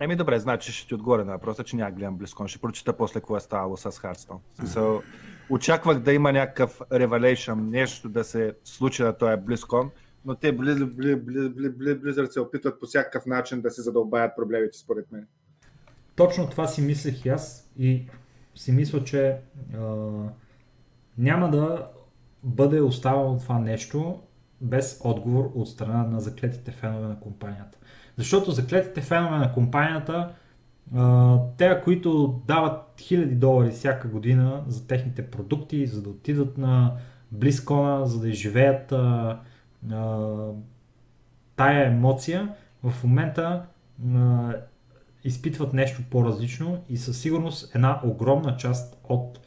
Еми 0.00 0.16
добре, 0.16 0.38
значи 0.38 0.72
ще 0.72 0.88
ти 0.88 0.94
отговоря 0.94 1.24
на 1.24 1.32
въпроса, 1.32 1.64
че 1.64 1.76
няма 1.76 1.90
гледам 1.90 2.16
близко. 2.16 2.48
Ще 2.48 2.58
прочита 2.58 2.96
после 2.96 3.20
какво 3.20 3.36
е 3.36 3.40
ставало 3.40 3.76
с 3.76 3.92
Hearthstone. 3.92 4.38
Смисъл, 4.54 5.02
очаквах 5.50 5.98
да 5.98 6.12
има 6.12 6.32
някакъв 6.32 6.80
ревелейшън, 6.92 7.70
нещо 7.70 8.08
да 8.08 8.24
се 8.24 8.54
случи 8.64 9.02
на 9.02 9.18
този 9.18 9.36
близкон, 9.36 9.90
но 10.24 10.34
те 10.34 10.56
Blizzard 10.56 12.30
се 12.30 12.40
опитват 12.40 12.80
по 12.80 12.86
всякакъв 12.86 13.26
начин 13.26 13.60
да 13.60 13.70
се 13.70 13.82
задълбаят 13.82 14.36
проблемите, 14.36 14.78
според 14.78 15.12
мен. 15.12 15.26
Точно 16.16 16.50
това 16.50 16.66
си 16.66 16.82
мислех 16.82 17.24
и 17.24 17.28
аз 17.28 17.70
и 17.78 18.06
си 18.54 18.72
мисля, 18.72 19.04
че 19.04 19.36
а, 19.74 19.78
няма 21.18 21.50
да 21.50 21.88
бъде 22.42 22.80
оставено 22.80 23.38
това 23.38 23.58
нещо 23.58 24.20
без 24.60 25.00
отговор 25.04 25.50
от 25.54 25.68
страна 25.68 26.02
на 26.02 26.20
заклетите 26.20 26.70
фенове 26.70 27.08
на 27.08 27.20
компанията. 27.20 27.78
Защото 28.16 28.50
заклетите 28.50 29.00
фенове 29.00 29.38
на 29.38 29.52
компанията, 29.52 30.34
те, 31.56 31.80
които 31.84 32.42
дават 32.46 33.00
хиляди 33.00 33.34
долари 33.34 33.70
всяка 33.70 34.08
година 34.08 34.64
за 34.68 34.86
техните 34.86 35.30
продукти, 35.30 35.86
за 35.86 36.02
да 36.02 36.10
отидат 36.10 36.58
на 36.58 36.92
Близкона, 37.32 38.06
за 38.06 38.20
да 38.20 38.28
изживеят 38.28 38.92
а, 38.92 39.40
а, 39.92 40.26
тая 41.56 41.86
емоция, 41.86 42.54
в 42.82 43.04
момента 43.04 43.66
а, 44.14 44.52
изпитват 45.24 45.72
нещо 45.72 46.02
по-различно 46.10 46.84
и 46.88 46.96
със 46.96 47.20
сигурност 47.20 47.74
една 47.74 48.00
огромна 48.04 48.56
част 48.56 49.00
от, 49.08 49.40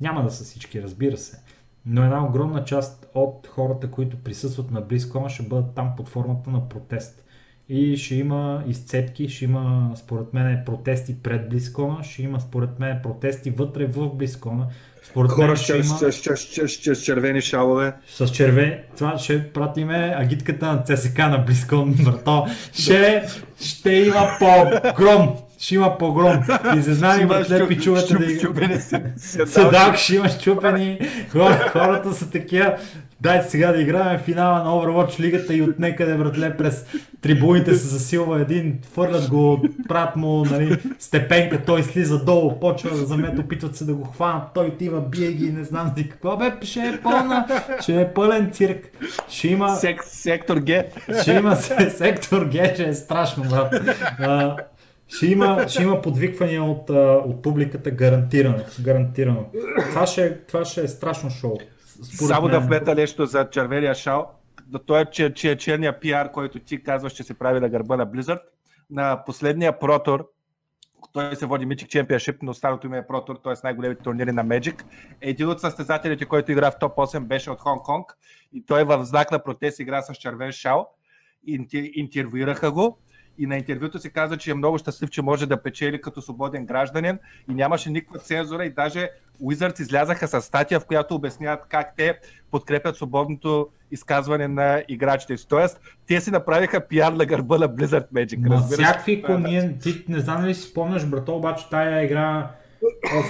няма 0.00 0.22
да 0.22 0.30
са 0.30 0.44
всички, 0.44 0.82
разбира 0.82 1.16
се, 1.16 1.42
но 1.86 2.04
една 2.04 2.26
огромна 2.26 2.64
част 2.64 3.10
от 3.14 3.46
хората, 3.46 3.90
които 3.90 4.22
присъстват 4.22 4.70
на 4.70 4.80
Близкона 4.80 5.28
ще 5.28 5.42
бъдат 5.42 5.74
там 5.74 5.92
под 5.96 6.08
формата 6.08 6.50
на 6.50 6.68
протест 6.68 7.24
и 7.68 7.96
ще 7.96 8.14
има 8.14 8.64
изцепки, 8.66 9.28
ще 9.28 9.44
има 9.44 9.92
според 9.96 10.34
мен 10.34 10.62
протести 10.66 11.22
пред 11.22 11.48
Близкона, 11.48 12.04
ще 12.04 12.22
има 12.22 12.40
според 12.40 12.78
мен 12.78 13.00
протести 13.02 13.50
вътре 13.50 13.86
в 13.86 14.08
Близкона. 14.08 14.66
Според 15.10 15.30
Хора 15.30 15.56
ще, 15.56 15.72
има... 15.72 15.84
с, 15.84 16.12
с, 16.12 16.36
с, 16.36 16.68
с, 16.68 16.94
с 16.94 17.02
червени 17.02 17.40
шалове. 17.40 17.92
С 18.08 18.28
червени. 18.28 18.76
Това 18.98 19.18
ще 19.18 19.52
пратиме 19.52 20.14
агитката 20.18 20.66
на 20.66 20.82
ЦСК 20.82 21.18
на 21.18 21.38
Близкон, 21.38 21.94
брато. 22.04 22.46
Ще, 22.72 23.28
ще 23.60 23.92
има 23.92 24.28
по-гром 24.38 25.36
ще 25.58 25.74
има 25.74 25.98
погром. 25.98 26.42
И 26.78 26.82
се 26.82 26.94
знае 26.94 27.26
братле 27.26 27.68
пичовете 27.68 28.14
да... 28.14 28.80
Седалк 29.46 29.96
ще 29.96 30.14
има 30.14 30.28
щупени. 30.28 30.98
Хората 31.72 32.12
са 32.12 32.30
такива. 32.30 32.76
Дайте 33.20 33.50
сега 33.50 33.72
да 33.72 33.80
играем 33.80 34.18
финала 34.18 34.64
на 34.64 34.70
Overwatch 34.70 35.20
лигата 35.20 35.54
и 35.54 35.62
от 35.62 35.78
некъде, 35.78 36.14
братле, 36.14 36.56
през 36.56 36.86
трибуните 37.20 37.74
се 37.74 37.86
засилва 37.86 38.40
един, 38.40 38.78
фърлят 38.94 39.28
го, 39.28 39.64
прат 39.88 40.16
му, 40.16 40.44
нали, 40.44 40.78
степенка, 40.98 41.64
той 41.66 41.82
слиза 41.82 42.24
долу, 42.24 42.60
почва 42.60 42.90
да 42.90 42.96
замет, 42.96 43.38
опитват 43.38 43.76
се 43.76 43.84
да 43.84 43.94
го 43.94 44.04
хванат, 44.04 44.42
той 44.54 44.66
отива, 44.66 45.00
бие 45.00 45.32
ги, 45.32 45.52
не 45.52 45.64
знам 45.64 45.92
си 45.96 46.08
какво, 46.08 46.36
бе, 46.36 46.52
ще 46.62 46.80
е 46.80 47.00
пълна, 47.02 47.46
ще 47.80 48.00
е 48.00 48.08
пълен 48.08 48.50
цирк. 48.52 48.86
Ще 49.28 49.48
има... 49.48 49.76
Сек, 49.76 50.04
сектор 50.04 50.56
Г. 50.66 50.84
Ще 51.22 51.32
има 51.32 51.56
сектор 51.90 52.48
Г, 52.52 52.74
че 52.76 52.88
е 52.88 52.94
страшно, 52.94 53.44
брат. 53.44 53.74
Ще 55.08 55.26
има, 55.26 55.68
ще 55.68 55.82
има 55.82 56.02
подвиквания 56.02 56.62
от, 56.62 56.90
от 57.26 57.42
публиката 57.42 57.90
гарантирано. 57.90 58.64
гарантирано. 58.80 59.46
Това, 59.90 60.06
ще, 60.06 60.38
това 60.38 60.64
ще 60.64 60.80
е 60.80 60.88
страшно 60.88 61.30
шоу. 61.30 61.56
Само 62.02 62.48
мен. 62.48 62.60
да 62.60 62.66
вмета 62.66 62.94
нещо 62.94 63.26
за 63.26 63.50
червения 63.50 63.94
шал. 63.94 64.30
Той 64.86 65.00
е, 65.00 65.04
че, 65.04 65.34
че 65.34 65.50
е 65.50 65.56
черния 65.56 66.00
пиар, 66.00 66.32
който 66.32 66.58
ти 66.58 66.82
казваш, 66.82 67.12
че 67.12 67.22
се 67.22 67.34
прави 67.34 67.60
на 67.60 67.68
гърба 67.68 67.96
на 67.96 68.06
Blizzard. 68.06 68.40
На 68.90 69.24
последния 69.24 69.78
протор, 69.78 70.28
той 71.12 71.36
се 71.36 71.46
води 71.46 71.66
Mythic 71.66 71.86
Championship, 71.86 72.36
но 72.42 72.54
старото 72.54 72.86
име 72.86 72.98
е 72.98 73.06
Протор, 73.06 73.36
т.е. 73.44 73.52
най-големите 73.64 74.02
турнири 74.02 74.32
на 74.32 74.44
Magic. 74.44 74.82
Един 75.20 75.48
от 75.48 75.60
състезателите, 75.60 76.24
който 76.24 76.52
игра 76.52 76.70
в 76.70 76.78
топ 76.78 76.96
8, 76.96 77.20
беше 77.20 77.50
от 77.50 77.60
Хонг 77.60 77.82
Конг 77.82 78.16
и 78.52 78.66
той 78.66 78.84
в 78.84 79.04
знак 79.04 79.30
на 79.30 79.44
протест 79.44 79.78
игра 79.78 80.02
с 80.02 80.14
червен 80.14 80.52
шал. 80.52 80.90
Интервюираха 81.94 82.72
го 82.72 82.98
и 83.38 83.46
на 83.46 83.56
интервюто 83.56 83.98
се 83.98 84.10
каза, 84.10 84.36
че 84.36 84.50
е 84.50 84.54
много 84.54 84.78
щастлив, 84.78 85.10
че 85.10 85.22
може 85.22 85.46
да 85.46 85.62
печели 85.62 86.00
като 86.00 86.22
свободен 86.22 86.66
гражданин 86.66 87.18
и 87.50 87.54
нямаше 87.54 87.90
никаква 87.90 88.18
цензура 88.18 88.64
и 88.64 88.70
даже 88.70 89.10
Wizards 89.42 89.80
излязаха 89.80 90.28
с 90.28 90.42
статия, 90.42 90.80
в 90.80 90.86
която 90.86 91.14
обясняват 91.14 91.60
как 91.68 91.96
те 91.96 92.18
подкрепят 92.50 92.96
свободното 92.96 93.68
изказване 93.90 94.48
на 94.48 94.82
играчите. 94.88 95.36
Тоест, 95.48 95.80
те 96.06 96.20
си 96.20 96.30
направиха 96.30 96.80
пиар 96.80 97.12
на 97.12 97.26
гърба 97.26 97.58
на 97.58 97.68
Blizzard 97.68 98.12
Magic. 98.12 98.48
Ма 98.48 98.62
всякакви 98.62 99.22
комин... 99.22 99.78
Ти 99.82 100.04
не 100.08 100.20
знам 100.20 100.40
дали 100.40 100.54
си 100.54 100.62
спомняш, 100.62 101.06
брато, 101.06 101.36
обаче 101.36 101.64
тая 101.70 102.04
игра 102.04 102.50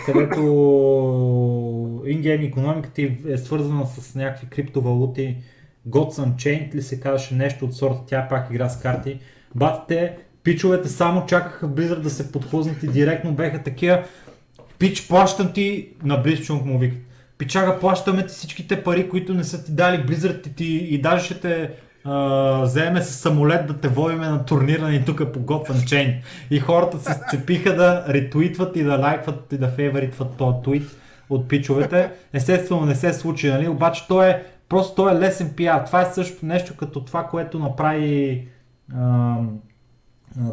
където 0.06 0.40
ингейм 2.06 2.42
економиката 2.42 3.02
е 3.28 3.38
свързана 3.38 3.86
с 3.86 4.14
някакви 4.14 4.46
криптовалути, 4.46 5.36
Gods 5.88 6.28
Unchained 6.28 6.74
ли 6.74 6.82
се 6.82 7.00
казваше 7.00 7.34
нещо 7.34 7.64
от 7.64 7.74
сорта, 7.74 8.02
тя 8.06 8.28
пак 8.28 8.50
игра 8.50 8.68
с 8.68 8.80
карти 8.80 9.18
Батите, 9.54 10.16
пичовете 10.42 10.88
само 10.88 11.26
чакаха 11.26 11.68
Blizzard 11.68 12.00
да 12.00 12.10
се 12.10 12.32
подхлъзнат 12.32 12.82
и 12.82 12.88
директно 12.88 13.32
беха 13.32 13.62
такива. 13.62 14.02
Пич, 14.78 15.08
плащам 15.08 15.52
ти 15.52 15.88
на 16.04 16.24
Blizzchung 16.24 16.64
му 16.64 16.78
викат. 16.78 16.98
Пичага, 17.38 17.78
плащаме 17.80 18.26
ти 18.26 18.28
всичките 18.28 18.82
пари, 18.82 19.08
които 19.08 19.34
не 19.34 19.44
са 19.44 19.64
ти 19.64 19.72
дали 19.72 19.96
Blizzard 19.96 20.46
и, 20.46 20.54
ти, 20.54 20.66
и 20.66 21.00
даже 21.00 21.24
ще 21.24 21.40
те 21.40 21.70
Uh, 22.06 22.62
вземе 22.62 23.02
с 23.02 23.10
самолет 23.10 23.66
да 23.66 23.80
те 23.80 23.88
водиме 23.88 24.28
на 24.28 24.44
турнира 24.44 24.88
ни 24.88 25.04
тук 25.04 25.32
по 25.32 25.38
Gotham 25.38 25.72
Chain. 25.72 26.16
И 26.50 26.60
хората 26.60 26.98
се 26.98 27.12
сцепиха 27.12 27.76
да 27.76 28.04
ретуитват 28.08 28.76
и 28.76 28.82
да 28.82 28.96
лайкват 28.96 29.52
и 29.52 29.58
да 29.58 29.68
фейворитват 29.68 30.36
този 30.36 30.56
твит 30.64 30.96
от 31.30 31.48
пичовете. 31.48 32.10
Естествено 32.32 32.86
не 32.86 32.94
се 32.94 33.12
случи, 33.12 33.48
нали? 33.48 33.68
Обаче 33.68 34.08
то 34.08 34.22
е 34.22 34.44
просто 34.68 34.94
то 34.94 35.08
е 35.08 35.18
лесен 35.18 35.52
пиар. 35.56 35.86
Това 35.86 36.02
е 36.02 36.12
също 36.12 36.46
нещо 36.46 36.76
като 36.76 37.04
това, 37.04 37.24
което 37.24 37.58
направи 37.58 38.48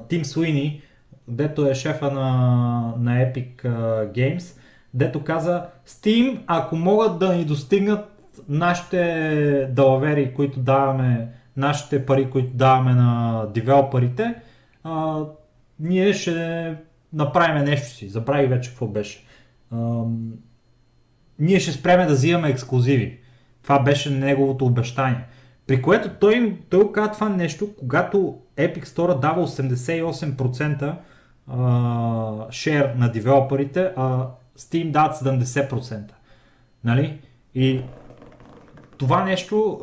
Тим 0.07 0.25
Суини, 0.25 0.81
дето 1.27 1.69
е 1.69 1.75
шефа 1.75 2.11
на, 2.11 2.93
на 2.97 3.11
Epic 3.11 3.63
Games, 4.15 4.59
дето 4.93 5.23
каза 5.23 5.65
Steam, 5.87 6.39
ако 6.47 6.75
могат 6.75 7.19
да 7.19 7.35
ни 7.35 7.45
достигнат 7.45 8.05
нашите 8.49 9.69
далавери, 9.71 10.33
които 10.33 10.59
даваме, 10.59 11.29
нашите 11.57 12.05
пари, 12.05 12.29
които 12.29 12.53
даваме 12.53 12.93
на 12.93 13.45
девелоперите, 13.53 14.35
ние 15.79 16.13
ще 16.13 16.75
направим 17.13 17.65
нещо 17.65 17.87
си. 17.87 18.09
Забравих 18.09 18.49
вече 18.49 18.69
какво 18.69 18.87
беше. 18.87 19.25
А, 19.71 20.03
ние 21.39 21.59
ще 21.59 21.71
спреме 21.71 22.05
да 22.05 22.13
взимаме 22.13 22.49
ексклюзиви. 22.49 23.19
Това 23.63 23.79
беше 23.79 24.09
неговото 24.09 24.65
обещание. 24.65 25.25
При 25.67 25.81
което 25.81 26.09
той, 26.19 26.57
той 26.69 26.91
казва 26.91 27.13
това 27.13 27.29
нещо, 27.29 27.69
когато 27.79 28.37
Epic 28.57 28.85
Store 28.85 29.19
дава 29.19 29.47
88% 29.47 30.95
uh, 31.51 32.51
шер 32.51 32.93
на 32.97 33.11
девелоперите, 33.11 33.91
а 33.95 34.27
Steam 34.59 34.91
дават 34.91 35.15
70%. 35.15 36.11
Нали? 36.83 37.19
И 37.55 37.81
това 38.97 39.23
нещо 39.23 39.79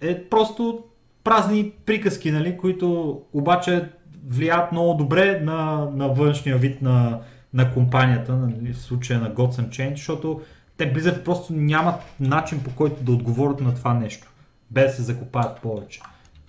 е 0.00 0.24
просто 0.24 0.84
празни 1.24 1.72
приказки, 1.86 2.30
нали, 2.30 2.56
които 2.56 3.20
обаче 3.32 3.88
влияят 4.26 4.72
много 4.72 4.94
добре 4.94 5.40
на, 5.40 5.88
на 5.94 6.08
външния 6.08 6.56
вид 6.56 6.82
на, 6.82 7.20
на 7.54 7.74
компанията, 7.74 8.36
нали, 8.36 8.72
в 8.72 8.78
случая 8.78 9.20
на 9.20 9.34
Gods 9.34 9.68
Change, 9.68 9.90
защото 9.90 10.40
те 10.76 10.94
Blizzard 10.94 11.22
просто 11.22 11.52
нямат 11.52 11.94
начин 12.20 12.62
по 12.62 12.70
който 12.70 13.04
да 13.04 13.12
отговорят 13.12 13.60
на 13.60 13.74
това 13.74 13.94
нещо. 13.94 14.28
Без 14.70 14.90
да 14.90 14.96
се 14.96 15.02
закопаят 15.02 15.60
повече. 15.60 16.00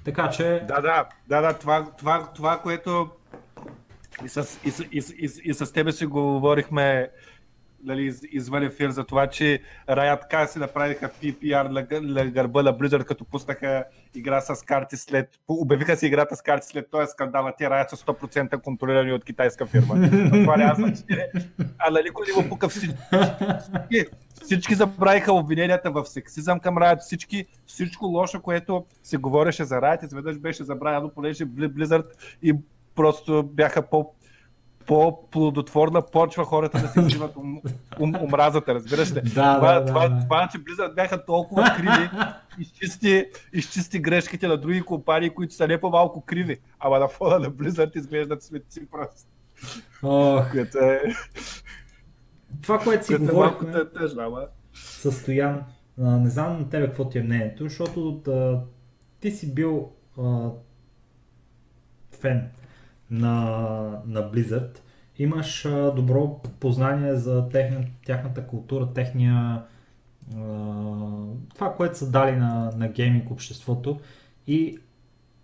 Така 0.04 0.30
че... 0.30 0.64
Да, 0.68 0.82
да, 0.82 1.06
да, 1.28 1.42
да 1.42 1.54
това, 1.54 1.88
това, 1.98 2.30
това 2.36 2.60
което 2.60 3.10
и 4.26 4.30
с, 4.30 4.60
и, 4.66 4.70
и, 4.92 5.00
и, 5.00 5.04
и, 5.26 5.30
и 5.44 5.54
с 5.54 5.74
тебе 5.74 5.92
си 5.92 6.06
говорихме 6.06 7.10
нали, 7.84 8.14
извън 8.32 8.64
ефир 8.64 8.90
за 8.90 9.04
това, 9.04 9.28
че 9.28 9.62
Riot 9.90 10.22
така 10.22 10.48
си 10.48 10.60
направиха 10.60 11.10
PPR 11.10 11.68
на, 11.68 12.26
гърба 12.26 12.64
на 12.64 12.78
Blizzard, 12.78 13.04
като 13.04 13.26
пуснаха 13.26 13.84
игра 14.16 14.42
с 14.42 14.64
карти 14.64 14.98
след... 14.98 15.30
Обявиха 15.48 15.98
си 15.98 16.08
играта 16.08 16.36
с 16.36 16.42
карти 16.42 16.68
след 16.68 16.92
този 16.92 17.08
скандал, 17.08 17.52
те 17.58 17.64
Riot 17.64 17.90
са 17.90 17.98
100% 17.98 18.62
контролирани 18.62 19.14
от 19.14 19.26
китайска 19.26 19.66
фирма. 19.66 20.10
това 20.32 20.58
няма 20.58 20.76
значение. 20.76 21.32
А 21.78 21.92
нали 21.92 22.10
го 22.10 22.50
пука 22.50 22.70
всички, 22.70 22.96
всички, 24.44 24.76
забравиха 24.76 25.34
обвиненията 25.34 25.92
в 25.92 26.06
сексизъм 26.06 26.60
към 26.60 26.76
Riot, 26.76 27.00
всички, 27.00 27.46
всичко 27.66 28.06
лошо, 28.06 28.42
което 28.42 28.86
се 29.04 29.18
говореше 29.18 29.64
за 29.64 29.76
Riot, 29.76 30.06
изведнъж 30.06 30.38
беше 30.38 30.64
забравено, 30.64 31.10
понеже 31.10 31.46
Blizzard 31.46 32.06
и 32.44 32.54
просто 32.96 33.44
бяха 33.44 33.82
по 33.82 34.14
по-плодотворна 34.86 36.02
почва 36.02 36.46
хората 36.46 36.82
да 36.82 36.88
си 36.88 37.00
взимат 37.00 37.36
ум, 37.36 37.62
ум, 38.00 38.16
омразата, 38.22 38.74
разбираш 38.74 39.12
ли? 39.12 39.22
Да, 39.22 39.56
това, 39.56 39.80
да, 39.80 39.86
това, 39.86 40.10
да, 40.10 40.24
това, 40.24 40.50
че 40.52 40.58
Blizzard 40.58 40.96
бяха 40.96 41.26
толкова 41.26 41.64
криви, 41.78 42.10
изчисти, 42.60 43.26
изчисти 43.54 44.00
грешките 44.00 44.48
на 44.48 44.58
други 44.58 44.82
компании, 44.82 45.30
които 45.30 45.54
са 45.54 45.68
не 45.68 45.82
по-малко 45.82 46.22
криви. 46.22 46.58
Ама 46.80 47.00
на 47.00 47.08
фона 47.08 47.40
на 47.40 47.52
Blizzard 47.52 47.98
изглеждат 47.98 48.44
светци 48.44 48.88
просто. 48.92 49.22
Ох. 50.04 50.52
Което 50.52 50.78
е... 50.78 51.02
Това, 52.62 52.80
което 52.80 53.06
си 53.06 53.14
е 53.14 53.18
говорихме 53.18 53.72
малко 53.72 53.90
тъжно, 53.94 54.22
ама... 54.22 54.46
състоян, 54.74 55.64
не 55.98 56.30
знам 56.30 56.60
на 56.60 56.70
тебе 56.70 56.86
какво 56.86 57.10
ти 57.10 57.18
е 57.18 57.24
мнението, 57.24 57.64
защото 57.64 58.12
да, 58.12 58.64
ти 59.20 59.32
си 59.32 59.54
бил 59.54 59.92
а, 60.20 60.50
фен 62.20 62.50
на, 63.12 63.32
на 64.06 64.32
Blizzard, 64.32 64.80
имаш 65.18 65.66
а, 65.66 65.92
добро 65.92 66.42
познание 66.60 67.16
за 67.16 67.50
техня, 67.50 67.86
тяхната 68.06 68.48
култура, 68.48 68.94
техния 68.94 69.36
а, 69.36 70.44
това, 71.56 71.76
което 71.76 71.98
са 71.98 72.12
дали 72.12 72.36
на, 72.36 72.72
на 72.78 72.88
гейминг 72.88 73.32
обществото. 73.32 74.00
И 74.48 74.78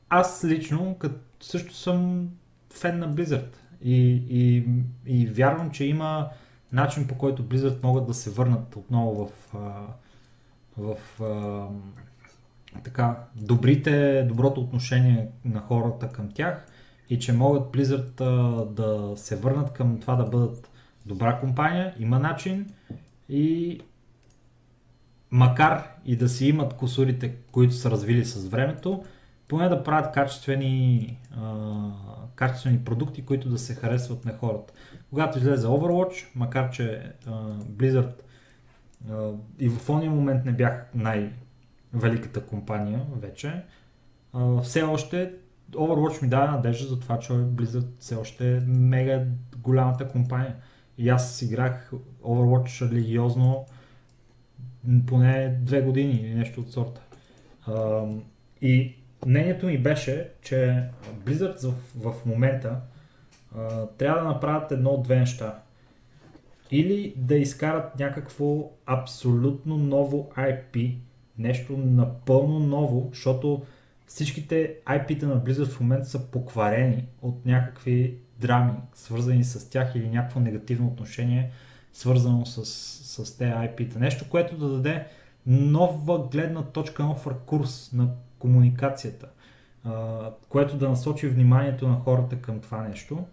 аз 0.09 0.45
лично 0.45 0.95
като 0.99 1.15
също 1.39 1.73
съм 1.73 2.29
фен 2.73 2.99
на 2.99 3.13
Blizzard. 3.13 3.55
И, 3.81 4.23
и, 4.29 4.65
и 5.05 5.27
вярвам, 5.27 5.71
че 5.71 5.85
има 5.85 6.29
начин 6.71 7.07
по 7.07 7.17
който 7.17 7.43
Blizzard 7.43 7.83
могат 7.83 8.07
да 8.07 8.13
се 8.13 8.29
върнат 8.29 8.75
отново 8.75 9.25
в, 9.25 9.57
в, 10.77 10.97
в 11.19 11.69
така, 12.83 13.17
добрите, 13.35 14.23
доброто 14.23 14.61
отношение 14.61 15.27
на 15.45 15.59
хората 15.59 16.09
към 16.09 16.31
тях 16.31 16.65
и 17.09 17.19
че 17.19 17.33
могат 17.33 17.63
Blizzard 17.63 18.23
да 18.73 19.17
се 19.17 19.35
върнат 19.35 19.73
към 19.73 19.99
това 19.99 20.15
да 20.15 20.23
бъдат 20.23 20.69
добра 21.05 21.39
компания, 21.39 21.95
има 21.99 22.19
начин 22.19 22.73
и 23.29 23.79
макар 25.31 25.87
и 26.05 26.15
да 26.15 26.29
си 26.29 26.47
имат 26.47 26.73
косурите, 26.73 27.35
които 27.51 27.73
са 27.73 27.91
развили 27.91 28.25
с 28.25 28.47
времето, 28.47 29.03
поне 29.47 29.69
да 29.69 29.83
правят 29.83 30.13
качествени, 30.13 31.17
а, 31.37 31.73
качествени 32.35 32.79
продукти, 32.83 33.25
които 33.25 33.49
да 33.49 33.57
се 33.57 33.75
харесват 33.75 34.25
на 34.25 34.33
хората. 34.37 34.73
Когато 35.09 35.37
излезе 35.37 35.67
Overwatch, 35.67 36.25
макар 36.35 36.69
че 36.69 37.11
а, 37.25 37.31
Blizzard 37.59 38.13
а, 39.09 39.31
и 39.59 39.69
в 39.69 39.85
този 39.85 40.09
момент 40.09 40.45
не 40.45 40.51
бях 40.51 40.85
най-великата 40.95 42.45
компания 42.45 43.01
вече, 43.21 43.63
а, 44.33 44.61
все 44.61 44.83
още 44.83 45.33
Overwatch 45.71 46.21
ми 46.21 46.29
даде 46.29 46.51
надежда 46.51 46.87
за 46.87 46.99
това, 46.99 47.19
че 47.19 47.33
Blizzard 47.33 47.87
все 47.99 48.15
още 48.15 48.57
е 48.57 48.59
мега 48.59 49.25
голямата 49.57 50.07
компания. 50.07 50.55
И 50.97 51.09
аз 51.09 51.41
играх 51.41 51.91
Overwatch 52.23 52.91
религиозно 52.91 53.65
поне 55.07 55.57
две 55.61 55.81
години 55.81 56.13
или 56.13 56.35
нещо 56.35 56.61
от 56.61 56.71
сорта. 56.71 57.01
И 58.61 58.95
мнението 59.25 59.65
ми 59.65 59.77
беше, 59.77 60.31
че 60.41 60.89
Blizzard 61.25 61.67
в, 61.67 61.73
в 61.95 62.25
момента 62.25 62.81
трябва 63.97 64.21
да 64.21 64.27
направят 64.27 64.71
едно 64.71 64.89
от 64.89 65.03
две 65.03 65.19
неща. 65.19 65.59
Или 66.71 67.13
да 67.17 67.35
изкарат 67.35 67.99
някакво 67.99 68.69
абсолютно 68.85 69.77
ново 69.77 70.29
IP, 70.37 70.95
нещо 71.37 71.77
напълно 71.77 72.59
ново, 72.59 73.09
защото 73.13 73.65
всичките 74.07 74.75
IP-та 74.85 75.25
на 75.27 75.41
Blizzard 75.41 75.69
в 75.69 75.79
момента 75.79 76.05
са 76.05 76.31
покварени 76.31 77.05
от 77.21 77.45
някакви 77.45 78.17
драми, 78.39 78.73
свързани 78.93 79.43
с 79.43 79.69
тях 79.69 79.95
или 79.95 80.09
някакво 80.09 80.39
негативно 80.39 80.87
отношение, 80.87 81.51
свързано 81.93 82.45
с, 82.45 82.65
с 83.25 83.37
тези 83.37 83.51
IP-та. 83.51 83.99
Нещо, 83.99 84.29
което 84.29 84.57
да 84.57 84.69
даде 84.69 85.05
нова 85.45 86.27
гледна 86.27 86.63
точка, 86.63 87.03
нов 87.03 87.27
ракурс 87.27 87.91
на 87.93 88.09
комуникацията, 88.39 89.27
което 90.49 90.77
да 90.77 90.89
насочи 90.89 91.27
вниманието 91.27 91.87
на 91.87 91.95
хората 91.95 92.41
към 92.41 92.59
това 92.59 92.87
нещо. 92.87 93.25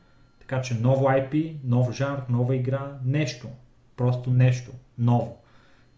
Така 0.49 0.63
че 0.63 0.75
ново 0.75 1.05
IP, 1.05 1.57
нов 1.65 1.93
жанр, 1.93 2.19
нова 2.29 2.57
игра, 2.57 2.99
нещо. 3.05 3.49
Просто 3.97 4.31
нещо 4.31 4.73
ново. 4.99 5.43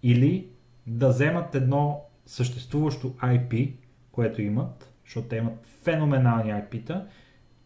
Или 0.03 0.49
да 0.87 1.09
вземат 1.09 1.55
едно 1.55 2.01
съществуващо 2.27 3.11
IP, 3.11 3.73
което 4.13 4.43
имат, 4.43 4.93
защото 5.05 5.29
те 5.29 5.37
имат 5.37 5.67
феноменални 5.83 6.51
IP-та, 6.53 7.07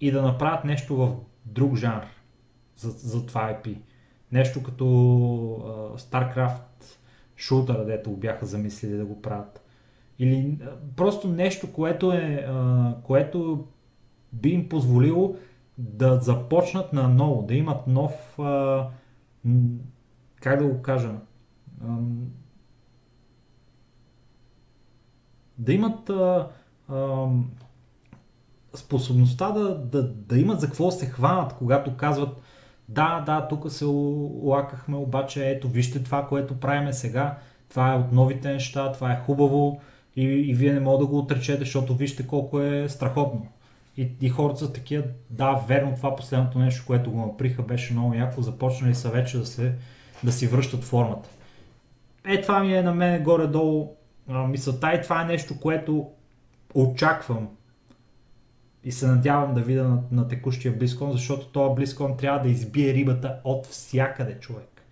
и 0.01 0.11
да 0.11 0.23
направят 0.23 0.65
нещо 0.65 0.97
в 0.97 1.17
друг 1.45 1.77
жанр 1.77 2.07
за, 2.77 2.91
за 2.91 3.27
това 3.27 3.55
IP. 3.55 3.77
Нещо 4.33 4.63
като 4.63 4.85
uh, 4.85 5.99
StarCraft 5.99 6.99
шутъра, 7.37 7.85
дето 7.85 8.11
бяха 8.11 8.47
замислили 8.47 8.97
да 8.97 9.05
го 9.05 9.23
правят. 9.23 9.65
Или 10.19 10.35
uh, 10.35 10.71
просто 10.97 11.29
нещо, 11.29 11.73
което, 11.73 12.13
е, 12.13 12.47
uh, 12.49 13.03
което 13.03 13.67
би 14.33 14.49
им 14.49 14.69
позволило 14.69 15.37
да 15.81 16.19
започнат 16.19 16.93
на 16.93 17.09
ново, 17.09 17.43
да 17.43 17.55
имат 17.55 17.87
нов, 17.87 18.37
uh, 18.39 18.87
как 20.41 20.59
да 20.59 20.67
го 20.67 20.83
кажа, 20.83 21.13
да 25.59 25.73
имат 25.73 26.11
а, 26.11 26.49
а, 26.89 27.27
способността 28.75 29.51
да, 29.51 29.79
да, 29.79 30.09
да 30.13 30.39
имат 30.39 30.61
за 30.61 30.67
какво 30.67 30.91
се 30.91 31.07
хванат, 31.07 31.55
когато 31.59 31.97
казват 31.97 32.43
да, 32.89 33.21
да, 33.27 33.49
тук 33.49 33.71
се 33.71 33.85
лакахме, 34.43 34.97
обаче 34.97 35.51
ето 35.51 35.69
вижте 35.69 36.03
това, 36.03 36.27
което 36.27 36.61
правиме 36.61 36.93
сега, 36.93 37.39
това 37.69 37.93
е 37.95 37.97
от 37.97 38.13
новите 38.13 38.53
неща, 38.53 38.93
това 38.93 39.13
е 39.13 39.23
хубаво 39.27 39.81
и, 40.17 40.25
и 40.25 40.55
вие 40.55 40.73
не 40.73 40.81
можете 40.81 41.01
да 41.01 41.07
го 41.07 41.19
отречете, 41.19 41.59
защото 41.59 41.95
вижте 41.95 42.27
колко 42.27 42.61
е 42.61 42.89
страхотно. 42.89 43.47
И, 43.97 44.13
и 44.21 44.29
хората 44.29 44.59
са 44.59 44.73
такива, 44.73 45.05
да, 45.31 45.65
верно, 45.69 45.95
това 45.97 46.17
последното 46.17 46.59
нещо, 46.59 46.85
което 46.87 47.11
го 47.11 47.27
наприха, 47.27 47.63
беше 47.63 47.93
много 47.93 48.15
яко, 48.15 48.43
започнали 48.43 48.95
са 48.95 49.11
вече 49.11 49.39
да, 49.39 49.47
се, 49.47 49.75
да 50.25 50.33
си 50.33 50.47
връщат 50.47 50.85
формата. 50.85 51.29
Е, 52.25 52.41
това 52.41 52.61
ми 52.61 52.75
е 52.75 52.83
на 52.83 52.95
мен 52.95 53.23
горе-долу 53.23 53.97
мисълта 54.49 54.93
и 54.95 55.03
това 55.03 55.23
е 55.23 55.25
нещо, 55.25 55.61
което 55.61 56.11
очаквам 56.75 57.49
и 58.85 58.93
се 58.93 59.07
надявам 59.07 59.55
да 59.55 59.61
видя 59.61 59.85
на, 59.85 60.03
на 60.13 60.29
текущия 60.29 60.77
Близкон, 60.77 61.13
защото 61.13 61.47
този 61.47 61.75
Близкон 61.75 62.17
трябва 62.17 62.41
да 62.41 62.49
избие 62.49 62.95
рибата 62.95 63.41
от 63.45 63.67
всякъде, 63.67 64.39
човек. 64.39 64.83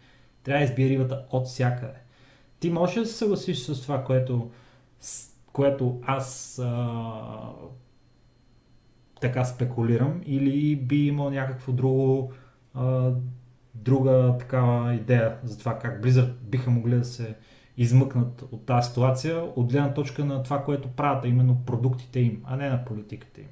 Трябва 0.43 0.59
да 0.59 0.65
избие 0.65 0.89
рибата 0.89 1.25
от 1.31 1.47
всякъде. 1.47 1.99
Ти 2.61 2.70
можеш 2.70 2.95
да 2.95 3.07
се 3.07 3.16
съгласиш 3.16 3.59
с 3.59 3.83
това, 3.83 4.05
което, 4.05 4.51
което 5.53 6.01
аз 6.07 6.59
а, 6.59 7.53
така 9.20 9.45
спекулирам, 9.45 10.20
или 10.27 10.77
би 10.77 11.07
имал 11.07 11.31
някакво 11.31 11.73
друго, 11.73 12.32
а, 12.74 13.12
друга 13.74 14.36
такава 14.39 14.95
идея 14.95 15.36
за 15.45 15.59
това 15.59 15.78
как 15.78 16.03
Blizzard 16.03 16.32
биха 16.32 16.70
могли 16.70 16.97
да 16.97 17.05
се 17.05 17.35
измъкнат 17.77 18.43
от 18.43 18.66
тази 18.66 18.89
ситуация 18.89 19.40
от 19.40 19.73
гледна 19.73 19.95
точка 19.95 20.24
на 20.24 20.43
това, 20.43 20.65
което 20.65 20.89
правят, 20.89 21.24
а 21.24 21.28
именно 21.28 21.62
продуктите 21.66 22.20
им, 22.20 22.43
а 22.45 22.57
не 22.57 22.70
на 22.70 22.85
политиката 22.85 23.40
им. 23.40 23.49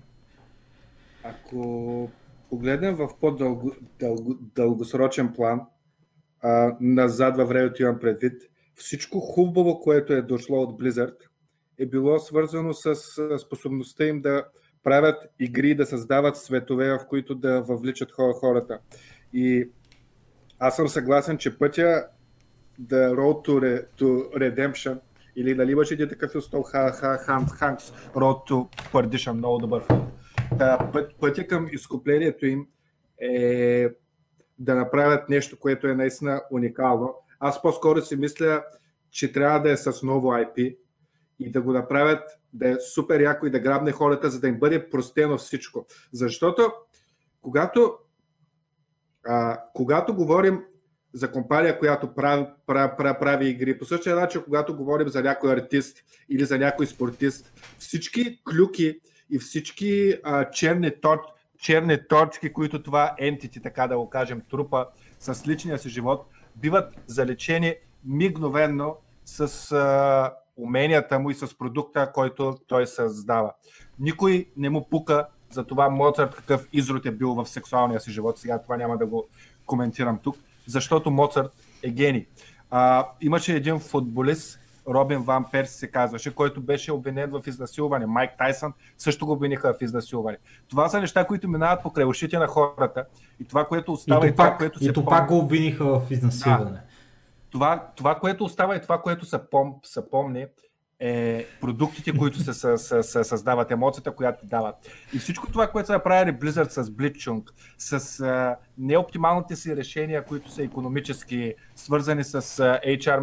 Ако 1.25 2.11
погледнем 2.51 2.95
в 2.95 3.09
по-дългосрочен 3.21 5.33
план, 5.33 5.61
а, 6.43 6.77
назад 6.81 7.37
във 7.37 7.49
времето 7.49 7.83
имам 7.83 7.99
предвид, 8.01 8.43
всичко 8.75 9.21
хубаво, 9.21 9.81
което 9.81 10.13
е 10.13 10.23
дошло 10.23 10.63
от 10.63 10.81
Blizzard, 10.81 11.17
е 11.79 11.87
било 11.87 12.19
свързано 12.19 12.73
с 12.73 12.95
способността 13.39 14.05
им 14.05 14.21
да 14.21 14.45
правят 14.87 15.27
игри, 15.41 15.75
да 15.75 15.87
създават 15.87 16.37
светове, 16.37 16.93
в 16.93 17.07
които 17.09 17.35
да 17.35 17.61
въвличат 17.63 18.13
хората. 18.13 18.79
И 19.33 19.69
аз 20.59 20.77
съм 20.77 20.89
съгласен, 20.89 21.39
че 21.39 21.59
пътя 21.59 22.07
The 22.83 23.15
Road 23.15 23.49
to, 23.49 23.51
Re, 23.51 23.87
to 24.01 24.37
Redemption 24.37 24.99
Или 25.37 25.55
нали 25.55 25.73
имаше 25.73 25.95
един 25.95 26.09
такъв 26.09 26.33
Хан, 26.71 27.47
Ханкс, 27.47 27.93
Road 28.15 28.51
to 28.51 28.69
Perdition, 28.93 29.33
много 29.33 29.59
добър 29.59 29.87
филм. 29.87 30.11
Път, 30.93 31.15
пътя 31.21 31.47
към 31.47 31.69
изкуплението 31.73 32.47
им 32.47 32.67
е 33.21 33.89
да 34.59 34.75
направят 34.75 35.29
нещо, 35.29 35.59
което 35.59 35.87
е 35.87 35.95
наистина 35.95 36.43
уникално. 36.51 37.15
Аз 37.41 37.63
по-скоро 37.63 38.03
си 38.03 38.17
мисля, 38.17 38.65
че 39.11 39.33
трябва 39.33 39.61
да 39.61 39.71
е 39.71 39.77
с 39.77 40.03
ново 40.03 40.29
IP 40.29 40.77
и 41.39 41.51
да 41.51 41.63
го 41.63 41.73
направят 41.73 42.23
да 42.57 42.69
е 42.69 42.77
супер 42.95 43.21
яко 43.21 43.47
и 43.47 43.51
да 43.51 43.61
грабне 43.61 43.93
хората, 43.93 44.31
за 44.31 44.41
да 44.41 44.49
им 44.49 44.59
бъде 44.59 44.91
простено 44.91 45.39
всичко. 45.39 45.87
Защото 46.13 46.73
когато, 47.43 47.95
а, 49.25 49.61
когато 49.75 50.15
говорим 50.15 50.65
за 51.13 51.33
компания, 51.33 51.79
която 51.79 52.15
прави, 52.15 52.47
прави, 52.67 52.93
прави, 52.97 53.19
прави 53.21 53.49
игри. 53.49 53.79
По 53.79 53.85
същия 53.85 54.17
начин, 54.17 54.43
когато 54.45 54.77
говорим 54.77 55.09
за 55.09 55.23
някой 55.23 55.53
артист 55.53 55.99
или 56.29 56.45
за 56.45 56.59
някой 56.59 56.87
спортист, 56.87 57.53
всички 57.79 58.41
клюки 58.51 59.01
и 59.31 59.39
всички 59.39 60.19
а, 60.25 60.51
черни, 60.51 61.01
точ, 61.01 61.21
черни 61.59 61.99
точки, 62.09 62.53
които 62.53 62.83
това 62.83 63.15
ентити, 63.19 63.63
така 63.63 63.87
да 63.87 63.99
го 63.99 64.11
кажем, 64.11 64.43
трупа 64.51 64.87
с 65.19 65.49
личния 65.49 65.79
си 65.79 65.89
живот, 65.89 66.27
биват 66.57 66.95
залечени 67.07 67.75
мигновенно 68.05 68.97
с 69.25 69.73
а, 69.73 70.35
уменията 70.57 71.19
му 71.19 71.31
и 71.31 71.35
с 71.35 71.59
продукта, 71.59 72.13
който 72.15 72.57
той 72.67 72.87
създава. 72.87 73.53
Никой 73.99 74.47
не 74.57 74.71
му 74.71 74.89
пука 74.91 75.27
за 75.51 75.65
това 75.65 75.89
Моцарт 75.89 76.35
какъв 76.35 76.69
изрод 76.73 77.07
е 77.07 77.11
бил 77.11 77.35
в 77.35 77.47
сексуалния 77.47 78.01
си 78.01 78.11
живот. 78.11 78.39
Сега 78.39 78.63
това 78.63 78.77
няма 78.77 78.99
да 78.99 79.07
го 79.07 79.27
коментирам 79.67 80.19
тук 80.23 80.37
защото 80.67 81.11
Моцарт 81.11 81.51
е 81.83 81.91
гений. 81.91 82.27
А, 82.71 83.07
имаше 83.21 83.55
един 83.55 83.79
футболист, 83.79 84.61
Робин 84.89 85.19
Ван 85.19 85.45
Перси 85.53 85.75
се 85.75 85.91
казваше, 85.91 86.35
който 86.35 86.61
беше 86.61 86.93
обвинен 86.93 87.31
в 87.31 87.43
изнасилване. 87.47 88.07
Майк 88.07 88.31
Тайсън 88.39 88.73
също 88.99 89.27
го 89.27 89.33
обвиниха 89.33 89.75
в 89.75 89.83
изнасилване. 89.83 90.39
Това 90.69 90.89
са 90.89 91.01
неща, 91.01 91.27
които 91.27 91.49
минават 91.49 91.83
по 91.83 91.93
ушите 92.07 92.39
на 92.39 92.47
хората 92.47 93.05
и 93.41 93.45
това, 93.45 93.65
което 93.65 93.93
остава 93.93 94.27
и, 94.27 94.29
и 94.29 94.33
това, 94.33 94.57
което 94.57 94.79
се 94.79 94.89
И 94.89 94.93
то 94.93 95.05
пак 95.05 95.29
го 95.29 95.39
обвиниха 95.39 95.85
в 95.85 96.11
изнасилване. 96.11 96.71
Да. 96.71 96.81
Това, 97.57 97.87
това, 97.97 98.15
което 98.15 98.45
остава 98.45 98.77
и 98.77 98.83
това, 98.83 99.03
което 99.03 99.25
се, 99.25 99.51
пом, 99.51 99.75
се 99.83 100.11
помни, 100.11 100.47
е 101.01 101.47
продуктите, 101.61 102.19
които 102.19 102.39
се, 102.39 102.53
се, 102.53 102.77
се, 102.77 103.03
се 103.03 103.25
създават, 103.25 103.71
емоцията, 103.71 104.15
която 104.15 104.47
дават. 104.47 104.75
И 105.15 105.19
всичко 105.19 105.51
това, 105.51 105.67
което 105.67 105.87
са 105.87 105.93
направили 105.93 106.37
Blizzard 106.37 106.69
с 106.69 106.85
Blitzchung, 106.85 107.43
с 107.79 108.21
а, 108.21 108.57
неоптималните 108.79 109.57
си 109.57 109.77
решения, 109.77 110.25
които 110.25 110.51
са 110.51 110.63
економически, 110.63 111.55
свързани 111.75 112.25
с 112.25 112.35
а, 112.35 112.81
HR 112.87 113.21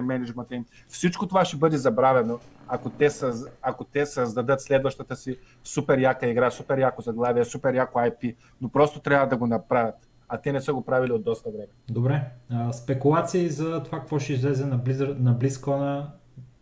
менеджмента 0.00 0.54
им, 0.54 0.64
всичко 0.88 1.26
това 1.26 1.44
ще 1.44 1.56
бъде 1.56 1.76
забравено, 1.76 2.38
ако 2.68 2.90
те, 2.90 3.10
съз, 3.10 3.44
ако 3.62 3.84
те 3.84 4.06
създадат 4.06 4.60
следващата 4.60 5.16
си 5.16 5.38
супер 5.64 5.98
яка 5.98 6.26
игра, 6.26 6.50
супер 6.50 6.78
яко 6.78 7.02
заглавие, 7.02 7.44
супер 7.44 7.74
яко 7.74 7.98
IP, 7.98 8.36
но 8.60 8.68
просто 8.68 9.00
трябва 9.00 9.26
да 9.26 9.36
го 9.36 9.46
направят 9.46 9.94
а 10.32 10.40
те 10.40 10.52
не 10.52 10.60
са 10.60 10.74
го 10.74 10.84
правили 10.84 11.12
от 11.12 11.24
доста 11.24 11.50
време. 11.50 11.66
Добре. 11.90 12.30
А, 12.50 12.72
спекулации 12.72 13.48
за 13.48 13.82
това 13.82 13.98
какво 13.98 14.18
ще 14.18 14.32
излезе 14.32 14.66
на, 14.66 14.78
Blizzard, 14.78 15.18
на 15.18 15.38
BlizzCon 15.38 16.06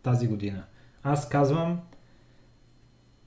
тази 0.03 0.27
година. 0.27 0.63
Аз 1.03 1.29
казвам, 1.29 1.79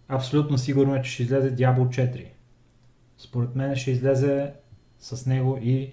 абсолютно 0.09 0.59
сигурно 0.59 0.95
е, 0.95 1.03
че 1.03 1.11
ще 1.11 1.23
излезе 1.23 1.57
Diablo 1.57 1.89
4. 1.89 2.27
Според 3.19 3.55
мен 3.55 3.77
ще 3.77 3.91
излезе 3.91 4.53
с 4.99 5.27
него 5.27 5.59
и 5.63 5.93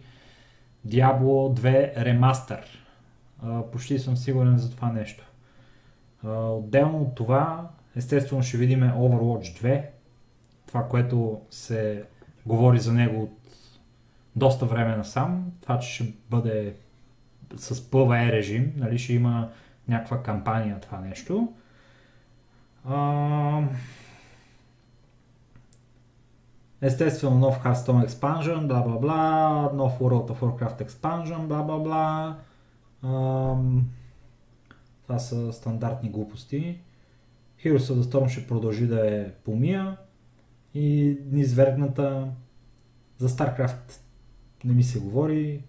Diablo 0.87 1.59
2 1.59 1.97
Remaster. 1.97 2.63
почти 3.71 3.99
съм 3.99 4.17
сигурен 4.17 4.57
за 4.57 4.71
това 4.71 4.91
нещо. 4.91 5.31
отделно 6.25 7.01
от 7.01 7.15
това, 7.15 7.69
естествено 7.95 8.43
ще 8.43 8.57
видим 8.57 8.79
Overwatch 8.79 9.63
2. 9.63 9.85
Това, 10.67 10.87
което 10.87 11.41
се 11.49 12.03
говори 12.45 12.79
за 12.79 12.93
него 12.93 13.23
от 13.23 13.40
доста 14.35 14.65
време 14.65 14.95
насам. 14.97 15.51
Това, 15.61 15.79
че 15.79 15.93
ще 15.93 16.13
бъде 16.29 16.75
с 17.55 17.75
PvE 17.75 18.31
режим, 18.31 18.73
нали, 18.77 18.97
ще 18.97 19.13
има 19.13 19.49
някаква 19.87 20.23
кампания 20.23 20.79
това 20.79 20.99
нещо. 20.99 21.53
А... 22.85 23.61
Естествено 26.81 27.39
нов 27.39 27.63
Hearthstone 27.63 28.07
Expansion, 28.07 28.67
бла 28.67 28.81
бла 28.81 28.97
бла, 28.97 29.71
нов 29.73 29.99
World 29.99 30.31
of 30.31 30.39
Warcraft 30.39 30.87
Expansion, 30.87 31.47
бла 31.47 31.63
бла 31.63 31.79
бла. 31.79 32.37
Това 35.03 35.19
са 35.19 35.53
стандартни 35.53 36.09
глупости. 36.09 36.79
Heroes 37.63 37.77
of 37.77 37.93
the 37.93 38.01
Storm 38.01 38.27
ще 38.27 38.47
продължи 38.47 38.87
да 38.87 39.15
е 39.15 39.31
помия 39.31 39.97
и 40.73 41.17
низвергната 41.31 42.27
за 43.17 43.29
StarCraft 43.29 44.00
не 44.65 44.73
ми 44.73 44.83
се 44.83 44.99
говори. 44.99 45.63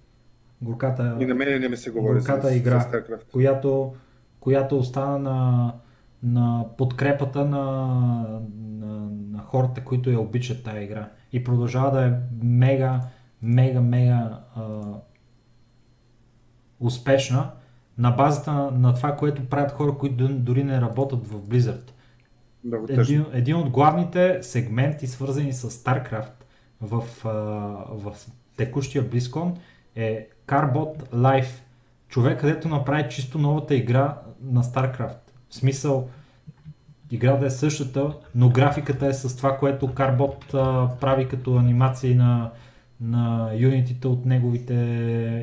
Горката, 0.63 1.17
и 1.21 1.27
на 1.27 1.35
мен 1.35 1.61
не 1.61 1.69
ми 1.69 1.77
се 1.77 1.91
говори 1.91 2.19
горката 2.19 2.49
за, 2.49 2.55
игра, 2.55 2.81
StarCraft. 2.81 3.31
която 3.33 3.95
която 4.43 4.79
остана 4.79 5.19
на, 5.19 5.73
на 6.23 6.65
подкрепата 6.79 7.45
на, 7.45 7.61
на, 8.59 9.11
на 9.31 9.39
хората, 9.39 9.85
които 9.85 10.11
я 10.11 10.21
обичат 10.21 10.65
тази 10.65 10.85
игра. 10.85 11.09
И 11.33 11.45
продължава 11.45 11.91
да 11.91 12.07
е 12.07 12.13
мега, 12.43 13.01
мега, 13.43 13.81
мега 13.81 14.41
а, 14.57 14.81
успешна 16.81 17.51
на 17.99 18.11
базата 18.11 18.53
на, 18.53 18.71
на 18.71 18.95
това, 18.95 19.17
което 19.17 19.49
правят 19.49 19.73
хора, 19.73 19.99
които 19.99 20.29
дори 20.29 20.65
не 20.65 20.81
работят 20.81 21.27
в 21.27 21.41
Blizzard. 21.41 21.91
един, 22.89 23.25
един 23.33 23.57
от 23.57 23.71
главните 23.71 24.39
сегменти, 24.43 25.07
свързани 25.07 25.53
с 25.53 25.71
StarCraft 25.71 26.33
в, 26.81 27.05
в 27.91 28.17
текущия 28.65 29.11
BlizzCon 29.11 29.55
е 29.97 30.29
Carbot 30.47 31.11
Life. 31.15 31.53
Човек, 32.09 32.41
където 32.41 32.69
направи 32.69 33.09
чисто 33.11 33.39
новата 33.39 33.75
игра 33.75 34.19
на 34.43 34.63
StarCraft. 34.63 35.19
В 35.49 35.55
смисъл, 35.55 36.09
играта 37.11 37.47
е 37.47 37.51
същата, 37.51 38.13
но 38.35 38.49
графиката 38.51 39.07
е 39.07 39.13
с 39.13 39.37
това, 39.37 39.57
което 39.57 39.89
Carbot 39.89 40.55
а, 40.55 40.91
прави 41.01 41.29
като 41.29 41.57
анимации 41.57 42.15
на, 42.15 42.51
на 43.01 43.51
юнитите 43.57 44.09
от 44.09 44.27
неговите 44.27 44.75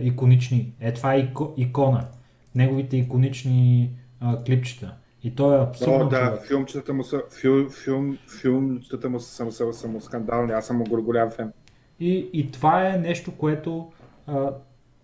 иконични. 0.04 0.74
Е, 0.80 0.94
това 0.94 1.14
е 1.14 1.20
ико, 1.20 1.54
икона. 1.58 2.08
Неговите 2.56 2.98
иконични 2.98 3.92
а, 4.20 4.44
клипчета. 4.44 4.94
И 5.24 5.36
то 5.36 5.54
е 5.54 5.62
абсурдно. 5.62 6.06
О, 6.06 6.10
да, 6.10 6.40
филмчетата 6.48 6.94
му 6.94 7.04
са, 7.04 7.22
фил, 7.42 7.70
филм, 7.70 8.18
филмчетата 8.42 9.10
му 9.10 9.20
са, 9.20 9.52
са, 9.52 9.74
са, 9.74 9.88
му 9.88 10.02
скандални, 10.02 10.52
аз 10.52 10.68
съм 10.68 10.78
му 10.78 10.84
голям 10.84 11.30
фен. 11.30 11.52
И, 12.00 12.30
и 12.34 12.52
това 12.52 12.88
е 12.88 12.98
нещо, 12.98 13.32
което 13.38 13.92
а, 14.28 14.50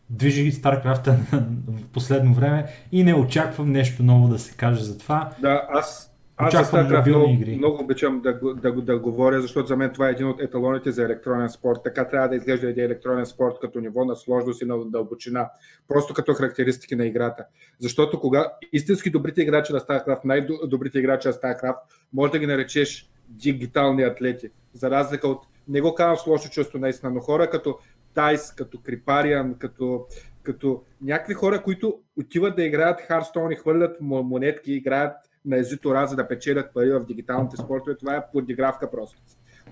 движи 0.09 0.51
StarCraft 0.51 1.15
в 1.67 1.89
последно 1.89 2.33
време 2.33 2.65
и 2.91 3.03
не 3.03 3.13
очаквам 3.13 3.71
нещо 3.71 4.03
ново 4.03 4.27
да 4.27 4.39
се 4.39 4.57
каже 4.57 4.83
за 4.83 4.97
това. 4.97 5.31
Да, 5.41 5.67
аз, 5.69 6.15
аз 6.37 6.53
за 6.53 6.59
StarCraft 6.59 7.07
много, 7.07 7.31
игри. 7.31 7.55
много 7.55 7.83
обичам 7.83 8.21
да, 8.21 8.39
да, 8.39 8.55
да, 8.55 8.81
да 8.81 8.99
говоря, 8.99 9.41
защото 9.41 9.67
за 9.67 9.77
мен 9.77 9.93
това 9.93 10.07
е 10.07 10.11
един 10.11 10.27
от 10.27 10.41
еталоните 10.41 10.91
за 10.91 11.03
електронен 11.03 11.49
спорт. 11.49 11.79
Така 11.83 12.07
трябва 12.07 12.27
да 12.27 12.35
изглежда 12.35 12.69
един 12.69 12.83
електронен 12.83 13.25
спорт 13.25 13.55
като 13.61 13.79
ниво 13.79 14.05
на 14.05 14.15
сложност 14.15 14.61
и 14.61 14.65
на 14.65 14.85
дълбочина. 14.85 15.49
Просто 15.87 16.13
като 16.13 16.33
характеристики 16.33 16.95
на 16.95 17.05
играта. 17.05 17.45
Защото 17.79 18.19
кога 18.19 18.45
истински 18.73 19.09
добрите 19.09 19.41
играчи 19.41 19.73
на 19.73 19.79
StarCraft, 19.79 20.19
най-добрите 20.25 20.99
играчи 20.99 21.27
на 21.27 21.33
StarCraft, 21.33 21.77
може 22.13 22.31
да 22.31 22.39
ги 22.39 22.47
наречеш 22.47 23.09
дигитални 23.29 24.03
атлети. 24.03 24.49
За 24.73 24.91
разлика 24.91 25.27
от 25.27 25.45
не 25.67 25.81
го 25.81 25.95
казвам 25.95 26.17
с 26.17 26.27
лошо 26.27 26.49
чувство 26.49 26.79
наистина, 26.79 27.11
но 27.11 27.19
хора 27.19 27.49
като 27.49 27.79
Тайс, 28.13 28.51
като 28.51 28.79
Крипариан, 28.83 29.55
като, 29.59 30.05
като 30.43 30.83
някакви 31.01 31.33
хора, 31.33 31.63
които 31.63 31.99
отиват 32.19 32.55
да 32.55 32.63
играят 32.63 33.01
Харстоун 33.01 33.51
и 33.51 33.55
хвърлят 33.55 34.01
монетки, 34.01 34.73
играят 34.73 35.15
на 35.45 35.57
езито 35.57 36.05
за 36.07 36.15
да 36.15 36.27
печелят 36.27 36.73
пари 36.73 36.91
в 36.91 37.05
дигиталните 37.05 37.57
спортове, 37.57 37.97
това 37.97 38.15
е 38.15 38.31
подигравка 38.31 38.91
просто. 38.91 39.21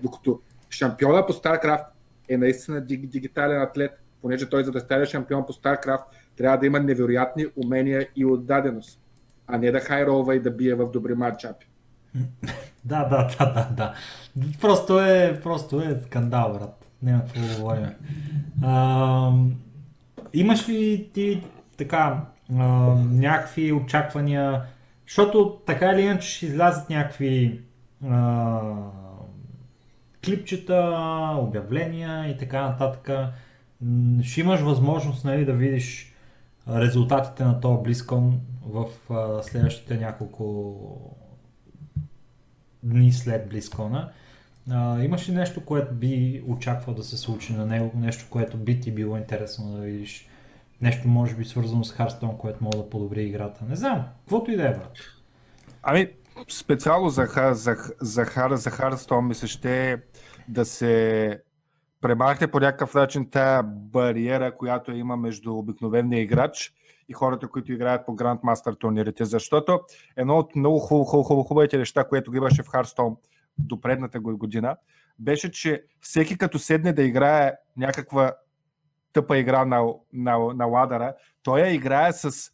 Докато 0.02 0.40
шампиона 0.70 1.26
по 1.26 1.32
StarCraft 1.32 1.84
е 2.28 2.36
наистина 2.36 2.80
дигитален 2.80 3.62
атлет, 3.62 3.92
понеже 4.22 4.48
той 4.48 4.64
за 4.64 4.72
да 4.72 4.80
стане 4.80 5.06
шампион 5.06 5.46
по 5.46 5.52
StarCraft 5.52 6.04
трябва 6.36 6.58
да 6.58 6.66
има 6.66 6.80
невероятни 6.80 7.46
умения 7.64 8.08
и 8.16 8.24
отдаденост, 8.24 9.00
а 9.46 9.58
не 9.58 9.70
да 9.70 9.80
хайрова 9.80 10.34
и 10.34 10.40
да 10.40 10.50
бие 10.50 10.74
в 10.74 10.90
добри 10.90 11.14
матчапи. 11.14 11.68
Да, 12.84 13.04
да, 13.04 13.28
да, 13.38 13.52
да, 13.52 13.68
да. 13.72 13.94
Просто 14.60 15.00
е, 15.00 15.40
просто 15.42 15.80
е 15.80 16.00
скандал, 16.06 16.52
брат 16.52 16.84
няма 17.04 17.22
какво 17.24 17.40
да 17.40 17.54
говорим. 17.54 17.90
Имаш 20.34 20.68
ли 20.68 21.10
ти 21.14 21.42
така 21.76 22.24
а, 22.58 22.64
някакви 23.10 23.72
очаквания, 23.72 24.62
защото 25.06 25.60
така 25.66 25.90
или 25.90 26.02
иначе 26.02 26.28
ще 26.28 26.46
излязат 26.46 26.90
някакви 26.90 27.60
а, 28.08 28.60
клипчета, 30.24 30.98
обявления 31.38 32.28
и 32.28 32.36
така 32.36 32.62
нататък. 32.62 33.10
Ще 34.22 34.40
имаш 34.40 34.60
възможност 34.60 35.24
нали, 35.24 35.44
да 35.44 35.52
видиш 35.52 36.14
резултатите 36.68 37.44
на 37.44 37.60
този 37.60 37.82
Близкон 37.82 38.40
в 38.66 38.86
а, 39.10 39.42
следващите 39.42 39.96
няколко 39.96 40.76
дни 42.84 43.12
след 43.12 43.48
Близкона. 43.48 44.10
А, 44.70 45.02
имаш 45.02 45.28
ли 45.28 45.32
нещо, 45.32 45.64
което 45.64 45.94
би 45.94 46.42
очаквал 46.46 46.94
да 46.94 47.04
се 47.04 47.16
случи 47.16 47.52
на 47.52 47.66
него, 47.66 47.92
нещо, 47.94 48.24
което 48.30 48.56
би 48.56 48.80
ти 48.80 48.92
било 48.92 49.16
интересно 49.16 49.72
да 49.72 49.82
видиш? 49.82 50.28
Нещо 50.80 51.08
може 51.08 51.34
би 51.34 51.44
свързано 51.44 51.84
с 51.84 51.92
Харстон, 51.92 52.38
което 52.38 52.64
може 52.64 52.78
да 52.78 52.90
подобри 52.90 53.22
играта. 53.22 53.64
Не 53.64 53.76
знам, 53.76 54.04
каквото 54.20 54.50
и 54.50 54.56
да 54.56 54.68
е, 54.68 54.72
брат. 54.72 54.92
Ами, 55.82 56.08
специално 56.48 57.08
за, 57.08 57.28
за, 57.52 57.76
за, 58.00 58.26
за 58.50 58.70
Харстон 58.70 59.26
ми 59.26 59.34
се 59.34 59.46
ще 59.46 60.02
да 60.48 60.64
се 60.64 61.38
премахне 62.00 62.46
по 62.46 62.60
някакъв 62.60 62.94
начин 62.94 63.30
тая 63.30 63.62
бариера, 63.62 64.56
която 64.56 64.92
има 64.92 65.16
между 65.16 65.54
обикновения 65.54 66.22
играч 66.22 66.72
и 67.08 67.12
хората, 67.12 67.48
които 67.48 67.72
играят 67.72 68.06
по 68.06 68.16
Grandmaster 68.16 68.78
турнирите. 68.78 69.24
Защото 69.24 69.80
едно 70.16 70.38
от 70.38 70.56
много 70.56 70.78
хубаво, 70.78 71.04
хубаво, 71.04 71.24
хубаво, 71.24 71.44
хубавите 71.44 71.78
неща, 71.78 72.08
което 72.08 72.30
го 72.30 72.36
имаше 72.36 72.62
в 72.62 72.68
Харстон 72.68 73.16
до 73.58 73.80
предната 73.80 74.20
година, 74.20 74.76
беше, 75.18 75.50
че 75.50 75.84
всеки 76.00 76.38
като 76.38 76.58
седне 76.58 76.92
да 76.92 77.02
играе 77.02 77.52
някаква 77.76 78.32
тъпа 79.12 79.38
игра 79.38 79.64
на, 79.64 79.92
на, 80.12 80.38
на 80.54 80.64
ладара, 80.64 81.14
той 81.42 81.60
я 81.60 81.74
играе 81.74 82.12
с 82.12 82.50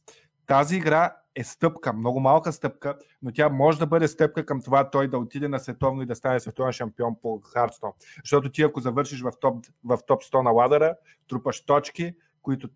тази 0.47 0.77
игра 0.77 1.16
е 1.35 1.44
стъпка, 1.44 1.93
много 1.93 2.20
малка 2.20 2.52
стъпка, 2.52 2.98
но 3.22 3.32
тя 3.32 3.48
може 3.48 3.78
да 3.78 3.86
бъде 3.86 4.09
стъпка 4.09 4.47
към 4.47 4.62
това 4.62 4.90
той 4.90 5.09
да 5.09 5.18
отиде 5.18 5.48
на 5.48 5.59
световно 5.59 6.02
и 6.02 6.06
да 6.06 6.14
стане 6.14 6.40
световен 6.40 6.72
шампион 6.72 7.16
по 7.22 7.40
Хардстон. 7.40 7.90
Защото 8.24 8.51
ти 8.51 8.62
ако 8.62 8.81
завършиш 8.81 9.22
в 9.22 9.32
топ, 9.40 9.66
в 9.85 9.98
топ 10.06 10.22
100 10.22 10.43
на 10.43 10.51
ладъра, 10.51 10.94
трупаш 11.28 11.64
точки, 11.64 12.14
които 12.43 12.68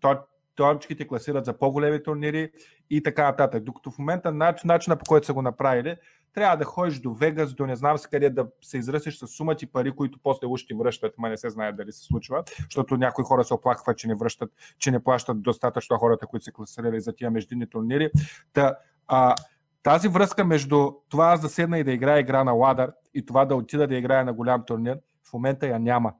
точките 0.55 1.07
класират 1.07 1.45
за 1.45 1.57
по-големи 1.57 2.03
турнири 2.03 2.51
и 2.89 3.03
така 3.03 3.23
нататък. 3.23 3.63
Докато 3.63 3.91
в 3.91 3.97
момента 3.97 4.31
начин, 4.31 4.67
начина 4.67 4.95
по 4.95 5.05
който 5.07 5.25
са 5.25 5.33
го 5.33 5.41
направили, 5.41 5.95
трябва 6.33 6.57
да 6.57 6.65
ходиш 6.65 6.99
до 6.99 7.13
Вегас, 7.13 7.53
до 7.53 7.65
не 7.65 7.75
знам 7.75 7.97
си 7.97 8.07
къде 8.11 8.29
да 8.29 8.47
се 8.61 8.77
изръсиш 8.77 9.17
с 9.17 9.27
сумати 9.27 9.65
ти 9.65 9.71
пари, 9.71 9.91
които 9.91 10.19
после 10.23 10.47
уж 10.47 10.65
ти 10.65 10.73
връщат, 10.73 11.13
ма 11.17 11.29
не 11.29 11.37
се 11.37 11.49
знае 11.49 11.71
дали 11.71 11.91
се 11.91 12.03
случва, 12.03 12.43
защото 12.63 12.97
някои 12.97 13.23
хора 13.23 13.43
се 13.43 13.53
оплакват, 13.53 13.97
че 13.97 14.07
не 14.07 14.15
връщат, 14.15 14.51
че 14.79 14.91
не 14.91 15.03
плащат 15.03 15.41
достатъчно 15.41 15.97
хората, 15.97 16.27
които 16.27 16.43
се 16.43 16.51
класирали 16.51 17.01
за 17.01 17.15
тия 17.15 17.31
междинни 17.31 17.69
турнири. 17.69 18.09
Та, 18.53 18.75
а, 19.07 19.35
тази 19.83 20.07
връзка 20.07 20.45
между 20.45 20.91
това 21.09 21.25
аз 21.25 21.41
да 21.41 21.49
седна 21.49 21.79
и 21.79 21.83
да 21.83 21.91
играя 21.91 22.19
игра 22.19 22.43
на 22.43 22.51
ладър 22.51 22.91
и 23.13 23.25
това 23.25 23.45
да 23.45 23.55
отида 23.55 23.87
да 23.87 23.95
играя 23.95 24.25
на 24.25 24.33
голям 24.33 24.63
турнир, 24.65 24.99
в 25.29 25.33
момента 25.33 25.67
я 25.67 25.79
няма. 25.79 26.13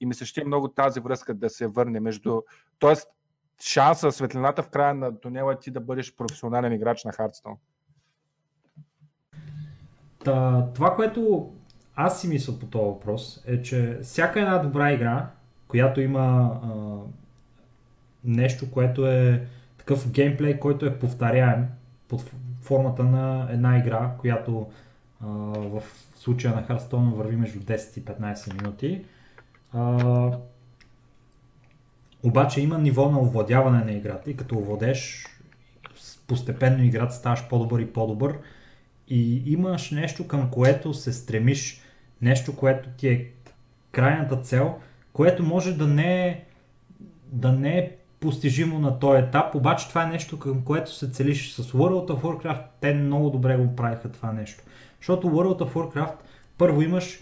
И 0.00 0.06
ми 0.06 0.14
се 0.14 0.24
ще 0.24 0.44
много 0.44 0.68
тази 0.68 1.00
връзка 1.00 1.34
да 1.34 1.50
се 1.50 1.66
върне 1.66 2.00
между... 2.00 2.42
Тоест, 2.78 3.08
шанса, 3.60 4.12
светлината 4.12 4.62
в 4.62 4.68
края 4.68 4.94
на 4.94 5.20
тунела 5.20 5.58
ти 5.58 5.70
да 5.70 5.80
бъдеш 5.80 6.16
професионален 6.16 6.72
играч 6.72 7.04
на 7.04 7.12
Хардстон. 7.12 7.56
Та, 10.24 10.66
това, 10.74 10.96
което 10.96 11.52
аз 11.96 12.20
си 12.20 12.28
мисля 12.28 12.58
по 12.58 12.66
този 12.66 12.84
въпрос 12.84 13.44
е, 13.46 13.62
че 13.62 13.98
всяка 14.02 14.40
една 14.40 14.58
добра 14.58 14.92
игра, 14.92 15.30
която 15.68 16.00
има 16.00 16.60
а, 16.62 16.68
нещо, 18.24 18.70
което 18.70 19.06
е 19.06 19.46
такъв 19.78 20.10
геймплей, 20.10 20.58
който 20.58 20.86
е 20.86 20.98
повторяем 20.98 21.66
под 22.08 22.30
формата 22.60 23.04
на 23.04 23.48
една 23.50 23.78
игра, 23.78 24.10
която 24.18 24.70
а, 25.20 25.26
в 25.58 25.82
случая 26.16 26.54
на 26.54 26.62
Hearthstone 26.62 27.14
върви 27.14 27.36
между 27.36 27.58
10 27.60 27.98
и 27.98 28.04
15 28.04 28.62
минути. 28.62 29.04
А, 29.72 30.30
обаче 32.24 32.60
има 32.60 32.78
ниво 32.78 33.10
на 33.10 33.20
овладяване 33.20 33.84
на 33.84 33.92
играта 33.92 34.30
и 34.30 34.36
като 34.36 34.56
овладеш 34.56 35.26
постепенно 36.26 36.84
играта 36.84 37.14
ставаш 37.14 37.48
по-добър 37.48 37.80
и 37.80 37.92
по-добър. 37.92 38.38
И 39.08 39.52
имаш 39.52 39.90
нещо 39.90 40.28
към 40.28 40.50
което 40.50 40.94
се 40.94 41.12
стремиш, 41.12 41.80
нещо, 42.22 42.56
което 42.56 42.88
ти 42.96 43.08
е 43.08 43.30
крайната 43.92 44.36
цел, 44.36 44.78
което 45.12 45.42
може 45.42 45.76
да 45.76 45.86
не 45.86 46.26
е, 46.26 46.44
да 47.32 47.52
не 47.52 47.78
е 47.78 47.90
постижимо 48.20 48.78
на 48.78 48.98
този 48.98 49.22
етап, 49.22 49.54
обаче 49.54 49.88
това 49.88 50.02
е 50.02 50.06
нещо 50.06 50.38
към 50.38 50.62
което 50.62 50.94
се 50.94 51.10
целиш. 51.10 51.52
С 51.52 51.72
World 51.72 52.10
of 52.10 52.22
Warcraft, 52.22 52.62
те 52.80 52.94
много 52.94 53.30
добре 53.30 53.56
го 53.56 53.76
правиха 53.76 54.12
това 54.12 54.32
нещо. 54.32 54.64
Защото 54.98 55.26
World 55.26 55.62
of 55.62 55.72
Warcraft 55.72 56.14
първо 56.58 56.82
имаш 56.82 57.20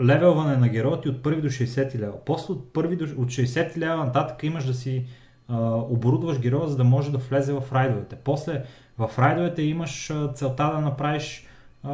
левелване 0.00 0.56
на 0.56 0.68
героя 0.68 0.94
от 0.94 1.04
1 1.04 1.40
до 1.40 1.48
60 1.48 1.98
лева. 1.98 2.12
После 2.24 2.52
от, 2.52 2.72
първи 2.72 2.96
до, 2.96 3.04
от 3.04 3.28
60 3.28 3.76
лева 3.76 3.96
нататък 3.96 4.42
имаш 4.42 4.64
да 4.64 4.74
си 4.74 5.04
а, 5.48 5.74
оборудваш 5.74 6.40
героя, 6.40 6.68
за 6.68 6.76
да 6.76 6.84
може 6.84 7.12
да 7.12 7.18
влезе 7.18 7.52
в 7.52 7.62
райдовете. 7.72 8.16
После 8.24 8.64
в 8.98 9.10
райдовете 9.18 9.62
имаш 9.62 10.12
целта 10.34 10.70
да 10.74 10.80
направиш 10.80 11.46
а, 11.82 11.92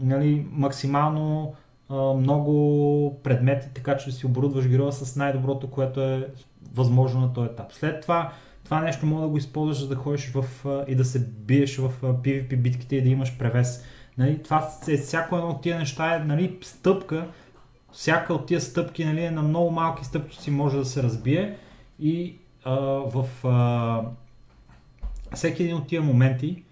нали, 0.00 0.46
максимално 0.50 1.54
а, 1.88 1.94
много 1.96 3.20
предмети, 3.22 3.66
така 3.74 3.96
че 3.96 4.06
да 4.06 4.12
си 4.12 4.26
оборудваш 4.26 4.68
героя 4.68 4.92
с 4.92 5.16
най-доброто, 5.16 5.70
което 5.70 6.00
е 6.00 6.28
възможно 6.74 7.20
на 7.20 7.32
този 7.32 7.46
етап. 7.46 7.72
След 7.72 8.00
това 8.02 8.32
това 8.66 8.80
нещо 8.80 9.06
може 9.06 9.22
да 9.22 9.28
го 9.28 9.36
използваш, 9.36 9.78
за 9.78 9.88
да 9.88 9.94
ходиш 9.94 10.32
в, 10.34 10.44
и 10.88 10.94
да 10.94 11.04
се 11.04 11.26
биеш 11.26 11.76
в 11.76 11.92
PvP 12.02 12.56
битките 12.56 12.96
и 12.96 13.02
да 13.02 13.08
имаш 13.08 13.38
превес. 13.38 13.84
Нали, 14.18 14.42
това 14.42 14.70
е, 14.88 14.96
всяко 14.96 15.36
едно 15.36 15.48
от 15.48 15.62
тия 15.62 15.78
неща 15.78 16.14
е 16.14 16.18
нали, 16.18 16.58
стъпка, 16.62 17.26
всяка 17.92 18.34
от 18.34 18.46
тия 18.46 18.60
стъпки 18.60 19.04
нали, 19.04 19.24
е 19.24 19.30
на 19.30 19.42
много 19.42 19.70
малки 19.70 20.04
стъпки 20.04 20.36
си 20.36 20.50
може 20.50 20.76
да 20.76 20.84
се 20.84 21.02
разбие. 21.02 21.58
И 22.00 22.36
а, 22.64 22.74
в 23.14 23.46
а, 23.46 24.02
всеки 25.34 25.62
един 25.62 25.76
от 25.76 25.86
тия 25.86 26.02
моменти, 26.02 26.62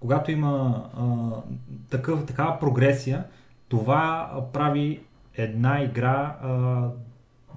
когато 0.00 0.30
има 0.30 0.84
а, 0.96 1.04
такъв, 1.90 2.26
такава 2.26 2.58
прогресия, 2.58 3.24
това 3.68 4.30
прави 4.52 5.00
една 5.36 5.82
игра 5.82 6.38
а, 6.42 6.88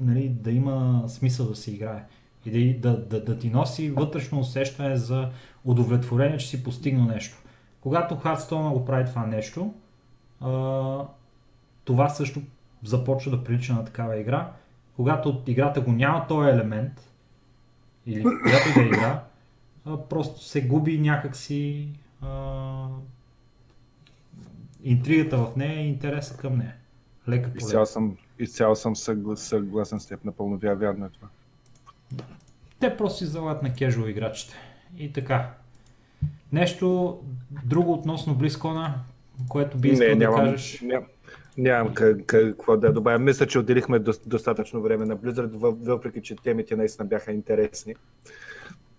нали, 0.02 0.30
да 0.30 0.52
има 0.52 1.04
смисъл 1.08 1.46
да 1.46 1.56
се 1.56 1.72
играе. 1.72 2.04
И 2.46 2.80
да, 2.80 2.92
да, 2.92 2.98
да, 2.98 3.26
да 3.26 3.40
ти 3.40 3.50
носи 3.50 3.90
вътрешно 3.90 4.40
усещане 4.40 4.96
за 4.96 5.30
удовлетворение, 5.66 6.38
че 6.38 6.48
си 6.48 6.64
постигнал 6.64 7.06
нещо. 7.06 7.43
Когато 7.84 8.16
Hearthstone 8.16 8.74
го 8.74 8.86
прави 8.86 9.06
това 9.06 9.26
нещо, 9.26 9.74
а, 10.42 11.06
това 11.84 12.10
също 12.10 12.42
започва 12.84 13.32
да 13.32 13.44
прилича 13.44 13.74
на 13.74 13.86
такава 13.86 14.20
игра. 14.20 14.52
Когато 14.96 15.30
от 15.30 15.48
играта 15.48 15.82
го 15.82 15.92
няма 15.92 16.28
този 16.28 16.50
елемент, 16.50 17.10
или 18.06 18.24
когато 18.24 18.74
да 18.76 18.82
е 18.82 18.86
игра, 18.86 19.24
а, 19.86 19.98
просто 19.98 20.44
се 20.44 20.68
губи 20.68 21.00
някакси 21.00 21.88
а, 22.22 22.88
интригата 24.84 25.38
в 25.38 25.56
нея 25.56 25.82
и 25.82 25.88
интереса 25.88 26.38
към 26.38 26.58
нея. 26.58 26.76
Лека 27.30 27.52
по 27.52 27.58
изцяло 27.58 27.86
съм, 27.86 28.18
изцяло 28.40 28.76
съм 28.76 28.96
съгласен 29.36 30.00
с 30.00 30.08
теб, 30.08 30.26
напълно 30.26 30.58
вярно 30.58 31.06
е 31.06 31.10
това. 31.10 31.28
Те 32.80 32.98
просто 32.98 33.18
си 33.18 33.26
залят 33.26 33.64
на 33.64 33.74
кежуал 33.74 34.08
играчите. 34.08 34.56
И 34.98 35.14
така. 35.14 35.54
Нещо 36.54 37.20
друго 37.66 37.94
относно 37.94 38.36
Близкона, 38.36 38.96
което 39.50 39.78
би 39.78 39.90
искал 39.90 40.08
не, 40.08 40.16
да 40.16 40.20
нямам, 40.20 40.40
кажеш? 40.40 40.82
Ням, 40.82 41.04
нямам 41.58 41.94
какво 42.26 42.78
да 42.78 42.94
добавя. 42.94 43.20
Мисля, 43.20 43.48
че 43.48 43.60
отделихме 43.60 44.00
достатъчно 44.26 44.82
време 44.82 45.06
на 45.06 45.18
Blizzard, 45.18 45.76
въпреки 45.86 46.22
че 46.22 46.36
темите 46.36 46.76
наистина 46.76 47.08
бяха 47.08 47.32
интересни. 47.32 47.96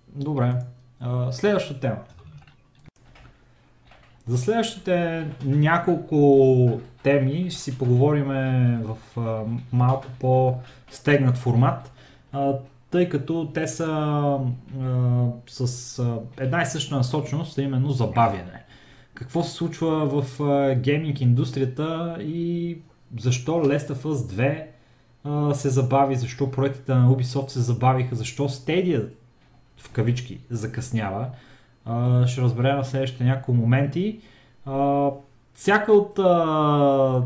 Добре. 0.09 0.55
Следващата 1.31 1.81
тема. 1.81 1.99
За 4.27 4.39
следващите 4.39 5.27
няколко 5.45 6.81
теми 7.03 7.51
ще 7.51 7.61
си 7.61 7.79
поговорим 7.79 8.27
в 8.83 8.97
малко 9.73 10.07
по-стегнат 10.21 11.37
формат, 11.37 11.93
тъй 12.95 13.09
като 13.09 13.51
те 13.55 13.69
са 13.69 14.39
с 15.47 16.03
една 16.39 16.63
и 16.63 16.67
съща 16.67 16.97
насоченост, 16.97 17.59
а 17.59 17.63
именно 17.63 17.91
забавяне. 17.91 18.65
Какво 19.15 19.43
се 19.43 19.51
случва 19.51 20.23
в 20.23 20.41
гейминг 20.75 21.21
индустрията 21.21 22.17
и 22.21 22.79
защо 23.19 23.53
Last 23.53 23.95
of 23.95 24.03
Us 24.05 24.69
2 25.25 25.53
се 25.53 25.71
забави, 25.71 26.17
защо 26.17 26.51
проектите 26.51 26.95
на 26.95 27.09
Ubisoft 27.09 27.49
се 27.49 27.61
забавиха, 27.61 28.15
защо 28.15 28.49
Stadia 28.49 29.09
в 29.77 29.91
кавички 29.91 30.39
закъснява. 30.51 31.29
А, 31.85 32.27
ще 32.27 32.41
разберем 32.41 32.77
в 32.77 32.87
следващите 32.87 33.25
няколко 33.25 33.55
моменти. 33.55 34.21
А, 34.67 35.11
всяка 35.55 35.93
от 35.93 36.19
а, 36.19 37.23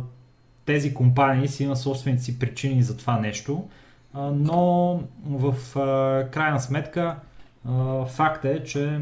тези 0.64 0.94
компании 0.94 1.48
си 1.48 1.64
има 1.64 1.76
собствените 1.76 2.22
си 2.22 2.38
причини 2.38 2.82
за 2.82 2.96
това 2.96 3.20
нещо, 3.20 3.64
а, 3.68 3.87
но 4.14 5.00
в 5.24 5.54
крайна 6.30 6.60
сметка 6.60 7.16
факт 8.06 8.44
е, 8.44 8.64
че 8.64 9.00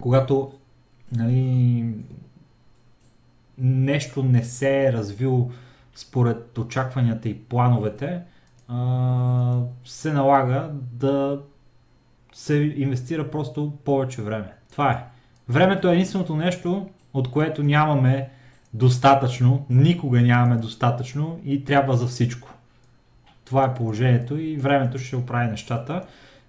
когато 0.00 0.52
нали, 1.16 1.84
нещо 3.58 4.22
не 4.22 4.44
се 4.44 4.84
е 4.86 4.92
развил 4.92 5.50
според 5.94 6.58
очакванията 6.58 7.28
и 7.28 7.38
плановете, 7.38 8.20
се 9.84 10.12
налага 10.12 10.70
да 10.92 11.40
се 12.32 12.54
инвестира 12.76 13.30
просто 13.30 13.72
повече 13.84 14.22
време. 14.22 14.52
Това 14.70 14.90
е. 14.90 15.04
Времето 15.48 15.88
е 15.88 15.92
единственото 15.92 16.36
нещо, 16.36 16.88
от 17.14 17.30
което 17.30 17.62
нямаме 17.62 18.30
достатъчно, 18.74 19.66
никога 19.70 20.20
нямаме 20.20 20.56
достатъчно 20.56 21.40
и 21.44 21.64
трябва 21.64 21.96
за 21.96 22.06
всичко. 22.06 22.48
Това 23.52 23.64
е 23.64 23.74
положението 23.74 24.38
и 24.38 24.56
времето 24.56 24.98
ще 24.98 25.16
оправи 25.16 25.50
нещата. 25.50 26.02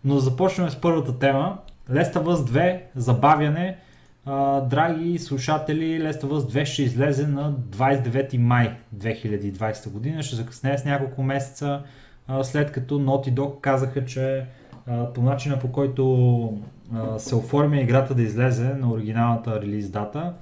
Но 0.06 0.20
започваме 0.20 0.70
с 0.70 0.82
първата 0.82 1.20
тема. 1.20 1.58
Of 1.92 2.14
Us 2.14 2.36
2, 2.36 2.80
забавяне. 2.96 3.78
А, 4.26 4.62
драги 4.62 5.20
слушатели, 5.20 6.04
of 6.04 6.22
Us 6.22 6.62
2 6.62 6.66
ще 6.66 6.84
излезе 6.84 7.28
на 7.28 7.54
29 7.54 8.38
май 8.38 8.78
2020 8.96 9.90
година. 9.90 10.24
Ще 10.24 10.36
закъснее 10.36 10.78
с 10.78 10.86
няколко 10.86 11.24
месеца, 11.24 11.82
а, 12.28 12.44
след 12.44 12.72
като 12.72 13.00
Naughty 13.00 13.34
Dog 13.34 13.62
казаха, 13.62 14.06
че 14.06 14.46
а, 14.88 15.14
по 15.14 15.22
начина 15.22 15.60
по 15.60 15.72
който 15.72 16.58
а, 16.94 17.20
се 17.20 17.36
оформя 17.36 17.78
играта 17.78 18.16
да 18.16 18.22
излезе 18.22 18.74
на 18.74 18.92
оригиналната 18.92 19.62
релиз 19.62 19.90
дата, 19.90 20.34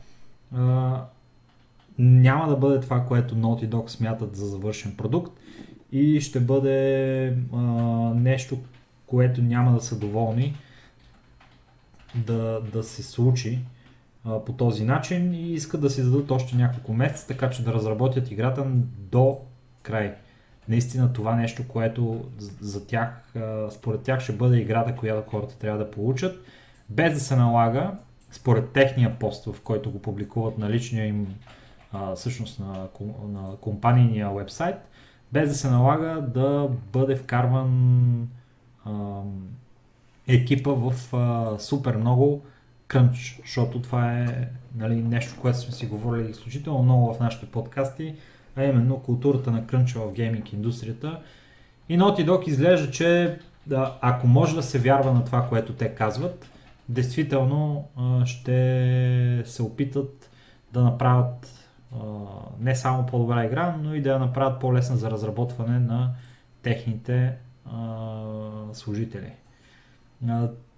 а, 0.57 0.95
няма 1.99 2.47
да 2.47 2.55
бъде 2.55 2.79
това, 2.79 3.05
което 3.05 3.35
Naughty 3.35 3.69
Dog 3.69 3.88
смятат 3.88 4.35
за 4.35 4.45
завършен 4.45 4.95
продукт 4.97 5.40
и 5.91 6.22
ще 6.22 6.39
бъде 6.39 7.38
а, 7.53 7.57
нещо, 8.15 8.57
което 9.05 9.41
няма 9.41 9.73
да 9.73 9.81
са 9.81 9.99
доволни 9.99 10.57
да, 12.15 12.61
да 12.73 12.84
се 12.84 13.03
случи 13.03 13.59
а, 14.26 14.45
по 14.45 14.53
този 14.53 14.84
начин 14.84 15.34
и 15.34 15.53
искат 15.53 15.81
да 15.81 15.89
си 15.89 16.03
дадат 16.03 16.31
още 16.31 16.55
няколко 16.55 16.93
месеца, 16.93 17.27
така 17.27 17.49
че 17.49 17.63
да 17.63 17.73
разработят 17.73 18.31
играта 18.31 18.65
до 18.97 19.39
край. 19.81 20.13
Наистина 20.69 21.13
това 21.13 21.35
нещо, 21.35 21.68
което 21.68 22.26
за 22.59 22.88
тях, 22.88 23.35
а, 23.35 23.72
според 23.72 24.01
тях 24.01 24.19
ще 24.19 24.34
бъде 24.34 24.57
играта, 24.57 24.95
която 24.95 25.30
хората 25.30 25.57
трябва 25.57 25.80
да 25.80 25.91
получат, 25.91 26.45
без 26.89 27.13
да 27.13 27.19
се 27.19 27.35
налага, 27.35 27.91
според 28.31 28.72
техния 28.72 29.19
пост, 29.19 29.45
в 29.45 29.61
който 29.61 29.91
го 29.91 30.01
публикуват 30.01 30.57
на 30.57 30.69
личния 30.69 31.05
им, 31.05 31.35
а, 31.93 32.15
всъщност 32.15 32.59
на, 32.59 32.88
на 33.27 33.55
компанийния 33.61 34.30
вебсайт, 34.30 34.76
без 35.31 35.49
да 35.49 35.55
се 35.55 35.69
налага 35.69 36.21
да 36.21 36.69
бъде 36.93 37.15
вкарван 37.15 38.29
а, 38.85 38.91
екипа 40.27 40.71
в 40.71 41.13
а, 41.13 41.59
супер 41.59 41.95
много 41.95 42.41
крънч, 42.87 43.39
защото 43.41 43.81
това 43.81 44.19
е 44.19 44.47
нали, 44.75 44.95
нещо, 44.95 45.35
което 45.41 45.59
сме 45.59 45.71
си 45.71 45.85
говорили 45.85 46.29
изключително 46.29 46.83
много 46.83 47.13
в 47.13 47.19
нашите 47.19 47.45
подкасти, 47.45 48.15
а 48.55 48.63
именно 48.63 48.99
културата 48.99 49.51
на 49.51 49.67
крънча 49.67 49.99
в 49.99 50.13
гейминг 50.13 50.53
индустрията. 50.53 51.19
И 51.89 51.99
Naughty 51.99 52.25
Dog 52.25 52.47
изглежда, 52.47 52.91
че 52.91 53.39
да, 53.67 53.97
ако 54.01 54.27
може 54.27 54.55
да 54.55 54.63
се 54.63 54.79
вярва 54.79 55.13
на 55.13 55.25
това, 55.25 55.47
което 55.49 55.73
те 55.73 55.95
казват, 55.95 56.49
действително 56.89 57.87
ще 58.25 59.43
се 59.45 59.63
опитат 59.63 60.29
да 60.73 60.83
направят 60.83 61.60
не 62.59 62.76
само 62.76 63.05
по-добра 63.05 63.45
игра, 63.45 63.76
но 63.84 63.95
и 63.95 64.01
да 64.01 64.09
я 64.09 64.19
направят 64.19 64.59
по-лесна 64.59 64.97
за 64.97 65.11
разработване 65.11 65.80
на 65.80 66.11
техните 66.63 67.34
служители. 68.73 69.34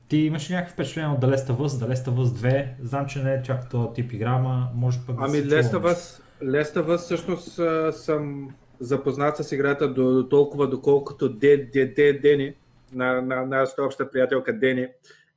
Ти 0.07 0.17
имаш 0.17 0.49
ли 0.49 0.53
някакви 0.53 0.73
впечатления 0.73 1.11
от 1.11 1.21
The 1.21 1.35
Last 1.35 1.53
of 1.53 1.57
Us, 1.57 1.67
The 1.67 1.93
Last 1.93 2.09
of 2.09 2.15
Us 2.15 2.25
2? 2.25 2.67
Знам, 2.81 3.05
че 3.05 3.23
не 3.23 3.33
е 3.33 3.41
чак 3.41 3.69
този 3.69 3.93
тип 3.93 4.13
игра, 4.13 4.29
ама 4.29 4.69
може 4.75 4.99
пък 5.07 5.15
да 5.15 5.25
Ами 5.25 5.37
Last 5.37 5.71
of, 5.71 5.93
Us, 5.93 6.21
Last 6.43 6.75
of 6.75 6.85
Us 6.85 6.97
всъщност 6.97 7.59
съм 8.03 8.49
запознат 8.79 9.37
с 9.37 9.51
играта 9.51 9.93
до, 9.93 10.13
до 10.13 10.29
толкова, 10.29 10.69
доколкото 10.69 11.29
Де, 11.29 11.57
Де, 11.57 11.85
Де, 11.85 12.13
Дени, 12.13 12.53
на, 12.93 13.21
на 13.21 13.45
нашата 13.45 13.83
обща 13.83 14.11
приятелка 14.11 14.53
Дени, 14.53 14.87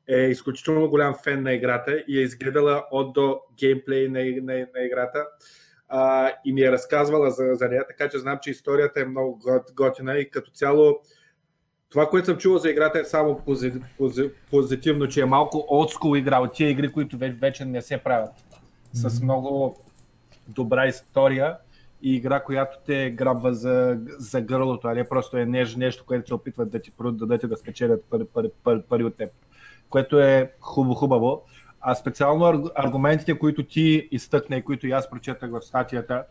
е 0.09 0.21
изключително 0.21 0.89
голям 0.89 1.15
фен 1.25 1.43
на 1.43 1.53
играта 1.53 2.05
и 2.09 2.19
е 2.19 2.23
изгледала 2.23 2.85
от 2.91 3.13
до 3.13 3.41
геймплей 3.59 4.09
на, 4.09 4.21
на, 4.21 4.67
на 4.77 4.85
играта 4.87 5.27
а, 5.89 6.33
и 6.45 6.53
ми 6.53 6.61
е 6.61 6.73
разказвала 6.73 7.31
за, 7.31 7.45
за 7.53 7.69
нея, 7.69 7.85
така 7.89 8.09
че 8.09 8.19
знам, 8.19 8.39
че 8.43 8.51
историята 8.51 9.01
е 9.01 9.05
много 9.05 9.41
готина 9.75 10.19
и 10.19 10.31
като 10.31 10.51
цяло 10.51 11.01
това, 11.89 12.09
което 12.09 12.27
съм 12.27 12.37
чувал 12.37 12.59
за 12.59 12.71
играта 12.71 12.99
е 12.99 13.05
само 13.05 13.39
пози, 13.39 13.73
пози, 13.99 14.31
позитивно, 14.51 15.09
че 15.09 15.21
е 15.21 15.25
малко 15.25 15.67
олдскул 15.71 16.17
игра 16.17 16.41
от 16.41 16.53
тия 16.55 16.71
игри, 16.71 16.93
които 16.93 17.19
вече, 17.19 17.37
вече 17.41 17.65
не 17.65 17.83
се 17.83 17.99
правят. 17.99 18.31
Mm-hmm. 18.31 19.09
С 19.09 19.23
много 19.23 19.77
добра 20.49 20.87
история 20.87 21.57
и 22.03 22.17
игра, 22.17 22.43
която 22.43 22.79
те 22.87 23.11
грабва 23.11 23.55
за, 23.55 23.99
за 24.19 24.41
гърлото, 24.41 24.89
а 24.89 24.95
не 24.95 25.09
просто 25.09 25.37
е 25.37 25.47
нещо, 25.47 25.79
нещо 25.79 26.05
което 26.07 26.29
се 26.29 26.35
опитват 26.35 26.71
да 26.71 26.81
ти 26.81 26.91
продадат 26.91 27.49
да 27.49 27.57
спечелят 27.57 28.05
пари, 28.11 28.25
пари, 28.35 28.51
пари, 28.65 28.83
пари 28.89 29.05
от 29.05 29.17
теб. 29.17 29.31
Което 29.89 30.21
е 30.21 30.53
хубаво-хубаво. 30.61 31.41
А 31.89 31.95
специално 31.95 32.71
аргументите, 32.75 33.39
които 33.39 33.63
ти 33.63 34.09
изтъкна 34.11 34.57
и 34.57 34.63
които 34.63 34.87
и 34.87 34.91
аз 34.91 35.11
прочетах 35.11 35.51
в 35.51 35.63
статията, 35.63 36.25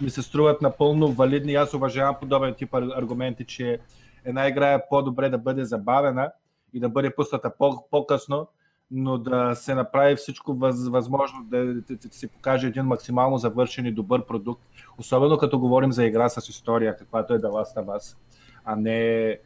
ми 0.00 0.10
се 0.10 0.22
струват 0.22 0.62
напълно 0.62 1.12
валидни. 1.12 1.54
Аз 1.54 1.74
уважавам 1.74 2.16
подобен 2.20 2.54
тип 2.54 2.74
аргументи, 2.74 3.44
че 3.44 3.78
една 4.24 4.48
игра 4.48 4.72
е 4.72 4.88
по-добре 4.88 5.28
да 5.28 5.38
бъде 5.38 5.64
забавена 5.64 6.32
и 6.72 6.80
да 6.80 6.88
бъде 6.88 7.14
пусната 7.14 7.52
по-късно, 7.90 8.48
но 8.90 9.18
да 9.18 9.54
се 9.54 9.74
направи 9.74 10.16
всичко 10.16 10.54
възможно 10.54 11.44
да, 11.44 11.74
се 12.10 12.28
покаже 12.28 12.66
един 12.66 12.84
максимално 12.84 13.38
завършен 13.38 13.86
и 13.86 13.92
добър 13.92 14.26
продукт. 14.26 14.62
Особено 14.98 15.38
като 15.38 15.58
говорим 15.58 15.92
за 15.92 16.04
игра 16.04 16.28
с 16.28 16.48
история, 16.48 16.96
каквато 16.96 17.34
е 17.34 17.38
The 17.38 17.48
Last 17.50 17.86
Us, 17.86 18.16
а 18.64 18.76
не 18.76 19.38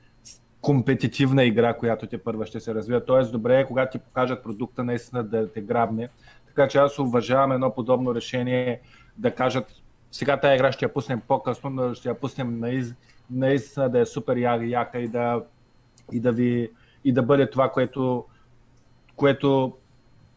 компетитивна 0.65 1.45
игра, 1.45 1.74
която 1.74 2.07
те 2.07 2.19
първа 2.19 2.47
ще 2.47 2.61
се 2.61 2.74
развива. 2.74 3.05
Тоест, 3.05 3.32
добре 3.32 3.61
е, 3.61 3.66
когато 3.66 3.99
ти 3.99 4.05
покажат 4.05 4.43
продукта, 4.43 4.85
наистина 4.85 5.24
да 5.24 5.53
те 5.53 5.61
грабне. 5.61 6.09
Така 6.47 6.69
че 6.69 6.78
аз 6.78 6.99
уважавам 6.99 7.53
едно 7.53 7.74
подобно 7.74 8.15
решение 8.15 8.81
да 9.16 9.35
кажат, 9.35 9.66
сега 10.11 10.41
тази 10.41 10.55
игра 10.55 10.73
ще 10.73 10.85
я 10.85 10.93
пуснем 10.93 11.20
по-късно, 11.28 11.70
но 11.70 11.95
ще 11.95 12.09
я 12.09 12.15
пуснем 12.15 12.62
наистина 13.31 13.89
да 13.89 13.99
е 14.01 14.07
супер 14.07 14.36
яка 14.36 14.99
и 14.99 15.09
да, 15.09 15.43
и 16.12 16.20
да, 16.20 16.32
ви, 16.32 16.70
и 17.05 17.12
да 17.12 17.23
бъде 17.23 17.51
това, 17.51 17.70
което, 17.70 18.24
което 19.16 19.77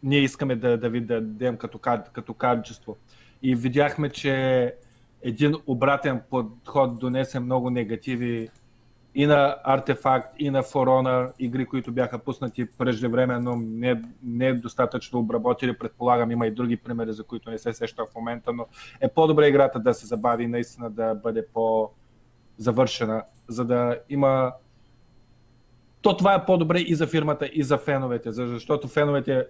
ние 0.03 0.19
искаме 0.19 0.55
да, 0.55 0.77
да 0.77 0.89
ви 0.89 1.01
дадем 1.01 1.57
като, 1.57 1.79
като 2.13 2.33
качество. 2.33 2.97
И 3.43 3.55
видяхме, 3.55 4.09
че 4.09 4.73
един 5.21 5.55
обратен 5.67 6.21
подход 6.29 6.99
донесе 6.99 7.39
много 7.39 7.69
негативи 7.69 8.49
и 9.17 9.25
на 9.25 9.55
Артефакт, 9.63 10.35
и 10.39 10.49
на 10.49 10.63
Форона, 10.63 11.31
игри, 11.39 11.65
които 11.65 11.91
бяха 11.91 12.19
пуснати 12.19 12.65
преждевременно, 12.77 13.55
не, 13.55 14.01
не 14.23 14.53
достатъчно 14.53 15.19
обработили. 15.19 15.77
Предполагам, 15.77 16.31
има 16.31 16.47
и 16.47 16.51
други 16.51 16.77
примери, 16.77 17.13
за 17.13 17.23
които 17.23 17.49
не 17.49 17.57
се 17.57 17.73
сеща 17.73 18.05
в 18.05 18.15
момента, 18.15 18.53
но 18.53 18.65
е 19.01 19.07
по-добре 19.07 19.47
играта 19.47 19.79
да 19.79 19.93
се 19.93 20.05
забави 20.05 20.47
наистина 20.47 20.89
да 20.89 21.15
бъде 21.15 21.45
по-завършена, 21.53 23.23
за 23.47 23.65
да 23.65 23.99
има 24.09 24.53
то 26.01 26.17
това 26.17 26.33
е 26.35 26.45
по-добре 26.45 26.79
и 26.79 26.95
за 26.95 27.07
фирмата, 27.07 27.49
и 27.53 27.63
за 27.63 27.77
феновете, 27.77 28.31
защото 28.31 28.87
феновете 28.87 29.47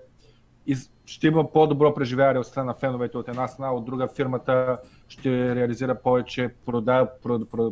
ще 1.07 1.27
има 1.27 1.51
по-добро 1.51 1.93
преживяване 1.93 2.39
от 2.39 2.47
страна 2.47 2.65
на 2.65 2.73
феновете 2.73 3.17
от 3.17 3.27
една 3.27 3.47
страна, 3.47 3.71
от 3.71 3.85
друга 3.85 4.07
фирмата 4.07 4.77
ще 5.07 5.55
реализира 5.55 6.01
повече 6.01 6.49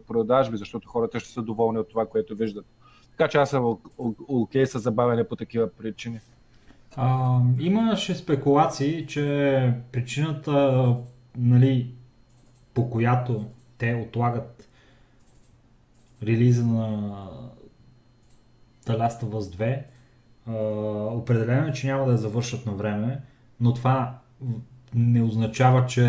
продажби, 0.07 0.57
защото 0.57 0.89
хората 0.89 1.19
ще 1.19 1.29
са 1.29 1.41
доволни 1.41 1.79
от 1.79 1.89
това, 1.89 2.05
което 2.05 2.35
виждат. 2.35 2.65
Така 3.11 3.27
че 3.27 3.37
аз 3.37 3.49
съм 3.49 3.77
окей 4.27 4.65
с 4.65 4.79
забавяне 4.79 5.23
по 5.23 5.35
такива 5.35 5.69
причини. 5.69 6.19
А, 6.95 7.39
имаше 7.59 8.15
спекулации, 8.15 9.07
че 9.07 9.73
причината, 9.91 10.95
нали, 11.37 11.93
по 12.73 12.89
която 12.89 13.45
те 13.77 14.05
отлагат 14.07 14.69
релиза 16.23 16.65
на 16.65 17.11
The 18.85 18.97
Last 18.97 19.23
of 19.23 19.29
Us 19.29 19.57
2 19.57 19.83
определено 21.11 21.67
е, 21.67 21.71
че 21.71 21.87
няма 21.87 22.05
да 22.05 22.11
я 22.11 22.17
завършат 22.17 22.65
на 22.65 22.73
време, 22.73 23.21
но 23.59 23.73
това 23.73 24.19
не 24.95 25.21
означава, 25.21 25.85
че 25.85 26.05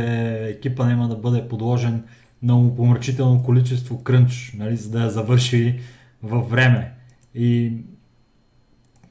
екипа 0.57 0.87
няма 0.87 1.09
да 1.09 1.17
бъде 1.17 1.49
подложен 1.49 2.05
на 2.43 2.77
помрачително 2.77 3.43
количество 3.43 4.03
крънч, 4.03 4.55
нали, 4.59 4.77
за 4.77 4.91
да 4.91 5.03
я 5.03 5.11
завърши 5.11 5.81
във 6.23 6.51
време. 6.51 6.93
И 7.35 7.73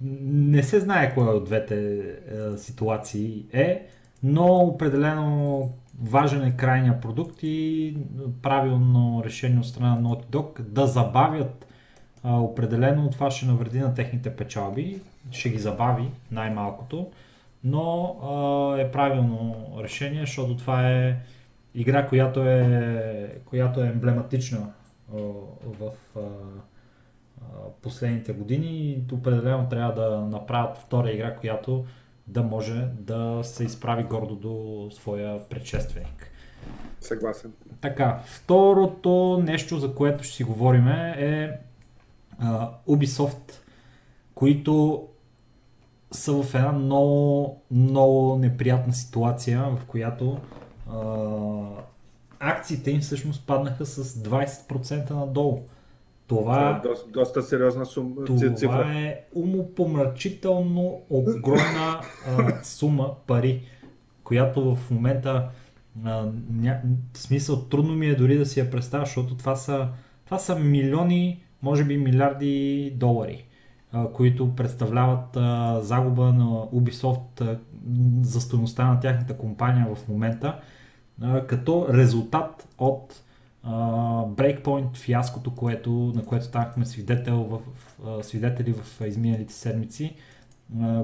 не 0.01 0.63
се 0.63 0.79
знае 0.79 1.13
кой 1.13 1.27
от 1.27 1.45
двете 1.45 1.97
е, 1.97 2.57
ситуации 2.57 3.45
е, 3.53 3.87
но 4.23 4.45
определено 4.45 5.69
важен 6.01 6.43
е 6.43 6.57
крайния 6.57 7.01
продукт 7.01 7.39
и 7.43 7.97
правилно 8.41 9.21
решение 9.25 9.59
от 9.59 9.67
страна 9.67 9.95
на 9.95 10.09
Naughty 10.09 10.25
Dog 10.25 10.61
да 10.61 10.87
забавят 10.87 11.64
а, 12.25 12.39
определено 12.39 13.09
това 13.09 13.31
ще 13.31 13.45
навреди 13.45 13.79
на 13.79 13.93
техните 13.93 14.35
печалби, 14.35 15.01
ще 15.31 15.49
ги 15.49 15.57
забави 15.57 16.11
най-малкото, 16.31 17.11
но 17.63 18.15
а, 18.23 18.81
е 18.81 18.91
правилно 18.91 19.67
решение, 19.83 20.19
защото 20.19 20.57
това 20.57 20.91
е 20.91 21.17
игра, 21.75 22.07
която 22.07 22.41
е, 22.41 23.39
която 23.45 23.83
е 23.83 23.87
емблематична 23.87 24.67
а, 25.13 25.17
в 25.63 25.91
а, 26.15 26.19
последните 27.81 28.33
години 28.33 28.67
и 28.67 29.13
определено 29.13 29.69
трябва 29.69 29.93
да 29.93 30.21
направят 30.21 30.77
втора 30.77 31.11
игра, 31.11 31.35
която 31.35 31.85
да 32.27 32.43
може 32.43 32.87
да 32.99 33.39
се 33.43 33.63
изправи 33.63 34.03
гордо 34.03 34.35
до 34.35 34.87
своя 34.91 35.49
предшественик. 35.49 36.31
Съгласен. 37.01 37.53
Така, 37.81 38.19
второто 38.25 39.43
нещо, 39.43 39.79
за 39.79 39.95
което 39.95 40.23
ще 40.23 40.35
си 40.35 40.43
говорим 40.43 40.87
е 40.87 41.59
а, 42.39 42.71
Ubisoft, 42.89 43.51
които 44.35 45.07
са 46.11 46.43
в 46.43 46.55
една 46.55 46.71
много, 46.71 47.61
много 47.71 48.35
неприятна 48.35 48.93
ситуация, 48.93 49.61
в 49.61 49.85
която 49.87 50.37
а, 50.89 50.95
акциите 52.39 52.91
им 52.91 52.99
всъщност 52.99 53.47
паднаха 53.47 53.85
с 53.85 54.23
20% 54.23 55.11
надолу. 55.11 55.61
Това, 56.27 56.41
Това 56.41 56.69
е 56.69 56.87
доста, 56.87 57.11
доста 57.11 57.41
сериозна 57.41 57.85
сума, 57.85 58.25
това 58.25 58.55
цифра. 58.55 58.93
е 58.95 59.19
умопомрачително 59.35 61.01
огромна 61.09 62.01
а, 62.27 62.63
сума 62.63 63.15
пари, 63.27 63.61
която 64.23 64.75
в 64.75 64.91
момента 64.91 65.49
а, 66.05 66.27
ня... 66.49 66.81
в 67.13 67.17
смисъл 67.17 67.61
трудно 67.61 67.95
ми 67.95 68.07
е 68.07 68.15
дори 68.15 68.37
да 68.37 68.45
си 68.45 68.59
я 68.59 68.71
представя, 68.71 69.05
защото 69.05 69.37
това 69.37 69.55
са, 69.55 69.87
това 70.25 70.39
са 70.39 70.59
милиони, 70.59 71.44
може 71.65 71.83
би 71.83 71.97
милиарди 71.97 72.93
долари, 72.95 73.45
които 74.13 74.55
представляват 74.55 75.37
загуба 75.85 76.33
на 76.33 76.45
Ubisoft 76.73 77.57
за 78.21 78.41
стоеността 78.41 78.85
на 78.85 78.99
тяхната 78.99 79.37
компания 79.37 79.95
в 79.95 80.07
момента, 80.07 80.59
като 81.47 81.87
резултат 81.93 82.67
от 82.77 83.21
Breakpoint 84.35 84.97
фиаското, 84.97 85.55
което, 85.55 86.11
на 86.15 86.25
което 86.25 86.45
станахме 86.45 86.85
свидетел 86.85 87.61
в, 87.99 88.23
свидетели 88.23 88.73
в 88.73 89.07
изминалите 89.07 89.53
седмици. 89.53 90.15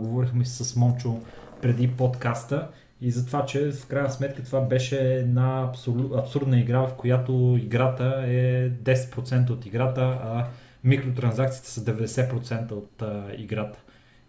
Говорихме 0.02 0.46
с 0.46 0.76
Мончо 0.76 1.20
преди 1.62 1.88
подкаста 1.88 2.68
и 3.02 3.12
за 3.12 3.26
това, 3.26 3.46
че 3.46 3.72
в 3.72 3.88
крайна 3.88 4.10
сметка 4.10 4.44
това 4.44 4.62
беше 4.62 5.16
една 5.16 5.72
абсурдна 6.18 6.60
игра, 6.60 6.80
в 6.80 6.94
която 6.98 7.60
играта 7.62 8.24
е 8.28 8.70
10% 8.70 9.50
от 9.50 9.66
играта, 9.66 10.02
а 10.02 10.48
микротранзакциите 10.84 11.70
са 11.70 11.82
90% 11.82 12.72
от 12.72 13.02
а, 13.02 13.26
играта. 13.38 13.80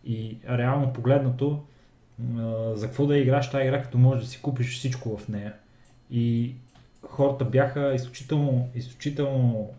И 0.05 0.39
реално 0.49 0.93
погледнато, 0.93 1.62
а, 2.39 2.74
за 2.74 2.86
какво 2.86 3.07
да 3.07 3.19
играш 3.19 3.51
тази 3.51 3.65
игра, 3.65 3.82
като 3.82 3.99
можеш 3.99 4.24
да 4.24 4.31
си 4.31 4.43
купиш 4.43 4.78
всичко 4.78 5.16
в 5.16 5.28
нея. 5.28 5.55
И 6.11 6.55
хората 7.03 7.44
бяха 7.44 7.94
изключително, 7.94 8.69
изключително 8.74 9.70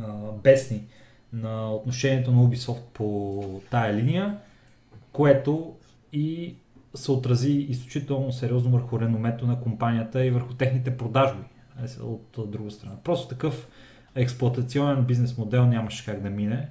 а, 0.00 0.12
бесни 0.42 0.84
на 1.32 1.74
отношението 1.74 2.32
на 2.32 2.42
Ubisoft 2.42 2.82
по 2.92 3.60
тая 3.70 3.94
линия, 3.94 4.38
което 5.12 5.74
и 6.12 6.54
се 6.96 7.12
отрази 7.12 7.52
изключително 7.52 8.32
сериозно 8.32 8.70
върху 8.70 9.00
реномето 9.00 9.46
на 9.46 9.60
компанията 9.60 10.24
и 10.24 10.30
върху 10.30 10.54
техните 10.54 10.96
продажби 10.96 11.42
е, 11.80 12.02
от 12.02 12.50
друга 12.50 12.70
страна. 12.70 12.94
Просто 13.04 13.28
такъв 13.28 13.68
експлуатационен 14.14 15.04
бизнес 15.04 15.38
модел 15.38 15.66
нямаше 15.66 16.04
как 16.04 16.22
да 16.22 16.30
мине. 16.30 16.68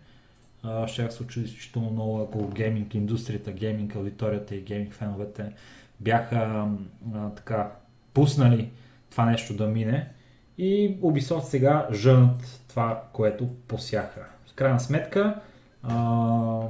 Ще 0.88 1.12
се 1.12 1.18
случи 1.18 1.42
изключително 1.42 1.90
много, 1.90 2.22
ако 2.22 2.48
гейминг 2.48 2.94
индустрията, 2.94 3.52
гейминг 3.52 3.96
аудиторията 3.96 4.56
и 4.56 4.62
гейминг 4.62 4.94
феновете 4.94 5.52
бяха 6.00 6.68
а, 7.16 7.30
така 7.30 7.72
пуснали 8.14 8.70
това 9.12 9.26
нещо 9.26 9.54
да 9.54 9.68
мине. 9.68 10.10
И 10.58 10.98
Ubisoft 11.02 11.44
сега 11.44 11.88
жънат 11.94 12.62
това, 12.68 13.04
което 13.14 13.48
посяха. 13.48 14.22
В 14.48 14.54
крайна 14.54 14.80
сметка 14.80 15.36
а, 15.84 16.62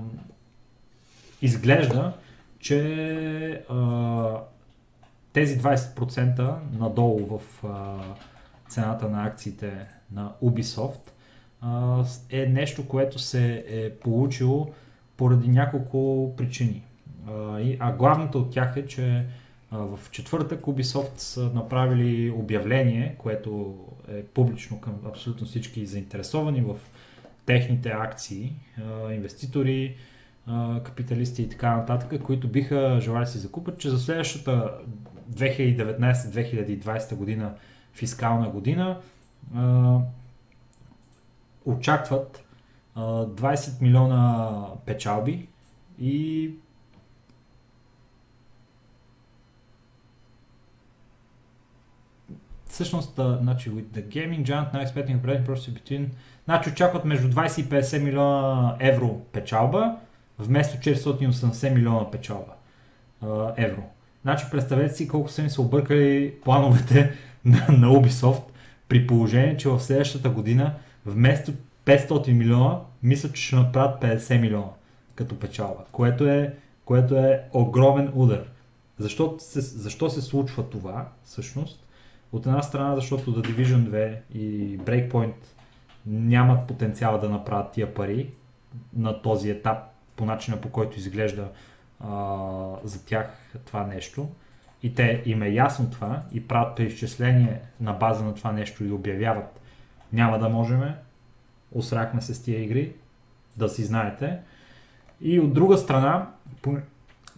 изглежда, 1.41 2.14
че 2.65 3.63
а, 3.69 4.39
тези 5.33 5.59
20% 5.59 6.55
надолу 6.79 7.39
в 7.39 7.63
а, 7.63 7.97
цената 8.67 9.09
на 9.09 9.25
акциите 9.25 9.87
на 10.11 10.31
Ubisoft 10.43 11.11
а, 11.61 12.03
е 12.29 12.45
нещо, 12.45 12.87
което 12.87 13.19
се 13.19 13.65
е 13.67 13.89
получило 13.89 14.71
поради 15.17 15.47
няколко 15.47 16.33
причини. 16.37 16.83
А, 17.27 17.59
и, 17.59 17.77
а 17.79 17.91
главната 17.91 18.37
от 18.37 18.51
тях 18.51 18.73
е, 18.77 18.87
че 18.87 19.25
в 19.71 19.99
четвъртък 20.11 20.61
Ubisoft 20.61 21.17
са 21.17 21.51
направили 21.53 22.29
обявление, 22.29 23.15
което 23.17 23.75
е 24.11 24.23
публично 24.23 24.81
към 24.81 24.93
абсолютно 25.07 25.47
всички 25.47 25.85
заинтересовани 25.85 26.61
в 26.61 26.75
техните 27.45 27.89
акции, 27.89 28.53
инвеститори, 29.11 29.95
капиталисти 30.84 31.41
и 31.41 31.49
така 31.49 31.77
нататък, 31.77 32.23
които 32.23 32.47
биха 32.47 32.97
желали 33.01 33.27
си 33.27 33.38
закупят, 33.38 33.80
че 33.80 33.89
за 33.89 33.99
следващата 33.99 34.72
2019-2020 35.31 37.15
година 37.15 37.53
фискална 37.93 38.49
година 38.49 38.97
очакват 41.65 42.43
а, 42.95 43.01
20 43.26 43.81
милиона 43.81 44.65
печалби 44.85 45.47
и 45.99 46.51
всъщност, 52.65 53.15
значи, 53.15 53.72
with 53.72 53.85
the 53.85 54.07
gaming 54.07 54.43
giant 54.43 54.73
now 54.73 54.85
expecting 54.85 55.22
operating 55.22 55.45
profit 55.45 55.73
between 55.84 56.07
значи 56.45 56.69
очакват 56.69 57.05
между 57.05 57.30
20 57.30 57.61
и 57.61 57.69
50 57.69 58.03
милиона 58.03 58.76
евро 58.80 59.22
печалба 59.31 59.95
вместо 60.40 60.78
480 60.78 61.74
милиона 61.74 62.12
печалба 62.12 62.53
а, 63.22 63.53
евро. 63.57 63.84
Значи 64.22 64.45
представете 64.52 64.94
си 64.94 65.07
колко 65.07 65.30
са 65.30 65.44
ни 65.44 65.49
се 65.49 65.62
объркали 65.62 66.34
плановете 66.44 67.14
на, 67.45 67.68
на 67.70 67.88
Ubisoft 67.88 68.44
при 68.88 69.07
положение, 69.07 69.57
че 69.57 69.70
в 69.70 69.80
следващата 69.80 70.30
година 70.30 70.74
вместо 71.06 71.52
500 71.86 72.32
милиона 72.32 72.80
мисля, 73.03 73.32
че 73.32 73.44
ще 73.44 73.56
направят 73.56 74.02
50 74.02 74.41
милиона 74.41 74.70
като 75.16 75.40
печалба, 75.40 75.84
което 75.91 76.28
е, 76.28 76.53
което 76.86 77.16
е 77.16 77.44
огромен 77.53 78.12
удар. 78.16 78.44
Защо 78.98 79.36
се, 79.40 79.62
защо 79.62 80.10
се 80.10 80.22
случва 80.22 80.70
това 80.70 81.07
всъщност? 81.24 81.86
От 82.32 82.45
една 82.45 82.62
страна, 82.62 82.95
защото 82.95 83.36
The 83.36 83.48
Division 83.48 83.90
2 83.90 84.18
и 84.34 84.80
Breakpoint 84.80 85.34
нямат 86.06 86.68
потенциал 86.68 87.20
да 87.20 87.30
направят 87.30 87.72
тия 87.72 87.94
пари 87.94 88.30
на 88.95 89.22
този 89.22 89.49
етап 89.49 89.78
по 90.15 90.25
начина 90.25 90.61
по 90.61 90.69
който 90.69 90.99
изглежда 90.99 91.47
а, 91.99 92.09
за 92.83 93.05
тях 93.05 93.27
това 93.65 93.87
нещо. 93.87 94.29
И 94.83 94.95
те 94.95 95.23
им 95.25 95.41
е 95.41 95.49
ясно 95.49 95.89
това 95.89 96.21
и 96.33 96.47
правят 96.47 96.75
преизчисление 96.75 97.61
на 97.79 97.93
база 97.93 98.23
на 98.23 98.35
това 98.35 98.51
нещо 98.51 98.85
и 98.85 98.91
обявяват 98.91 99.59
няма 100.13 100.39
да 100.39 100.49
можем, 100.49 100.83
осрахме 101.71 102.21
се 102.21 102.33
с 102.33 102.43
тия 102.43 102.63
игри, 102.63 102.93
да 103.57 103.69
си 103.69 103.83
знаете. 103.83 104.37
И 105.21 105.39
от 105.39 105.53
друга 105.53 105.77
страна, 105.77 106.29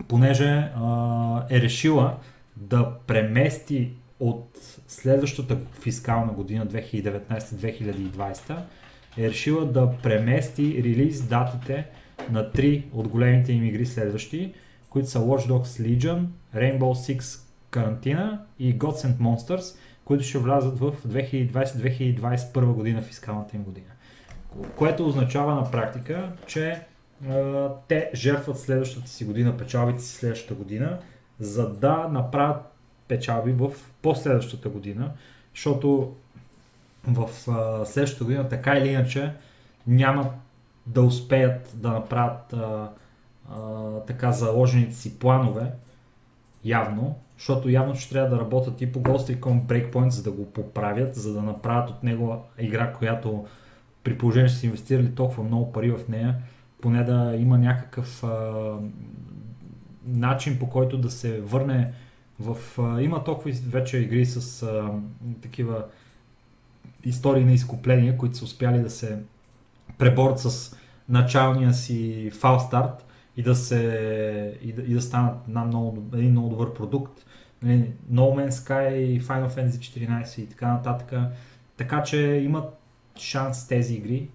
понеже 0.07 0.71
а, 0.75 1.45
е 1.49 1.61
решила 1.61 2.17
да 2.55 2.91
премести 3.07 3.91
от 4.19 4.49
следващата 4.87 5.57
фискална 5.81 6.33
година 6.33 6.67
2019-2020 6.67 8.57
е 9.17 9.29
решила 9.29 9.65
да 9.65 9.91
премести 10.03 10.83
релиз 10.83 11.21
датите 11.23 11.85
на 12.31 12.51
три 12.51 12.85
от 12.93 13.07
големите 13.07 13.51
им 13.53 13.63
игри 13.63 13.85
следващи, 13.85 14.53
които 14.89 15.09
са 15.09 15.19
Watch 15.19 15.49
Dogs 15.49 15.97
Legion, 15.97 16.25
Rainbow 16.55 16.79
Six 17.17 17.43
Карантина 17.71 18.41
и 18.59 18.79
Gods 18.79 19.07
and 19.07 19.17
Monsters, 19.17 19.77
които 20.05 20.23
ще 20.23 20.37
влязат 20.37 20.79
в 20.79 20.93
2020-2021 21.07 22.65
година 22.65 23.01
фискалната 23.01 23.55
им 23.55 23.63
година. 23.63 23.87
Което 24.75 25.07
означава 25.07 25.55
на 25.55 25.71
практика, 25.71 26.31
че 26.47 26.69
е, 26.69 26.81
те 27.87 28.11
жертват 28.13 28.59
следващата 28.59 29.07
си 29.07 29.25
година, 29.25 29.57
печалбите 29.57 30.03
си 30.03 30.15
следващата 30.15 30.53
година, 30.53 30.99
за 31.39 31.73
да 31.73 32.07
направят 32.11 32.57
печалби 33.07 33.51
в 33.51 33.71
последващата 34.01 34.69
година, 34.69 35.11
защото 35.55 36.15
в 37.07 37.29
е, 37.31 37.85
следващата 37.85 38.23
година 38.23 38.49
така 38.49 38.77
или 38.77 38.87
иначе 38.87 39.33
няма 39.87 40.29
да 40.87 41.01
успеят 41.01 41.71
да 41.75 41.89
направят 41.89 42.53
а, 42.53 42.89
а, 43.49 43.59
така 44.07 44.31
заложените 44.31 44.95
си 44.95 45.19
планове, 45.19 45.71
явно, 46.63 47.15
защото 47.37 47.69
явно 47.69 47.95
ще 47.95 48.13
трябва 48.13 48.29
да 48.29 48.41
работят 48.41 48.81
и 48.81 48.91
по 48.91 48.99
Ghost 48.99 49.35
Recon 49.35 49.61
Breakpoint, 49.61 50.09
за 50.09 50.23
да 50.23 50.31
го 50.31 50.45
поправят, 50.45 51.15
за 51.15 51.33
да 51.33 51.41
направят 51.41 51.89
от 51.89 52.03
него 52.03 52.43
игра, 52.59 52.93
която 52.93 53.45
при 54.03 54.17
положение, 54.17 54.49
че 54.49 54.55
са 54.55 54.65
инвестирали 54.65 55.15
толкова 55.15 55.43
много 55.43 55.71
пари 55.71 55.91
в 55.91 56.07
нея, 56.09 56.35
поне 56.81 57.03
да 57.03 57.35
има 57.35 57.57
някакъв 57.57 58.23
а, 58.23 58.53
начин 60.05 60.59
по 60.59 60.69
който 60.69 60.97
да 60.97 61.11
се 61.11 61.41
върне 61.41 61.93
в... 62.39 62.57
А, 62.79 63.01
има 63.01 63.23
толкова 63.23 63.51
вече 63.67 63.97
игри 63.97 64.25
с 64.25 64.63
а, 64.63 64.91
такива 65.41 65.85
истории 67.03 67.45
на 67.45 67.53
изкупления, 67.53 68.17
които 68.17 68.37
са 68.37 68.45
успяли 68.45 68.79
да 68.79 68.89
се 68.89 69.19
преборят 69.97 70.39
с 70.39 70.75
началния 71.09 71.73
си 71.73 72.31
фал 72.39 72.59
старт 72.59 73.05
и 73.37 73.43
да, 73.43 73.55
се, 73.55 74.57
и 74.61 74.73
да, 74.73 74.81
и 74.81 74.93
да 74.93 75.01
станат 75.01 75.35
една 75.47 75.65
много, 75.65 76.03
един 76.13 76.31
много 76.31 76.49
добър 76.49 76.73
продукт. 76.73 77.25
Нали, 77.63 77.91
No 78.11 78.47
Man's 78.47 78.49
Sky, 78.49 79.21
Final 79.21 79.49
Fantasy 79.49 80.07
14 80.09 80.41
и 80.41 80.49
така 80.49 80.67
нататък. 80.67 81.13
Така 81.77 82.03
че 82.03 82.17
имат 82.17 82.73
шанс 83.15 83.67
тези 83.67 83.93
игри 83.93 84.29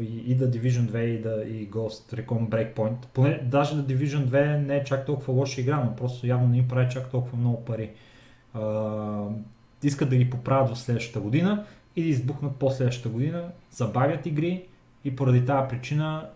и, 0.00 0.38
The 0.38 0.50
Division 0.50 0.90
2 0.90 0.98
и, 0.98 1.22
да, 1.22 1.42
и 1.42 1.70
Ghost 1.70 2.14
Recon 2.14 2.48
Breakpoint. 2.48 3.06
Поне, 3.14 3.40
даже 3.44 3.74
The 3.74 3.96
Division 3.96 4.24
2 4.24 4.56
не 4.56 4.76
е 4.76 4.84
чак 4.84 5.06
толкова 5.06 5.32
лоша 5.32 5.60
игра, 5.60 5.84
но 5.84 5.96
просто 5.96 6.26
явно 6.26 6.48
не 6.48 6.58
им 6.58 6.68
прави 6.68 6.90
чак 6.90 7.10
толкова 7.10 7.38
много 7.38 7.64
пари. 7.64 7.90
А, 8.54 9.26
искат 9.82 10.10
да 10.10 10.16
ги 10.16 10.30
поправят 10.30 10.76
в 10.76 10.78
следващата 10.78 11.20
година 11.20 11.64
и 11.96 12.02
да 12.02 12.08
избухнат 12.08 12.56
по 12.56 12.70
следващата 12.70 13.08
година, 13.08 13.48
забавят 13.70 14.26
игри 14.26 14.64
и 15.04 15.16
поради 15.16 15.46
тази 15.46 15.68
причина 15.68 16.26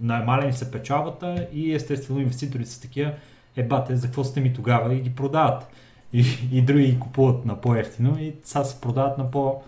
намаля 0.00 0.44
им 0.44 0.52
се 0.52 0.70
печалбата 0.70 1.48
и 1.52 1.74
естествено 1.74 2.20
инвеститорите 2.20 2.70
са 2.70 2.80
такива, 2.80 3.12
е 3.56 3.62
бате, 3.62 3.96
за 3.96 4.06
какво 4.06 4.24
сте 4.24 4.40
ми 4.40 4.54
тогава 4.54 4.94
и 4.94 5.00
ги 5.00 5.14
продават. 5.14 5.66
И, 6.12 6.24
и 6.52 6.62
други 6.62 6.86
ги 6.86 7.00
купуват 7.00 7.44
на 7.44 7.60
по-ефтино 7.60 8.18
и 8.18 8.34
сега 8.44 8.64
се 8.64 8.80
продават 8.80 9.18
на, 9.18 9.30
по, 9.30 9.62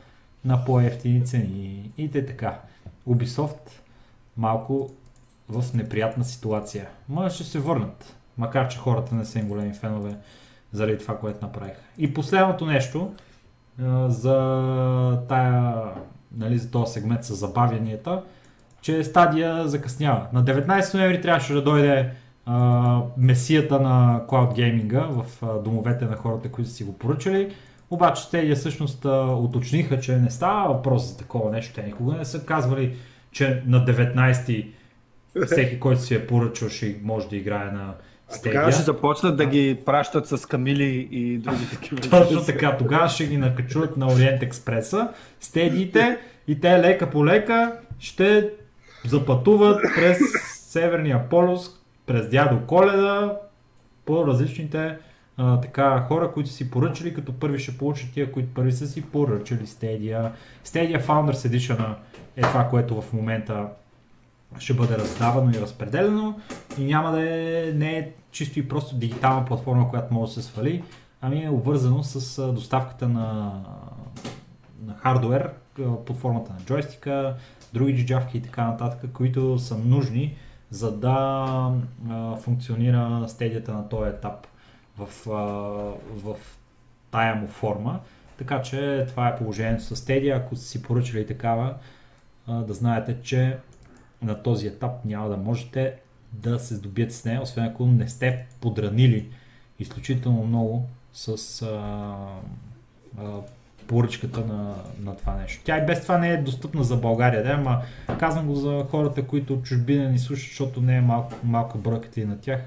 на 0.44 0.64
по-ефтини 0.64 1.26
цени. 1.26 1.90
И, 1.98 2.04
и 2.04 2.10
те 2.10 2.26
така. 2.26 2.60
Ubisoft 3.08 3.70
малко 4.36 4.90
в 5.48 5.74
неприятна 5.74 6.24
ситуация. 6.24 6.88
Може 7.08 7.34
ще 7.34 7.44
се 7.44 7.58
върнат, 7.58 8.16
макар 8.38 8.68
че 8.68 8.78
хората 8.78 9.14
не 9.14 9.24
са 9.24 9.38
им 9.38 9.48
големи 9.48 9.74
фенове 9.74 10.16
заради 10.72 10.98
това, 10.98 11.18
което 11.18 11.44
направих. 11.44 11.76
И 11.98 12.14
последното 12.14 12.66
нещо 12.66 13.14
а, 13.82 14.10
за 14.10 15.24
тая, 15.28 15.82
нали, 16.38 16.58
за 16.58 16.70
този 16.70 16.92
сегмент 16.92 17.24
с 17.24 17.34
забавянията, 17.34 18.22
че 18.80 19.04
стадия 19.04 19.68
закъснява. 19.68 20.26
На 20.32 20.44
19 20.44 20.94
ноември 20.94 21.20
трябваше 21.20 21.52
да 21.52 21.62
дойде 21.62 22.10
а, 22.46 23.00
месията 23.16 23.80
на 23.80 24.22
Cloud 24.28 24.58
Gaming 24.58 25.06
в 25.06 25.42
а, 25.42 25.58
домовете 25.58 26.04
на 26.04 26.16
хората, 26.16 26.48
които 26.48 26.70
са 26.70 26.76
си 26.76 26.84
го 26.84 26.98
поръчали. 26.98 27.54
Обаче 27.90 28.30
те 28.30 28.54
всъщност 28.54 29.04
а, 29.04 29.24
уточниха, 29.26 30.00
че 30.00 30.16
не 30.16 30.30
става 30.30 30.74
въпрос 30.74 31.08
за 31.08 31.16
такова 31.16 31.50
нещо. 31.50 31.74
Те 31.74 31.82
никога 31.82 32.16
не 32.16 32.24
са 32.24 32.44
казвали, 32.46 32.96
че 33.30 33.62
на 33.66 33.86
19 33.86 34.66
всеки, 35.46 35.80
който 35.80 36.00
си 36.00 36.14
е 36.14 36.26
поръчал, 36.26 36.68
ще 36.68 36.96
може 37.02 37.28
да 37.28 37.36
играе 37.36 37.70
на 37.70 37.94
Stadia. 38.34 38.42
Тогава 38.42 38.72
ще 38.72 38.82
започнат 38.82 39.36
да 39.36 39.46
ги 39.46 39.78
пращат 39.86 40.28
с 40.28 40.46
камили 40.46 41.08
и 41.10 41.38
други 41.38 41.70
такива. 41.70 42.00
Точно 42.00 42.44
така, 42.44 42.76
тогава 42.76 43.08
ще 43.08 43.26
ги 43.26 43.36
накачуват 43.36 43.96
на 43.96 44.06
Ориент 44.06 44.42
Експреса, 44.42 45.08
стедиите 45.40 46.18
и 46.48 46.60
те 46.60 46.78
лека 46.78 47.10
по 47.10 47.26
лека 47.26 47.72
ще 47.98 48.50
запътуват 49.06 49.80
през 49.96 50.18
Северния 50.54 51.28
полюс, 51.28 51.70
през 52.06 52.28
дядо 52.28 52.66
Коледа, 52.66 53.36
по 54.04 54.26
различните 54.26 54.96
а, 55.36 55.60
така, 55.60 56.00
хора, 56.08 56.32
които 56.32 56.50
си 56.50 56.70
поръчали, 56.70 57.14
като 57.14 57.32
първи 57.32 57.58
ще 57.58 57.78
получат 57.78 58.12
тия, 58.12 58.32
които 58.32 58.54
първи 58.54 58.72
са 58.72 58.86
си 58.86 59.02
поръчали 59.02 59.66
Stadia. 59.66 60.30
Stadia 60.66 61.02
Founders 61.02 61.48
Edition 61.48 61.94
е 62.36 62.40
това, 62.40 62.68
което 62.68 63.00
в 63.00 63.12
момента 63.12 63.66
ще 64.58 64.74
бъде 64.74 64.98
раздавано 64.98 65.50
и 65.50 65.60
разпределено 65.60 66.40
и 66.78 66.84
няма 66.84 67.12
да 67.12 67.22
е, 67.22 67.72
не 67.72 67.98
е 67.98 68.12
чисто 68.30 68.58
и 68.58 68.68
просто 68.68 68.96
дигитална 68.96 69.44
платформа, 69.44 69.90
която 69.90 70.14
може 70.14 70.34
да 70.34 70.42
се 70.42 70.48
свали, 70.48 70.82
ами 71.20 71.44
е 71.44 71.50
обвързано 71.50 72.02
с 72.02 72.52
доставката 72.52 73.08
на, 73.08 73.52
на 74.82 74.94
хардвер 74.94 75.50
под 76.06 76.16
формата 76.16 76.52
на 76.52 76.60
джойстика, 76.64 77.36
други 77.72 77.96
джиджавки 77.96 78.38
и 78.38 78.42
така 78.42 78.64
нататък, 78.64 79.10
които 79.12 79.58
са 79.58 79.78
нужни 79.78 80.36
за 80.70 80.92
да 80.92 81.10
а, 82.10 82.36
функционира 82.36 83.24
стедията 83.28 83.72
на 83.72 83.88
този 83.88 84.10
етап 84.10 84.46
в, 84.98 85.30
а, 85.30 85.32
в 86.14 86.36
тая 87.10 87.34
му 87.34 87.46
форма. 87.46 88.00
Така 88.38 88.62
че 88.62 89.06
това 89.08 89.28
е 89.28 89.36
положението 89.36 89.84
с 89.84 89.96
Stadia. 89.96 90.36
Ако 90.36 90.56
сте 90.56 90.66
си 90.66 90.82
поръчали 90.82 91.26
такава, 91.26 91.74
да 92.48 92.74
знаете, 92.74 93.16
че 93.22 93.56
на 94.24 94.42
този 94.42 94.66
етап 94.66 95.04
няма 95.04 95.28
да 95.28 95.36
можете 95.36 95.94
да 96.32 96.58
се 96.58 96.74
здобият 96.74 97.12
с 97.12 97.24
нея, 97.24 97.42
освен 97.42 97.64
ако 97.64 97.86
не 97.86 98.08
сте 98.08 98.46
подранили 98.60 99.28
изключително 99.78 100.46
много 100.46 100.82
с 101.12 101.62
а, 101.62 102.16
а, 103.18 103.40
поръчката 103.86 104.40
на, 104.40 104.74
на 105.00 105.16
това 105.16 105.34
нещо. 105.34 105.62
Тя 105.64 105.78
и 105.78 105.86
без 105.86 106.02
това 106.02 106.18
не 106.18 106.32
е 106.32 106.36
достъпна 106.36 106.84
за 106.84 106.96
България, 106.96 107.42
да, 107.42 107.50
ама 107.50 107.82
казвам 108.18 108.46
го 108.46 108.54
за 108.54 108.86
хората, 108.90 109.26
които 109.26 109.54
от 109.54 109.64
чужбина 109.64 110.10
ни 110.10 110.18
слушат, 110.18 110.48
защото 110.48 110.80
не 110.80 110.96
е 110.96 111.00
малко, 111.00 111.32
малко 111.44 111.78
бройката 111.78 112.20
и 112.20 112.24
на 112.24 112.40
тях. 112.40 112.60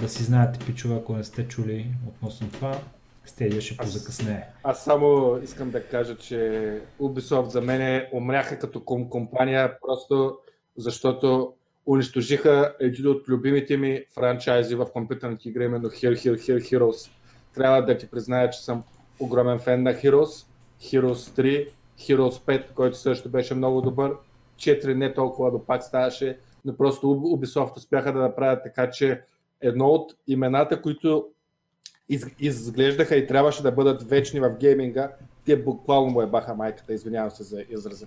Да 0.00 0.08
си 0.08 0.22
знаете, 0.22 0.58
пичове, 0.66 0.94
ако 0.94 1.16
не 1.16 1.24
сте 1.24 1.48
чули 1.48 1.86
относно 2.08 2.50
това, 2.50 2.78
Стедия 3.24 3.60
ще 3.60 3.76
позакъсне. 3.76 4.46
Аз 4.62 4.84
само 4.84 5.38
искам 5.42 5.70
да 5.70 5.86
кажа, 5.86 6.16
че 6.16 6.36
Ubisoft 7.00 7.46
за 7.48 7.60
мен 7.60 8.06
умряха 8.12 8.58
като 8.58 8.78
ком- 8.80 9.08
компания, 9.08 9.72
просто 9.86 10.38
защото 10.76 11.54
унищожиха 11.86 12.74
един 12.80 13.06
от 13.06 13.28
любимите 13.28 13.76
ми 13.76 14.04
франчайзи 14.14 14.74
в 14.74 14.86
компютърните 14.92 15.48
игри, 15.48 15.64
именно 15.64 15.88
Here, 15.88 16.14
Here, 16.14 16.36
Here 16.36 16.60
Heroes. 16.60 17.10
Трябва 17.54 17.82
да 17.84 17.98
ти 17.98 18.06
призная, 18.06 18.50
че 18.50 18.64
съм 18.64 18.82
огромен 19.20 19.58
фен 19.58 19.82
на 19.82 19.94
Heroes, 19.94 20.46
Heroes 20.80 21.40
3, 21.40 21.68
Heroes 21.98 22.60
5, 22.60 22.72
който 22.74 22.98
също 22.98 23.28
беше 23.28 23.54
много 23.54 23.80
добър, 23.80 24.12
4 24.56 24.94
не 24.94 25.14
толкова 25.14 25.50
до 25.50 25.64
пак 25.64 25.82
ставаше, 25.82 26.38
но 26.64 26.76
просто 26.76 27.06
Ubisoft 27.06 27.76
успяха 27.76 28.12
да 28.12 28.18
направят 28.18 28.62
така, 28.64 28.90
че 28.90 29.20
едно 29.60 29.86
от 29.86 30.14
имената, 30.28 30.82
които 30.82 31.26
из, 32.08 32.26
изглеждаха 32.38 33.16
и 33.16 33.26
трябваше 33.26 33.62
да 33.62 33.72
бъдат 33.72 34.02
вечни 34.02 34.40
в 34.40 34.56
гейминга, 34.60 35.10
те 35.44 35.56
буквално 35.56 36.10
му 36.10 36.22
ебаха 36.22 36.54
майката, 36.54 36.92
извинявам 36.92 37.30
се 37.30 37.42
за 37.42 37.64
израза. 37.70 38.06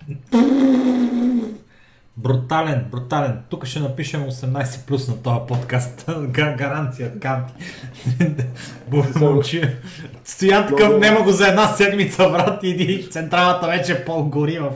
Брутален, 2.17 2.85
брутален. 2.91 3.39
Тук 3.49 3.65
ще 3.65 3.79
напишем 3.79 4.21
18 4.21 4.87
плюс 4.87 5.07
на 5.07 5.23
този 5.23 5.39
подкаст. 5.47 6.05
Гаранция, 6.31 7.19
канти. 7.19 7.53
Мълчи. 9.19 9.63
Стоян 10.23 10.67
такъв, 10.67 10.99
нема 10.99 11.21
го 11.21 11.31
за 11.31 11.47
една 11.47 11.67
седмица, 11.67 12.29
брат, 12.29 12.63
иди. 12.63 13.09
Централата 13.09 13.67
вече 13.67 14.05
по-гори 14.05 14.59
в, 14.59 14.71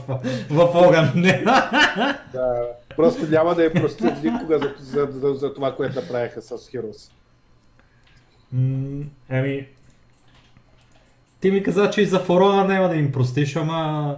в 0.49 0.59
огън. 0.73 1.11
да, 2.33 2.67
просто 2.95 3.27
няма 3.29 3.55
да 3.55 3.65
е 3.65 3.73
простят 3.73 4.23
никога 4.23 4.59
за, 4.59 4.73
за, 4.79 5.07
за, 5.11 5.33
за, 5.33 5.53
това, 5.53 5.75
което 5.75 5.95
направиха 5.95 6.41
с 6.41 6.49
Heroes. 6.49 7.11
Еми, 9.29 9.67
ти 11.39 11.51
ми 11.51 11.63
каза, 11.63 11.89
че 11.89 12.01
и 12.01 12.05
за 12.05 12.19
Форона 12.19 12.65
няма 12.65 12.89
да 12.89 12.95
им 12.95 13.11
простиш, 13.11 13.55
ама 13.55 14.15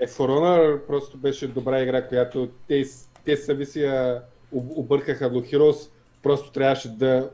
е, 0.00 0.06
For 0.06 0.86
просто 0.86 1.18
беше 1.18 1.48
добра 1.48 1.80
игра, 1.80 2.08
която 2.08 2.48
те, 2.68 2.84
те 3.24 3.36
сами 3.36 3.66
си 3.66 3.82
я 3.82 4.22
объркаха 4.52 5.30
до 5.30 5.40
Heroes, 5.40 5.90
просто 6.22 6.52
трябваше 6.52 6.96
да, 6.96 7.30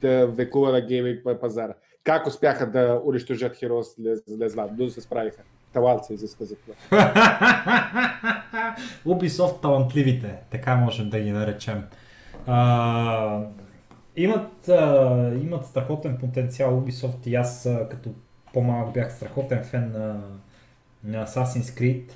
да 0.00 0.26
векува 0.26 0.72
на 0.72 0.80
гейминг 0.80 1.20
пазара. 1.40 1.74
Как 2.04 2.26
успяха 2.26 2.70
да 2.70 3.00
унищожат 3.04 3.56
Heroes, 3.56 4.20
не 4.28 4.48
знам, 4.48 4.68
но 4.78 4.88
се 4.88 5.00
справиха. 5.00 5.42
Талант 5.72 6.04
се 6.04 6.14
изиска 6.14 6.44
за 6.44 6.56
това. 6.56 6.74
Ubisoft 9.06 9.62
талантливите, 9.62 10.34
така 10.50 10.76
можем 10.76 11.10
да 11.10 11.20
ги 11.20 11.30
наречем. 11.30 11.82
А, 12.46 13.42
имат, 14.16 14.68
а, 14.68 15.32
имат 15.42 15.66
страхотен 15.66 16.18
потенциал 16.18 16.80
Ubisoft 16.80 17.26
и 17.26 17.34
аз 17.34 17.68
като 17.90 18.10
по-малък 18.52 18.94
бях 18.94 19.12
страхотен 19.12 19.64
фен 19.64 19.92
на 19.92 20.20
Assassin's 21.06 21.80
Creed 21.80 22.12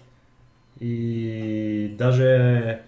и 0.80 1.94
даже 1.98 2.80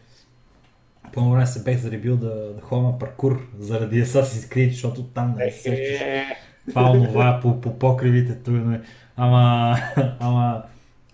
по 1.12 1.30
време 1.30 1.46
се 1.46 1.62
бех 1.62 1.78
заребил 1.78 2.16
да, 2.16 2.54
да 2.54 2.60
ходя 2.60 2.82
на 2.82 2.98
паркур 2.98 3.46
заради 3.58 4.04
Assassin's 4.04 4.54
Creed, 4.54 4.70
защото 4.70 5.02
там 5.02 5.34
не 5.38 5.50
се 5.50 6.26
това 6.68 7.40
по, 7.42 7.60
по 7.60 7.78
покривите 7.78 8.34
трудно 8.34 8.74
е. 8.74 8.82
Ама, 9.16 9.76
ама 10.20 10.62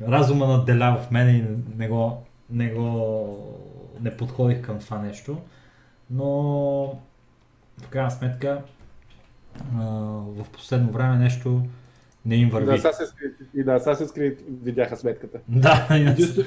разума 0.09 0.46
наделя 0.46 1.00
в 1.06 1.10
мен 1.10 1.36
и 1.36 1.44
не 1.76 1.88
го, 1.88 2.22
не 2.50 2.70
го 2.70 3.62
не 4.00 4.16
подходих 4.16 4.60
към 4.60 4.78
това 4.78 4.98
нещо. 4.98 5.38
Но 6.10 6.32
в 7.82 7.88
крайна 7.90 8.10
сметка 8.10 8.62
в 9.74 10.46
последно 10.52 10.90
време 10.90 11.16
нещо 11.16 11.62
не 12.26 12.36
им 12.36 12.48
върви. 12.48 12.66
И 12.66 12.70
на 12.70 12.78
Assassin's 12.78 13.14
Creed, 13.18 13.34
и 13.54 13.64
на 13.64 13.80
Assassin's 13.80 14.18
Creed 14.18 14.38
видяха 14.62 14.96
сметката. 14.96 15.38
Да, 15.48 15.88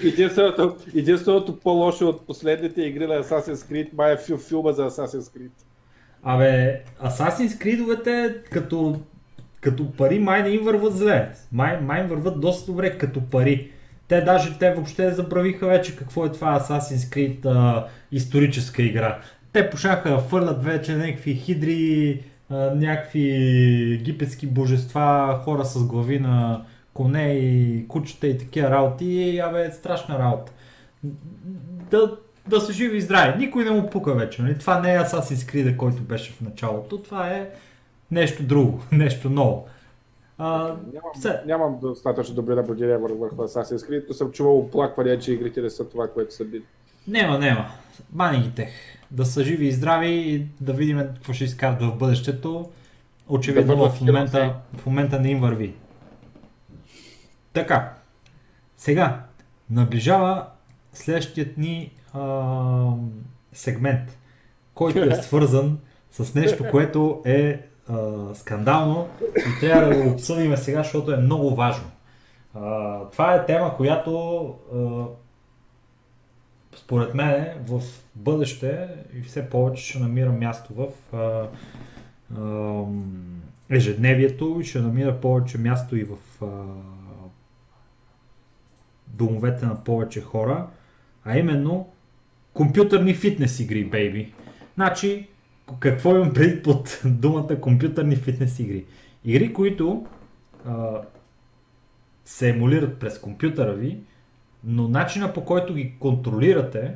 единственото, 0.04 0.76
единственото 0.96 1.60
по-лошо 1.60 2.08
от 2.08 2.28
последните 2.28 2.82
игри 2.82 3.08
на 3.08 3.24
Assassin's 3.24 3.72
Creed 3.72 3.90
май 3.94 4.14
е 4.14 4.18
фил, 4.18 4.38
филма 4.38 4.72
за 4.72 4.90
Assassin's 4.90 5.38
Creed. 5.38 5.52
Абе, 6.24 6.82
Assassin's 7.04 7.64
Creed-овете 7.64 8.44
като, 8.52 9.00
като 9.62 9.92
пари 9.92 10.20
май 10.20 10.44
не 10.44 10.50
им 10.50 10.64
върват 10.64 10.98
зле. 10.98 11.32
Май, 11.52 11.82
май 11.82 12.02
им 12.02 12.08
върват 12.08 12.42
доста 12.42 12.72
добре 12.72 12.98
като 12.98 13.22
пари. 13.30 13.72
Те 14.08 14.22
даже 14.22 14.58
те 14.60 14.74
въобще 14.74 15.12
забравиха 15.12 15.68
вече 15.68 15.96
какво 15.96 16.26
е 16.26 16.32
това 16.32 16.60
Assassin's 16.60 17.16
Creed 17.16 17.46
а, 17.46 17.88
историческа 18.12 18.84
игра. 18.84 19.20
Те 19.54 19.70
пошаха 19.70 20.20
фърлят 20.20 20.64
вече 20.64 20.96
някакви 20.96 21.36
хидри, 21.36 22.24
някакви 22.50 23.32
египетски 23.94 24.48
божества, 24.48 25.40
хора 25.44 25.66
с 25.66 25.84
глави 25.84 26.20
на 26.20 26.66
коне 26.94 27.34
и 27.34 27.86
кучета 27.88 28.28
и 28.28 28.38
такива 28.38 28.70
работи. 28.70 29.40
Абе, 29.40 29.66
е 29.66 29.72
страшна 29.72 30.20
работа. 30.20 30.52
Да, 31.92 32.18
да 32.48 32.62
са 32.62 32.74
живи 32.74 32.98
и 32.98 33.02
здрави. 33.02 33.38
Никой 33.38 33.64
не 33.64 33.72
му 33.72 33.90
пука 33.90 34.14
вече. 34.14 34.42
Нали? 34.42 34.58
Това 34.60 34.80
не 34.80 34.96
е 34.96 35.00
Assassin's 35.00 35.54
Creed, 35.54 35.78
който 35.78 36.02
беше 36.02 36.34
в 36.34 36.42
началото. 36.42 36.98
Това 36.98 37.30
е 37.30 37.50
нещо 38.12 38.44
друго, 38.44 38.82
нещо 38.92 39.30
ново. 39.30 39.68
А, 40.38 40.58
Нямам, 40.68 41.12
се- 41.22 41.42
нямам 41.46 41.80
достатъчно 41.82 42.36
добри 42.36 42.56
наблюдения 42.56 43.00
върху 43.00 43.18
върху 43.18 43.36
Assassin's 43.36 43.90
Creed, 43.90 44.06
но 44.08 44.14
съм 44.14 44.32
чувал 44.32 44.58
оплаквания, 44.60 45.20
че 45.20 45.32
игрите 45.34 45.62
не 45.62 45.70
са 45.70 45.90
това, 45.90 46.08
което 46.08 46.36
са 46.36 46.46
били. 46.46 46.64
Нема, 47.08 47.40
нема. 47.40 47.66
Мани 48.14 48.42
ги 48.42 48.52
тех. 48.52 48.70
Да 49.12 49.26
са 49.26 49.44
живи 49.44 49.68
и 49.68 49.72
здрави 49.72 50.10
и 50.10 50.46
да 50.62 50.74
видим 50.74 50.98
какво 50.98 51.34
ще 51.34 51.44
изкарат 51.44 51.82
в 51.82 51.96
бъдещето. 51.96 52.70
Очевидно 53.28 53.76
Да 53.76 53.90
в, 53.90 54.02
момента, 54.02 54.56
в 54.78 54.86
момента 54.86 55.20
не 55.20 55.30
им 55.30 55.40
върви. 55.40 55.74
Така. 57.54 57.94
Сега. 58.78 59.22
Наближава 59.70 60.46
следващият 60.94 61.58
ни 61.58 61.92
а, 62.14 62.90
сегмент, 63.54 64.18
който 64.74 65.00
е 65.00 65.16
свързан 65.16 65.80
с 66.12 66.36
нещо, 66.36 66.66
което 66.72 67.22
е 67.26 67.62
а, 67.90 67.96
скандално 68.36 69.08
и 69.38 69.60
трябва 69.60 69.90
да 69.90 70.04
го 70.04 70.10
обсъдим 70.10 70.58
сега, 70.58 70.84
защото 70.84 71.12
е 71.12 71.18
много 71.18 71.56
важно. 71.56 71.92
А, 72.54 73.00
това 73.10 73.36
е 73.36 73.46
тема, 73.46 73.76
която 73.78 74.40
а, 74.74 74.80
според 76.86 77.14
мен 77.14 77.48
в 77.68 77.82
бъдеще 78.16 78.88
и 79.18 79.22
все 79.22 79.50
повече 79.50 79.84
ще 79.84 80.00
намира 80.00 80.32
място 80.32 80.74
в 80.74 81.16
а, 81.16 81.48
а, 82.40 82.84
ежедневието 83.70 84.58
и 84.62 84.66
ще 84.66 84.80
намира 84.80 85.22
повече 85.22 85.58
място 85.58 85.98
и 85.98 86.04
в 86.04 86.18
а, 86.42 86.48
домовете 89.08 89.66
на 89.66 89.84
повече 89.84 90.22
хора, 90.22 90.68
а 91.24 91.38
именно 91.38 91.88
компютърни 92.54 93.14
фитнес 93.14 93.60
игри, 93.60 93.86
бейби. 93.86 94.34
Значи, 94.76 95.28
какво 95.80 96.16
имам 96.16 96.34
предвид 96.34 96.64
под 96.64 97.02
думата 97.06 97.62
компютърни 97.62 98.16
фитнес 98.16 98.60
игри? 98.60 98.86
Игри, 99.26 99.54
които 99.54 100.08
а, 100.66 101.02
се 102.26 102.50
емулират 102.50 103.00
през 103.00 103.20
компютъра 103.20 103.74
ви, 103.74 104.00
но 104.66 104.88
начина 104.88 105.34
по 105.34 105.46
който 105.46 105.74
ги 105.74 105.94
контролирате 106.00 106.96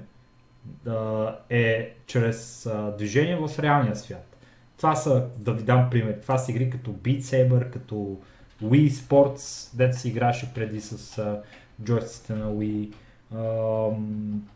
а, 0.87 1.35
е 1.49 1.95
чрез 2.07 2.65
а, 2.65 2.95
движение 2.97 3.35
в 3.35 3.59
реалния 3.59 3.95
свят. 3.95 4.37
Това 4.77 4.95
са, 4.95 5.27
да 5.37 5.53
ви 5.53 5.63
дам 5.63 5.89
пример, 5.89 6.19
това 6.21 6.37
са 6.37 6.51
игри 6.51 6.69
като 6.69 6.91
Beat 6.91 7.19
Saber, 7.19 7.69
като 7.69 8.17
Wii 8.63 8.89
Sports, 8.89 9.75
дето 9.77 9.97
се 9.97 10.07
играше 10.07 10.53
преди 10.53 10.81
с 10.81 11.17
а, 11.17 11.41
джойстиците 11.83 12.33
на 12.33 12.45
Wii. 12.45 12.93
Ам, 13.33 14.47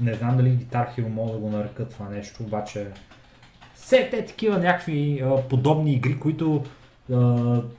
не 0.00 0.14
знам 0.14 0.36
дали 0.36 0.48
Guitar 0.48 0.96
Hero 0.96 1.08
мога 1.08 1.32
да 1.32 1.38
го 1.38 1.50
нарека 1.50 1.88
това 1.88 2.08
нещо, 2.08 2.42
обаче 2.42 2.86
все 3.74 4.08
те 4.10 4.24
такива 4.24 4.58
някакви 4.58 5.22
а, 5.24 5.48
подобни 5.48 5.92
игри, 5.92 6.18
които 6.18 6.64
а, 6.64 6.79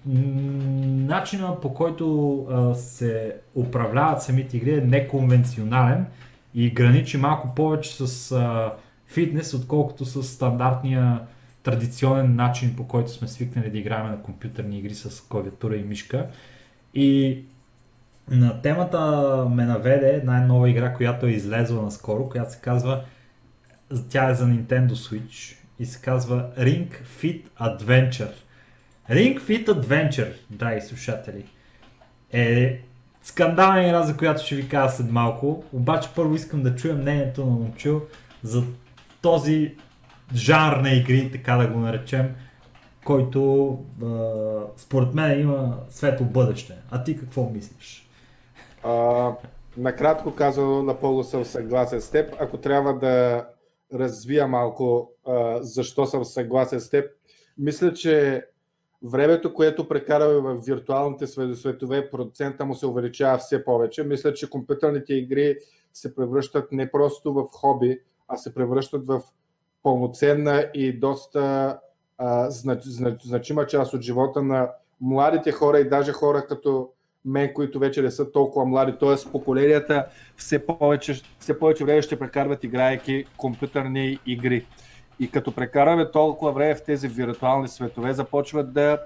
начина 0.06 1.62
по 1.62 1.74
който 1.74 2.46
се 2.76 3.36
управляват 3.56 4.24
самите 4.24 4.58
игри 4.58 4.78
е 4.78 4.82
неконвенционален 4.82 6.06
и 6.54 6.72
граничи 6.72 7.18
малко 7.18 7.56
повече 7.56 8.08
с 8.08 8.36
фитнес, 9.08 9.54
отколкото 9.54 10.06
с 10.06 10.24
стандартния 10.24 11.22
традиционен 11.64 12.36
начин, 12.36 12.76
по 12.76 12.88
който 12.88 13.12
сме 13.12 13.28
свикнали 13.28 13.70
да 13.70 13.78
играем 13.78 14.08
на 14.08 14.22
компютърни 14.22 14.80
игри 14.80 14.94
с 14.94 15.22
клавиатура 15.22 15.76
и 15.76 15.84
мишка. 15.84 16.28
И 16.94 17.40
на 18.30 18.62
темата 18.62 19.00
ме 19.50 19.66
наведе 19.66 20.10
една 20.10 20.46
нова 20.46 20.70
игра, 20.70 20.94
която 20.94 21.26
е 21.26 21.32
излезла 21.32 21.84
наскоро, 21.84 22.30
която 22.30 22.52
се 22.52 22.60
казва, 22.60 23.04
тя 24.10 24.30
е 24.30 24.36
за 24.36 24.46
Nintendo 24.46 24.92
Switch 24.92 25.58
и 25.80 25.86
се 25.86 26.02
казва 26.02 26.50
Ring 26.58 26.88
Fit 27.20 27.44
Adventure. 27.60 28.34
Ring 29.12 29.40
Fit 29.40 29.68
Adventure, 29.68 30.34
драги 30.50 30.82
слушатели, 30.82 31.46
е 32.32 32.82
скандална 33.24 33.84
игра, 33.84 34.04
за 34.04 34.18
която 34.18 34.46
ще 34.46 34.56
ви 34.56 34.70
кажа 34.70 34.90
след 34.96 35.12
малко, 35.12 35.64
обаче 35.74 36.10
първо 36.16 36.36
искам 36.36 36.64
да 36.64 36.76
чуя 36.76 36.94
мнението 36.94 37.46
на 37.46 37.52
Момчил 37.52 38.02
за 38.44 38.64
този 39.22 39.76
жанр 40.36 40.78
на 40.78 40.94
игри, 40.94 41.32
така 41.32 41.56
да 41.56 41.68
го 41.68 41.80
наречем, 41.80 42.36
който 43.06 43.72
а, 44.04 44.08
според 44.78 45.14
мен 45.14 45.42
има 45.42 45.78
светло 45.90 46.26
бъдеще. 46.26 46.74
А 46.92 47.04
ти 47.04 47.18
какво 47.18 47.50
мислиш? 47.50 48.10
А, 48.84 49.30
накратко 49.78 50.36
казано, 50.36 50.84
напълно 50.84 51.24
съм 51.24 51.46
съгласен 51.46 52.02
с 52.02 52.12
теб. 52.12 52.36
Ако 52.40 52.58
трябва 52.58 53.00
да 53.00 53.46
развия 53.94 54.48
малко 54.48 55.12
а, 55.28 55.58
защо 55.62 56.06
съм 56.06 56.26
съгласен 56.26 56.80
с 56.80 56.90
теб, 56.90 57.06
мисля, 57.58 57.94
че 57.94 58.44
времето, 59.04 59.54
което 59.54 59.88
прекараме 59.88 60.34
в 60.34 60.62
виртуалните 60.66 61.28
све- 61.28 61.54
светове, 61.54 62.10
процента 62.10 62.66
му 62.66 62.76
се 62.76 62.88
увеличава 62.88 63.38
все 63.38 63.66
повече. 63.66 64.04
Мисля, 64.04 64.34
че 64.34 64.50
компютърните 64.50 65.14
игри 65.14 65.58
се 65.94 66.16
превръщат 66.16 66.72
не 66.72 66.92
просто 66.92 67.34
в 67.34 67.46
хоби, 67.52 68.00
а 68.28 68.38
се 68.38 68.54
превръщат 68.54 69.08
в 69.08 69.22
пълноценна 69.84 70.70
и 70.74 71.00
доста 71.00 71.78
а, 72.18 72.50
знач, 72.50 72.84
знач, 72.84 73.22
значима 73.24 73.68
част 73.68 73.94
от 73.94 74.02
живота 74.02 74.42
на 74.42 74.70
младите 75.02 75.52
хора 75.52 75.80
и 75.80 75.90
даже 75.90 76.12
хора 76.12 76.46
като 76.48 76.90
мен, 77.26 77.54
които 77.54 77.80
вече 77.80 78.02
не 78.02 78.12
са 78.12 78.32
толкова 78.32 78.66
млади, 78.66 78.94
т.е. 79.00 79.32
поколенията 79.32 80.06
все 80.36 80.66
повече, 80.66 81.22
все 81.40 81.60
повече 81.60 81.86
време 81.86 82.02
ще 82.02 82.20
прекарват 82.20 82.64
играйки 82.64 83.26
компютърни 83.38 84.20
игри. 84.26 84.66
И 85.22 85.32
като 85.32 85.52
прекараме 85.52 86.12
толкова 86.12 86.52
време 86.52 86.76
в 86.76 86.84
тези 86.84 87.08
виртуални 87.08 87.68
светове, 87.68 88.14
започват 88.14 88.74
да 88.74 89.00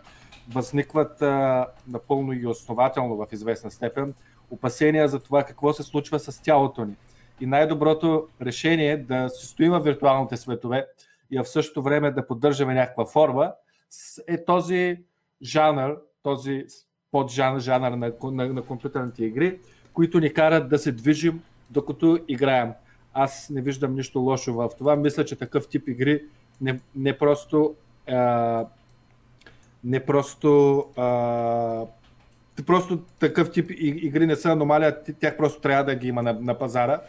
възникват 0.50 1.22
а, 1.22 1.68
напълно 1.88 2.34
и 2.34 2.48
основателно 2.48 3.16
в 3.18 3.28
известна 3.32 3.72
степен 3.72 4.14
опасения 4.52 5.08
за 5.08 5.20
това 5.20 5.44
какво 5.44 5.74
се 5.74 5.84
случва 5.84 6.20
с 6.20 6.42
тялото 6.42 6.86
ни. 6.86 6.96
И 7.42 7.46
най-доброто 7.46 8.28
решение 8.42 8.92
е 8.92 8.98
да 8.98 9.30
се 9.30 9.46
стоим 9.46 9.72
в 9.72 9.80
виртуалните 9.80 10.38
светове 10.38 10.88
и 11.32 11.38
в 11.38 11.46
същото 11.46 11.84
време 11.84 12.12
да 12.12 12.28
поддържаме 12.28 12.74
някаква 12.74 13.06
форма 13.06 13.52
е 14.28 14.46
този 14.46 14.98
жанр, 15.42 15.98
този 16.24 16.66
поджанр 17.12 17.60
жанр 17.60 17.92
на, 17.92 18.14
на, 18.24 18.54
на 18.54 18.62
компютърните 18.62 19.26
игри, 19.26 19.60
които 19.94 20.20
ни 20.20 20.34
карат 20.34 20.70
да 20.70 20.80
се 20.80 20.92
движим 20.92 21.44
докато 21.70 22.20
играем. 22.28 22.74
Аз 23.18 23.50
не 23.50 23.62
виждам 23.62 23.96
нищо 23.96 24.20
лошо 24.20 24.54
в 24.54 24.70
това. 24.78 24.96
Мисля, 24.96 25.26
че 25.26 25.36
такъв 25.36 25.68
тип 25.68 25.88
игри 25.88 26.24
не, 26.62 26.80
не 26.96 27.18
просто 27.18 27.76
а, 28.08 28.66
не 29.84 30.06
просто 30.06 30.78
а, 30.96 31.86
просто 32.66 33.00
такъв 33.20 33.52
тип 33.52 33.72
игри 33.80 34.28
не 34.28 34.36
са 34.36 34.52
аномалия, 34.52 35.04
тях 35.20 35.38
просто 35.38 35.62
трябва 35.62 35.84
да 35.84 35.96
ги 35.96 36.08
има 36.08 36.24
на, 36.24 36.34
на 36.34 36.58
пазара 36.58 37.02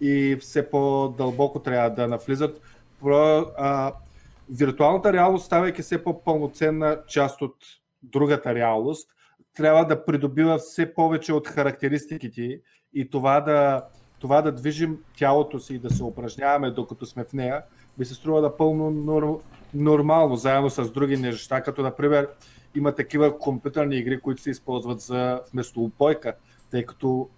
и 0.00 0.36
все 0.40 0.70
по-дълбоко 0.70 1.58
трябва 1.58 1.90
да 1.90 2.08
навлизат. 2.08 2.60
Про, 3.00 3.46
а, 3.58 3.92
виртуалната 4.50 5.12
реалност, 5.12 5.46
ставайки 5.46 5.82
все 5.82 6.04
по-пълноценна 6.04 7.00
част 7.08 7.42
от 7.42 7.56
другата 8.02 8.54
реалност, 8.54 9.10
трябва 9.56 9.84
да 9.84 10.04
придобива 10.04 10.58
все 10.58 10.94
повече 10.94 11.32
от 11.32 11.48
характеристиките 11.48 12.60
и 12.94 13.10
това 13.10 13.40
да, 13.40 13.84
това 14.20 14.42
да 14.42 14.52
движим 14.52 14.98
тялото 15.18 15.58
си 15.58 15.74
и 15.74 15.78
да 15.78 15.90
се 15.90 16.04
упражняваме 16.04 16.70
докато 16.70 17.06
сме 17.06 17.24
в 17.24 17.32
нея, 17.32 17.62
ми 17.98 18.04
се 18.04 18.14
струва 18.14 18.40
напълно 18.40 18.90
нор, 18.90 19.40
нормално, 19.74 20.36
заедно 20.36 20.70
с 20.70 20.90
други 20.90 21.16
неща, 21.16 21.62
като 21.62 21.82
например 21.82 22.28
има 22.74 22.94
такива 22.94 23.38
компютърни 23.38 23.96
игри, 23.96 24.20
които 24.20 24.42
се 24.42 24.50
използват 24.50 25.00
за 25.00 25.40
вместо 25.52 25.84
упойка, 25.84 26.34
тъй 26.70 26.86
като 26.86 27.28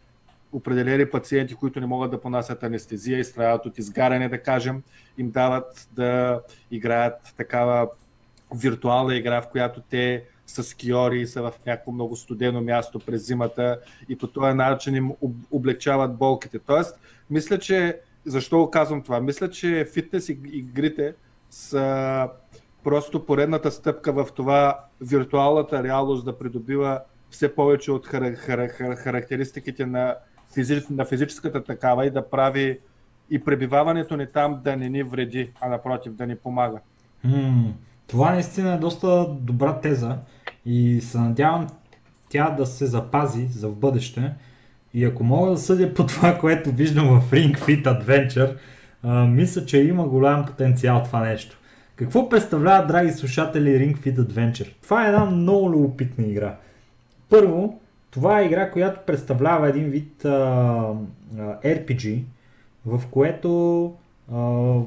определени 0.52 1.10
пациенти, 1.10 1.54
които 1.54 1.80
не 1.80 1.86
могат 1.86 2.10
да 2.10 2.20
понасят 2.20 2.62
анестезия 2.62 3.18
и 3.18 3.24
страдат 3.24 3.66
от 3.66 3.78
изгаряне, 3.78 4.28
да 4.28 4.42
кажем, 4.42 4.82
им 5.18 5.30
дават 5.30 5.88
да 5.92 6.40
играят 6.70 7.34
такава 7.36 7.88
виртуална 8.54 9.14
игра, 9.14 9.42
в 9.42 9.48
която 9.48 9.80
те 9.80 10.24
са 10.52 10.62
скиори 10.62 11.20
и 11.20 11.26
са 11.26 11.42
в 11.42 11.52
някакво 11.66 11.92
много 11.92 12.16
студено 12.16 12.60
място 12.60 12.98
през 12.98 13.26
зимата 13.26 13.80
и 14.08 14.18
по 14.18 14.26
този 14.26 14.54
начин 14.54 14.94
им 14.94 15.10
об- 15.20 15.46
облегчават 15.50 16.16
болките. 16.16 16.58
Тоест, 16.58 16.98
мисля, 17.30 17.58
че 17.58 17.98
защо 18.24 18.70
казвам 18.70 19.02
това? 19.02 19.20
Мисля, 19.20 19.50
че 19.50 19.88
фитнес 19.92 20.26
иг- 20.26 20.50
игрите 20.52 21.14
са 21.50 22.28
просто 22.84 23.26
поредната 23.26 23.70
стъпка 23.70 24.12
в 24.12 24.28
това 24.34 24.78
виртуалната 25.00 25.82
реалност 25.82 26.24
да 26.24 26.38
придобива 26.38 27.00
все 27.30 27.54
повече 27.54 27.92
от 27.92 28.06
хара, 28.06 28.32
хара, 28.32 28.68
хара, 28.68 28.96
характеристиките 28.96 29.86
на, 29.86 30.16
физи, 30.54 30.82
на 30.90 31.04
физическата 31.04 31.64
такава 31.64 32.06
и 32.06 32.10
да 32.10 32.30
прави 32.30 32.78
и 33.30 33.44
пребиваването 33.44 34.16
ни 34.16 34.26
там 34.26 34.60
да 34.64 34.76
не 34.76 34.88
ни 34.88 35.02
вреди, 35.02 35.52
а 35.60 35.68
напротив 35.68 36.12
да 36.12 36.26
ни 36.26 36.36
помага. 36.36 36.78
М, 37.24 37.74
това 38.06 38.32
наистина 38.32 38.72
е 38.72 38.78
доста 38.78 39.26
добра 39.40 39.80
теза 39.80 40.18
и 40.66 41.00
се 41.00 41.18
надявам 41.18 41.66
тя 42.28 42.50
да 42.50 42.66
се 42.66 42.86
запази 42.86 43.46
за 43.46 43.68
в 43.68 43.76
бъдеще. 43.76 44.32
И 44.94 45.04
ако 45.04 45.24
мога 45.24 45.50
да 45.50 45.58
съдя 45.58 45.94
по 45.94 46.06
това, 46.06 46.38
което 46.38 46.70
виждам 46.70 47.20
в 47.20 47.30
Ring 47.30 47.58
Fit 47.58 47.84
Adventure, 47.84 48.56
а, 49.02 49.24
мисля, 49.24 49.66
че 49.66 49.78
има 49.78 50.08
голям 50.08 50.46
потенциал 50.46 51.02
това 51.04 51.20
нещо. 51.20 51.58
Какво 51.96 52.28
представлява, 52.28 52.86
драги 52.86 53.12
слушатели, 53.12 53.68
Ring 53.68 53.98
Fit 53.98 54.18
Adventure? 54.18 54.72
Това 54.82 55.04
е 55.04 55.08
една 55.08 55.24
много 55.24 55.70
любопитна 55.70 56.26
игра. 56.26 56.56
Първо, 57.28 57.80
това 58.10 58.40
е 58.40 58.44
игра, 58.44 58.70
която 58.70 59.00
представлява 59.06 59.68
един 59.68 59.84
вид 59.84 60.24
а, 60.24 60.28
а, 60.28 60.94
RPG, 61.64 62.22
в 62.86 63.02
което 63.10 63.84
а, 64.32 64.36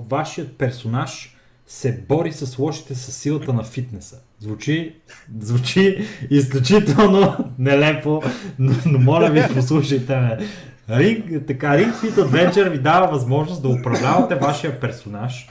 вашият 0.10 0.58
персонаж 0.58 1.38
се 1.68 2.02
бори 2.10 2.32
с 2.32 2.60
лошите 2.60 2.96
със 2.96 3.18
силата 3.18 3.54
на 3.54 3.64
фитнеса. 3.64 4.22
Звучи, 4.40 4.96
звучи 5.40 6.06
изключително 6.30 7.38
нелепо, 7.60 8.22
но, 8.60 8.74
но 8.86 9.00
моля 9.00 9.30
ви, 9.30 9.42
послушайте 9.56 10.16
ме. 10.16 10.38
Ring, 10.90 11.48
така, 11.48 11.68
Ring 11.68 11.94
Fit 11.94 12.14
Adventure 12.14 12.70
ви 12.70 12.80
дава 12.80 13.08
възможност 13.08 13.62
да 13.62 13.70
управлявате 13.70 14.36
вашия 14.36 14.80
персонаж 14.80 15.50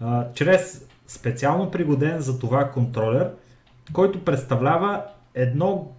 а, 0.00 0.26
чрез 0.34 0.86
специално 1.06 1.70
пригоден 1.70 2.20
за 2.20 2.38
това 2.38 2.70
контролер, 2.70 3.30
който 3.92 4.24
представлява 4.24 5.02
едно 5.34 5.92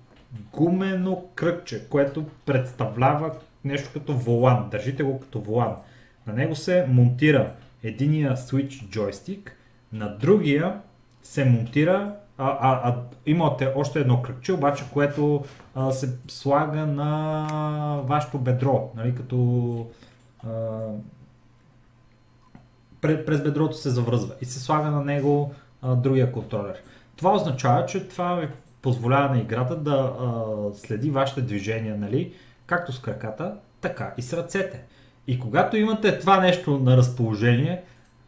гумено 0.51 1.23
кръгче, 1.35 1.87
което 1.89 2.25
представлява 2.45 3.31
нещо 3.65 3.89
като 3.93 4.13
волан. 4.13 4.67
Държите 4.71 5.03
го 5.03 5.19
като 5.19 5.39
волан. 5.39 5.75
На 6.27 6.33
него 6.33 6.55
се 6.55 6.85
монтира 6.89 7.51
единия 7.83 8.37
switch 8.37 8.89
джойстик, 8.89 9.57
на 9.93 10.17
другия 10.17 10.73
се 11.27 11.45
монтира 11.45 12.13
а, 12.37 12.57
а, 12.61 12.89
а 12.89 12.95
имате 13.25 13.71
още 13.75 13.99
едно 13.99 14.21
кръгче, 14.21 14.53
обаче, 14.53 14.83
което 14.93 15.43
а, 15.75 15.91
се 15.91 16.17
слага 16.27 16.85
на 16.85 18.01
вашето 18.03 18.37
бедро, 18.37 18.91
нали, 18.95 19.15
като 19.15 19.87
а, 20.43 20.49
през 23.01 23.41
бедрото 23.43 23.77
се 23.77 23.89
завръзва 23.89 24.33
и 24.41 24.45
се 24.45 24.59
слага 24.59 24.91
на 24.91 25.03
него 25.03 25.53
а, 25.81 25.95
другия 25.95 26.31
контролер. 26.31 26.75
Това 27.15 27.33
означава, 27.33 27.85
че 27.85 28.07
това 28.07 28.35
ви 28.35 28.47
позволява 28.81 29.35
на 29.35 29.41
играта 29.41 29.75
да 29.75 29.91
а, 29.91 30.43
следи 30.75 31.09
вашите 31.09 31.41
движения, 31.41 31.97
нали, 31.97 32.33
както 32.65 32.91
с 32.91 32.99
краката, 32.99 33.55
така 33.81 34.13
и 34.17 34.21
с 34.21 34.33
ръцете. 34.33 34.83
И 35.27 35.39
когато 35.39 35.77
имате 35.77 36.19
това 36.19 36.39
нещо 36.41 36.79
на 36.79 36.97
разположение, 36.97 37.81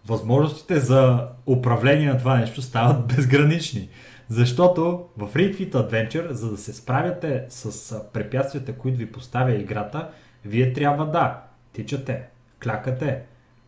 възможностите 0.08 0.80
за 0.80 1.28
управление 1.46 2.10
на 2.14 2.18
това 2.18 2.38
нещо 2.38 2.62
стават 2.62 3.08
безгранични. 3.08 3.90
Защото 4.30 5.06
в 5.18 5.34
Ring 5.34 5.58
Fit 5.58 5.72
Adventure, 5.72 6.32
за 6.32 6.52
да 6.52 6.58
се 6.58 6.74
справяте 6.74 7.46
с 7.50 7.96
препятствията, 8.14 8.74
които 8.74 8.98
ви 8.98 9.12
поставя 9.12 9.52
играта, 9.56 10.10
вие 10.46 10.74
трябва 10.74 11.06
да 11.06 11.42
тичате, 11.74 12.24
клякате, 12.64 13.22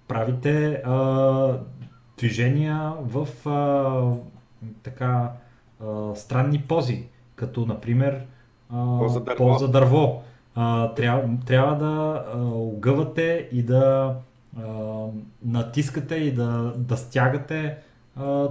правите 0.08 0.82
а, 0.86 1.58
движения 2.18 2.94
в 3.02 3.50
а, 3.50 4.02
така 4.84 5.32
а, 5.84 6.16
странни 6.16 6.62
пози, 6.62 7.04
като 7.36 7.66
например 7.66 8.22
а, 8.74 8.98
Поза 9.00 9.20
дърво. 9.20 9.38
поза 9.38 9.68
дърво. 9.68 10.24
А, 10.56 10.94
трябва, 10.94 11.30
трябва 11.46 11.76
да 11.76 12.24
а, 12.34 12.38
огъвате 12.46 13.50
и 13.52 13.64
да 13.64 14.16
натискате 15.46 16.16
и 16.16 16.34
да, 16.34 16.74
да 16.78 16.98
стягате 16.98 17.78
а, 18.16 18.48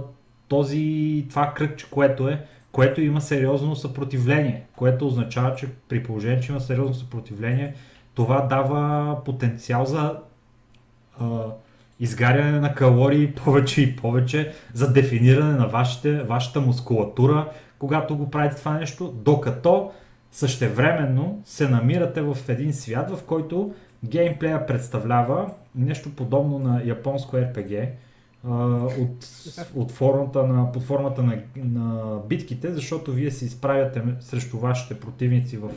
този, 0.47 1.25
това 1.29 1.53
кръгче, 1.53 1.89
което 1.89 2.29
е, 2.29 2.45
което 2.71 3.01
има 3.01 3.21
сериозно 3.21 3.75
съпротивление, 3.75 4.63
което 4.75 5.07
означава, 5.07 5.55
че 5.55 5.67
при 5.89 6.03
положение, 6.03 6.41
че 6.41 6.51
има 6.51 6.61
сериозно 6.61 6.93
съпротивление, 6.93 7.73
това 8.13 8.41
дава 8.41 9.17
потенциал 9.23 9.85
за 9.85 10.19
а, 11.19 11.25
изгаряне 11.99 12.59
на 12.59 12.73
калории 12.73 13.31
повече 13.45 13.81
и 13.81 13.95
повече, 13.95 14.53
за 14.73 14.93
дефиниране 14.93 15.53
на 15.53 15.67
вашите, 15.67 16.23
вашата 16.23 16.61
мускулатура, 16.61 17.49
когато 17.79 18.17
го 18.17 18.31
правите 18.31 18.55
това 18.55 18.73
нещо, 18.73 19.13
докато 19.15 19.91
същевременно 20.31 21.41
се 21.45 21.69
намирате 21.69 22.21
в 22.21 22.37
един 22.47 22.73
свят, 22.73 23.11
в 23.11 23.23
който 23.23 23.73
геймплея 24.05 24.65
представлява 24.65 25.49
нещо 25.75 26.15
подобно 26.15 26.59
на 26.59 26.81
японско 26.85 27.35
RPG, 27.35 27.89
от, 28.43 29.27
от 29.75 29.91
формата 29.91 30.43
на, 30.47 30.71
под 30.71 30.83
формата 30.83 31.23
на, 31.23 31.37
на 31.55 32.17
битките, 32.29 32.73
защото 32.73 33.11
вие 33.11 33.31
се 33.31 33.45
изправяте 33.45 34.03
срещу 34.19 34.57
вашите 34.57 34.99
противници 34.99 35.57
в 35.57 35.69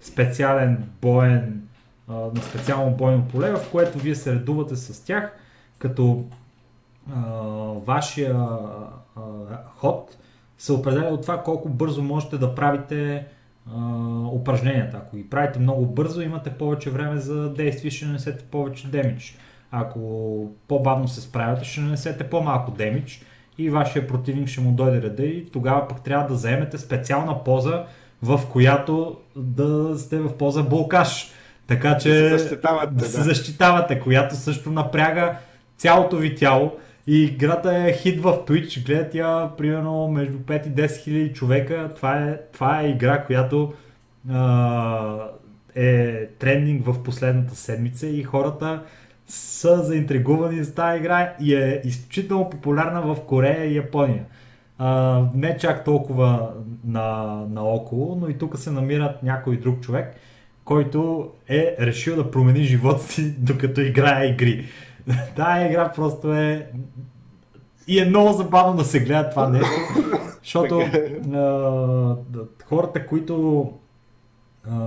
специален 0.00 0.84
боен, 1.02 1.62
на 2.08 2.42
специално 2.42 2.96
бойно 2.96 3.28
поле, 3.28 3.50
в 3.50 3.70
което 3.72 3.98
вие 3.98 4.14
се 4.14 4.34
редувате 4.34 4.76
с 4.76 5.04
тях, 5.04 5.32
като 5.78 6.24
а, 7.12 7.20
вашия 7.86 8.34
а, 8.36 9.20
ход 9.76 10.16
се 10.58 10.72
определя 10.72 11.08
от 11.08 11.22
това 11.22 11.42
колко 11.42 11.68
бързо 11.68 12.02
можете 12.02 12.38
да 12.38 12.54
правите 12.54 13.26
упражненията. 14.32 14.96
Ако 14.96 15.16
ги 15.16 15.30
правите 15.30 15.58
много 15.58 15.86
бързо, 15.86 16.20
имате 16.20 16.50
повече 16.50 16.90
време 16.90 17.16
за 17.20 17.52
действие, 17.52 17.90
ще 17.90 18.06
нанесете 18.06 18.44
повече 18.44 18.88
демидж. 18.88 19.38
Ако 19.70 20.00
по-бавно 20.68 21.08
се 21.08 21.20
справяте, 21.20 21.64
ще 21.64 21.80
нанесете 21.80 22.24
по-малко 22.24 22.70
демидж 22.70 23.22
и 23.58 23.70
вашия 23.70 24.06
противник 24.06 24.48
ще 24.48 24.60
му 24.60 24.72
дойде 24.72 25.02
реда 25.02 25.24
и 25.24 25.50
тогава 25.50 25.88
пък 25.88 26.00
трябва 26.00 26.28
да 26.28 26.34
заемете 26.34 26.78
специална 26.78 27.44
поза, 27.44 27.84
в 28.22 28.40
която 28.52 29.16
да 29.36 29.98
сте 29.98 30.18
в 30.18 30.36
поза 30.36 30.62
булкаш. 30.62 31.30
Така 31.66 31.98
че 31.98 32.08
Да 32.08 32.38
се 32.38 32.38
защитавате, 32.38 32.94
да 32.94 33.04
се 33.04 33.18
да. 33.18 33.24
защитавате, 33.24 34.00
която 34.00 34.36
също 34.36 34.70
напряга 34.70 35.36
цялото 35.76 36.16
ви 36.16 36.34
тяло. 36.34 36.72
И 37.06 37.24
играта 37.24 37.76
е 37.76 37.92
хит 37.92 38.20
в 38.20 38.32
Twitch, 38.46 38.86
гледат 38.86 39.14
я 39.14 39.50
примерно 39.58 40.08
между 40.08 40.38
5 40.38 40.66
и 40.66 40.70
10 40.70 41.04
хиляди 41.04 41.32
човека. 41.32 41.92
Това 41.96 42.18
е, 42.18 42.40
това 42.52 42.80
е 42.80 42.88
игра, 42.88 43.24
която 43.24 43.72
а, 44.30 45.18
е 45.74 46.26
трендинг 46.26 46.86
в 46.86 47.02
последната 47.02 47.56
седмица 47.56 48.06
и 48.06 48.22
хората 48.22 48.82
са 49.26 49.82
заинтригувани 49.82 50.64
за 50.64 50.74
тази 50.74 50.98
игра 50.98 51.34
и 51.40 51.54
е 51.54 51.80
изключително 51.84 52.50
популярна 52.50 53.02
в 53.02 53.16
Корея 53.26 53.64
и 53.64 53.76
Япония. 53.76 54.24
А, 54.78 55.22
не 55.34 55.56
чак 55.56 55.84
толкова 55.84 56.50
на, 56.84 57.38
наоколо, 57.50 58.16
но 58.20 58.28
и 58.28 58.38
тук 58.38 58.58
се 58.58 58.70
намират 58.70 59.22
някой 59.22 59.56
друг 59.56 59.80
човек, 59.80 60.16
който 60.64 61.30
е 61.48 61.76
решил 61.80 62.16
да 62.16 62.30
промени 62.30 62.62
живота 62.62 63.02
си 63.02 63.30
докато 63.38 63.80
играе 63.80 64.26
игри. 64.26 64.66
Тая 65.36 65.70
игра 65.70 65.92
просто 65.92 66.34
е 66.34 66.70
и 67.86 68.00
е 68.00 68.04
много 68.04 68.32
забавно 68.32 68.76
да 68.76 68.84
се 68.84 69.00
гледа 69.00 69.30
това 69.30 69.48
нещо, 69.48 69.70
защото 70.42 70.80
а, 71.34 72.16
хората, 72.64 73.06
които 73.06 73.72
а, 74.70 74.78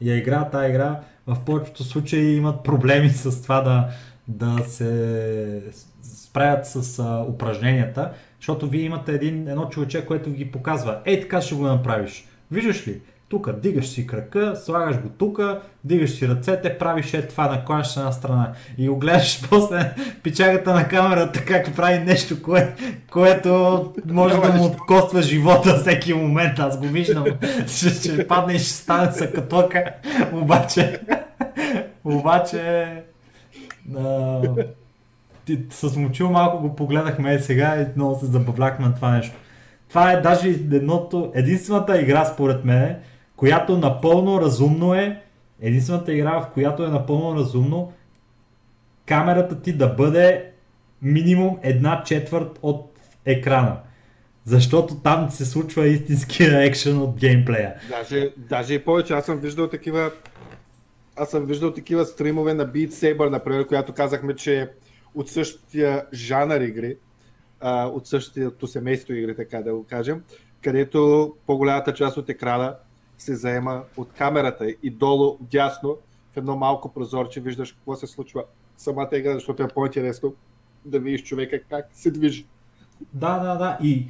я 0.00 0.16
играят 0.16 0.52
тази 0.52 0.70
игра, 0.70 1.00
в 1.26 1.36
повечето 1.46 1.84
случаи 1.84 2.36
имат 2.36 2.62
проблеми 2.62 3.08
с 3.14 3.42
това 3.42 3.60
да, 3.60 3.88
да 4.28 4.64
се 4.64 5.62
справят 6.02 6.66
с 6.66 6.98
а, 6.98 7.24
упражненията, 7.28 8.12
защото 8.38 8.68
вие 8.68 8.82
имате 8.82 9.12
един, 9.12 9.48
едно 9.48 9.68
човече, 9.68 10.06
което 10.06 10.30
ги 10.30 10.50
показва. 10.50 10.98
Ей 11.04 11.20
така 11.20 11.40
ще 11.40 11.54
го 11.54 11.62
направиш. 11.62 12.28
Виждаш 12.50 12.88
ли? 12.88 13.00
Тук 13.30 13.60
дигаш 13.60 13.88
си 13.88 14.06
крака, 14.06 14.56
слагаш 14.56 15.00
го 15.00 15.08
тук, 15.08 15.40
дигаш 15.84 16.10
си 16.10 16.28
ръцете, 16.28 16.78
правиш 16.78 17.14
е 17.14 17.28
това, 17.28 17.48
накланяш 17.48 17.88
се 17.88 18.00
на 18.00 18.12
страна 18.12 18.52
и 18.78 18.88
го 18.88 18.96
гледаш 18.96 19.42
после 19.50 19.94
пичагата 20.22 20.74
на 20.74 20.88
камерата 20.88 21.44
как 21.44 21.76
прави 21.76 21.98
нещо, 21.98 22.42
кое, 22.42 22.74
което 23.10 23.92
може 24.06 24.36
да 24.36 24.52
му 24.52 24.76
коства 24.86 25.22
живота 25.22 25.78
всеки 25.78 26.14
момент. 26.14 26.58
Аз 26.58 26.78
го 26.78 26.86
виждам, 26.86 27.24
ще, 27.66 27.88
ще 27.88 28.26
падне 28.26 28.54
и 28.54 28.58
ще 28.58 28.68
стане 28.68 29.12
съкатлъка, 29.12 29.84
обаче, 30.32 31.00
обаче 32.04 32.86
а, 33.98 34.40
ти, 35.44 35.58
с 35.70 35.96
мочил 35.96 36.30
малко 36.30 36.58
го 36.58 36.76
погледахме 36.76 37.34
е 37.34 37.38
сега 37.38 37.76
и 37.80 37.86
много 37.96 38.18
се 38.20 38.26
забавляхме 38.26 38.86
на 38.86 38.94
това 38.94 39.10
нещо. 39.10 39.36
Това 39.88 40.12
е 40.12 40.20
даже 40.20 40.48
едното, 40.48 41.32
единствената 41.34 42.00
игра 42.00 42.24
според 42.24 42.64
мен, 42.64 42.96
която 43.40 43.78
напълно 43.78 44.40
разумно 44.40 44.94
е, 44.94 45.22
единствената 45.60 46.12
игра, 46.12 46.40
в 46.40 46.50
която 46.54 46.84
е 46.84 46.88
напълно 46.88 47.36
разумно 47.36 47.92
камерата 49.06 49.62
ти 49.62 49.72
да 49.72 49.88
бъде 49.88 50.50
минимум 51.02 51.58
една 51.62 52.02
четвърт 52.02 52.58
от 52.62 52.90
екрана. 53.24 53.76
Защото 54.44 54.94
там 54.94 55.30
се 55.30 55.44
случва 55.44 55.86
истинския 55.86 56.62
екшен 56.66 56.98
от 56.98 57.16
геймплея. 57.16 57.74
Даже, 57.88 58.32
даже 58.36 58.74
и 58.74 58.84
повече, 58.84 59.12
аз 59.12 59.24
съм 59.24 59.38
виждал 59.38 59.68
такива 59.68 60.10
аз 61.16 61.30
съм 61.30 61.46
виждал 61.46 61.72
такива 61.72 62.04
стримове 62.04 62.54
на 62.54 62.66
Beat 62.66 62.90
Saber, 62.90 63.30
например, 63.30 63.66
която 63.66 63.92
казахме, 63.92 64.36
че 64.36 64.60
е 64.60 64.68
от 65.14 65.28
същия 65.28 66.06
жанър 66.12 66.60
игри, 66.60 66.96
от 67.64 68.06
същото 68.06 68.66
семейство 68.66 69.12
игри, 69.12 69.36
така 69.36 69.62
да 69.62 69.74
го 69.74 69.86
кажем, 69.86 70.22
където 70.62 71.32
по-голямата 71.46 71.94
част 71.94 72.16
от 72.16 72.28
екрана 72.28 72.76
се 73.22 73.34
заема 73.34 73.82
от 73.96 74.12
камерата 74.12 74.70
и 74.82 74.90
долу, 74.90 75.38
дясно, 75.40 75.96
в 76.32 76.36
едно 76.36 76.56
малко 76.56 76.92
прозорче 76.92 77.40
виждаш 77.40 77.72
какво 77.72 77.96
се 77.96 78.06
случва 78.06 78.44
самата 78.76 79.08
игра, 79.12 79.34
защото 79.34 79.62
е 79.62 79.68
по-интересно 79.68 80.34
да 80.84 80.98
видиш 80.98 81.22
човека 81.22 81.60
как 81.70 81.88
се 81.92 82.10
движи. 82.10 82.46
Да, 83.12 83.38
да, 83.38 83.54
да. 83.54 83.78
И 83.82 84.06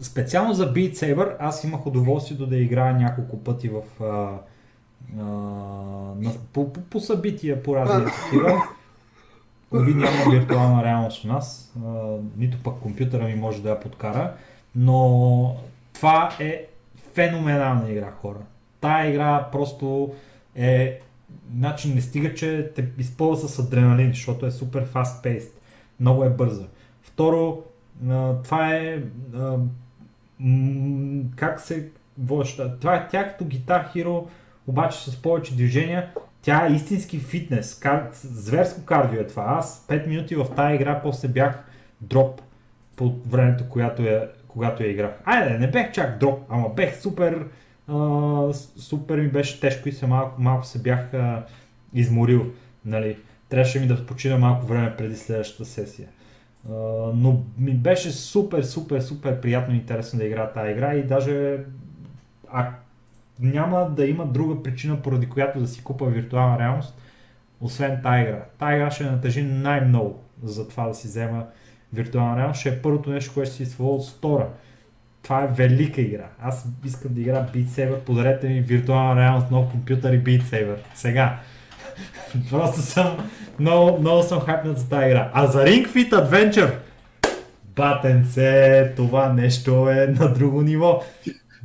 специално 0.00 0.54
за 0.54 0.74
Beat 0.74 0.92
Saber 0.92 1.36
аз 1.38 1.64
имах 1.64 1.86
удоволствието 1.86 2.46
да 2.46 2.56
играя 2.56 2.94
няколко 2.94 3.44
пъти 3.44 3.68
в, 3.68 3.82
а, 4.00 4.38
а, 5.18 5.24
на, 6.20 6.32
по, 6.52 6.72
по, 6.72 6.80
по 6.80 7.00
събития, 7.00 7.62
по 7.62 7.76
разни 7.76 8.04
такива. 8.04 8.62
Ови 9.72 9.94
няма 9.94 10.30
виртуална 10.30 10.84
реалност 10.84 11.24
у 11.24 11.28
нас, 11.28 11.74
а, 11.86 12.16
нито 12.36 12.58
пък 12.62 12.80
компютъра 12.80 13.24
ми 13.24 13.34
може 13.34 13.62
да 13.62 13.68
я 13.68 13.80
подкара, 13.80 14.34
но 14.76 15.56
това 15.92 16.30
е 16.40 16.66
феноменална 17.16 17.90
игра, 17.90 18.10
хора. 18.10 18.38
Тая 18.80 19.10
игра 19.10 19.48
просто 19.52 20.14
е 20.54 21.00
Значи 21.56 21.94
не 21.94 22.00
стига, 22.00 22.34
че 22.34 22.70
те 22.74 22.88
изпълва 22.98 23.36
с 23.36 23.58
адреналин, 23.58 24.08
защото 24.08 24.46
е 24.46 24.50
супер 24.50 24.86
fast 24.86 25.24
paced. 25.24 25.52
Много 26.00 26.24
е 26.24 26.30
бърза. 26.30 26.66
Второ, 27.02 27.62
това 28.44 28.74
е 28.74 29.02
как 31.36 31.60
се. 31.60 31.88
Това 32.80 32.96
е 32.96 33.08
тя 33.08 33.28
като 33.28 33.44
Guitar 33.44 33.94
Hero, 33.94 34.26
обаче 34.66 35.10
с 35.10 35.22
повече 35.22 35.54
движения. 35.54 36.10
Тя 36.42 36.66
е 36.66 36.72
истински 36.72 37.18
фитнес. 37.18 37.78
Кар... 37.78 38.08
Зверско 38.12 38.84
кардио 38.84 39.20
е 39.20 39.26
това. 39.26 39.44
Аз 39.58 39.86
5 39.88 40.06
минути 40.06 40.34
в 40.34 40.46
тази 40.56 40.74
игра 40.74 41.00
после 41.02 41.28
бях 41.28 41.64
дроп 42.00 42.40
по 42.96 43.14
времето, 43.26 43.64
когато 43.68 44.02
я, 44.02 44.28
когато 44.56 44.82
я 44.82 44.90
играх. 44.90 45.10
Айде, 45.24 45.58
не 45.58 45.70
бех 45.70 45.92
чак 45.92 46.18
дроп, 46.18 46.40
ама 46.48 46.68
бех 46.68 47.00
супер 47.00 47.46
а, 47.88 48.52
супер 48.76 49.18
ми 49.18 49.28
беше 49.28 49.60
тежко 49.60 49.88
и 49.88 49.92
се 49.92 50.06
малко, 50.06 50.42
малко 50.42 50.66
се 50.66 50.82
бях 50.82 51.14
а, 51.14 51.44
изморил. 51.94 52.46
Нали. 52.84 53.18
Трябваше 53.48 53.80
ми 53.80 53.86
да 53.86 54.06
почина 54.06 54.38
малко 54.38 54.66
време 54.66 54.96
преди 54.96 55.16
следващата 55.16 55.64
сесия. 55.64 56.08
А, 56.68 56.72
но 57.14 57.42
ми 57.58 57.74
беше 57.74 58.10
супер, 58.10 58.62
супер, 58.62 59.00
супер 59.00 59.40
приятно 59.40 59.74
и 59.74 59.76
интересно 59.76 60.18
да 60.18 60.24
игра 60.24 60.52
тази 60.52 60.70
игра 60.70 60.94
и 60.94 61.02
даже 61.02 61.58
а, 62.52 62.70
няма 63.40 63.90
да 63.90 64.06
има 64.06 64.26
друга 64.26 64.62
причина, 64.62 65.02
поради 65.02 65.28
която 65.28 65.60
да 65.60 65.66
си 65.66 65.84
купа 65.84 66.06
виртуална 66.06 66.58
реалност, 66.58 66.98
освен 67.60 68.00
тази 68.02 68.22
игра. 68.22 68.44
Тази 68.58 68.74
игра 68.74 68.90
ще 68.90 69.04
натъжи 69.04 69.42
най-много 69.42 70.22
за 70.42 70.68
това 70.68 70.88
да 70.88 70.94
си 70.94 71.08
взема 71.08 71.46
виртуална 71.96 72.36
реалност. 72.36 72.60
Ще 72.60 72.68
е 72.68 72.82
първото 72.82 73.10
нещо, 73.10 73.34
което 73.34 73.50
си 73.50 73.66
свалил 73.66 73.94
от 73.94 74.04
стора 74.04 74.46
това 75.26 75.42
е 75.42 75.46
велика 75.46 76.00
игра. 76.00 76.28
Аз 76.42 76.66
искам 76.84 77.14
да 77.14 77.20
игра 77.20 77.46
Beat 77.54 77.66
Saber, 77.66 77.98
подарете 77.98 78.48
ми 78.48 78.60
виртуална 78.60 79.20
реалност, 79.20 79.50
нов 79.50 79.70
компютър 79.70 80.12
и 80.12 80.24
Beat 80.24 80.42
Saber. 80.42 80.76
Сега. 80.94 81.38
Просто 82.50 82.80
съм, 82.80 83.16
много, 83.58 84.00
много 84.00 84.22
съм 84.22 84.40
хайпнат 84.40 84.78
за 84.78 84.88
тази 84.88 85.06
игра. 85.06 85.30
А 85.34 85.46
за 85.46 85.64
Ring 85.64 85.88
Fit 85.88 86.10
Adventure, 86.10 86.72
батенце, 87.76 88.92
това 88.96 89.32
нещо 89.32 89.90
е 89.90 90.06
на 90.20 90.32
друго 90.32 90.62
ниво. 90.62 91.02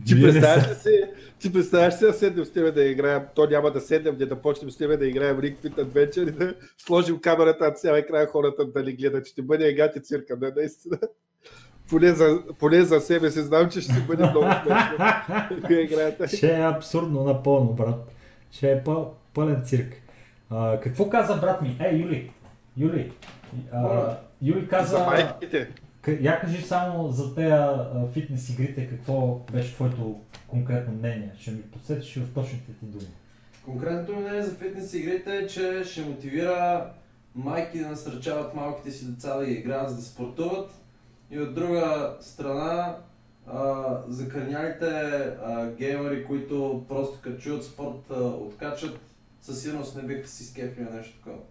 Ти 0.06 0.22
представяш 0.22 0.70
ли 0.70 0.76
си, 0.76 1.04
ти 1.42 1.54
представяш 1.54 1.98
да 1.98 2.14
седнем 2.14 2.46
с 2.46 2.52
тебе 2.52 2.72
да 2.72 2.84
играем, 2.84 3.24
то 3.36 3.48
няма 3.50 3.72
да 3.72 3.82
седнем, 3.82 4.16
да 4.18 4.42
почнем 4.42 4.72
с 4.72 4.78
тебе 4.78 4.98
да 4.98 5.08
играем 5.08 5.38
Ring 5.38 5.58
Fit 5.58 5.76
Adventure 5.76 6.30
и 6.30 6.32
да 6.32 6.56
сложим 6.78 7.20
камерата 7.20 7.64
на 7.64 7.72
цял 7.72 7.94
екран 7.94 8.28
хората 8.28 8.66
да 8.66 8.84
ни 8.84 8.94
гледат. 8.94 9.28
Ще 9.28 9.42
бъде 9.42 9.68
егати 9.68 10.02
цирка, 10.02 10.38
не 10.42 10.52
наистина 10.56 10.98
поне 11.92 12.12
за, 12.12 12.44
поне 12.60 12.82
за 12.82 13.00
себе 13.00 13.32
си 13.32 13.42
знам, 13.42 13.70
че 13.70 13.82
ще 13.82 13.94
бъде 14.08 14.30
много 14.30 14.46
смешно. 14.64 16.28
ще 16.38 16.56
е 16.56 16.62
абсурдно 16.62 17.24
напълно, 17.24 17.74
брат. 17.74 18.14
Ще 18.52 18.72
е 18.72 18.84
пълен 19.34 19.62
цирк. 19.66 19.94
А, 20.50 20.80
какво 20.80 21.10
каза 21.10 21.38
брат 21.38 21.62
ми? 21.62 21.78
Е, 21.80 21.96
Юли, 21.96 22.32
Юли, 22.78 23.12
а, 23.74 24.18
Юли 24.42 24.68
каза... 24.68 24.98
За 24.98 25.06
майките. 25.06 25.70
Я 26.08 26.42
кажи 26.42 26.62
само 26.62 27.12
за 27.12 27.36
тези 27.36 27.54
фитнес 28.14 28.50
игрите, 28.50 28.90
какво 28.90 29.42
беше 29.52 29.74
твоето 29.74 30.22
конкретно 30.48 30.94
мнение? 30.94 31.32
Ще 31.40 31.52
ми 31.52 31.62
подсетиш 31.62 32.16
в 32.16 32.34
точните 32.34 32.74
ти 32.80 32.86
думи. 32.86 33.08
Конкретното 33.66 34.20
мнение 34.20 34.44
за 34.44 34.56
фитнес 34.56 34.94
игрите 34.94 35.38
е, 35.38 35.48
че 35.48 35.84
ще 35.84 36.02
мотивира 36.02 36.92
майки 37.36 37.80
да 37.80 37.88
насърчават 37.88 38.56
малките 38.56 38.92
си 38.92 39.12
деца 39.12 39.38
да 39.38 39.50
играят, 39.50 39.90
за 39.90 39.96
да 39.96 40.02
спортуват 40.02 40.72
и 41.32 41.40
от 41.40 41.56
друга 41.56 42.18
страна, 42.22 42.98
закърнялите 44.08 44.92
геймери, 45.78 46.26
които 46.26 46.86
просто 46.88 47.20
като 47.22 47.42
чуят 47.42 47.64
спорт 47.64 48.10
откачат, 48.40 49.00
със 49.42 49.62
сигурност 49.62 49.96
не 49.96 50.04
биха 50.04 50.28
си 50.28 50.46
скефили 50.46 50.88
нещо 50.94 51.18
такова. 51.18 51.44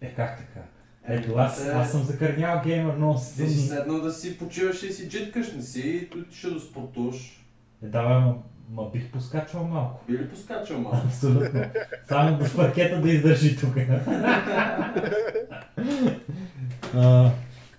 Е, 0.00 0.14
как 0.14 0.38
така? 0.38 0.60
Ето, 1.08 1.34
аз, 1.36 1.66
е... 1.66 1.68
аз 1.68 1.90
съм 1.90 2.02
закърнял 2.02 2.60
геймер, 2.64 2.94
но... 2.94 3.14
Ти 3.14 3.48
си 3.48 3.58
седнал 3.58 4.00
да 4.00 4.12
си 4.12 4.38
почиваш 4.38 4.82
и 4.82 4.92
си 4.92 5.08
джиткаш, 5.08 5.52
не 5.52 5.62
си, 5.62 5.80
и 5.80 6.08
ще 6.34 6.50
да 6.50 6.60
спортуваш. 6.60 7.46
Е, 7.84 7.86
давай, 7.86 8.20
ма, 8.20 8.34
ма 8.70 8.90
бих 8.92 9.10
поскачал 9.10 9.64
малко. 9.64 10.00
Би 10.08 10.18
ли 10.18 10.28
поскачал 10.28 10.80
малко? 10.80 10.98
Абсолютно. 11.06 11.64
Само 12.08 12.38
до 12.38 12.56
паркета 12.56 13.00
да 13.00 13.10
издържи 13.10 13.56
тук. 13.56 13.74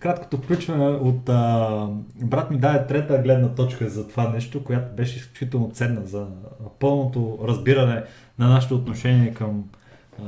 краткото 0.03 0.37
включване 0.37 0.85
от 0.85 1.29
а, 1.29 1.87
брат 2.15 2.51
ми 2.51 2.57
даде 2.57 2.87
трета 2.87 3.17
гледна 3.17 3.55
точка 3.55 3.89
за 3.89 4.07
това 4.07 4.29
нещо, 4.29 4.63
която 4.63 4.95
беше 4.95 5.17
изключително 5.17 5.71
ценна 5.71 6.05
за 6.05 6.27
пълното 6.79 7.39
разбиране 7.47 8.03
на 8.39 8.47
нашето 8.47 8.75
отношение 8.75 9.33
към 9.33 9.63
а, 10.19 10.23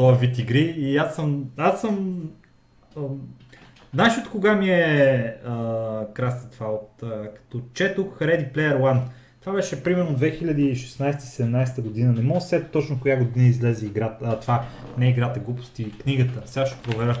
този 0.00 0.20
вид 0.20 0.38
игри. 0.38 0.74
И 0.76 0.96
аз 0.96 1.14
съм. 1.14 1.44
Аз 1.56 1.80
съм. 1.80 2.22
А, 2.96 3.00
знаеш 3.94 4.18
от 4.18 4.30
кога 4.30 4.54
ми 4.54 4.70
е 4.70 5.34
краста 6.14 6.50
това? 6.50 6.66
От, 6.66 7.02
а, 7.02 7.34
като 7.34 7.60
четох 7.74 8.18
Ready 8.18 8.52
Player 8.54 8.80
One. 8.80 9.00
Това 9.40 9.52
беше 9.52 9.82
примерно 9.82 10.18
2016-17 10.18 11.80
година. 11.80 12.12
Не 12.12 12.22
мога 12.22 12.40
да 12.40 12.46
сета 12.46 12.70
точно 12.70 13.00
коя 13.00 13.16
година 13.16 13.46
излезе 13.46 13.86
играта. 13.86 14.24
А, 14.24 14.40
това 14.40 14.64
не 14.98 15.06
е 15.06 15.10
играта, 15.10 15.40
глупости, 15.40 15.98
книгата. 15.98 16.42
Сега 16.44 16.66
ще 16.66 16.82
проверя. 16.82 17.16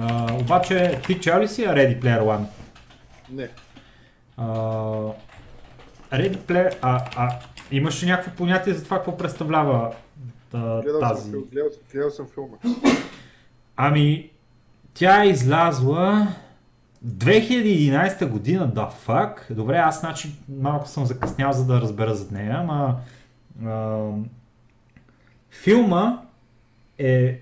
А, 0.00 0.34
обаче, 0.40 1.00
ти 1.06 1.20
чел 1.20 1.40
ли 1.40 1.48
си 1.48 1.62
Ready 1.62 2.00
Player 2.02 2.20
One? 2.20 2.44
Не. 3.30 3.48
А, 4.36 4.46
Ready 6.12 6.36
Player... 6.36 6.76
А, 6.82 7.04
а, 7.16 7.38
имаш 7.70 8.02
ли 8.02 8.06
някакво 8.06 8.30
понятие 8.30 8.74
за 8.74 8.84
това 8.84 8.96
какво 8.96 9.16
представлява 9.16 9.92
а, 10.52 10.82
гледал 10.82 11.00
тази? 11.00 11.30
Съм, 11.30 11.44
гледал, 11.52 11.70
гледал 11.92 12.10
съм 12.10 12.26
филма. 12.34 12.56
Ами, 13.76 14.30
тя 14.94 15.24
е 15.24 15.28
излязла 15.28 16.28
2011 17.06 18.28
година, 18.28 18.66
да 18.66 18.86
фак. 18.86 19.46
Добре, 19.50 19.76
аз 19.76 20.00
значи 20.00 20.32
малко 20.48 20.88
съм 20.88 21.06
закъснял 21.06 21.52
за 21.52 21.66
да 21.66 21.80
разбера 21.80 22.14
за 22.14 22.34
нея, 22.34 22.56
ама 22.58 22.96
а, 23.64 24.08
филма 25.50 26.22
е 26.98 27.40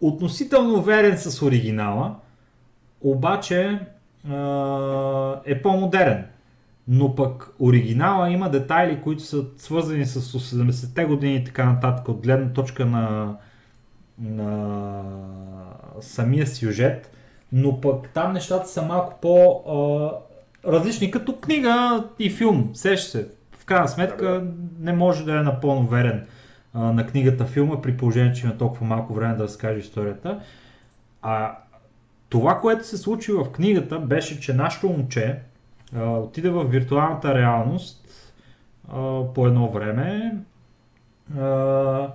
относително 0.00 0.82
верен 0.82 1.18
с 1.18 1.42
оригинала, 1.42 2.16
обаче 3.00 3.80
е 5.44 5.62
по-модерен. 5.62 6.26
Но 6.88 7.14
пък 7.14 7.54
оригинала 7.58 8.30
има 8.30 8.50
детайли, 8.50 9.00
които 9.02 9.22
са 9.22 9.44
свързани 9.56 10.06
с 10.06 10.20
70-те 10.38 11.04
години 11.04 11.36
и 11.36 11.44
така 11.44 11.64
нататък, 11.64 12.08
от 12.08 12.22
гледна 12.22 12.52
точка 12.52 12.86
на, 12.86 13.36
на 14.18 15.02
самия 16.00 16.46
сюжет, 16.46 17.10
но 17.52 17.80
пък 17.80 18.08
там 18.08 18.32
нещата 18.32 18.68
са 18.68 18.82
малко 18.82 19.18
по-различни, 19.22 21.10
като 21.10 21.36
книга 21.36 22.04
и 22.18 22.30
филм, 22.30 22.70
сеща 22.74 23.10
се. 23.10 23.28
В 23.58 23.64
крайна 23.64 23.88
сметка 23.88 24.44
не 24.80 24.92
може 24.92 25.24
да 25.24 25.38
е 25.38 25.42
напълно 25.42 25.86
верен 25.86 26.26
на 26.74 27.06
книгата 27.06 27.44
филма, 27.44 27.82
при 27.82 27.96
положение, 27.96 28.32
че 28.32 28.46
има 28.46 28.58
толкова 28.58 28.86
малко 28.86 29.14
време 29.14 29.34
да 29.34 29.44
разкаже 29.44 29.78
историята. 29.78 30.40
А 31.22 31.58
това, 32.28 32.60
което 32.60 32.86
се 32.86 32.98
случи 32.98 33.32
в 33.32 33.52
книгата, 33.52 33.98
беше, 33.98 34.40
че 34.40 34.52
нашето 34.52 34.88
момче 34.88 35.40
а, 35.94 36.10
отиде 36.10 36.50
в 36.50 36.64
виртуалната 36.64 37.34
реалност 37.34 38.06
а, 38.88 39.22
по 39.34 39.46
едно 39.46 39.70
време, 39.70 40.36
а, 41.38 42.08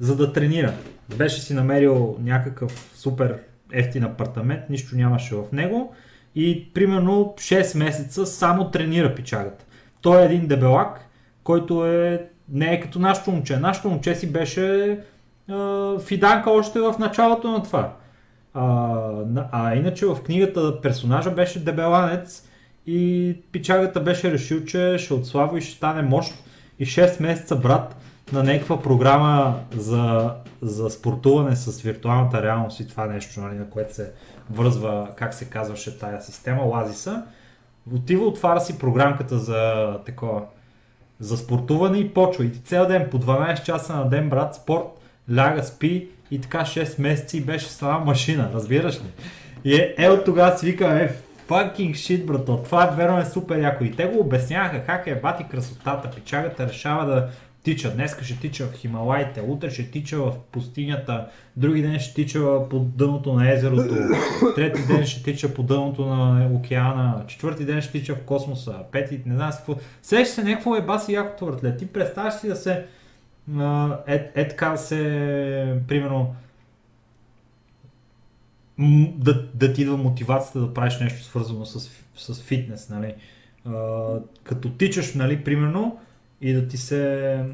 за 0.00 0.16
да 0.16 0.32
тренира. 0.32 0.72
Беше 1.16 1.40
си 1.40 1.54
намерил 1.54 2.16
някакъв 2.20 2.90
супер 2.94 3.38
ефтин 3.72 4.04
апартамент, 4.04 4.70
нищо 4.70 4.96
нямаше 4.96 5.34
в 5.34 5.44
него 5.52 5.94
и 6.34 6.72
примерно 6.74 7.34
6 7.36 7.78
месеца 7.78 8.26
само 8.26 8.70
тренира 8.70 9.14
пичагата. 9.14 9.64
Той 10.00 10.22
е 10.22 10.24
един 10.24 10.46
дебелак, 10.46 11.00
който 11.44 11.86
е, 11.86 12.28
не 12.48 12.74
е 12.74 12.80
като 12.80 12.98
нашото 12.98 13.30
момче. 13.30 13.56
Нашото 13.56 13.88
момче 13.88 14.14
си 14.14 14.32
беше 14.32 14.98
а, 15.48 15.98
фиданка 15.98 16.50
още 16.50 16.80
в 16.80 16.94
началото 16.98 17.50
на 17.50 17.62
това. 17.62 17.96
А, 18.54 18.64
а 19.52 19.74
иначе 19.74 20.06
в 20.06 20.22
книгата 20.22 20.80
персонажа 20.80 21.30
беше 21.30 21.64
дебеланец 21.64 22.49
и 22.86 23.36
пичагата 23.52 24.00
беше 24.00 24.32
решил, 24.32 24.64
че 24.64 24.96
ще 24.98 25.14
отслабва 25.14 25.58
и 25.58 25.62
ще 25.62 25.76
стане 25.76 26.02
мощ. 26.02 26.34
И 26.78 26.86
6 26.86 27.22
месеца 27.22 27.56
брат 27.56 27.96
на 28.32 28.42
някаква 28.42 28.82
програма 28.82 29.60
за, 29.76 30.34
за 30.62 30.90
спортуване 30.90 31.56
с 31.56 31.82
виртуалната 31.82 32.42
реалност 32.42 32.80
и 32.80 32.88
това 32.88 33.06
нещо, 33.06 33.40
нали, 33.40 33.54
на 33.54 33.70
което 33.70 33.94
се 33.94 34.12
връзва, 34.50 35.08
как 35.16 35.34
се 35.34 35.44
казваше 35.44 35.98
тая 35.98 36.22
система, 36.22 36.62
Лазиса. 36.62 37.22
Отива, 37.94 38.26
отваря 38.26 38.60
си 38.60 38.78
програмката 38.78 39.38
за 39.38 39.90
такова, 40.06 40.42
за 41.20 41.36
спортуване 41.36 41.98
и 41.98 42.14
почва. 42.14 42.44
И 42.44 42.50
цял 42.50 42.86
ден, 42.86 43.08
по 43.10 43.18
12 43.18 43.62
часа 43.62 43.96
на 43.96 44.08
ден, 44.08 44.28
брат, 44.30 44.54
спорт, 44.54 44.86
ляга, 45.34 45.62
спи 45.62 46.08
и 46.30 46.40
така 46.40 46.60
6 46.60 47.00
месеца 47.00 47.36
и 47.36 47.40
беше 47.40 47.68
сама 47.68 48.04
машина, 48.04 48.50
разбираш 48.54 48.96
ли? 48.96 49.12
И 49.64 49.74
е, 49.74 49.94
е 49.98 50.08
от 50.08 50.24
тогава 50.24 50.58
си 50.58 50.66
викаме, 50.66 51.02
е, 51.02 51.12
fucking 51.50 51.94
shit, 51.94 52.24
брато, 52.24 52.62
това 52.64 52.84
е 52.84 52.96
верно 52.96 53.18
е 53.18 53.24
супер 53.24 53.58
яко. 53.58 53.84
И 53.84 53.90
те 53.90 54.06
го 54.06 54.20
обясняваха 54.20 54.84
как 54.84 55.06
е 55.06 55.14
бати 55.14 55.44
красотата. 55.50 56.10
Пичагата 56.10 56.68
решава 56.68 57.06
да 57.06 57.28
тича. 57.62 57.90
Днеска 57.90 58.24
ще 58.24 58.38
тича 58.40 58.66
в 58.66 58.72
Хималайте, 58.72 59.40
утре 59.46 59.70
ще 59.70 59.90
тича 59.90 60.18
в 60.18 60.32
пустинята, 60.52 61.26
други 61.56 61.82
ден 61.82 61.98
ще 61.98 62.14
тича 62.14 62.68
по 62.70 62.78
дъното 62.78 63.32
на 63.32 63.52
езерото, 63.52 63.94
трети 64.54 64.86
ден 64.86 65.06
ще 65.06 65.22
тича 65.22 65.54
по 65.54 65.62
дъното 65.62 66.06
на 66.06 66.48
океана, 66.54 67.24
четвърти 67.26 67.64
ден 67.64 67.82
ще 67.82 67.92
тича 67.92 68.14
в 68.14 68.20
космоса, 68.20 68.74
пети, 68.92 69.20
не 69.26 69.34
знам 69.34 69.50
какво. 69.50 69.76
Сещаш 70.02 70.34
се 70.34 70.42
някакво 70.42 70.76
е 70.76 70.82
баси 70.82 71.12
якото 71.12 71.46
въртле. 71.46 71.76
Ти 71.76 71.86
представяш 71.86 72.34
си 72.34 72.48
да 72.48 72.56
се 72.56 72.84
е, 74.06 74.30
е 74.34 74.48
така 74.48 74.68
да 74.68 74.78
се, 74.78 75.76
примерно, 75.88 76.34
да, 79.16 79.48
да 79.54 79.72
ти 79.72 79.82
идва 79.82 79.96
мотивацията 79.96 80.60
да 80.60 80.74
правиш 80.74 80.98
нещо 80.98 81.24
свързано 81.24 81.64
с, 81.64 81.90
с 82.16 82.42
фитнес, 82.42 82.88
нали? 82.88 83.14
А, 83.64 83.72
като 84.44 84.70
тичаш, 84.70 85.14
нали, 85.14 85.44
примерно, 85.44 85.98
и 86.40 86.52
да 86.52 86.68
ти 86.68 86.76
се 86.76 87.44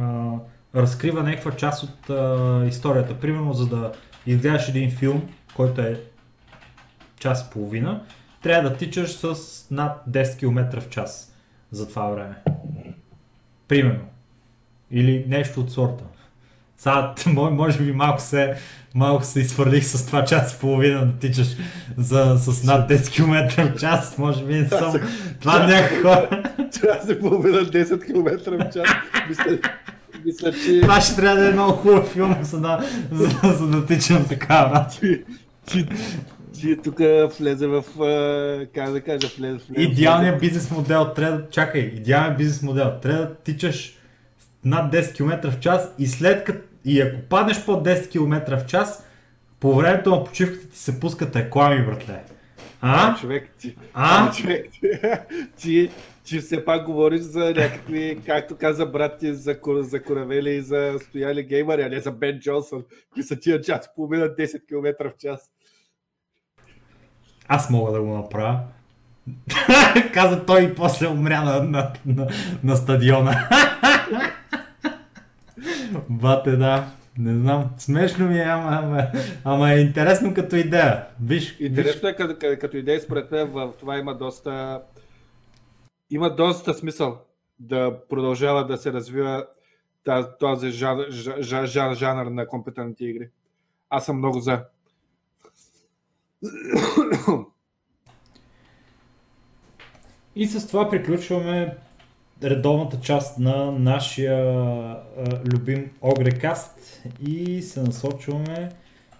а, 0.00 0.32
разкрива 0.74 1.22
някаква 1.22 1.52
част 1.52 1.82
от 1.82 2.10
а, 2.10 2.64
историята. 2.68 3.20
Примерно, 3.20 3.52
за 3.52 3.66
да 3.66 3.92
изгледаш 4.26 4.68
един 4.68 4.90
филм, 4.90 5.28
който 5.56 5.80
е 5.80 6.00
час 7.18 7.42
и 7.42 7.52
половина, 7.52 8.02
трябва 8.42 8.70
да 8.70 8.76
тичаш 8.76 9.10
с 9.12 9.36
над 9.70 10.02
10 10.10 10.38
км 10.38 10.80
в 10.80 10.88
час 10.88 11.34
за 11.70 11.88
това 11.88 12.08
време. 12.10 12.42
Примерно. 13.68 14.04
Или 14.90 15.24
нещо 15.28 15.60
от 15.60 15.72
сорта. 15.72 16.04
Сега, 16.76 17.14
мо- 17.16 17.50
може 17.50 17.82
би 17.82 17.92
малко 17.92 18.20
се, 18.20 18.56
малко 18.94 19.24
се 19.24 19.40
изфърлих 19.40 19.84
с 19.84 20.06
това 20.06 20.24
час 20.24 20.54
и 20.54 20.58
половина 20.60 21.06
да 21.06 21.12
тичаш 21.12 21.56
за, 21.96 22.36
с 22.38 22.64
над 22.64 22.90
10 22.90 23.12
км 23.12 23.72
в 23.74 23.80
час. 23.80 24.18
Може 24.18 24.44
би 24.44 24.54
не 24.54 24.68
съм... 24.68 24.94
Това 25.40 25.66
някакви 25.66 25.96
хора... 25.96 26.42
Час 26.80 27.08
и 27.10 27.20
половина, 27.20 27.58
10 27.58 28.06
км 28.06 28.50
в 28.50 28.72
час. 28.72 28.88
Мисля, 29.28 29.58
мисля 30.24 30.52
че 30.52 30.80
Това 30.80 31.00
ще 31.00 31.16
трябва 31.16 31.40
да 31.40 31.48
е 31.48 31.52
много 31.52 31.72
хубав 31.72 32.12
филм, 32.12 32.36
за 32.42 32.60
да, 32.60 32.84
за, 33.12 33.52
за 33.52 33.66
да 33.66 33.86
тичам 33.86 34.24
така, 34.28 34.68
брат. 34.72 35.00
ти, 35.66 36.76
тук 36.84 36.98
влезе 37.38 37.66
в, 37.66 37.84
как 38.74 38.92
да 38.92 39.00
кажа, 39.00 39.28
влезе, 39.38 39.58
влезе 39.68 39.90
Идеалният 39.90 40.40
бизнес 40.40 40.70
модел 40.70 41.12
трябва 41.16 41.38
да... 41.38 41.50
Чакай, 41.50 41.80
идеалният 41.80 42.38
бизнес 42.38 42.62
модел. 42.62 42.92
Трябва 43.02 43.20
да 43.20 43.34
тичаш 43.34 43.98
над 44.64 44.92
10 44.92 45.14
км 45.14 45.50
в 45.50 45.60
час 45.60 45.88
и 45.98 46.06
след 46.06 46.44
като... 46.44 46.73
И 46.84 47.00
ако 47.00 47.20
паднеш 47.28 47.64
под 47.64 47.86
10 47.86 48.10
км 48.10 48.56
в 48.58 48.66
час, 48.66 49.06
по 49.60 49.74
времето 49.74 50.10
на 50.10 50.24
почивката 50.24 50.68
ти 50.68 50.78
се 50.78 51.00
пускат 51.00 51.36
реклами, 51.36 51.86
братле. 51.86 52.24
А? 52.80 53.16
Човек, 53.16 53.50
ти, 53.58 53.76
А? 53.94 54.32
човек, 54.36 54.66
ти, 54.72 54.88
ти, 55.56 55.90
ти 56.24 56.38
все 56.38 56.64
пак 56.64 56.86
говориш 56.86 57.20
за 57.20 57.44
някакви, 57.44 58.20
както 58.26 58.56
каза 58.56 58.86
брат 58.86 59.18
ти, 59.18 59.34
за, 59.34 59.56
за 59.80 60.02
коравели 60.02 60.50
и 60.50 60.62
за 60.62 60.98
стояли 61.00 61.42
геймъри, 61.42 61.82
а 61.82 61.88
не 61.88 62.00
за 62.00 62.12
Бен 62.12 62.40
Джонсън. 62.40 62.84
Кои 63.12 63.22
са 63.22 63.36
тия 63.36 63.60
час, 63.60 63.94
половина 63.96 64.26
10 64.26 64.66
км 64.68 65.10
в 65.10 65.16
час. 65.18 65.50
Аз 67.48 67.70
мога 67.70 67.92
да 67.92 68.00
го 68.00 68.16
направя. 68.16 68.60
Каза 70.12 70.46
той 70.46 70.62
и 70.62 70.74
после 70.74 71.08
умря 71.08 71.42
на, 71.42 71.62
на, 71.62 71.92
на, 72.06 72.28
на 72.64 72.76
стадиона. 72.76 73.48
Бате, 76.08 76.56
да. 76.56 76.86
Не 77.18 77.34
знам. 77.34 77.70
Смешно 77.78 78.28
ми 78.28 78.38
е, 78.38 78.42
ама, 78.42 78.80
ама, 78.82 79.06
ама 79.44 79.72
е 79.72 79.80
интересно 79.80 80.34
като 80.34 80.56
идея. 80.56 81.06
Виж, 81.22 81.56
виж 81.56 81.68
Интересно 81.68 82.08
е 82.08 82.16
като, 82.16 82.38
като, 82.38 82.60
като 82.60 82.76
идея, 82.76 83.00
според 83.00 83.30
мен 83.30 83.46
в 83.46 83.72
това 83.78 83.98
има 83.98 84.14
доста, 84.14 84.82
има 86.10 86.34
доста 86.36 86.74
смисъл 86.74 87.18
да 87.58 87.98
продължава 88.08 88.66
да 88.66 88.76
се 88.76 88.92
развива 88.92 89.46
този 90.38 90.70
жанр, 90.70 91.04
жанр, 91.40 91.66
жанр, 91.66 91.94
жанр 91.94 92.26
на 92.26 92.46
компетентните 92.46 93.04
игри. 93.04 93.28
Аз 93.90 94.06
съм 94.06 94.18
много 94.18 94.40
за. 94.40 94.64
И 100.36 100.46
с 100.46 100.66
това 100.66 100.90
приключваме 100.90 101.76
редовната 102.42 103.00
част 103.00 103.38
на 103.38 103.70
нашия 103.70 104.36
а, 104.36 105.02
любим 105.52 105.90
Огрекаст 106.00 107.02
и 107.26 107.62
се 107.62 107.82
насочваме 107.82 108.72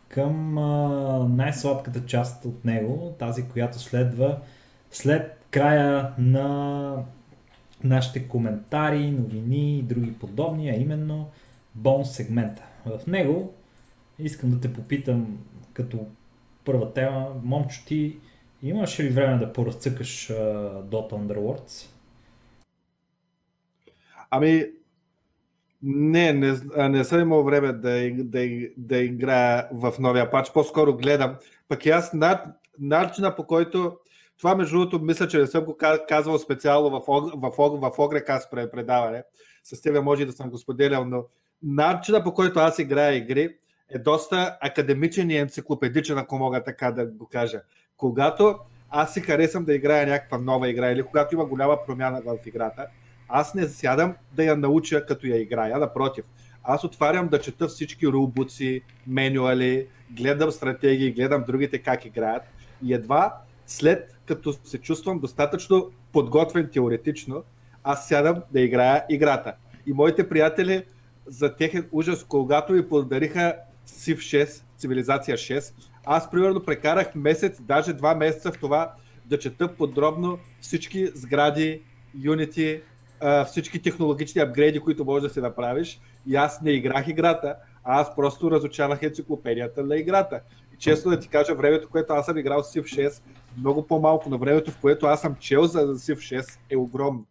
към 0.08 0.58
а, 0.58 1.18
най-сладката 1.28 2.06
част 2.06 2.44
от 2.44 2.64
него, 2.64 3.14
тази, 3.18 3.48
която 3.48 3.78
следва 3.78 4.38
след 4.90 5.44
края 5.50 6.12
на 6.18 6.96
нашите 7.84 8.28
коментари, 8.28 9.10
новини 9.10 9.78
и 9.78 9.82
други 9.82 10.12
подобни, 10.12 10.70
а 10.70 10.74
именно 10.74 11.28
бонус 11.74 12.12
сегмента. 12.12 12.62
В 12.86 13.06
него 13.06 13.52
искам 14.18 14.50
да 14.50 14.60
те 14.60 14.72
попитам 14.72 15.38
като 15.72 16.06
първа 16.64 16.92
тема, 16.92 17.28
момчо 17.42 17.84
ти 17.86 18.16
Имаш 18.64 19.00
ли 19.00 19.08
време 19.08 19.38
да 19.38 19.52
поразцъкаш 19.52 20.28
uh, 20.28 20.34
Dota 20.82 21.12
Underworlds? 21.12 21.93
Ами, 24.36 24.66
не, 25.82 26.32
не, 26.32 26.54
не 26.88 27.04
съм 27.04 27.20
имал 27.20 27.44
време 27.44 27.72
да, 27.72 28.10
да, 28.14 28.68
да 28.76 28.96
играя 28.96 29.68
в 29.72 29.94
новия 29.98 30.30
пач, 30.30 30.52
по-скоро 30.52 30.96
гледам. 30.96 31.36
Пък 31.68 31.86
и 31.86 31.90
аз 31.90 32.12
над, 32.12 32.46
начина 32.78 33.36
по 33.36 33.46
който, 33.46 33.96
това 34.38 34.54
между 34.54 34.78
другото 34.78 35.04
мисля, 35.04 35.28
че 35.28 35.38
не 35.38 35.46
съм 35.46 35.64
го 35.64 35.76
казвал 36.08 36.38
специално 36.38 36.90
в, 36.90 37.02
в, 37.06 37.50
в, 37.56 37.90
в 37.90 37.98
Огрекас 37.98 38.50
предаване, 38.50 39.22
с 39.64 39.82
тебе 39.82 40.00
може 40.00 40.24
да 40.24 40.32
съм 40.32 40.50
го 40.50 40.58
споделял, 40.58 41.04
но 41.04 41.24
начина 41.62 42.24
по 42.24 42.34
който 42.34 42.58
аз 42.58 42.78
играя 42.78 43.16
игри 43.16 43.56
е 43.90 43.98
доста 43.98 44.58
академичен 44.60 45.30
и 45.30 45.36
енциклопедичен, 45.36 46.18
ако 46.18 46.38
мога 46.38 46.64
така 46.64 46.90
да 46.90 47.06
го 47.06 47.28
кажа. 47.28 47.60
Когато 47.96 48.58
аз 48.90 49.14
си 49.14 49.20
харесвам 49.20 49.64
да 49.64 49.74
играя 49.74 50.06
някаква 50.06 50.38
нова 50.38 50.68
игра 50.68 50.90
или 50.90 51.02
когато 51.02 51.34
има 51.34 51.44
голяма 51.44 51.78
промяна 51.86 52.22
в 52.26 52.46
играта, 52.46 52.86
аз 53.28 53.54
не 53.54 53.68
сядам 53.68 54.14
да 54.32 54.44
я 54.44 54.56
науча 54.56 55.06
като 55.06 55.26
я 55.26 55.40
играя, 55.40 55.78
напротив. 55.78 56.24
Аз 56.64 56.84
отварям 56.84 57.28
да 57.28 57.40
чета 57.40 57.68
всички 57.68 58.06
рулбуци, 58.08 58.82
менюали, 59.06 59.86
гледам 60.10 60.50
стратегии, 60.50 61.12
гледам 61.12 61.44
другите 61.46 61.78
как 61.78 62.04
играят 62.04 62.42
и 62.82 62.94
едва 62.94 63.34
след 63.66 64.18
като 64.26 64.52
се 64.52 64.78
чувствам 64.78 65.18
достатъчно 65.18 65.90
подготвен 66.12 66.70
теоретично, 66.72 67.42
аз 67.84 68.08
сядам 68.08 68.42
да 68.52 68.60
играя 68.60 69.04
играта. 69.10 69.54
И 69.86 69.92
моите 69.92 70.28
приятели 70.28 70.84
за 71.26 71.56
техен 71.56 71.88
ужас, 71.92 72.24
когато 72.24 72.72
ми 72.72 72.88
подариха 72.88 73.54
Civ 73.88 74.16
6, 74.16 74.62
Цивилизация 74.76 75.36
6, 75.36 75.74
аз 76.04 76.30
примерно 76.30 76.64
прекарах 76.64 77.14
месец, 77.14 77.60
даже 77.60 77.92
два 77.92 78.14
месеца 78.14 78.52
в 78.52 78.58
това 78.58 78.92
да 79.26 79.38
чета 79.38 79.74
подробно 79.74 80.38
всички 80.60 81.06
сгради, 81.14 81.82
юнити, 82.22 82.80
всички 83.46 83.82
технологични 83.82 84.40
апгрейди, 84.40 84.80
които 84.80 85.04
можеш 85.04 85.28
да 85.28 85.34
си 85.34 85.40
направиш. 85.40 86.00
И 86.26 86.36
аз 86.36 86.62
не 86.62 86.70
играх 86.70 87.08
играта, 87.08 87.56
а 87.84 88.00
аз 88.00 88.16
просто 88.16 88.50
разучавах 88.50 89.02
енциклопедията 89.02 89.84
на 89.84 89.96
играта. 89.96 90.40
И 90.74 90.76
честно 90.78 91.10
да 91.10 91.20
ти 91.20 91.28
кажа, 91.28 91.54
времето, 91.54 91.88
което 91.88 92.12
аз 92.12 92.26
съм 92.26 92.38
играл 92.38 92.62
с 92.62 92.74
Civ 92.74 92.82
6, 92.82 93.22
много 93.58 93.86
по-малко, 93.86 94.30
но 94.30 94.38
времето, 94.38 94.70
в 94.70 94.78
което 94.80 95.06
аз 95.06 95.20
съм 95.20 95.36
чел 95.40 95.64
за 95.64 95.78
Civ 95.78 96.16
6 96.16 96.58
е 96.70 96.76
огромно. 96.76 97.24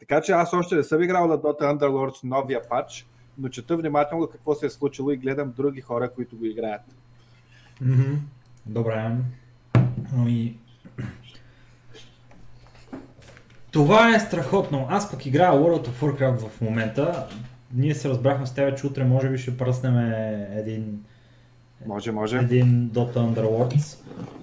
Така 0.00 0.20
че 0.20 0.32
аз 0.32 0.52
още 0.52 0.74
не 0.74 0.82
съм 0.82 1.02
играл 1.02 1.26
на 1.26 1.38
Dota 1.38 1.62
Underlords 1.62 2.24
новия 2.24 2.68
патч, 2.68 3.06
но 3.38 3.48
чета 3.48 3.76
внимателно 3.76 4.26
какво 4.26 4.54
се 4.54 4.66
е 4.66 4.70
случило 4.70 5.10
и 5.10 5.16
гледам 5.16 5.52
други 5.56 5.80
хора, 5.80 6.10
които 6.10 6.36
го 6.36 6.44
играят. 6.44 6.82
Mm-hmm. 7.82 8.16
Добре. 8.66 9.10
Ами... 10.14 10.58
Това 13.74 14.14
е 14.16 14.20
страхотно. 14.20 14.86
Аз 14.90 15.10
пък 15.10 15.26
играя 15.26 15.52
World 15.52 15.88
of 15.88 16.02
Warcraft 16.02 16.48
в 16.48 16.60
момента. 16.60 17.26
Ние 17.74 17.94
се 17.94 18.08
разбрахме 18.08 18.46
с 18.46 18.54
теб, 18.54 18.78
че 18.78 18.86
утре 18.86 19.04
може 19.04 19.28
би 19.28 19.38
ще 19.38 19.56
пръснем 19.56 20.12
един, 20.56 21.00
Може, 21.86 22.12
може. 22.12 22.36
един 22.36 22.90
Dota 22.92 23.16
Underworlds. 23.16 23.98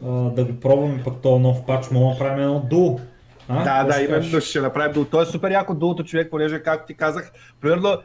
А, 0.06 0.10
да 0.10 0.46
го 0.46 0.60
пробваме 0.60 1.04
пък 1.04 1.22
този 1.22 1.42
нов 1.44 1.66
пач. 1.66 1.90
Мога 1.92 2.06
да 2.06 2.12
направим 2.12 2.44
едно 2.44 2.60
дуо. 2.60 3.00
А? 3.48 3.58
Да, 3.64 3.64
Какво 3.64 3.88
да, 4.00 4.04
именно 4.04 4.32
кажеш? 4.32 4.44
ще 4.44 4.62
направим 4.62 4.94
дуо. 4.94 5.06
То 5.06 5.22
е 5.22 5.26
супер 5.26 5.52
яко 5.52 5.74
дулото 5.74 6.04
човек, 6.04 6.28
понеже, 6.32 6.64
както 6.64 6.88
ти 6.88 6.94
казах, 6.94 7.32
примерно, 7.62 7.98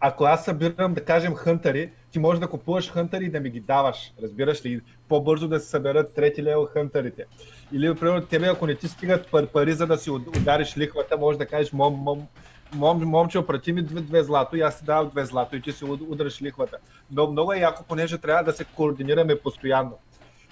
ако 0.00 0.24
аз 0.24 0.44
събирам, 0.44 0.94
да 0.94 1.04
кажем, 1.04 1.34
хънтъри, 1.34 1.90
ти 2.16 2.20
можеш 2.20 2.40
да 2.40 2.48
купуваш 2.48 2.90
хънтъри 2.90 3.24
и 3.24 3.30
да 3.30 3.40
ми 3.40 3.50
ги 3.50 3.60
даваш, 3.60 4.12
разбираш 4.22 4.64
ли, 4.64 4.80
по-бързо 5.08 5.48
да 5.48 5.60
се 5.60 5.68
съберат 5.68 6.14
трети 6.14 6.42
лево 6.42 6.66
хънтърите. 6.72 7.24
Или, 7.72 7.94
примерно, 7.94 8.26
тебе, 8.26 8.46
ако 8.46 8.66
не 8.66 8.74
ти 8.74 8.88
стигат 8.88 9.30
пар- 9.30 9.46
пари, 9.46 9.72
за 9.72 9.86
да 9.86 9.98
си 9.98 10.10
уд- 10.10 10.40
удариш 10.40 10.78
лихвата, 10.78 11.16
можеш 11.16 11.38
да 11.38 11.46
кажеш, 11.46 11.72
мом, 11.72 11.94
мом, 11.94 12.26
мом, 12.74 13.04
момче, 13.04 13.38
опрати 13.38 13.72
ми 13.72 13.82
две, 13.82 14.00
две 14.00 14.22
злато 14.22 14.56
и 14.56 14.60
аз 14.60 14.78
ти 14.78 14.84
давам 14.84 15.08
две 15.08 15.24
злато 15.24 15.56
и 15.56 15.62
ти 15.62 15.72
си 15.72 15.84
уд- 15.84 16.08
удръш 16.08 16.42
лихвата. 16.42 16.76
Но 17.10 17.30
много 17.30 17.52
е 17.52 17.58
яко, 17.58 17.84
понеже 17.88 18.18
трябва 18.18 18.44
да 18.44 18.52
се 18.52 18.64
координираме 18.64 19.38
постоянно. 19.38 19.98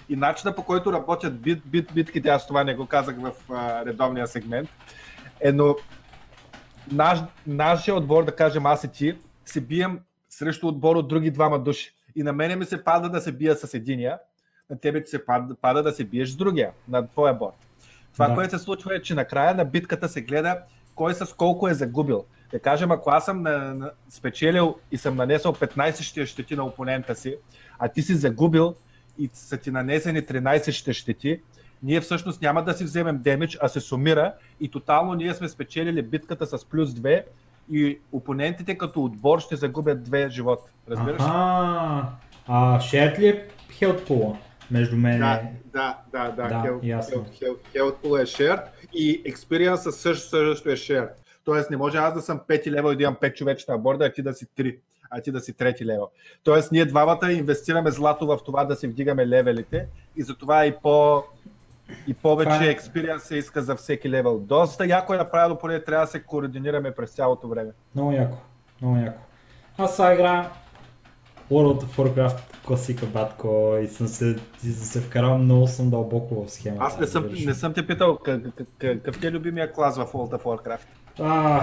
И 0.09 0.15
начина 0.15 0.55
по 0.55 0.63
който 0.63 0.93
работят 0.93 1.41
бит, 1.41 1.61
бит, 1.65 1.93
битките, 1.93 2.29
аз 2.29 2.47
това 2.47 2.63
не 2.63 2.75
го 2.75 2.85
казах 2.85 3.15
в 3.19 3.31
а, 3.49 3.85
редовния 3.85 4.27
сегмент, 4.27 4.69
е, 5.41 5.51
но 5.51 5.75
наш, 6.91 7.19
нашия 7.47 7.95
отбор, 7.95 8.25
да 8.25 8.35
кажем 8.35 8.65
аз 8.65 8.83
и 8.83 8.91
ти, 8.91 9.17
се 9.45 9.61
бием 9.61 9.99
срещу 10.35 10.67
отбор 10.67 10.95
от 10.95 11.07
други 11.07 11.31
двама 11.31 11.59
души. 11.59 11.95
И 12.15 12.23
на 12.23 12.33
мене 12.33 12.55
ми 12.55 12.65
се 12.65 12.83
пада 12.83 13.09
да 13.09 13.21
се 13.21 13.31
бия 13.31 13.55
с 13.55 13.73
единия, 13.73 14.19
на 14.69 14.79
тебе 14.79 15.03
ти 15.03 15.09
се 15.09 15.25
пада, 15.25 15.55
пада 15.61 15.83
да 15.83 15.91
се 15.91 16.03
биеш 16.03 16.29
с 16.29 16.35
другия, 16.35 16.71
на 16.87 17.07
твоя 17.07 17.33
борт. 17.33 17.55
Това, 18.13 18.27
Да. 18.27 18.35
което 18.35 18.57
се 18.57 18.63
случва 18.63 18.95
е, 18.95 19.01
че 19.01 19.15
накрая 19.15 19.55
на 19.55 19.65
битката 19.65 20.09
се 20.09 20.21
гледа 20.21 20.57
кой 20.95 21.13
с 21.13 21.33
колко 21.33 21.67
е 21.67 21.73
загубил. 21.73 22.25
Да 22.51 22.59
кажем, 22.59 22.91
ако 22.91 23.09
аз 23.09 23.25
съм 23.25 23.41
на, 23.41 23.73
на, 23.73 23.91
спечелил 24.09 24.75
и 24.91 24.97
съм 24.97 25.15
нанесъл 25.15 25.53
15 25.53 26.01
щи- 26.01 26.25
щети 26.25 26.55
на 26.55 26.65
опонента 26.65 27.15
си, 27.15 27.37
а 27.79 27.87
ти 27.87 28.01
си 28.01 28.15
загубил 28.15 28.75
и 29.17 29.29
са 29.33 29.57
ти 29.57 29.71
нанесени 29.71 30.21
13 30.21 30.71
ще 30.71 30.93
щети, 30.93 31.41
ние 31.83 32.01
всъщност 32.01 32.41
няма 32.41 32.63
да 32.63 32.73
си 32.73 32.83
вземем 32.83 33.17
демидж, 33.21 33.57
а 33.61 33.67
се 33.67 33.79
сумира 33.79 34.33
и 34.59 34.71
тотално 34.71 35.13
ние 35.13 35.33
сме 35.33 35.49
спечелили 35.49 36.01
битката 36.01 36.45
с 36.47 36.65
плюс 36.65 36.89
2 36.91 37.23
и 37.71 37.99
опонентите 38.11 38.77
като 38.77 39.03
отбор 39.03 39.39
ще 39.39 39.55
загубят 39.55 40.03
две 40.03 40.29
живота. 40.29 40.63
Разбираш? 40.89 41.21
ли? 41.21 41.25
Аха. 41.25 42.05
А 42.47 42.79
shared 42.79 43.19
ли 43.19 43.27
е 43.27 43.47
pool 43.81 44.35
между 44.71 44.97
мен 44.97 45.19
Да, 45.19 45.41
да, 45.73 45.97
да, 46.11 46.31
да. 46.31 46.47
Да, 46.47 46.55
Health- 46.55 46.83
ясно. 46.83 47.25
Health- 47.25 47.57
Health 47.75 47.95
Pool 47.95 48.21
е 48.21 48.25
shared 48.25 48.63
и 48.93 49.23
experience 49.23 49.89
също, 49.89 50.27
също 50.29 50.69
е 50.69 50.75
shared. 50.75 51.09
Тоест 51.45 51.69
не 51.69 51.77
може 51.77 51.97
аз 51.97 52.13
да 52.13 52.21
съм 52.21 52.39
5 52.47 52.67
лева 52.71 52.93
и 52.93 52.95
да 52.95 53.03
имам 53.03 53.15
5 53.15 53.33
човечета 53.33 53.71
на 53.71 53.77
борда, 53.77 54.05
а 54.05 54.11
ти 54.11 54.21
да 54.21 54.33
си 54.33 54.45
3, 54.57 54.77
а 55.09 55.21
ти 55.21 55.31
да 55.31 55.39
си 55.39 55.53
трети 55.53 55.85
лева. 55.85 56.07
Тоест 56.43 56.71
ние 56.71 56.85
двамата 56.85 57.31
инвестираме 57.31 57.91
злато 57.91 58.27
в 58.27 58.39
това 58.45 58.65
да 58.65 58.75
си 58.75 58.87
вдигаме 58.87 59.27
левелите 59.27 59.87
и 60.15 60.23
затова 60.23 60.65
и 60.65 60.75
по 60.83 61.23
и 62.07 62.13
повече 62.13 62.65
е- 62.65 62.69
експириенс 62.69 63.23
се 63.23 63.35
иска 63.35 63.61
за 63.61 63.75
всеки 63.75 64.09
левел. 64.09 64.39
Доста 64.39 64.85
яко 64.85 65.13
е 65.13 65.17
направено, 65.17 65.57
поне 65.57 65.83
трябва 65.83 66.05
да 66.05 66.11
се 66.11 66.23
координираме 66.23 66.91
през 66.91 67.11
цялото 67.11 67.47
време. 67.47 67.71
Много 67.95 68.11
яко. 68.11 68.37
Много 68.81 68.97
яко. 68.97 69.19
Аз 69.77 69.95
сега 69.95 70.13
играя 70.13 70.49
World 71.51 71.83
of 71.83 71.97
Warcraft 71.97 72.37
класика 72.65 73.05
батко 73.05 73.77
и 73.83 73.87
съм 73.87 74.07
се, 74.07 74.35
и 74.63 74.71
съм 74.71 74.85
се 74.85 75.01
вкарал 75.01 75.37
много 75.37 75.67
съм 75.67 75.89
дълбоко 75.89 76.45
в 76.45 76.51
схемата. 76.51 76.83
Аз 76.83 76.99
не 76.99 77.07
съм, 77.07 77.29
не 77.45 77.53
съм 77.53 77.73
те 77.73 77.87
питал 77.87 78.17
как- 78.17 78.41
как- 78.55 78.67
какъв 78.79 79.19
ти 79.19 79.27
е 79.27 79.31
любимия 79.31 79.73
клас 79.73 79.97
в 79.97 80.05
World 80.05 80.41
of 80.41 80.43
Warcraft. 80.43 80.85
А, 81.19 81.61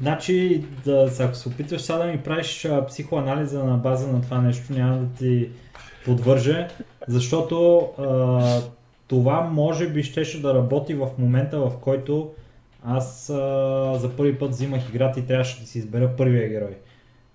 значи, 0.00 0.64
да, 0.84 1.10
ако 1.20 1.34
се 1.34 1.48
опитваш 1.48 1.82
сега 1.82 1.98
да 1.98 2.04
ми 2.04 2.22
правиш 2.22 2.68
психоанализа 2.88 3.64
на 3.64 3.76
база 3.76 4.12
на 4.12 4.20
това 4.22 4.38
нещо, 4.38 4.72
няма 4.72 4.96
да 4.96 5.14
ти 5.18 5.50
подвържа, 6.04 6.68
защото 7.08 7.88
а, 7.98 8.60
това 9.10 9.40
може 9.40 9.88
би 9.88 10.02
щеше 10.02 10.42
да 10.42 10.54
работи 10.54 10.94
в 10.94 11.08
момента, 11.18 11.60
в 11.60 11.72
който 11.80 12.30
аз 12.84 13.30
а, 13.30 13.94
за 13.98 14.16
първи 14.16 14.38
път 14.38 14.50
взимах 14.50 14.88
играта 14.88 15.20
и 15.20 15.26
трябваше 15.26 15.60
да 15.60 15.66
си 15.66 15.78
избера 15.78 16.16
първия 16.16 16.48
герой. 16.48 16.76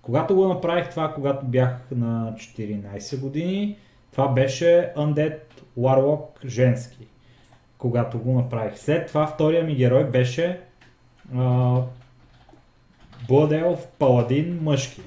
Когато 0.02 0.34
го 0.34 0.48
направих 0.48 0.90
това, 0.90 1.14
когато 1.14 1.46
бях 1.46 1.78
на 1.90 2.34
14 2.36 3.20
години, 3.20 3.76
това 4.12 4.28
беше 4.28 4.92
Undead 4.96 5.38
Warlock 5.78 6.46
женски 6.46 7.06
когато 7.78 8.18
го 8.18 8.34
направих. 8.34 8.78
След 8.78 9.06
това 9.06 9.26
втория 9.26 9.64
ми 9.64 9.74
герой 9.74 10.04
беше 10.04 10.60
а, 11.36 11.80
Паладин 13.98 14.58
мъжки. 14.62 15.00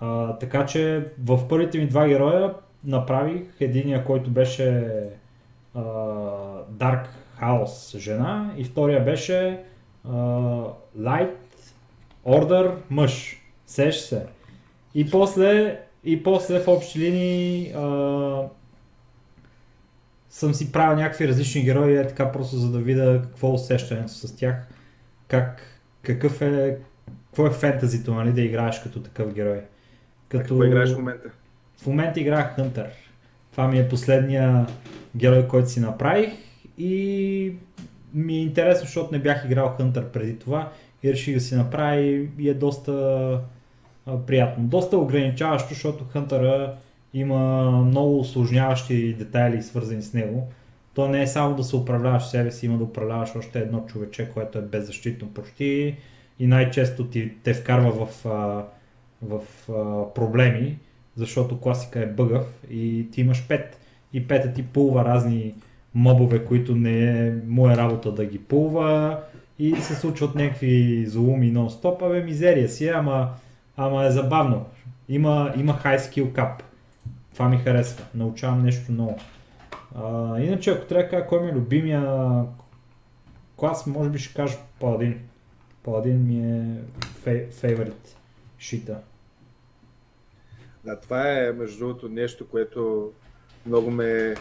А, 0.00 0.38
така 0.38 0.66
че 0.66 1.04
в 1.24 1.48
първите 1.48 1.78
ми 1.78 1.86
два 1.86 2.08
героя 2.08 2.54
направих 2.84 3.42
единия, 3.60 4.04
който 4.04 4.30
беше 4.30 4.90
Dark 5.74 7.06
House 7.42 7.98
жена 7.98 8.52
и 8.56 8.64
втория 8.64 9.04
беше 9.04 9.60
а, 10.04 10.10
Light 10.98 11.36
Order 12.26 12.72
мъж. 12.90 13.40
Сеш 13.66 13.96
се. 13.96 14.26
И 14.94 15.10
после, 15.10 15.80
и 16.04 16.22
после 16.22 16.60
в 16.60 16.68
общи 16.68 16.98
линии 16.98 17.72
а, 17.72 18.48
съм 20.28 20.54
си 20.54 20.72
правил 20.72 20.96
някакви 20.96 21.28
различни 21.28 21.62
герои, 21.62 21.96
е 21.96 22.06
така 22.06 22.32
просто 22.32 22.56
за 22.56 22.70
да 22.70 22.78
видя 22.78 23.22
какво 23.22 23.48
е 23.48 23.52
усещането 23.52 24.12
с 24.12 24.36
тях, 24.36 24.66
как, 25.28 25.62
какъв 26.02 26.42
е, 26.42 26.78
какво 27.26 27.46
е 27.46 27.50
фентазито, 27.50 28.14
нали, 28.14 28.32
да 28.32 28.40
играеш 28.40 28.80
като 28.80 29.02
такъв 29.02 29.34
герой. 29.34 29.60
Като... 30.28 30.42
Какво 30.42 30.64
играеш 30.64 30.92
в 30.92 30.96
момента? 30.96 31.28
В 31.82 31.86
момента 31.86 32.20
играх 32.20 32.56
Хънтър. 32.56 32.90
Това 33.50 33.68
ми 33.68 33.78
е 33.78 33.88
последния 33.88 34.66
герой, 35.16 35.48
който 35.48 35.70
си 35.70 35.80
направих 35.80 36.30
и 36.78 37.52
ми 38.14 38.34
е 38.34 38.42
интересно, 38.42 38.84
защото 38.84 39.12
не 39.12 39.18
бях 39.18 39.44
играл 39.44 39.74
Хънтър 39.76 40.08
преди 40.08 40.38
това 40.38 40.72
и 41.02 41.12
реших 41.12 41.34
да 41.34 41.40
си 41.40 41.54
направя 41.54 41.96
и 41.96 42.28
и 42.38 42.48
е 42.48 42.54
доста 42.54 42.92
а, 44.06 44.18
приятно. 44.18 44.64
Доста 44.64 44.98
ограничаващо, 44.98 45.68
защото 45.68 46.04
Хънтъра 46.04 46.74
има 47.14 47.70
много 47.70 48.18
осложняващи 48.18 49.14
детайли 49.14 49.62
свързани 49.62 50.02
с 50.02 50.14
него. 50.14 50.48
То 50.94 51.08
не 51.08 51.22
е 51.22 51.26
само 51.26 51.56
да 51.56 51.64
се 51.64 51.76
управляваш 51.76 52.24
себе 52.24 52.50
си, 52.50 52.66
има 52.66 52.78
да 52.78 52.84
управляваш 52.84 53.36
още 53.36 53.58
едно 53.58 53.84
човече, 53.86 54.30
което 54.34 54.58
е 54.58 54.62
беззащитно 54.62 55.28
почти 55.28 55.96
и 56.38 56.46
най-често 56.46 57.06
ти 57.06 57.32
те 57.42 57.54
вкарва 57.54 58.06
в, 58.06 58.26
а, 58.26 58.64
в 59.22 59.40
а, 59.68 60.14
проблеми, 60.14 60.78
защото 61.16 61.60
класика 61.60 62.00
е 62.00 62.06
бъгъв 62.06 62.46
и 62.70 63.08
ти 63.12 63.20
имаш 63.20 63.48
пет. 63.48 63.80
И 64.14 64.28
пета 64.28 64.52
ти 64.52 64.66
пулва 64.66 65.04
разни 65.04 65.54
мобове, 65.94 66.44
които 66.44 66.76
не 66.76 67.26
е 67.26 67.32
моя 67.46 67.76
работа 67.76 68.12
да 68.12 68.24
ги 68.24 68.38
пулва 68.38 69.20
и 69.58 69.76
се 69.76 69.94
случват 69.94 70.34
някакви 70.34 71.04
злоуми 71.06 71.52
нон-стоп, 71.52 72.06
абе 72.06 72.22
мизерия 72.22 72.68
си, 72.68 72.86
е, 72.86 72.90
ама, 72.90 73.30
ама 73.76 74.04
е 74.04 74.10
забавно. 74.10 74.66
Има, 75.08 75.52
има 75.56 75.72
high 75.72 75.98
skill 75.98 76.32
cap. 76.32 76.62
Това 77.32 77.48
ми 77.48 77.56
харесва. 77.56 78.04
Научавам 78.14 78.62
нещо 78.62 78.92
ново. 78.92 79.18
А, 79.94 80.38
иначе, 80.40 80.70
ако 80.70 80.86
трябва 80.86 81.04
да 81.04 81.10
кажа 81.10 81.26
кой 81.26 81.42
ми 81.42 81.48
е 81.48 81.54
любимия 81.54 82.42
клас, 83.56 83.86
може 83.86 84.10
би 84.10 84.18
ще 84.18 84.34
кажа 84.34 84.56
Паладин. 84.80 85.20
Паладин 85.82 86.26
ми 86.26 86.58
е 86.58 86.80
фей, 87.22 87.46
фейворит 87.50 88.16
шита. 88.58 88.98
Да, 90.84 91.00
това 91.00 91.30
е 91.30 91.52
между 91.52 91.78
другото 91.78 92.08
нещо, 92.08 92.48
което 92.48 93.12
много 93.66 93.90
ме 93.90 94.34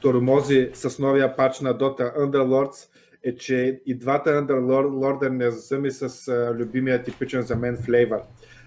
тормози 0.00 0.70
с 0.74 0.98
новия 0.98 1.36
пач 1.36 1.60
на 1.60 1.78
Dota 1.78 2.18
Underlords, 2.18 2.88
е, 3.24 3.36
че 3.36 3.80
и 3.86 3.94
двата 3.94 4.30
Underlords 4.30 5.28
не 5.28 5.52
са 5.52 5.78
ми 5.78 5.90
с 5.90 6.28
а, 6.28 6.54
любимия 6.54 7.02
типичен 7.02 7.42
за 7.42 7.56
мен 7.56 7.76
флейвър. 7.76 8.20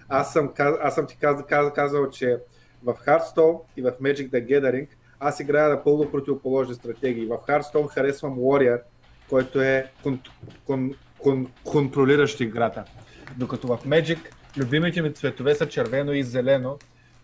Аз 0.08 0.32
съм, 0.32 0.48
каз- 0.48 0.78
аз 0.82 0.94
съм 0.94 1.06
ти 1.06 1.16
казал, 1.20 1.46
казал, 1.48 1.72
казал, 1.72 2.10
че 2.10 2.38
в 2.84 2.94
Hearthstone 3.06 3.60
и 3.76 3.82
в 3.82 3.92
Magic 4.02 4.30
the 4.30 4.46
Gathering 4.46 4.88
аз 5.20 5.40
играя 5.40 5.68
на 5.68 5.84
пълно 5.84 6.10
противоположни 6.10 6.74
стратегии. 6.74 7.26
В 7.26 7.38
Hearthstone 7.48 7.88
харесвам 7.88 8.38
Warrior, 8.38 8.80
който 9.30 9.60
е 9.60 9.90
кон, 10.02 10.20
кон, 10.66 10.94
кон, 11.18 11.46
контролиращ 11.64 12.40
играта. 12.40 12.84
Докато 13.36 13.66
в 13.66 13.78
Magic 13.86 14.18
любимите 14.58 15.02
ми 15.02 15.12
цветове 15.14 15.54
са 15.54 15.68
червено 15.68 16.12
и 16.12 16.22
зелено, 16.22 16.78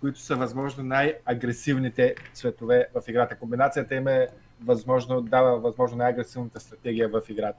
които 0.05 0.21
са 0.21 0.37
възможно 0.37 0.85
най-агресивните 0.85 2.15
цветове 2.35 2.87
в 2.95 3.09
играта. 3.09 3.37
Комбинацията 3.37 3.95
им 3.95 4.09
е 4.09 4.29
възможно, 4.65 5.21
дава 5.21 5.59
възможно 5.61 5.97
най-агресивната 5.97 6.61
стратегия 6.61 7.09
в 7.09 7.21
играта. 7.29 7.59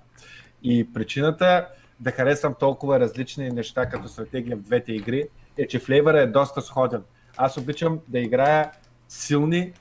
И 0.63 0.93
причината 0.93 1.67
да 1.99 2.11
харесвам 2.11 2.55
толкова 2.59 2.99
различни 2.99 3.49
неща 3.49 3.85
като 3.85 4.07
стратегия 4.07 4.57
в 4.57 4.61
двете 4.61 4.93
игри 4.93 5.27
е, 5.57 5.67
че 5.67 5.79
флейвъра 5.79 6.21
е 6.21 6.27
доста 6.27 6.61
сходен. 6.61 7.03
Аз 7.37 7.57
обичам 7.57 7.99
да 8.07 8.19
играя 8.19 8.71
силни 9.07 9.73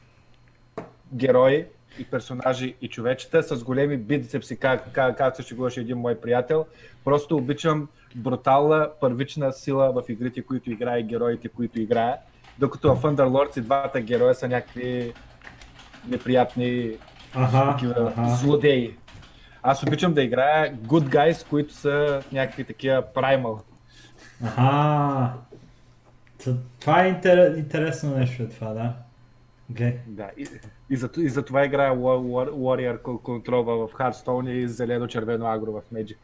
герои 1.15 1.67
и 1.99 2.05
персонажи 2.05 2.75
и 2.81 2.89
човечета 2.89 3.43
с 3.43 3.65
големи 3.65 3.97
бицепси, 3.97 4.57
как, 4.57 4.93
как, 4.93 5.18
как 5.18 5.36
се 5.36 5.43
шегуваше 5.43 5.81
един 5.81 5.99
мой 5.99 6.20
приятел. 6.20 6.67
Просто 7.05 7.36
обичам 7.36 7.89
брутална 8.17 8.91
първична 9.01 9.52
сила 9.52 9.93
в 9.93 10.09
игрите, 10.09 10.43
които 10.43 10.70
играе 10.70 11.02
героите, 11.02 11.49
които 11.49 11.81
играе. 11.81 12.17
Докато 12.58 12.94
в 12.97 13.02
Underlords 13.02 13.58
и 13.58 13.60
двата 13.60 14.00
героя 14.00 14.34
са 14.34 14.49
някакви 14.49 15.12
неприятни 16.08 16.91
Аха, 17.34 17.70
такива 17.73 18.12
аха. 18.16 18.34
злодеи. 18.34 18.97
Аз 19.62 19.83
обичам 19.83 20.15
да 20.15 20.23
играя 20.23 20.76
good 20.76 21.08
guys, 21.08 21.49
които 21.49 21.74
са 21.74 22.23
някакви 22.33 22.65
такива 22.65 23.02
primal. 23.15 23.60
Аха. 24.44 25.33
Това 26.81 27.05
е 27.05 27.08
интер... 27.08 27.55
интересно 27.57 28.16
нещо 28.16 28.42
е 28.42 28.49
това, 28.49 28.68
да. 28.73 28.92
Гле. 29.70 29.97
Да, 30.07 30.31
и, 30.39 30.47
и, 30.91 30.97
за, 30.97 31.10
и 31.18 31.28
за 31.28 31.44
това 31.44 31.65
играя 31.65 31.92
War- 31.92 32.50
War- 32.50 32.50
Warrior 32.50 33.00
Control 33.02 33.62
в 33.62 33.92
Hearthstone 33.92 34.50
и 34.50 34.68
зелено-червено 34.68 35.47
агро 35.47 35.73
в 35.73 35.83
Magic. 35.94 36.16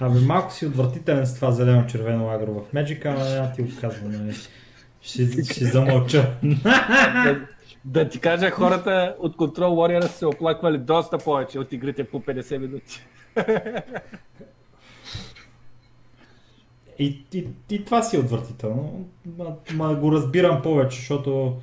Абе, 0.00 0.20
малко 0.20 0.52
си 0.52 0.66
отвратителен 0.66 1.26
с 1.26 1.34
това 1.34 1.50
зелено-червено 1.50 2.30
агро 2.30 2.52
в 2.52 2.72
Magic, 2.74 3.06
ама 3.06 3.24
няма 3.24 3.52
ти 3.52 3.62
го 3.62 3.68
казвам, 3.80 4.12
нали. 4.12 4.34
Ще, 5.02 5.44
ще 5.44 5.64
замълча. 5.64 6.36
да, 7.24 7.46
да 7.84 8.08
ти 8.08 8.20
кажа, 8.20 8.50
хората 8.50 9.16
от 9.18 9.36
Control 9.36 9.58
Warrior 9.58 10.02
са 10.02 10.18
се 10.18 10.26
оплаквали 10.26 10.78
доста 10.78 11.18
повече 11.18 11.58
от 11.58 11.72
игрите 11.72 12.04
по 12.04 12.20
50 12.20 12.58
минути. 12.58 13.06
И, 16.98 17.24
и, 17.32 17.48
и 17.70 17.84
това 17.84 18.02
си 18.02 18.16
е 18.16 18.18
отвратително. 18.18 19.08
Ма, 19.38 19.56
ма 19.74 19.94
го 19.94 20.12
разбирам 20.12 20.62
повече, 20.62 20.98
защото 20.98 21.56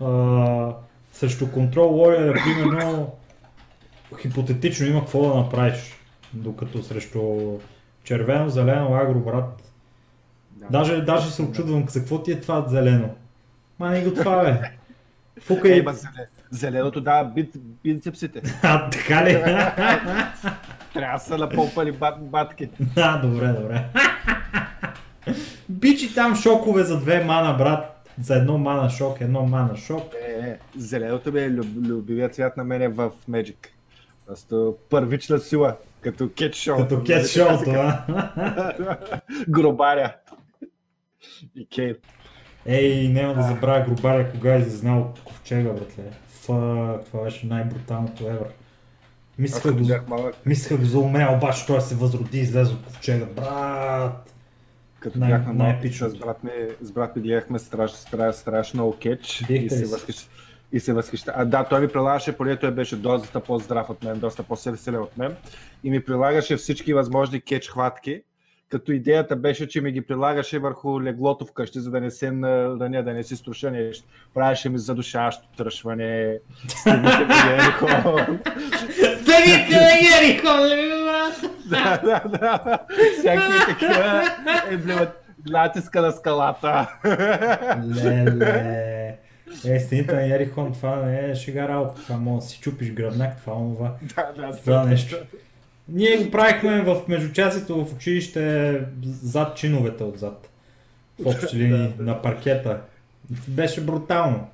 а, 0.00 0.74
срещу 1.12 1.46
Control 1.46 1.74
Warrior, 1.74 2.44
примерно, 2.44 3.12
хипотетично 4.20 4.86
има 4.86 5.00
какво 5.00 5.28
да 5.28 5.34
направиш. 5.34 6.00
Докато 6.32 6.82
срещу 6.82 7.20
червено, 8.04 8.48
зелено, 8.48 8.94
агро, 8.94 9.20
брат. 9.20 9.71
Даже, 10.70 11.02
даже 11.02 11.30
се 11.30 11.42
очудвам 11.42 11.88
за 11.88 12.00
какво 12.00 12.22
ти 12.22 12.32
е 12.32 12.40
това 12.40 12.64
зелено. 12.68 13.08
Ма 13.78 13.90
не 13.90 14.04
го 14.04 14.14
това 14.14 14.48
е. 14.48 14.72
Фука 15.40 15.76
Е, 15.76 15.84
зеленото 16.50 17.00
дава 17.00 17.24
бит, 17.24 17.54
бицепсите. 17.84 18.42
А, 18.62 18.90
така 18.90 19.24
ли? 19.24 19.32
Трябва 20.94 21.18
да 21.18 21.24
са 21.24 21.38
напълпали 21.38 21.92
бат, 21.92 22.14
батки. 22.20 22.68
Да, 22.94 23.20
добре, 23.22 23.48
добре. 23.48 23.84
Бичи 25.68 26.14
там 26.14 26.36
шокове 26.36 26.82
за 26.82 27.00
две 27.00 27.24
мана, 27.24 27.54
брат. 27.54 27.88
За 28.20 28.36
едно 28.36 28.58
мана 28.58 28.90
шок, 28.90 29.20
едно 29.20 29.42
мана 29.42 29.76
шок. 29.76 30.14
Е, 30.28 30.48
е, 30.48 30.58
зеленото 30.76 31.32
ми 31.32 31.40
е 31.40 31.50
люб, 31.50 31.66
любимия 31.86 32.28
цвят 32.28 32.56
на 32.56 32.64
мене 32.64 32.88
в 32.88 33.10
Magic. 33.30 33.56
Просто 34.26 34.76
първична 34.90 35.38
сила, 35.38 35.76
като 36.00 36.30
кетч 36.36 36.56
шоу. 36.56 36.76
Като 36.76 37.02
кет 37.02 37.26
шоуто, 37.26 37.70
а? 37.70 38.02
Гробаря. 39.48 40.12
И 41.56 41.66
Кейт. 41.66 42.06
Ей, 42.66 43.08
няма 43.08 43.34
да 43.34 43.42
забравя 43.42 43.84
грубаря, 43.84 44.30
кога 44.30 44.54
е 44.54 44.58
излезнал 44.58 45.00
от 45.00 45.20
ковчега, 45.24 45.72
братле. 45.72 46.04
Фак, 46.28 47.04
това 47.04 47.24
беше 47.24 47.46
най-бруталното. 47.46 48.26
Аз 48.26 48.38
Мислех 49.38 49.72
го, 49.72 50.30
мислех 50.46 50.78
го 50.78 50.84
за 50.84 50.98
умрял, 50.98 51.34
обаче 51.36 51.66
той 51.66 51.80
се 51.80 51.94
възроди 51.94 52.38
и 52.38 52.40
излезе 52.40 52.72
от 52.72 52.82
ковчега. 52.86 53.26
Брат! 53.26 54.32
като 55.02 55.18
Най- 55.18 55.30
бях 55.30 55.46
на 55.46 55.52
малък, 55.52 55.58
най-епичното. 55.58 56.16
с 56.16 56.18
брат 56.18 56.44
ми, 56.44 56.50
с 56.80 56.92
брат 56.92 57.16
ми 57.16 57.22
гледахме 57.22 57.58
страш, 57.58 57.90
страш, 57.90 58.34
страшно 58.34 58.96
кетч 59.00 59.44
и 59.48 59.70
се 59.70 59.86
възхищ, 59.86 60.30
и 60.72 60.80
се 60.80 60.92
възхища. 60.92 61.32
А 61.36 61.44
да, 61.44 61.64
той 61.64 61.80
ми 61.80 61.88
прилагаше, 61.88 62.36
понеже 62.36 62.58
той 62.58 62.70
беше 62.70 62.96
доста 62.96 63.40
по-здрав 63.40 63.90
от 63.90 64.04
мен, 64.04 64.18
доста 64.18 64.42
по-силен 64.42 65.00
от 65.02 65.16
мен 65.16 65.36
и 65.84 65.90
ми 65.90 66.04
прилагаше 66.04 66.56
всички 66.56 66.94
възможни 66.94 67.40
кетч 67.40 67.68
хватки, 67.68 68.22
като 68.72 68.92
идеята 68.92 69.36
беше, 69.36 69.68
че 69.68 69.80
ми 69.80 69.92
ги 69.92 70.00
прилагаше 70.00 70.58
върху 70.58 71.02
леглото 71.02 71.46
вкъщи, 71.46 71.80
за 71.80 71.90
да 71.90 72.00
не 72.00 72.10
се 72.10 72.30
нараня, 72.30 73.02
да 73.02 73.12
не 73.12 73.22
си 73.22 73.36
струша 73.36 73.70
нещо. 73.70 74.04
Правеше 74.34 74.68
ми 74.68 74.78
задушаващо 74.78 75.48
тръшване, 75.56 76.38
стигнахме 76.68 77.24
до 77.24 77.34
Ерихон. 77.50 78.38
Стегите 79.22 79.76
на 79.76 80.18
Ерихон, 80.18 80.60
да, 81.70 82.00
да, 82.04 82.22
да. 82.28 82.78
Всякакви 83.18 83.58
такива 83.72 84.22
емблемат. 84.70 85.24
Натиска 85.46 86.02
на 86.02 86.12
скалата. 86.12 86.98
Леле. 88.04 89.18
Е, 89.64 89.80
стените 89.80 90.14
на 90.14 90.34
Ерихон, 90.34 90.72
това 90.72 90.96
не 90.96 91.30
е 91.30 91.34
шега 91.34 91.68
работа. 91.68 92.02
Това 92.02 92.16
може 92.16 92.44
да 92.44 92.50
си 92.50 92.60
чупиш 92.60 92.92
гръбнак, 92.92 93.40
това 93.40 93.52
онова. 93.52 93.94
да, 94.16 94.32
да, 94.36 94.56
Това 94.56 94.84
нещо. 94.84 95.16
Ние 95.88 96.16
го 96.16 96.30
правихме 96.30 96.80
в 96.80 97.00
междучасието 97.08 97.84
в 97.84 97.94
училище 97.94 98.80
зад 99.22 99.56
чиновете 99.56 100.04
отзад. 100.04 100.48
В 101.18 101.26
общи 101.26 101.56
линии 101.58 101.92
на 101.98 102.22
паркета. 102.22 102.80
Беше 103.48 103.80
брутално. 103.80 104.48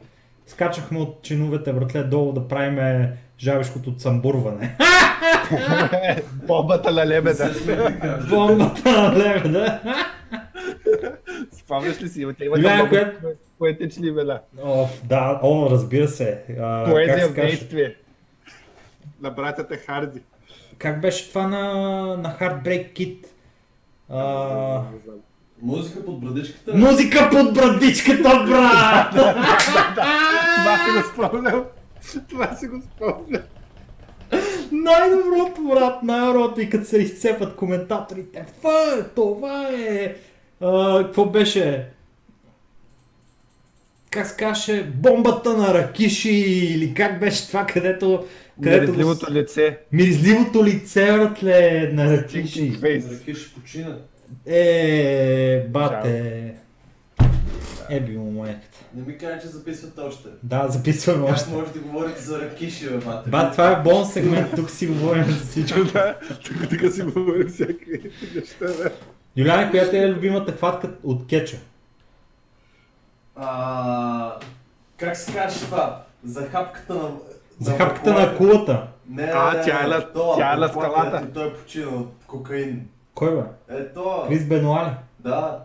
Скачахме 0.47 0.98
от 0.98 1.23
чиновете, 1.23 1.73
братле, 1.73 2.02
долу 2.02 2.32
да 2.32 2.48
правиме 2.48 3.12
жабешкото 3.39 3.94
цамбурване. 3.94 4.76
Бомбата 6.47 6.90
на 6.90 7.07
лебеда. 7.07 7.50
Бомбата 8.31 8.90
на 8.92 9.18
лебеда. 9.18 9.81
Спомняш 11.52 12.02
ли 12.02 12.08
си? 12.08 12.26
Те 12.39 12.48
много 12.48 12.89
коя- 12.89 13.12
поетични 13.58 14.07
имена. 14.08 14.40
О, 14.62 14.86
да, 15.05 15.40
о, 15.42 15.68
разбира 15.70 16.08
се. 16.08 16.42
А, 16.60 16.84
Поезия 16.84 17.28
в 17.28 17.34
действие. 17.34 17.94
На 19.20 19.31
братята 19.31 19.76
Харди. 19.76 20.20
Как 20.78 21.00
беше 21.00 21.28
това 21.28 21.47
на, 21.47 21.73
на 22.16 22.36
Heartbreak 22.40 22.92
Kid? 22.92 23.26
А, 24.10 24.82
Музика 25.62 26.05
под 26.05 26.20
брадичката. 26.20 26.74
музика 26.74 27.28
под 27.32 27.55
брадичката, 27.55 28.44
брат! 28.48 29.10
Това 30.57 30.78
си 30.78 30.90
го 30.90 31.08
спомням. 31.12 31.65
Това 32.28 32.57
си 32.57 32.66
го 32.66 32.82
спомням. 32.82 33.42
Най-доброто, 34.73 35.62
брат, 35.62 36.02
най-доброто 36.02 36.60
и 36.60 36.70
като 36.70 36.84
се 36.84 36.98
изцепат 36.98 37.57
коментаторите. 37.57 38.47
Фа, 38.62 39.05
това 39.15 39.68
е... 39.68 40.15
А, 40.60 41.02
какво 41.07 41.24
беше? 41.24 41.89
Как 44.10 44.26
се 44.26 44.36
каже? 44.36 44.82
Бомбата 44.82 45.57
на 45.57 45.74
Ракиши 45.74 46.31
или 46.74 46.94
как 46.94 47.20
беше 47.20 47.48
това, 47.48 47.66
където... 47.66 48.24
с- 48.59 48.65
Миризливото 48.65 49.33
лице. 49.33 49.78
Миризливото 49.93 50.65
лице, 50.65 51.07
братле, 51.09 51.91
на 51.93 52.17
Ракиши. 52.17 52.70
Фейс. 52.70 53.11
Ракиш 53.11 53.55
почина. 53.55 53.97
Е, 54.47 55.67
бате. 55.69 56.55
Е, 57.91 58.01
би 58.01 58.12
му 58.12 58.31
майката. 58.33 58.78
Не 58.95 59.03
ми 59.03 59.19
кажа, 59.19 59.41
че 59.41 59.47
записват 59.47 59.99
още. 59.99 60.28
Да, 60.43 60.69
записваме 60.69 61.27
Как 61.27 61.35
още. 61.37 61.51
може 61.51 61.73
да 61.73 61.78
говорите 61.78 62.23
за 62.23 62.41
ракиши, 62.41 62.89
бе, 62.89 63.05
мате? 63.07 63.31
Ба, 63.31 63.51
това 63.51 63.70
е 63.70 63.83
бонус 63.83 64.12
сегмент, 64.12 64.55
тук 64.57 64.70
си 64.70 64.87
говорим 64.87 65.25
за 65.25 65.47
всичко. 65.47 65.85
Да, 65.85 66.19
тук 66.45 66.69
така 66.70 66.91
си 66.91 67.03
говорим 67.03 67.49
всякакви 67.49 68.11
неща. 68.35 68.67
бе. 68.85 68.91
Юляна, 69.37 69.70
коя 69.70 69.91
ти 69.91 69.97
е 69.97 70.09
любимата 70.09 70.53
хватка 70.53 70.91
от 71.03 71.27
кетча? 71.27 71.57
А, 73.37 74.39
как 74.97 75.17
се 75.17 75.33
каже 75.33 75.61
това? 75.61 76.05
За 76.25 76.43
хапката 76.43 76.95
на... 76.95 77.11
За 77.61 77.73
хапката 77.73 78.12
на 78.12 78.37
кулата. 78.37 78.87
Не, 79.11 79.23
не, 79.23 79.33
А, 79.35 79.53
не, 79.53 79.62
тя 79.62 79.85
е 79.85 79.87
на- 79.87 80.12
то, 80.12 80.35
тя 80.37 80.53
е 80.53 80.57
на 80.57 80.69
това, 80.69 80.83
скалата. 80.83 81.28
Той 81.35 81.49
е 81.49 81.55
починал 81.55 81.95
от 81.95 82.12
кокаин. 82.27 82.89
Кой 83.15 83.35
бе? 83.37 83.43
Е, 83.70 83.87
то. 83.87 84.25
Крис 84.28 84.49
Бенуали. 84.49 84.91
Да. 85.19 85.59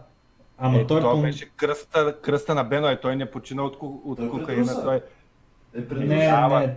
Ама 0.58 0.78
Е, 0.78 0.88
той 0.88 1.00
това 1.02 1.14
по... 1.14 1.22
беше 1.22 1.46
кръста, 1.48 2.16
кръста 2.18 2.56
на 2.56 2.64
Бено, 2.64 2.92
и 2.92 2.98
той 2.98 3.16
не 3.16 3.26
почина 3.26 3.64
от, 3.64 3.78
от 3.82 4.18
Той 4.18 4.30
кокаина. 4.30 4.46
предуса. 4.66 4.84
Той, 4.84 5.02
Е, 5.76 5.88
преди 5.88 6.08
Не, 6.08 6.16
не, 6.16 6.76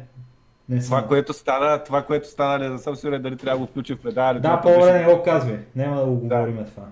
не 0.68 0.80
това, 0.80 0.98
съм. 0.98 1.08
което 1.08 1.32
стана, 1.32 1.84
това, 1.84 2.02
което 2.02 2.28
стана, 2.28 2.68
не 2.68 2.78
съм 2.78 2.96
сигурен 2.96 3.22
дали 3.22 3.36
трябва 3.36 3.58
да 3.58 3.66
го 3.66 3.70
включим 3.70 3.96
в 3.96 4.00
предаване. 4.00 4.40
Да, 4.40 4.60
по-добре 4.60 4.92
не 4.98 5.14
го 5.14 5.22
казвай. 5.22 5.58
Няма 5.76 5.96
да 5.96 6.06
го 6.06 6.14
говорим 6.14 6.64
това. 6.64 6.82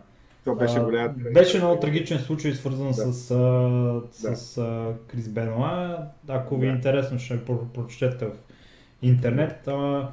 То 0.45 0.55
беше 0.55 0.79
А, 0.79 0.85
голям. 0.85 1.15
Беше 1.35 1.59
много 1.59 1.81
трагичен 1.81 2.19
случай, 2.19 2.53
свързан 2.53 2.87
Да. 2.87 2.93
с, 2.95 3.31
а, 3.31 4.01
с 4.35 4.59
а, 4.59 4.87
Крис 5.09 5.29
Бенуа. 5.29 5.99
Ако 6.29 6.57
ви 6.57 6.67
е 6.67 6.71
Да. 6.71 6.77
интересно, 6.77 7.19
ще 7.19 7.35
про- 7.37 7.67
прочетете 7.75 8.27
в 8.27 8.31
интернет. 9.03 9.69
Ама... 9.69 10.09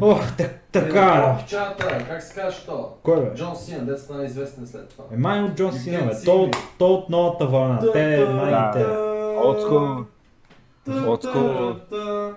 Ох, 0.00 0.36
так, 0.36 0.60
така. 0.72 1.36
Е, 1.40 1.46
Чата, 1.48 2.04
как 2.08 2.22
се 2.22 2.34
каже 2.34 2.56
то? 2.66 2.92
Кой 3.02 3.20
бе? 3.20 3.34
Джон 3.34 3.56
Сина, 3.56 3.84
дет 3.84 3.98
стана 3.98 4.24
известен 4.24 4.66
след 4.66 4.88
това. 4.88 5.04
Е, 5.12 5.16
май 5.16 5.42
от 5.42 5.54
Джон 5.54 5.72
Сина, 5.72 5.98
бе. 5.98 6.24
То, 6.24 6.50
то 6.78 6.94
от 6.94 7.10
новата 7.10 7.46
вълна. 7.46 7.80
Те. 7.80 8.18
Old 9.36 9.60
school. 9.60 10.04
Old 10.88 11.24
school. 11.24 12.32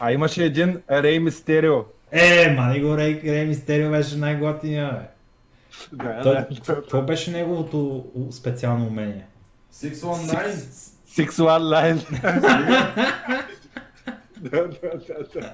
А 0.00 0.12
имаше 0.12 0.44
един 0.44 0.82
Рей 0.90 1.18
Мистерио. 1.18 1.74
Е, 2.12 2.54
ма 2.56 2.66
не 2.66 2.80
го 2.80 2.96
Рей, 2.96 3.20
Рей 3.24 3.44
Мистерио 3.46 3.90
беше 3.90 4.16
най-готиния, 4.16 4.90
бе. 4.92 5.13
Да, 5.92 6.20
Той, 6.22 6.34
да. 6.34 6.46
какво 6.66 7.02
беше 7.02 7.30
неговото 7.30 8.04
специално 8.30 8.86
умение? 8.86 9.26
619. 9.74 10.90
Six 11.08 11.30
One 11.30 11.62
Line. 11.74 12.10
да, 14.40 14.68
да, 14.68 14.90
да, 15.06 15.40
да. 15.40 15.52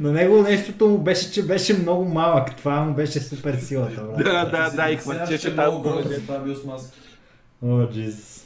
На 0.00 0.12
него 0.12 0.42
нещото 0.42 0.88
му 0.88 0.98
беше, 0.98 1.32
че 1.32 1.46
беше 1.46 1.78
много 1.78 2.04
малък. 2.04 2.56
Това 2.56 2.80
му 2.80 2.94
беше 2.94 3.20
супер 3.20 3.56
силата, 3.56 4.02
брат. 4.02 4.16
Да, 4.16 4.44
да, 4.44 4.70
да, 4.70 4.90
и 4.90 4.98
Сега 4.98 5.02
хвърчеше 5.02 5.38
ще 5.38 5.48
е 5.48 5.56
там. 5.56 5.82
това 6.26 6.38
бил 6.38 6.54
с 6.54 6.64
маска. 6.64 6.96
О, 7.64 7.86
Джизус. 7.92 8.44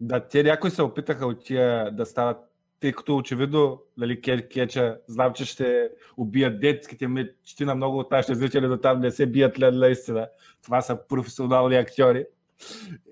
Да, 0.00 0.20
те 0.20 0.42
някои 0.42 0.70
се 0.70 0.82
опитаха 0.82 1.26
от 1.26 1.44
тия 1.44 1.90
да 1.90 2.06
стават, 2.06 2.36
тъй 2.80 2.92
като 2.92 3.16
очевидно, 3.16 3.82
нали, 3.96 4.20
Ке- 4.20 4.48
Кеча, 4.48 4.98
знам, 5.06 5.32
че 5.32 5.44
ще 5.44 5.88
убият 6.16 6.60
детските 6.60 7.08
мечти 7.08 7.64
много 7.64 7.98
от 7.98 8.10
нашите 8.10 8.34
зрители 8.34 8.66
до 8.66 8.76
там 8.76 9.00
не 9.00 9.10
се 9.10 9.26
бият 9.26 9.58
лед 9.58 9.74
наистина. 9.74 10.28
Това 10.64 10.80
са 10.82 10.98
професионални 11.08 11.76
актьори. 11.76 12.26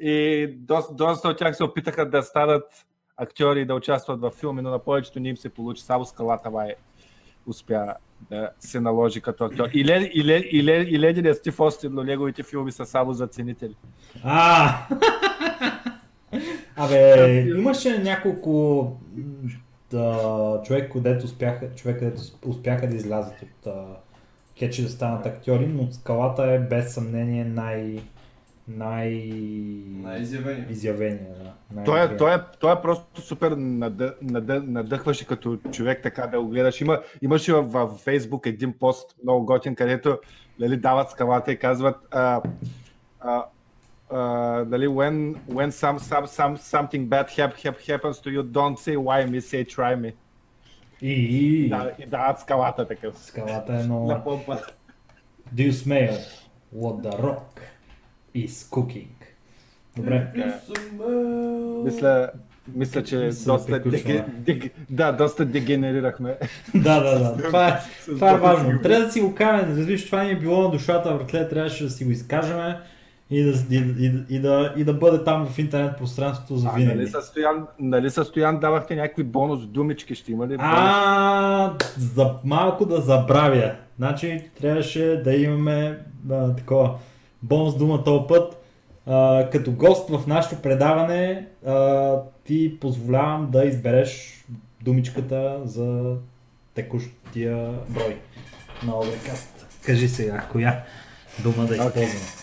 И 0.01 0.47
доста, 0.59 0.95
доста 0.95 1.29
от 1.29 1.39
тях 1.39 1.57
се 1.57 1.65
опитаха 1.65 2.11
да 2.11 2.23
станат 2.23 2.65
актьори 3.17 3.61
и 3.61 3.65
да 3.65 3.75
участват 3.75 4.21
във 4.21 4.35
филми, 4.35 4.63
но 4.63 4.71
на 4.71 4.79
повечето 4.79 5.21
не 5.21 5.29
им 5.29 5.37
се 5.37 5.49
получи. 5.49 5.83
Само 5.83 6.05
скалата 6.05 6.51
май 6.51 6.75
успя 7.47 7.95
да 8.31 8.51
се 8.61 8.81
наложи 8.81 9.21
като 9.21 9.45
актьор. 9.45 9.69
И, 9.73 9.85
Ле, 9.85 10.11
и, 10.15 10.25
Ле, 10.25 10.37
и, 10.37 10.65
Ле, 10.65 10.77
и 10.77 11.01
ледения 11.01 11.35
Стив 11.35 11.61
Остин, 11.61 11.93
но 11.95 12.03
неговите 12.03 12.43
филми 12.43 12.73
са 12.73 12.87
само 12.87 13.13
за 13.13 13.27
ценители. 13.27 13.77
А! 14.25 14.75
Абе, 16.85 17.41
имаше 17.41 17.99
няколко 17.99 18.93
да, 19.91 20.61
човек, 20.65 20.93
където 20.93 21.25
успяха, 21.25 21.75
човек, 21.75 21.99
където 21.99 22.23
успяха 22.47 22.89
да 22.89 22.97
излязат 22.97 23.43
от 23.43 23.67
а, 23.67 23.85
кетчи 24.59 24.83
да 24.83 24.89
станат 24.89 25.27
актьори, 25.27 25.67
но 25.67 25.93
скалата 25.93 26.43
е 26.43 26.59
без 26.59 26.95
съмнение 26.95 27.45
най... 27.45 28.03
най... 28.69 29.11
Най-изявени. 30.03 30.67
изявения, 30.71 31.35
да. 31.45 31.53
Най- 31.75 31.85
Той 31.85 32.05
е, 32.05 32.17
той, 32.17 32.35
е, 32.35 32.39
той 32.61 32.73
е 32.73 32.83
просто 32.83 33.21
супер 33.21 33.51
надъ, 33.57 34.15
надъ, 34.23 34.63
надъхваше 34.63 35.27
като 35.27 35.57
човек 35.57 36.03
така 36.03 36.27
да 36.27 36.41
го 36.41 36.49
гледаш. 36.49 36.81
Има, 36.81 37.01
имаше 37.23 37.53
в, 37.53 37.63
в 37.63 38.05
Facebook 38.05 38.47
един 38.47 38.73
пост 38.79 39.17
много 39.23 39.47
готин, 39.47 39.75
където 39.75 40.19
нали, 40.59 40.77
дават 40.77 41.11
скалата 41.11 41.53
и 41.53 41.59
казват 41.59 41.97
а, 42.11 42.43
а, 43.21 43.45
а, 44.13 44.65
дали, 44.65 44.87
when, 44.89 45.35
when 45.49 45.71
some, 45.71 45.99
some, 45.99 46.27
some, 46.27 46.57
something 46.57 47.09
bad 47.09 47.31
hap, 47.31 47.53
hap, 47.65 47.77
happens 47.81 48.21
to 48.21 48.31
you, 48.31 48.43
don't 48.43 48.79
say 48.79 48.97
why 48.97 49.27
me, 49.27 49.41
say 49.41 49.65
try 49.65 49.97
me. 49.97 50.13
И, 51.03 51.69
Да, 51.69 51.91
и 51.99 52.07
дават 52.07 52.41
скалата 52.41 52.87
такъв. 52.89 53.19
скалата 53.19 53.75
е 53.75 53.83
много... 53.83 54.07
На 54.07 54.25
помпа. 54.25 54.59
Do 55.55 55.71
you 55.71 55.73
smell 55.73 56.19
what 56.77 57.03
the 57.03 57.21
rock 57.21 57.61
is 58.37 58.49
cooking? 58.71 59.09
Добре. 59.97 60.27
Мисля, 61.85 62.31
мисля, 62.75 63.03
че 63.05 63.17
Мисля, 63.17 63.53
да 63.53 63.53
доста, 63.53 63.73
приключваме. 63.83 64.15
деге, 64.19 64.25
деге, 64.39 64.71
да, 64.91 65.13
доста 65.13 65.45
дегенерирахме. 65.45 66.39
да, 66.75 67.01
да, 67.01 67.19
да. 67.19 67.43
Това 67.43 67.69
е, 67.69 67.81
това 68.07 68.29
е 68.31 68.33
доста 68.33 68.47
важно. 68.47 68.83
Трябва 68.83 69.05
да 69.07 69.13
си 69.13 69.21
го 69.21 69.35
кажем, 69.35 69.75
да 69.75 69.83
виж, 69.83 70.07
това 70.07 70.23
ни 70.25 70.31
е 70.31 70.39
било 70.39 70.63
на 70.63 70.71
душата, 70.71 71.15
братле, 71.15 71.49
трябваше 71.49 71.85
да 71.85 71.91
си 71.91 72.05
го 72.05 72.11
изкажем 72.11 72.75
и 73.33 73.43
да, 73.45 73.51
и, 73.71 73.77
и, 73.99 74.37
и, 74.37 74.39
да, 74.41 74.75
и 74.77 74.85
да 74.85 74.95
бъде 74.95 75.25
там 75.25 75.47
в 75.47 75.59
интернет 75.59 75.99
пространството 75.99 76.57
за 76.57 76.69
А, 76.69 76.73
нали, 76.73 76.85
винаги. 76.85 77.07
със 77.11 77.25
Стоян, 77.27 77.67
нали 77.79 78.11
със 78.11 78.29
Стоян 78.29 78.61
давахте 78.61 78.97
някакви 78.97 79.25
бонус 79.25 79.67
думички, 79.67 80.15
ще 80.15 80.33
има 80.33 80.45
ли? 80.47 80.57
бонус? 80.57 80.71
А, 80.73 81.75
за 81.99 82.35
малко 82.45 82.87
да 82.87 83.01
забравя. 83.01 83.75
Значи 83.99 84.51
трябваше 84.61 85.21
да 85.25 85.35
имаме 85.35 85.99
а, 86.31 86.55
такова 86.55 86.95
бонус 87.43 87.77
дума 87.77 88.05
този 88.05 88.25
път. 88.29 88.59
А, 89.07 89.49
като 89.53 89.73
гост 89.73 90.11
в 90.11 90.27
нашето 90.27 90.63
предаване 90.63 91.47
а, 91.67 92.17
ти 92.45 92.77
позволявам 92.81 93.49
да 93.51 93.65
избереш 93.65 94.45
думичката 94.83 95.61
за 95.65 96.15
текущия 96.75 97.71
брой 97.89 98.17
на 98.87 98.93
Overcast. 98.93 99.49
Кажи 99.87 100.09
сега, 100.09 100.47
коя 100.53 100.83
дума 101.43 101.67
да 101.67 101.75
използваме. 101.75 102.42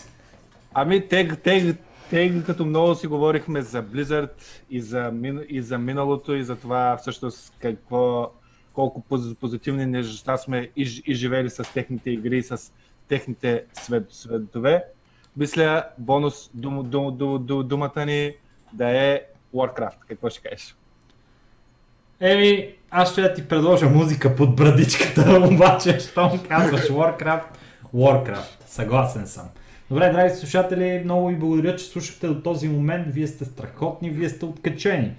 Ами, 0.74 1.08
те, 1.08 1.28
те, 1.28 1.76
те, 2.10 2.42
като 2.46 2.64
много 2.64 2.94
си 2.94 3.06
говорихме 3.06 3.62
за 3.62 3.82
Blizzard 3.82 4.30
и 4.70 4.80
за, 4.80 5.12
и 5.48 5.62
за 5.62 5.78
миналото 5.78 6.34
и 6.34 6.44
за 6.44 6.56
това 6.56 6.96
всъщност 6.96 7.52
какво, 7.58 8.30
колко 8.72 9.00
поз- 9.10 9.34
позитивни 9.34 9.86
неща 9.86 10.36
сме 10.36 10.70
и, 10.76 11.14
живели 11.14 11.50
с 11.50 11.72
техните 11.74 12.10
игри 12.10 12.38
и 12.38 12.42
с 12.42 12.72
техните 13.08 13.64
свет, 13.72 14.06
светове. 14.10 14.84
Мисля, 15.36 15.84
бонус 15.98 16.50
дум, 16.54 16.90
дум, 16.90 17.16
дум, 17.16 17.46
дум, 17.46 17.68
думата 17.68 18.06
ни 18.06 18.32
да 18.72 18.90
е 18.90 19.20
Warcraft. 19.54 19.98
Какво 20.08 20.30
ще 20.30 20.48
кажеш? 20.48 20.76
Еми, 22.20 22.74
аз 22.90 23.12
ще 23.12 23.34
ти 23.34 23.48
предложа 23.48 23.88
музика 23.88 24.36
под 24.36 24.56
брадичката, 24.56 25.48
обаче, 25.52 25.98
щом 26.00 26.38
казваш 26.48 26.88
Warcraft, 26.88 27.44
Warcraft. 27.94 28.66
Съгласен 28.66 29.26
съм. 29.26 29.48
Добре, 29.90 30.12
драги 30.12 30.34
слушатели, 30.34 31.02
много 31.04 31.28
ви 31.28 31.36
благодаря, 31.36 31.76
че 31.76 31.84
слушахте 31.84 32.26
до 32.26 32.42
този 32.42 32.68
момент. 32.68 33.14
Вие 33.14 33.26
сте 33.26 33.44
страхотни, 33.44 34.10
вие 34.10 34.28
сте 34.28 34.44
откачени 34.44 35.12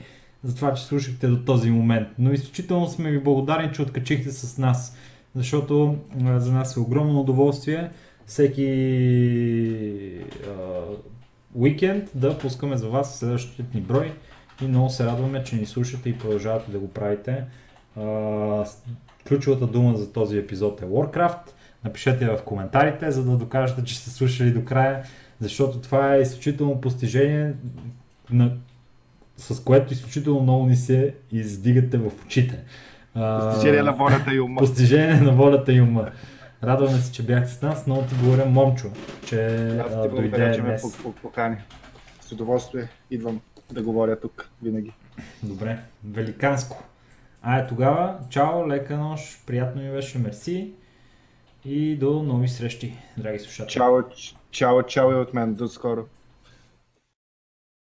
за 0.44 0.56
това, 0.56 0.74
че 0.74 0.84
слушахте 0.84 1.28
до 1.28 1.46
този 1.46 1.70
момент. 1.70 2.08
Но 2.20 2.34
изключително 2.34 2.88
сме 2.88 3.12
ви 3.12 3.20
благодарни, 3.20 3.74
че 3.74 3.82
откачихте 3.82 4.32
с 4.32 4.58
нас, 4.58 4.98
защото 5.36 5.98
за 6.18 6.52
нас 6.52 6.76
е 6.76 6.80
огромно 6.80 7.20
удоволствие 7.20 7.90
всеки 8.26 8.68
а, 10.48 10.52
уикенд 11.56 12.10
да 12.16 12.38
пускаме 12.38 12.78
за 12.78 12.90
вас 12.90 13.20
следващия 13.20 13.66
ни 13.74 13.82
брой 13.82 14.12
и 14.62 14.68
много 14.68 14.90
се 14.90 15.06
радваме, 15.06 15.44
че 15.44 15.56
ни 15.56 15.66
слушате 15.66 16.10
и 16.10 16.18
продължавате 16.18 16.72
да 16.72 16.80
го 16.80 16.88
правите. 16.88 17.44
А, 17.98 18.66
ключовата 19.28 19.68
дума 19.68 19.98
за 19.98 20.12
този 20.12 20.38
епизод 20.38 20.82
е 20.82 20.86
Warcraft. 20.86 21.52
Напишете 21.84 22.26
я 22.26 22.38
в 22.38 22.44
коментарите, 22.44 23.12
за 23.12 23.24
да 23.24 23.38
докажете, 23.38 23.84
че 23.84 23.98
сте 23.98 24.10
слушали 24.10 24.52
до 24.52 24.66
края, 24.66 25.04
защото 25.40 25.80
това 25.80 26.16
е 26.16 26.22
изключително 26.22 26.82
постижение, 26.82 27.54
на, 28.32 28.52
с 29.38 29.64
което 29.64 29.94
изключително 29.94 30.42
много 30.42 30.66
ни 30.66 30.76
се 30.76 31.16
издигате 31.32 31.98
в 31.98 32.12
очите. 32.26 32.60
А, 33.16 33.50
Постижение 33.50 33.84
на 33.84 33.92
волята 33.94 34.34
и 34.34 34.40
ума. 34.40 34.60
Постижение 34.60 35.22
на 35.22 35.32
волята 35.32 35.74
и 35.74 35.82
ума. 35.82 36.10
Радваме 36.64 36.98
се, 36.98 37.12
че 37.12 37.24
бяхте 37.24 37.50
с 37.50 37.62
нас. 37.62 37.88
Много 37.88 38.02
ти 38.02 38.16
благодаря, 38.16 38.46
Момчо, 38.46 38.88
че 39.26 39.46
а, 39.46 39.90
дойде 39.90 40.10
благодаря, 40.10 40.56
че 40.56 40.62
ме 40.62 40.78
покани. 41.22 41.58
С 42.22 42.32
удоволствие 42.32 42.88
идвам 43.12 43.42
да 43.72 43.82
говоря 43.82 44.20
тук 44.20 44.50
винаги. 44.64 44.92
Добре, 45.44 45.78
великанско. 46.04 46.84
Ай, 47.44 47.68
тогава, 47.68 48.16
чао, 48.30 48.68
лека 48.68 48.98
нощ, 48.98 49.46
приятно 49.46 49.82
ми 49.82 49.92
беше, 49.92 50.18
мерси 50.18 50.74
и 51.64 51.96
до 51.96 52.24
нови 52.24 52.48
срещи, 52.48 52.96
драги 53.18 53.40
слушатели. 53.40 53.74
Чао, 53.74 54.04
чао, 54.52 54.84
чао 54.84 55.12
и 55.12 55.16
от 55.16 55.34
мен. 55.34 55.56
До 55.56 55.68
скоро. 55.68 56.06